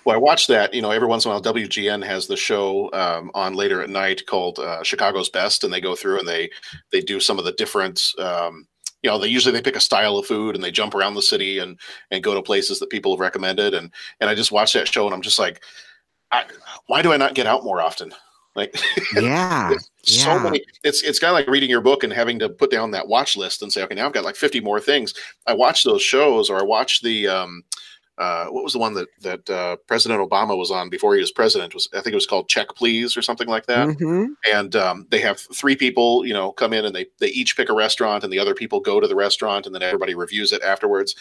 Well, 0.05 0.15
I 0.15 0.19
watch 0.19 0.47
that. 0.47 0.73
You 0.73 0.81
know, 0.81 0.91
every 0.91 1.07
once 1.07 1.25
in 1.25 1.31
a 1.31 1.33
while, 1.33 1.41
WGN 1.41 2.05
has 2.05 2.27
the 2.27 2.37
show 2.37 2.91
um, 2.93 3.31
on 3.33 3.55
later 3.55 3.81
at 3.81 3.89
night 3.89 4.25
called 4.27 4.59
uh, 4.59 4.83
Chicago's 4.83 5.29
Best, 5.29 5.63
and 5.63 5.73
they 5.73 5.81
go 5.81 5.95
through 5.95 6.19
and 6.19 6.27
they 6.27 6.49
they 6.91 7.01
do 7.01 7.19
some 7.19 7.39
of 7.39 7.45
the 7.45 7.51
different 7.53 8.13
um, 8.19 8.67
you 9.03 9.09
know 9.09 9.17
they 9.17 9.27
usually 9.27 9.53
they 9.53 9.61
pick 9.61 9.75
a 9.75 9.81
style 9.81 10.17
of 10.17 10.25
food 10.25 10.55
and 10.55 10.63
they 10.63 10.71
jump 10.71 10.93
around 10.93 11.15
the 11.15 11.21
city 11.21 11.59
and 11.59 11.79
and 12.11 12.23
go 12.23 12.33
to 12.33 12.41
places 12.41 12.79
that 12.79 12.89
people 12.89 13.13
have 13.13 13.19
recommended. 13.19 13.73
And 13.73 13.91
and 14.19 14.29
i 14.29 14.35
just 14.35 14.51
watch 14.51 14.73
that 14.73 14.87
show 14.87 15.05
and 15.05 15.13
i'm 15.13 15.21
just 15.21 15.39
like 15.39 15.61
I, 16.31 16.45
why 16.87 17.01
do 17.01 17.13
i 17.13 17.17
not 17.17 17.35
get 17.35 17.47
out 17.47 17.63
more 17.63 17.81
often? 17.81 18.13
Like 18.55 18.75
yeah 19.15 19.71
so 20.03 20.33
yeah. 20.33 20.43
many 20.43 20.61
it's 20.83 21.03
it's 21.03 21.19
kind 21.19 21.29
of 21.29 21.35
like 21.35 21.47
reading 21.47 21.69
your 21.69 21.81
book 21.81 22.03
and 22.03 22.11
having 22.11 22.39
to 22.39 22.49
put 22.49 22.71
down 22.71 22.91
that 22.91 23.07
watch 23.07 23.37
list 23.37 23.61
and 23.61 23.71
say 23.71 23.83
okay 23.83 23.95
now 23.95 24.07
i've 24.07 24.13
got 24.13 24.23
like 24.23 24.35
50 24.35 24.59
more 24.61 24.79
things. 24.79 25.13
I 25.45 25.53
watch 25.53 25.83
those 25.83 26.01
shows 26.01 26.49
or 26.49 26.59
i 26.59 26.63
watch 26.63 27.01
the 27.01 27.27
um 27.27 27.63
uh, 28.19 28.47
what 28.47 28.65
was 28.65 28.73
the 28.73 28.79
one 28.79 28.93
that 28.95 29.07
that 29.21 29.49
uh, 29.49 29.77
President 29.87 30.19
Obama 30.19 30.57
was 30.57 30.71
on 30.71 30.89
before 30.89 31.15
he 31.15 31.21
was 31.21 31.31
president? 31.31 31.73
Was 31.73 31.87
I 31.93 32.01
think 32.01 32.11
it 32.11 32.15
was 32.15 32.25
called 32.25 32.49
Check 32.49 32.67
Please 32.75 33.15
or 33.15 33.21
something 33.21 33.47
like 33.47 33.65
that. 33.67 33.87
Mm-hmm. 33.87 34.33
And 34.53 34.75
um, 34.75 35.07
they 35.09 35.21
have 35.21 35.39
three 35.39 35.77
people, 35.77 36.25
you 36.25 36.33
know, 36.33 36.51
come 36.51 36.73
in 36.73 36.83
and 36.83 36.93
they 36.93 37.05
they 37.19 37.29
each 37.29 37.55
pick 37.55 37.69
a 37.69 37.73
restaurant, 37.73 38.25
and 38.25 38.31
the 38.31 38.39
other 38.39 38.53
people 38.53 38.81
go 38.81 38.99
to 38.99 39.07
the 39.07 39.15
restaurant, 39.15 39.65
and 39.65 39.73
then 39.73 39.81
everybody 39.81 40.15
reviews 40.15 40.51
it 40.51 40.61
afterwards. 40.63 41.15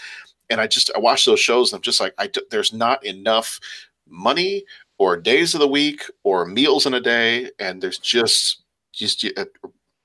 And 0.51 0.61
I 0.61 0.67
just 0.67 0.91
I 0.97 0.99
watch 0.99 1.25
those 1.25 1.39
shows, 1.39 1.73
and 1.73 1.79
I'm 1.79 1.83
just 1.83 2.01
like, 2.01 2.15
I 2.19 2.31
there's 2.51 2.73
not 2.73 3.05
enough 3.07 3.61
money 4.09 4.65
or 4.99 5.17
days 5.17 5.55
of 5.55 5.61
the 5.61 5.69
week 5.69 6.03
or 6.25 6.47
meals 6.47 6.85
in 6.85 6.95
a 6.95 7.01
day, 7.01 7.49
and 7.61 7.81
there's 7.81 7.99
just 7.99 8.65
just 8.93 9.23
an 9.23 9.47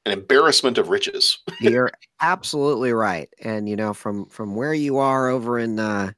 embarrassment 0.05 0.77
of 0.77 0.89
riches. 0.89 1.39
You're 1.59 1.89
absolutely 2.21 2.93
right, 2.93 3.33
and 3.41 3.67
you 3.67 3.75
know 3.75 3.95
from 3.95 4.27
from 4.27 4.55
where 4.55 4.75
you 4.75 4.97
are 4.99 5.27
over 5.27 5.57
in. 5.57 5.79
Uh, 5.79 6.11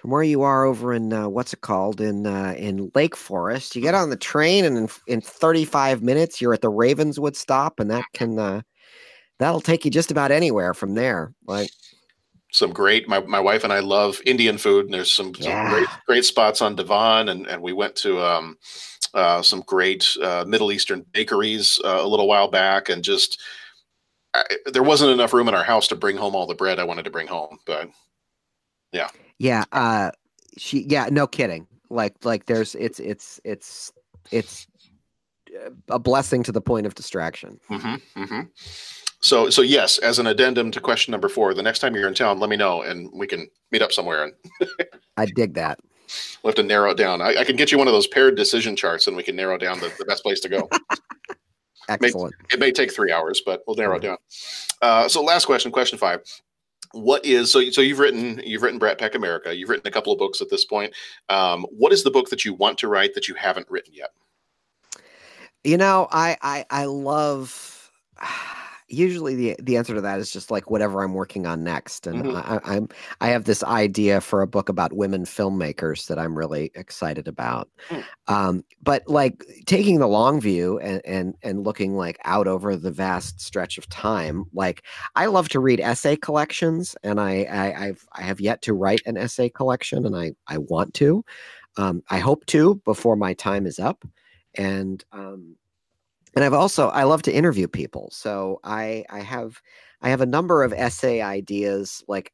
from 0.00 0.10
where 0.10 0.22
you 0.22 0.40
are 0.40 0.64
over 0.64 0.94
in 0.94 1.12
uh, 1.12 1.28
what's 1.28 1.52
it 1.52 1.60
called 1.60 2.00
in 2.00 2.26
uh, 2.26 2.54
in 2.56 2.90
Lake 2.94 3.14
Forest. 3.14 3.76
You 3.76 3.82
get 3.82 3.94
on 3.94 4.08
the 4.08 4.16
train, 4.16 4.64
and 4.64 4.76
in, 4.78 4.88
in 5.06 5.20
35 5.20 6.02
minutes, 6.02 6.40
you're 6.40 6.54
at 6.54 6.62
the 6.62 6.70
Ravenswood 6.70 7.36
stop, 7.36 7.78
and 7.78 7.90
that 7.90 8.06
can 8.14 8.38
uh, 8.38 8.62
that'll 9.38 9.60
take 9.60 9.84
you 9.84 9.90
just 9.90 10.10
about 10.10 10.30
anywhere 10.30 10.72
from 10.72 10.94
there. 10.94 11.34
Like 11.46 11.70
some 12.50 12.72
great. 12.72 13.08
My 13.08 13.20
my 13.20 13.40
wife 13.40 13.62
and 13.62 13.74
I 13.74 13.80
love 13.80 14.22
Indian 14.24 14.56
food, 14.56 14.86
and 14.86 14.94
there's 14.94 15.12
some, 15.12 15.34
yeah. 15.36 15.68
some 15.68 15.74
great 15.74 15.88
great 16.06 16.24
spots 16.24 16.62
on 16.62 16.76
Devon, 16.76 17.28
and 17.28 17.46
and 17.46 17.62
we 17.62 17.72
went 17.72 17.94
to. 17.96 18.20
Um, 18.20 18.56
uh, 19.12 19.42
some 19.42 19.60
great 19.66 20.08
uh, 20.22 20.44
Middle 20.46 20.70
Eastern 20.70 21.04
bakeries 21.10 21.80
uh, 21.84 21.98
a 22.00 22.06
little 22.06 22.28
while 22.28 22.46
back, 22.46 22.88
and 22.88 23.02
just 23.02 23.40
I, 24.34 24.44
there 24.66 24.84
wasn't 24.84 25.10
enough 25.10 25.32
room 25.32 25.48
in 25.48 25.54
our 25.56 25.64
house 25.64 25.88
to 25.88 25.96
bring 25.96 26.16
home 26.16 26.36
all 26.36 26.46
the 26.46 26.54
bread 26.54 26.78
I 26.78 26.84
wanted 26.84 27.06
to 27.06 27.10
bring 27.10 27.26
home. 27.26 27.58
But 27.66 27.88
yeah, 28.92 29.08
yeah, 29.40 29.64
uh 29.72 30.10
she 30.56 30.82
yeah, 30.82 31.08
no 31.10 31.26
kidding. 31.26 31.66
Like 31.88 32.14
like 32.24 32.44
there's 32.44 32.74
it's 32.74 33.00
it's 33.00 33.40
it's 33.42 33.90
it's 34.30 34.66
a 35.88 35.98
blessing 35.98 36.42
to 36.44 36.52
the 36.52 36.60
point 36.60 36.86
of 36.86 36.94
distraction. 36.94 37.58
Mm-hmm, 37.70 38.22
mm-hmm. 38.22 38.40
So 39.20 39.48
so 39.48 39.62
yes, 39.62 39.98
as 39.98 40.18
an 40.18 40.26
addendum 40.26 40.70
to 40.72 40.80
question 40.80 41.10
number 41.10 41.30
four, 41.30 41.54
the 41.54 41.62
next 41.62 41.78
time 41.78 41.94
you're 41.94 42.06
in 42.06 42.14
town, 42.14 42.38
let 42.38 42.50
me 42.50 42.56
know 42.56 42.82
and 42.82 43.10
we 43.14 43.26
can 43.26 43.48
meet 43.72 43.80
up 43.80 43.92
somewhere. 43.92 44.24
And 44.24 44.68
I 45.16 45.24
dig 45.24 45.54
that. 45.54 45.80
We'll 46.42 46.50
have 46.50 46.56
to 46.56 46.62
narrow 46.62 46.90
it 46.90 46.98
down. 46.98 47.22
I, 47.22 47.36
I, 47.38 47.44
can 47.44 47.54
get 47.54 47.70
you 47.70 47.78
one 47.78 47.86
of 47.86 47.94
those 47.94 48.08
paired 48.08 48.34
decision 48.34 48.74
charts, 48.74 49.06
and 49.06 49.16
we 49.16 49.22
can 49.22 49.36
narrow 49.36 49.56
down 49.56 49.78
the, 49.78 49.92
the 49.96 50.04
best 50.04 50.24
place 50.24 50.40
to 50.40 50.48
go. 50.48 50.68
Excellent. 51.88 52.34
It 52.34 52.40
may, 52.40 52.54
it 52.54 52.60
may, 52.60 52.72
take 52.72 52.92
three 52.92 53.12
hours, 53.12 53.42
but 53.46 53.62
we'll 53.64 53.76
narrow 53.76 53.96
it 53.96 54.02
down. 54.02 54.16
Uh, 54.82 55.06
so, 55.06 55.22
last 55.22 55.44
question, 55.44 55.70
question 55.70 56.00
five 56.00 56.24
what 56.92 57.24
is 57.24 57.52
so 57.52 57.70
so 57.70 57.80
you've 57.80 57.98
written 57.98 58.40
you've 58.44 58.62
written 58.62 58.78
Brat 58.78 58.98
Pack 58.98 59.14
America 59.14 59.54
you've 59.54 59.68
written 59.68 59.86
a 59.86 59.90
couple 59.90 60.12
of 60.12 60.18
books 60.18 60.40
at 60.40 60.50
this 60.50 60.64
point. 60.64 60.92
Um, 61.28 61.66
what 61.70 61.92
is 61.92 62.02
the 62.02 62.10
book 62.10 62.30
that 62.30 62.44
you 62.44 62.54
want 62.54 62.78
to 62.78 62.88
write 62.88 63.14
that 63.14 63.28
you 63.28 63.34
haven't 63.34 63.70
written 63.70 63.94
yet? 63.94 64.10
You 65.64 65.76
know 65.76 66.08
i 66.10 66.36
i 66.42 66.64
i 66.70 66.84
love 66.84 67.90
usually 68.90 69.34
the 69.34 69.56
the 69.62 69.76
answer 69.76 69.94
to 69.94 70.00
that 70.00 70.18
is 70.18 70.30
just 70.30 70.50
like 70.50 70.70
whatever 70.70 71.02
I'm 71.02 71.14
working 71.14 71.46
on 71.46 71.62
next, 71.62 72.06
and 72.06 72.24
mm-hmm. 72.24 72.70
I, 72.70 72.76
am 72.76 72.88
I 73.20 73.28
have 73.28 73.44
this 73.44 73.62
idea 73.64 74.20
for 74.20 74.42
a 74.42 74.46
book 74.46 74.68
about 74.68 74.92
women 74.92 75.24
filmmakers 75.24 76.06
that 76.08 76.18
I'm 76.18 76.36
really 76.36 76.70
excited 76.74 77.28
about. 77.28 77.68
Mm. 77.88 78.04
Um, 78.28 78.64
but 78.82 79.02
like 79.06 79.44
taking 79.66 79.98
the 79.98 80.08
long 80.08 80.40
view 80.40 80.78
and 80.80 81.00
and 81.04 81.34
and 81.42 81.64
looking 81.64 81.96
like 81.96 82.18
out 82.24 82.48
over 82.48 82.76
the 82.76 82.90
vast 82.90 83.40
stretch 83.40 83.78
of 83.78 83.88
time, 83.88 84.44
like 84.52 84.84
I 85.14 85.26
love 85.26 85.48
to 85.50 85.60
read 85.60 85.80
essay 85.80 86.16
collections, 86.16 86.96
and 87.02 87.20
I, 87.20 87.44
I 87.44 87.86
I've 87.86 88.06
I 88.12 88.22
have 88.22 88.40
yet 88.40 88.62
to 88.62 88.74
write 88.74 89.02
an 89.06 89.16
essay 89.16 89.48
collection, 89.48 90.04
and 90.04 90.16
I 90.16 90.32
I 90.48 90.58
want 90.58 90.94
to. 90.94 91.24
Um, 91.76 92.02
I 92.10 92.18
hope 92.18 92.44
to 92.46 92.76
before 92.84 93.16
my 93.16 93.34
time 93.34 93.66
is 93.66 93.78
up, 93.78 94.04
and 94.56 95.04
um, 95.12 95.56
and 96.34 96.44
I've 96.44 96.52
also 96.54 96.88
I 96.88 97.04
love 97.04 97.22
to 97.22 97.32
interview 97.32 97.68
people. 97.68 98.08
So 98.12 98.60
I 98.64 99.04
I 99.10 99.20
have 99.20 99.60
I 100.02 100.10
have 100.10 100.20
a 100.20 100.26
number 100.26 100.62
of 100.62 100.72
essay 100.72 101.20
ideas. 101.20 102.02
Like 102.08 102.32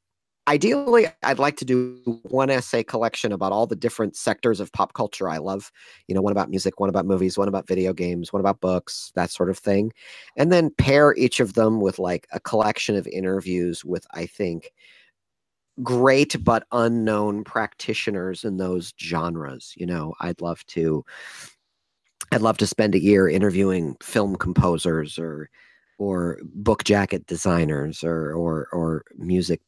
ideally 0.48 1.08
i'd 1.24 1.40
like 1.40 1.56
to 1.56 1.64
do 1.64 1.98
one 2.28 2.50
essay 2.50 2.82
collection 2.82 3.32
about 3.32 3.50
all 3.50 3.66
the 3.66 3.74
different 3.74 4.14
sectors 4.14 4.60
of 4.60 4.70
pop 4.72 4.92
culture 4.94 5.28
i 5.28 5.38
love. 5.38 5.72
You 6.06 6.14
know 6.14 6.20
one 6.22 6.30
about 6.32 6.50
music 6.50 6.78
one 6.78 6.88
about 6.88 7.06
movies 7.06 7.36
one 7.36 7.48
about 7.48 7.66
video 7.66 7.92
games 7.92 8.32
one 8.32 8.40
about 8.40 8.60
books 8.60 9.12
that 9.16 9.30
sort 9.30 9.50
of 9.50 9.58
thing. 9.58 9.92
And 10.36 10.52
then 10.52 10.70
pair 10.70 11.14
each 11.16 11.40
of 11.40 11.54
them 11.54 11.80
with 11.80 11.98
like 11.98 12.28
a 12.32 12.40
collection 12.40 12.96
of 12.96 13.06
interviews 13.08 13.84
with 13.84 14.06
i 14.12 14.26
think 14.26 14.72
great 15.82 16.42
but 16.42 16.66
unknown 16.72 17.44
practitioners 17.44 18.44
in 18.44 18.56
those 18.56 18.94
genres. 19.00 19.74
You 19.76 19.86
know 19.86 20.14
i'd 20.20 20.40
love 20.40 20.64
to 20.66 21.04
i'd 22.32 22.42
love 22.42 22.58
to 22.58 22.66
spend 22.66 22.94
a 22.94 23.02
year 23.02 23.28
interviewing 23.28 23.96
film 24.02 24.36
composers 24.36 25.18
or 25.18 25.48
or 25.98 26.38
book 26.42 26.84
jacket 26.84 27.26
designers 27.26 28.02
or 28.04 28.32
or 28.32 28.68
or 28.72 29.04
music 29.16 29.60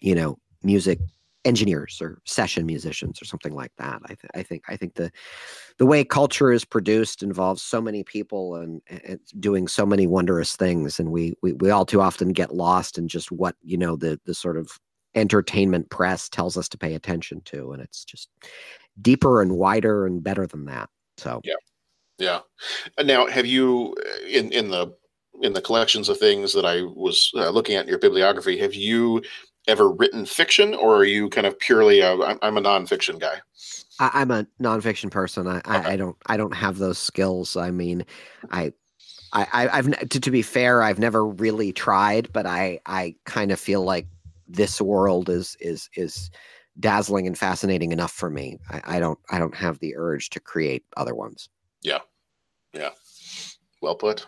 you 0.00 0.14
know 0.14 0.38
music 0.62 0.98
engineers 1.44 1.98
or 2.00 2.18
session 2.24 2.66
musicians 2.66 3.20
or 3.20 3.24
something 3.24 3.54
like 3.54 3.72
that. 3.76 4.00
I, 4.04 4.14
th- 4.14 4.30
I 4.34 4.42
think 4.42 4.62
i 4.68 4.76
think 4.76 4.94
the 4.94 5.10
the 5.78 5.86
way 5.86 6.04
culture 6.04 6.52
is 6.52 6.64
produced 6.64 7.22
involves 7.22 7.62
so 7.62 7.80
many 7.80 8.04
people 8.04 8.54
and, 8.56 8.80
and 8.88 9.18
doing 9.40 9.66
so 9.66 9.84
many 9.84 10.06
wondrous 10.06 10.54
things 10.54 11.00
and 11.00 11.10
we, 11.10 11.34
we 11.42 11.52
we 11.54 11.70
all 11.70 11.84
too 11.84 12.00
often 12.00 12.32
get 12.32 12.54
lost 12.54 12.96
in 12.96 13.08
just 13.08 13.32
what 13.32 13.56
you 13.62 13.76
know 13.76 13.96
the 13.96 14.20
the 14.24 14.34
sort 14.34 14.56
of 14.56 14.78
entertainment 15.14 15.90
press 15.90 16.28
tells 16.28 16.56
us 16.56 16.68
to 16.68 16.78
pay 16.78 16.94
attention 16.94 17.40
to 17.44 17.72
and 17.72 17.82
it's 17.82 18.04
just 18.04 18.28
deeper 19.00 19.42
and 19.42 19.56
wider 19.56 20.06
and 20.06 20.22
better 20.22 20.46
than 20.46 20.64
that 20.66 20.88
so. 21.16 21.40
Yeah 21.44 21.54
yeah 22.18 22.40
now 23.04 23.26
have 23.26 23.46
you 23.46 23.94
in 24.28 24.52
in 24.52 24.68
the 24.68 24.94
in 25.42 25.52
the 25.52 25.60
collections 25.60 26.08
of 26.08 26.18
things 26.18 26.52
that 26.52 26.64
I 26.64 26.82
was 26.82 27.30
uh, 27.34 27.50
looking 27.50 27.76
at 27.76 27.84
in 27.84 27.88
your 27.88 27.98
bibliography, 27.98 28.56
have 28.58 28.74
you 28.74 29.22
ever 29.68 29.90
written 29.90 30.24
fiction, 30.24 30.74
or 30.74 30.96
are 30.96 31.04
you 31.04 31.28
kind 31.28 31.46
of 31.46 31.58
purely 31.58 32.00
a, 32.00 32.14
I'm, 32.14 32.38
I'm 32.42 32.56
a 32.56 32.62
nonfiction 32.62 33.18
guy? 33.18 33.40
I, 33.98 34.22
am 34.22 34.30
a 34.30 34.46
nonfiction 34.60 35.10
person. 35.10 35.46
I, 35.46 35.58
okay. 35.58 35.70
I, 35.70 35.92
I, 35.92 35.96
don't 35.96 36.16
I 36.26 36.36
don't 36.36 36.54
have 36.54 36.78
those 36.78 36.98
skills. 36.98 37.56
I 37.56 37.70
mean, 37.70 38.04
I. 38.50 38.72
I, 39.34 39.70
I've 39.72 39.90
to, 40.10 40.20
to 40.20 40.30
be 40.30 40.42
fair, 40.42 40.82
I've 40.82 40.98
never 40.98 41.26
really 41.26 41.72
tried, 41.72 42.30
but 42.34 42.44
I, 42.44 42.80
I 42.84 43.14
kind 43.24 43.50
of 43.50 43.58
feel 43.58 43.82
like 43.82 44.06
this 44.46 44.78
world 44.78 45.30
is 45.30 45.56
is 45.58 45.88
is 45.96 46.30
dazzling 46.78 47.26
and 47.26 47.38
fascinating 47.38 47.92
enough 47.92 48.12
for 48.12 48.28
me. 48.28 48.58
I, 48.68 48.82
I 48.84 49.00
don't 49.00 49.18
I 49.30 49.38
don't 49.38 49.54
have 49.54 49.78
the 49.78 49.96
urge 49.96 50.28
to 50.30 50.40
create 50.40 50.84
other 50.98 51.14
ones. 51.14 51.48
Yeah, 51.82 51.98
yeah, 52.72 52.90
well 53.80 53.94
put. 53.94 54.26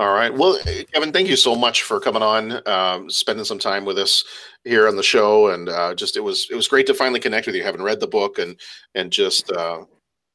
All 0.00 0.14
right. 0.14 0.32
Well, 0.32 0.58
Kevin, 0.94 1.12
thank 1.12 1.28
you 1.28 1.36
so 1.36 1.54
much 1.54 1.82
for 1.82 2.00
coming 2.00 2.22
on, 2.22 2.66
um, 2.66 3.10
spending 3.10 3.44
some 3.44 3.58
time 3.58 3.84
with 3.84 3.98
us 3.98 4.24
here 4.64 4.88
on 4.88 4.96
the 4.96 5.02
show, 5.02 5.48
and 5.50 5.68
uh, 5.68 5.94
just 5.94 6.16
it 6.16 6.20
was 6.20 6.48
it 6.50 6.54
was 6.54 6.68
great 6.68 6.86
to 6.86 6.94
finally 6.94 7.20
connect 7.20 7.44
with 7.46 7.54
you, 7.54 7.62
having 7.62 7.82
read 7.82 8.00
the 8.00 8.06
book 8.06 8.38
and 8.38 8.58
and 8.94 9.12
just 9.12 9.52
uh, 9.52 9.84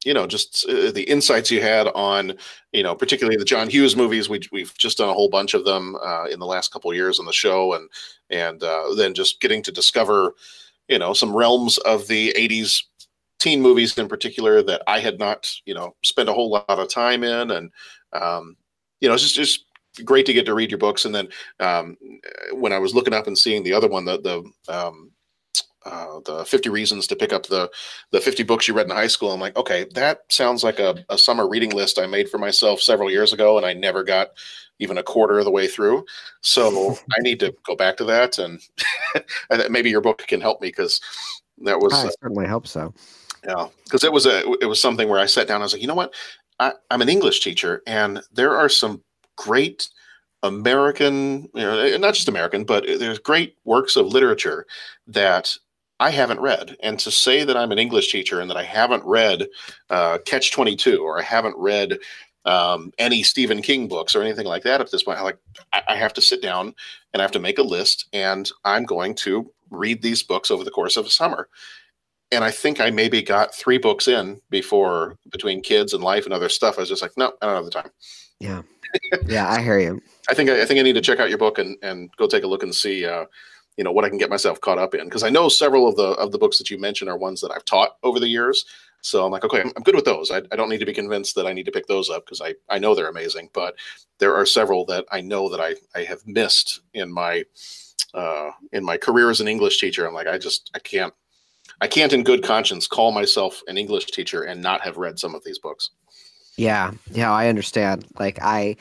you 0.06 0.14
know 0.14 0.28
just 0.28 0.70
uh, 0.70 0.92
the 0.92 1.02
insights 1.10 1.50
you 1.50 1.62
had 1.62 1.88
on 1.96 2.34
you 2.74 2.84
know 2.84 2.94
particularly 2.94 3.38
the 3.38 3.44
John 3.44 3.68
Hughes 3.68 3.96
movies. 3.96 4.30
We 4.30 4.42
we've 4.52 4.78
just 4.78 5.00
done 5.00 5.10
a 5.10 5.14
whole 5.14 5.30
bunch 5.30 5.56
of 5.56 5.66
them 5.66 5.96
uh, 5.96 6.26
in 6.26 6.40
the 6.40 6.46
last 6.46 6.72
couple 6.72 6.94
years 6.94 7.20
on 7.20 7.26
the 7.26 7.34
show, 7.34 7.74
and 7.74 7.90
and 8.30 8.62
uh, 8.62 8.94
then 8.96 9.16
just 9.16 9.42
getting 9.42 9.64
to 9.64 9.72
discover 9.72 10.36
you 10.88 11.00
know 11.00 11.14
some 11.14 11.36
realms 11.36 11.80
of 11.80 12.08
the 12.08 12.34
'80s 12.38 12.84
teen 13.40 13.62
movies 13.62 13.98
in 13.98 14.08
particular 14.08 14.64
that 14.64 14.82
I 14.88 15.00
had 15.00 15.20
not 15.20 15.52
you 15.66 15.74
know 15.74 15.96
spent 16.04 16.30
a 16.30 16.34
whole 16.34 16.50
lot 16.50 16.66
of 16.68 16.90
time 16.90 17.24
in, 17.24 17.52
and 17.52 17.72
um, 18.14 18.58
you 19.00 19.08
know, 19.08 19.14
it's 19.14 19.24
just, 19.24 19.36
just 19.36 19.66
great 20.04 20.26
to 20.26 20.34
get 20.34 20.46
to 20.46 20.54
read 20.54 20.72
your 20.72 20.78
books. 20.78 21.06
And 21.06 21.14
then 21.14 21.28
um, 21.60 21.98
when 22.54 22.74
I 22.74 22.80
was 22.80 22.94
looking 22.94 23.14
up 23.14 23.28
and 23.28 23.38
seeing 23.38 23.64
the 23.64 23.74
other 23.74 23.88
one, 23.88 24.06
the 24.06 24.20
the 24.68 24.74
um, 24.74 25.12
uh, 25.86 26.20
the 26.26 26.44
50 26.46 26.70
reasons 26.70 27.06
to 27.06 27.16
pick 27.16 27.32
up 27.32 27.46
the 27.46 27.70
the 28.12 28.20
50 28.20 28.44
books 28.44 28.68
you 28.68 28.74
read 28.74 28.88
in 28.88 28.96
high 28.96 29.08
school, 29.08 29.32
I'm 29.32 29.40
like, 29.40 29.56
okay, 29.56 29.86
that 29.94 30.22
sounds 30.30 30.64
like 30.64 30.80
a, 30.80 31.06
a 31.10 31.18
summer 31.18 31.48
reading 31.48 31.70
list 31.72 32.00
I 32.00 32.08
made 32.08 32.30
for 32.30 32.40
myself 32.40 32.82
several 32.82 33.12
years 33.12 33.34
ago, 33.34 33.58
and 33.58 33.66
I 33.66 33.74
never 33.74 34.04
got 34.04 34.30
even 34.80 34.98
a 34.98 35.04
quarter 35.04 35.38
of 35.38 35.46
the 35.46 35.52
way 35.52 35.68
through. 35.68 36.06
So 36.42 36.98
I 37.18 37.22
need 37.22 37.40
to 37.42 37.56
go 37.66 37.76
back 37.76 37.98
to 37.98 38.04
that, 38.06 38.40
and, 38.40 38.60
maybe 39.70 39.90
your 39.90 40.02
book 40.02 40.26
can 40.28 40.42
help 40.42 40.62
me 40.62 40.70
because 40.70 41.00
that 41.60 41.80
was 41.80 41.94
I 41.94 42.10
certainly 42.22 42.46
uh, 42.46 42.50
hope 42.50 42.68
so. 42.68 42.94
Yeah, 43.48 43.68
because 43.84 44.04
it 44.04 44.12
was 44.12 44.26
a 44.26 44.40
it 44.62 44.66
was 44.66 44.82
something 44.82 45.08
where 45.08 45.20
I 45.20 45.26
sat 45.26 45.48
down. 45.48 45.62
I 45.62 45.66
was 45.66 45.74
like, 45.74 45.82
you 45.82 45.88
know 45.88 45.96
what, 45.96 46.14
I, 46.60 46.74
am 46.90 47.02
an 47.02 47.10
English 47.10 47.42
teacher, 47.42 47.82
and 47.86 48.22
there 48.32 48.58
are 48.58 48.70
some 48.70 49.04
great 49.38 49.88
American, 50.44 51.50
you 51.54 51.62
know, 51.62 51.80
eh, 51.80 51.98
not 51.98 52.14
just 52.14 52.28
American, 52.28 52.64
but 52.64 52.86
there's 52.86 53.20
great 53.20 53.56
works 53.66 53.96
of 53.96 54.08
literature 54.08 54.66
that 55.08 55.56
I 56.00 56.12
haven't 56.12 56.40
read. 56.40 56.76
And 56.82 57.00
to 57.00 57.12
say 57.12 57.44
that 57.44 57.58
I'm 57.58 57.72
an 57.72 57.80
English 57.80 58.12
teacher 58.12 58.40
and 58.40 58.50
that 58.50 58.58
I 58.58 58.64
haven't 58.64 59.04
read 59.06 59.48
uh, 59.90 60.20
Catch 60.26 60.52
22 60.52 61.02
or 61.02 61.20
I 61.20 61.24
haven't 61.24 61.56
read 61.58 61.98
um, 62.46 62.92
any 63.00 63.24
Stephen 63.24 63.62
King 63.62 63.88
books 63.88 64.16
or 64.16 64.22
anything 64.22 64.46
like 64.46 64.64
that 64.64 64.82
at 64.82 64.92
this 64.92 65.04
point, 65.04 65.18
I 65.18 65.24
like 65.24 65.40
I 65.88 65.96
have 65.96 66.14
to 66.14 66.22
sit 66.22 66.42
down 66.42 66.76
and 67.14 67.22
I 67.22 67.24
have 67.24 67.32
to 67.32 67.40
make 67.40 67.58
a 67.58 67.64
list, 67.64 68.08
and 68.14 68.50
I'm 68.64 68.84
going 68.84 69.16
to 69.16 69.52
read 69.72 70.02
these 70.02 70.22
books 70.22 70.52
over 70.52 70.64
the 70.64 70.72
course 70.72 70.96
of 70.96 71.06
a 71.06 71.10
summer 71.10 71.50
and 72.36 72.44
I 72.44 72.52
think 72.52 72.80
I 72.80 72.90
maybe 72.90 73.22
got 73.22 73.54
three 73.54 73.78
books 73.78 74.08
in 74.08 74.40
before 74.50 75.18
between 75.32 75.62
kids 75.62 75.94
and 75.94 76.04
life 76.04 76.26
and 76.26 76.34
other 76.34 76.50
stuff. 76.50 76.78
I 76.78 76.82
was 76.82 76.90
just 76.90 77.02
like, 77.02 77.18
no, 77.18 77.34
I 77.42 77.48
don't 77.48 77.56
have 77.56 77.66
the 77.66 77.72
time. 77.72 77.90
Yeah, 78.40 78.62
yeah, 79.26 79.50
I 79.50 79.62
hear 79.62 79.80
you. 79.80 80.02
I 80.30 80.34
think 80.34 80.50
I 80.50 80.66
think 80.66 80.80
I 80.80 80.84
need 80.84 80.94
to 80.94 81.02
check 81.02 81.20
out 81.20 81.30
your 81.30 81.38
book 81.38 81.58
and 81.58 81.78
and 81.82 82.10
go 82.18 82.28
take 82.28 82.44
a 82.44 82.48
look 82.48 82.64
and 82.64 82.74
see, 82.74 83.06
uh, 83.06 83.26
you 83.78 83.84
know, 83.84 83.92
what 83.92 84.06
I 84.06 84.10
can 84.10 84.18
get 84.18 84.30
myself 84.30 84.62
caught 84.62 84.78
up 84.78 84.94
in 84.94 85.06
because 85.06 85.24
I 85.24 85.30
know 85.30 85.50
several 85.50 85.88
of 85.88 85.96
the 85.96 86.10
of 86.12 86.32
the 86.32 86.38
books 86.38 86.58
that 86.58 86.70
you 86.70 86.78
mentioned 86.78 87.10
are 87.10 87.18
ones 87.18 87.42
that 87.42 87.52
I've 87.52 87.66
taught 87.66 87.98
over 88.04 88.20
the 88.20 88.28
years. 88.28 88.66
So 89.02 89.24
I'm 89.24 89.32
like, 89.32 89.44
okay, 89.44 89.62
I'm, 89.62 89.72
I'm 89.78 89.84
good 89.84 89.94
with 89.94 90.06
those. 90.06 90.32
I, 90.32 90.38
I 90.52 90.56
don't 90.56 90.68
need 90.68 90.80
to 90.80 90.86
be 90.86 90.94
convinced 90.94 91.36
that 91.36 91.46
I 91.46 91.54
need 91.54 91.68
to 91.68 91.72
pick 91.72 91.86
those 91.86 92.10
up 92.10 92.26
because 92.26 92.42
I 92.42 92.56
I 92.70 92.80
know 92.80 92.96
they're 92.96 93.08
amazing. 93.08 93.50
But 93.54 93.76
there 94.20 94.36
are 94.36 94.46
several 94.46 94.86
that 94.86 95.06
I 95.12 95.22
know 95.22 95.50
that 95.50 95.62
I 95.62 95.76
I 95.98 96.04
have 96.04 96.26
missed 96.26 96.82
in 96.94 97.12
my 97.12 97.46
uh, 98.14 98.52
in 98.72 98.84
my 98.84 98.98
career 98.98 99.30
as 99.30 99.42
an 99.42 99.48
English 99.48 99.80
teacher. 99.80 100.08
I'm 100.08 100.14
like, 100.14 100.28
I 100.28 100.38
just 100.38 100.72
I 100.74 100.80
can't 100.80 101.14
I 101.82 101.88
can't, 101.88 102.14
in 102.14 102.24
good 102.24 102.44
conscience, 102.44 102.88
call 102.88 103.12
myself 103.12 103.62
an 103.68 103.78
English 103.78 104.06
teacher 104.08 104.44
and 104.44 104.62
not 104.62 104.82
have 104.82 104.98
read 104.98 105.20
some 105.20 105.36
of 105.36 105.44
these 105.44 105.60
books. 105.60 105.90
Yeah, 106.58 106.92
yeah, 107.12 107.32
I 107.32 107.50
understand. 107.50 108.06
Like 108.18 108.40
I, 108.42 108.78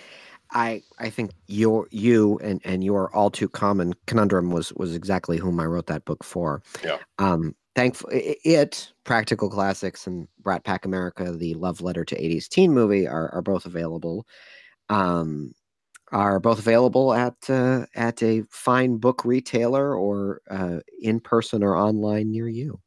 I, 0.52 0.82
I 0.98 1.10
think 1.10 1.32
your 1.48 1.88
you 1.90 2.38
and 2.38 2.60
and 2.64 2.84
your 2.84 3.14
all 3.14 3.30
too 3.30 3.48
common 3.48 3.94
conundrum 4.06 4.50
was 4.50 4.72
was 4.74 4.94
exactly 4.94 5.38
whom 5.38 5.58
I 5.58 5.66
wrote 5.66 5.86
that 5.86 6.04
book 6.04 6.22
for. 6.22 6.62
Yeah. 6.84 6.98
Um. 7.18 7.54
Thankful 7.74 8.08
it 8.12 8.92
practical 9.02 9.50
classics 9.50 10.06
and 10.06 10.28
Brat 10.40 10.62
Pack 10.62 10.84
America, 10.84 11.32
the 11.32 11.54
love 11.54 11.80
letter 11.80 12.04
to 12.04 12.14
'80s 12.14 12.48
teen 12.48 12.72
movie, 12.72 13.08
are 13.08 13.34
are 13.34 13.42
both 13.42 13.66
available. 13.66 14.28
Um, 14.88 15.52
are 16.12 16.38
both 16.38 16.60
available 16.60 17.12
at 17.12 17.34
uh, 17.50 17.86
at 17.96 18.22
a 18.22 18.42
fine 18.48 18.98
book 18.98 19.24
retailer 19.24 19.96
or 19.96 20.40
uh, 20.48 20.78
in 21.00 21.18
person 21.18 21.64
or 21.64 21.76
online 21.76 22.30
near 22.30 22.46
you 22.46 22.78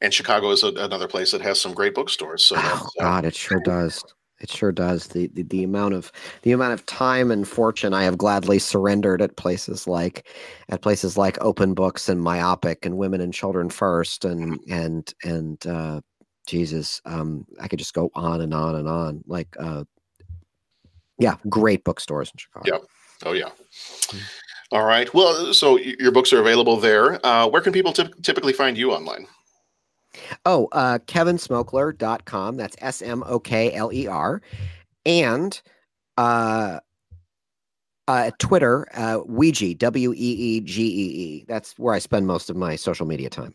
and 0.00 0.12
Chicago 0.12 0.50
is 0.50 0.62
a, 0.62 0.68
another 0.68 1.08
place 1.08 1.32
that 1.32 1.40
has 1.40 1.60
some 1.60 1.74
great 1.74 1.94
bookstores. 1.94 2.44
So 2.44 2.56
oh 2.58 2.88
uh, 2.98 3.02
God, 3.02 3.24
it 3.24 3.34
sure 3.34 3.60
does. 3.60 4.02
It 4.38 4.50
sure 4.50 4.72
does. 4.72 5.08
The, 5.08 5.28
the 5.28 5.42
the 5.44 5.64
amount 5.64 5.94
of 5.94 6.12
the 6.42 6.52
amount 6.52 6.74
of 6.74 6.84
time 6.84 7.30
and 7.30 7.48
fortune 7.48 7.94
I 7.94 8.04
have 8.04 8.18
gladly 8.18 8.58
surrendered 8.58 9.22
at 9.22 9.36
places 9.36 9.86
like 9.86 10.28
at 10.68 10.82
places 10.82 11.16
like 11.16 11.38
Open 11.40 11.72
Books 11.72 12.08
and 12.08 12.20
Myopic 12.20 12.84
and 12.84 12.98
Women 12.98 13.20
and 13.22 13.32
Children 13.32 13.70
First 13.70 14.24
and 14.26 14.60
and 14.68 15.12
and 15.24 15.66
uh, 15.66 16.00
Jesus, 16.46 17.02
um, 17.04 17.44
I 17.60 17.68
could 17.68 17.78
just 17.78 17.94
go 17.94 18.10
on 18.14 18.40
and 18.40 18.54
on 18.54 18.76
and 18.76 18.88
on. 18.88 19.22
Like, 19.26 19.54
uh, 19.58 19.84
yeah, 21.18 21.36
great 21.48 21.84
bookstores 21.84 22.30
in 22.30 22.38
Chicago. 22.38 22.64
Yeah. 22.66 23.28
Oh 23.28 23.32
yeah. 23.32 23.50
All 24.72 24.84
right. 24.84 25.12
Well, 25.14 25.54
so 25.54 25.78
your 25.78 26.10
books 26.10 26.32
are 26.32 26.40
available 26.40 26.76
there. 26.76 27.24
Uh, 27.24 27.46
where 27.46 27.62
can 27.62 27.72
people 27.72 27.92
t- 27.92 28.12
typically 28.22 28.52
find 28.52 28.76
you 28.76 28.92
online? 28.92 29.26
Oh, 30.44 30.68
uh, 30.72 30.98
kevinsmokler.com. 31.06 32.56
That's 32.56 32.76
S 32.80 33.02
M 33.02 33.22
O 33.26 33.38
K 33.38 33.72
L 33.74 33.92
E 33.92 34.06
R. 34.06 34.42
And 35.04 35.60
uh, 36.16 36.80
uh, 38.08 38.30
Twitter, 38.38 38.88
uh, 38.94 39.18
Weegee, 39.28 39.78
W 39.78 40.12
E 40.12 40.16
E 40.16 40.60
G 40.60 40.82
E 40.82 40.86
E. 40.86 41.44
That's 41.46 41.78
where 41.78 41.94
I 41.94 41.98
spend 41.98 42.26
most 42.26 42.50
of 42.50 42.56
my 42.56 42.76
social 42.76 43.06
media 43.06 43.30
time. 43.30 43.54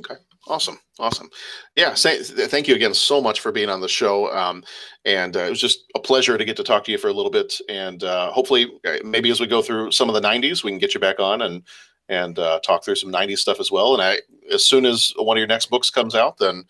Okay. 0.00 0.20
Awesome. 0.48 0.78
Awesome. 0.98 1.28
Yeah. 1.76 1.92
Say, 1.92 2.22
thank 2.22 2.66
you 2.66 2.74
again 2.74 2.94
so 2.94 3.20
much 3.20 3.40
for 3.40 3.52
being 3.52 3.68
on 3.68 3.82
the 3.82 3.88
show. 3.88 4.32
Um, 4.34 4.64
and 5.04 5.36
uh, 5.36 5.40
it 5.40 5.50
was 5.50 5.60
just 5.60 5.84
a 5.94 6.00
pleasure 6.00 6.38
to 6.38 6.44
get 6.44 6.56
to 6.56 6.64
talk 6.64 6.84
to 6.84 6.92
you 6.92 6.96
for 6.96 7.08
a 7.08 7.12
little 7.12 7.30
bit. 7.30 7.54
And 7.68 8.02
uh, 8.02 8.32
hopefully, 8.32 8.72
uh, 8.86 8.96
maybe 9.04 9.30
as 9.30 9.40
we 9.40 9.46
go 9.46 9.60
through 9.60 9.92
some 9.92 10.08
of 10.08 10.14
the 10.14 10.26
90s, 10.26 10.64
we 10.64 10.70
can 10.70 10.78
get 10.78 10.94
you 10.94 11.00
back 11.00 11.20
on 11.20 11.42
and 11.42 11.62
and 12.08 12.38
uh, 12.38 12.58
talk 12.60 12.82
through 12.82 12.94
some 12.94 13.12
90s 13.12 13.38
stuff 13.38 13.60
as 13.60 13.70
well. 13.70 13.92
And 13.92 14.02
I, 14.02 14.18
as 14.50 14.64
soon 14.64 14.86
as 14.86 15.12
one 15.16 15.36
of 15.36 15.40
your 15.40 15.46
next 15.46 15.68
books 15.68 15.90
comes 15.90 16.14
out, 16.14 16.38
then 16.38 16.64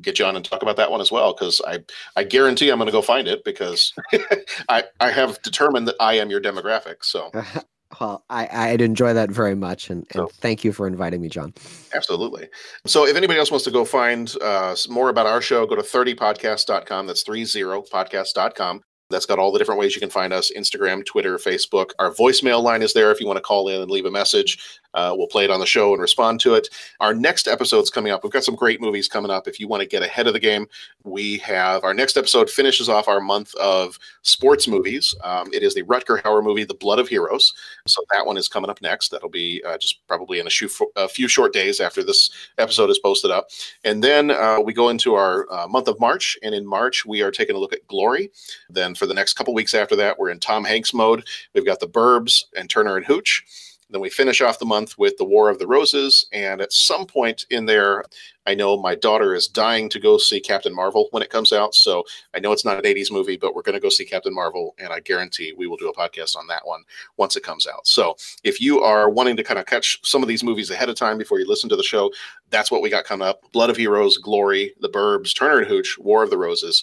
get 0.00 0.20
you 0.20 0.24
on 0.24 0.36
and 0.36 0.44
talk 0.44 0.62
about 0.62 0.76
that 0.76 0.92
one 0.92 1.00
as 1.00 1.10
well. 1.10 1.34
Cause 1.34 1.60
I, 1.66 1.80
I 2.14 2.22
guarantee 2.22 2.70
I'm 2.70 2.78
going 2.78 2.86
to 2.86 2.92
go 2.92 3.02
find 3.02 3.26
it 3.26 3.42
because 3.44 3.92
I, 4.68 4.84
I 5.00 5.10
have 5.10 5.42
determined 5.42 5.88
that 5.88 5.96
I 5.98 6.14
am 6.18 6.30
your 6.30 6.40
demographic. 6.40 6.96
So 7.02 7.32
Well, 8.00 8.24
I, 8.28 8.48
I'd 8.50 8.80
enjoy 8.80 9.14
that 9.14 9.30
very 9.30 9.54
much. 9.54 9.90
And, 9.90 10.06
and 10.14 10.30
thank 10.32 10.64
you 10.64 10.72
for 10.72 10.86
inviting 10.86 11.20
me, 11.20 11.28
John. 11.28 11.54
Absolutely. 11.94 12.48
So 12.86 13.06
if 13.06 13.16
anybody 13.16 13.38
else 13.38 13.50
wants 13.50 13.64
to 13.64 13.70
go 13.70 13.84
find 13.84 14.34
uh, 14.42 14.76
more 14.88 15.08
about 15.08 15.26
our 15.26 15.40
show, 15.40 15.66
go 15.66 15.76
to 15.76 15.82
30podcast.com. 15.82 17.06
That's 17.06 17.24
30podcast.com. 17.24 18.82
That's 19.10 19.26
got 19.26 19.38
all 19.38 19.52
the 19.52 19.58
different 19.58 19.80
ways 19.80 19.94
you 19.94 20.00
can 20.00 20.10
find 20.10 20.32
us 20.32 20.50
Instagram, 20.56 21.04
Twitter, 21.04 21.38
Facebook. 21.38 21.90
Our 21.98 22.10
voicemail 22.10 22.62
line 22.62 22.82
is 22.82 22.92
there 22.92 23.12
if 23.12 23.20
you 23.20 23.26
want 23.26 23.36
to 23.36 23.42
call 23.42 23.68
in 23.68 23.80
and 23.80 23.90
leave 23.90 24.06
a 24.06 24.10
message. 24.10 24.80
Uh, 24.94 25.14
we'll 25.14 25.26
play 25.26 25.44
it 25.44 25.50
on 25.50 25.60
the 25.60 25.66
show 25.66 25.92
and 25.92 26.00
respond 26.00 26.40
to 26.40 26.54
it. 26.54 26.68
Our 27.00 27.14
next 27.14 27.46
episode's 27.46 27.90
coming 27.90 28.12
up. 28.12 28.24
We've 28.24 28.32
got 28.32 28.44
some 28.44 28.56
great 28.56 28.80
movies 28.80 29.08
coming 29.08 29.30
up. 29.30 29.46
If 29.46 29.60
you 29.60 29.68
want 29.68 29.82
to 29.82 29.88
get 29.88 30.02
ahead 30.02 30.26
of 30.26 30.32
the 30.32 30.40
game, 30.40 30.66
we 31.04 31.36
have 31.38 31.84
our 31.84 31.92
next 31.92 32.16
episode 32.16 32.48
finishes 32.48 32.88
off 32.88 33.06
our 33.06 33.20
month 33.20 33.54
of 33.56 33.98
sports 34.22 34.66
movies. 34.66 35.14
Um, 35.22 35.50
it 35.52 35.62
is 35.62 35.74
the 35.74 35.82
Rutger 35.82 36.22
Hauer 36.22 36.42
movie, 36.42 36.64
The 36.64 36.74
Blood 36.74 36.98
of 36.98 37.08
Heroes. 37.08 37.52
So 37.86 38.02
that 38.12 38.24
one 38.24 38.38
is 38.38 38.48
coming 38.48 38.70
up 38.70 38.80
next. 38.80 39.10
That'll 39.10 39.28
be 39.28 39.62
uh, 39.66 39.76
just 39.76 40.06
probably 40.08 40.40
in 40.40 40.46
a, 40.46 40.50
few, 40.50 40.70
a 40.96 41.08
few 41.08 41.28
short 41.28 41.52
days 41.52 41.78
after 41.78 42.02
this 42.02 42.30
episode 42.56 42.88
is 42.88 42.98
posted 42.98 43.30
up. 43.30 43.50
And 43.84 44.02
then 44.02 44.30
uh, 44.30 44.60
we 44.64 44.72
go 44.72 44.88
into 44.88 45.14
our 45.14 45.46
uh, 45.52 45.68
month 45.68 45.88
of 45.88 46.00
March. 46.00 46.38
And 46.42 46.54
in 46.54 46.66
March, 46.66 47.04
we 47.04 47.20
are 47.20 47.30
taking 47.30 47.54
a 47.54 47.58
look 47.58 47.74
at 47.74 47.86
Glory. 47.86 48.30
Then 48.70 48.94
for 48.96 49.06
the 49.06 49.14
next 49.14 49.34
couple 49.34 49.54
weeks 49.54 49.74
after 49.74 49.96
that, 49.96 50.18
we're 50.18 50.30
in 50.30 50.40
Tom 50.40 50.64
Hanks 50.64 50.94
mode. 50.94 51.26
We've 51.54 51.66
got 51.66 51.80
The 51.80 51.88
Burbs 51.88 52.44
and 52.56 52.68
Turner 52.68 52.96
and 52.96 53.06
Hooch. 53.06 53.44
Then 53.90 54.00
we 54.00 54.10
finish 54.10 54.40
off 54.40 54.58
the 54.58 54.66
month 54.66 54.98
with 54.98 55.16
The 55.16 55.24
War 55.24 55.48
of 55.48 55.58
the 55.58 55.66
Roses. 55.66 56.26
And 56.32 56.60
at 56.60 56.72
some 56.72 57.06
point 57.06 57.46
in 57.50 57.66
there, 57.66 58.04
I 58.46 58.54
know 58.54 58.76
my 58.76 58.94
daughter 58.94 59.34
is 59.34 59.46
dying 59.46 59.88
to 59.90 60.00
go 60.00 60.18
see 60.18 60.40
Captain 60.40 60.74
Marvel 60.74 61.08
when 61.10 61.22
it 61.22 61.30
comes 61.30 61.52
out. 61.52 61.74
So 61.74 62.04
I 62.34 62.40
know 62.40 62.52
it's 62.52 62.64
not 62.64 62.78
an 62.78 62.84
80s 62.84 63.12
movie, 63.12 63.36
but 63.36 63.54
we're 63.54 63.62
going 63.62 63.74
to 63.74 63.80
go 63.80 63.88
see 63.88 64.04
Captain 64.04 64.34
Marvel. 64.34 64.74
And 64.78 64.92
I 64.92 65.00
guarantee 65.00 65.52
we 65.56 65.66
will 65.66 65.76
do 65.76 65.88
a 65.88 65.94
podcast 65.94 66.36
on 66.36 66.46
that 66.48 66.66
one 66.66 66.82
once 67.16 67.36
it 67.36 67.42
comes 67.42 67.66
out. 67.66 67.86
So 67.86 68.16
if 68.42 68.60
you 68.60 68.82
are 68.82 69.08
wanting 69.10 69.36
to 69.36 69.44
kind 69.44 69.58
of 69.58 69.66
catch 69.66 69.98
some 70.08 70.22
of 70.22 70.28
these 70.28 70.44
movies 70.44 70.70
ahead 70.70 70.88
of 70.88 70.96
time 70.96 71.18
before 71.18 71.38
you 71.38 71.48
listen 71.48 71.68
to 71.70 71.76
the 71.76 71.82
show, 71.82 72.12
that's 72.50 72.70
what 72.70 72.82
we 72.82 72.90
got 72.90 73.04
coming 73.04 73.26
up 73.26 73.40
Blood 73.52 73.70
of 73.70 73.76
Heroes, 73.76 74.18
Glory, 74.18 74.72
The 74.80 74.88
Burbs, 74.88 75.34
Turner 75.34 75.58
and 75.58 75.66
Hooch, 75.66 75.96
War 75.98 76.22
of 76.22 76.30
the 76.30 76.38
Roses. 76.38 76.82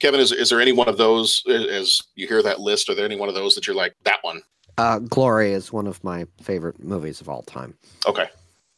Kevin, 0.00 0.20
is, 0.20 0.32
is 0.32 0.50
there 0.50 0.60
any 0.60 0.72
one 0.72 0.88
of 0.88 0.98
those 0.98 1.42
as 1.48 2.02
you 2.14 2.26
hear 2.26 2.42
that 2.42 2.60
list? 2.60 2.88
Are 2.88 2.94
there 2.94 3.04
any 3.04 3.16
one 3.16 3.28
of 3.28 3.34
those 3.34 3.54
that 3.54 3.66
you're 3.66 3.76
like, 3.76 3.94
that 4.04 4.18
one? 4.22 4.42
Uh, 4.76 4.98
Glory 4.98 5.52
is 5.52 5.72
one 5.72 5.86
of 5.86 6.02
my 6.02 6.26
favorite 6.42 6.82
movies 6.82 7.20
of 7.20 7.28
all 7.28 7.42
time. 7.42 7.74
Okay. 8.06 8.28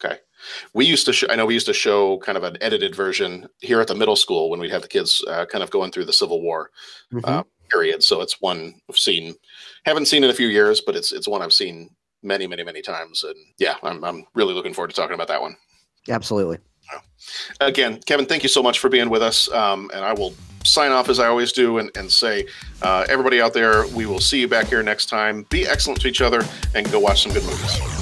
Okay. 0.03 0.19
We 0.75 0.85
used 0.85 1.07
to, 1.07 1.13
sh- 1.13 1.25
I 1.31 1.37
know 1.37 1.47
we 1.47 1.55
used 1.55 1.67
to 1.67 1.73
show 1.73 2.19
kind 2.19 2.37
of 2.37 2.45
an 2.45 2.59
edited 2.61 2.95
version 2.95 3.49
here 3.61 3.81
at 3.81 3.89
the 3.89 3.95
middle 3.95 4.17
school 4.17 4.51
when 4.51 4.61
we'd 4.61 4.71
have 4.71 4.83
the 4.83 4.89
kids 4.89 5.25
uh, 5.27 5.47
kind 5.47 5.65
of 5.65 5.71
going 5.71 5.91
through 5.91 6.05
the 6.05 6.13
Civil 6.13 6.43
War 6.43 6.71
mm-hmm. 7.13 7.25
uh, 7.25 7.43
period. 7.71 8.03
So 8.03 8.21
it's 8.21 8.41
one 8.41 8.75
I've 8.89 8.99
seen, 8.99 9.35
haven't 9.87 10.07
seen 10.07 10.23
in 10.23 10.31
a 10.31 10.35
few 10.35 10.49
years, 10.49 10.83
but 10.85 10.95
it's 10.95 11.13
it's 11.13 11.27
one 11.27 11.41
I've 11.41 11.53
seen 11.53 11.91
many, 12.23 12.47
many, 12.47 12.63
many 12.63 12.83
times. 12.83 13.25
And 13.25 13.35
yeah, 13.59 13.77
I'm 13.83 14.05
I'm 14.05 14.27
really 14.35 14.55
looking 14.55 14.75
forward 14.75 14.91
to 14.91 14.97
talking 14.97 15.15
about 15.15 15.29
that 15.29 15.41
one. 15.41 15.57
Absolutely. 16.09 16.59
Again, 17.61 18.01
Kevin, 18.07 18.27
thank 18.27 18.43
you 18.43 18.49
so 18.49 18.63
much 18.63 18.79
for 18.79 18.89
being 18.89 19.11
with 19.11 19.23
us. 19.23 19.51
Um, 19.51 19.91
and 19.95 20.05
I 20.05 20.13
will 20.13 20.35
sign 20.65 20.93
off 20.93 21.09
as 21.09 21.19
I 21.19 21.29
always 21.29 21.53
do 21.53 21.79
and, 21.79 21.91
and 21.97 22.11
say, 22.11 22.47
uh, 22.83 23.07
everybody 23.09 23.41
out 23.41 23.55
there, 23.55 23.87
we 23.89 24.07
will 24.07 24.21
see 24.21 24.41
you 24.41 24.49
back 24.49 24.67
here 24.67 24.83
next 24.83 25.07
time. 25.07 25.45
Be 25.45 25.67
excellent 25.67 26.01
to 26.01 26.09
each 26.09 26.21
other 26.21 26.43
and 26.75 26.91
go 26.91 26.99
watch 27.01 27.23
some 27.23 27.33
good 27.33 27.45
movies. 27.45 27.96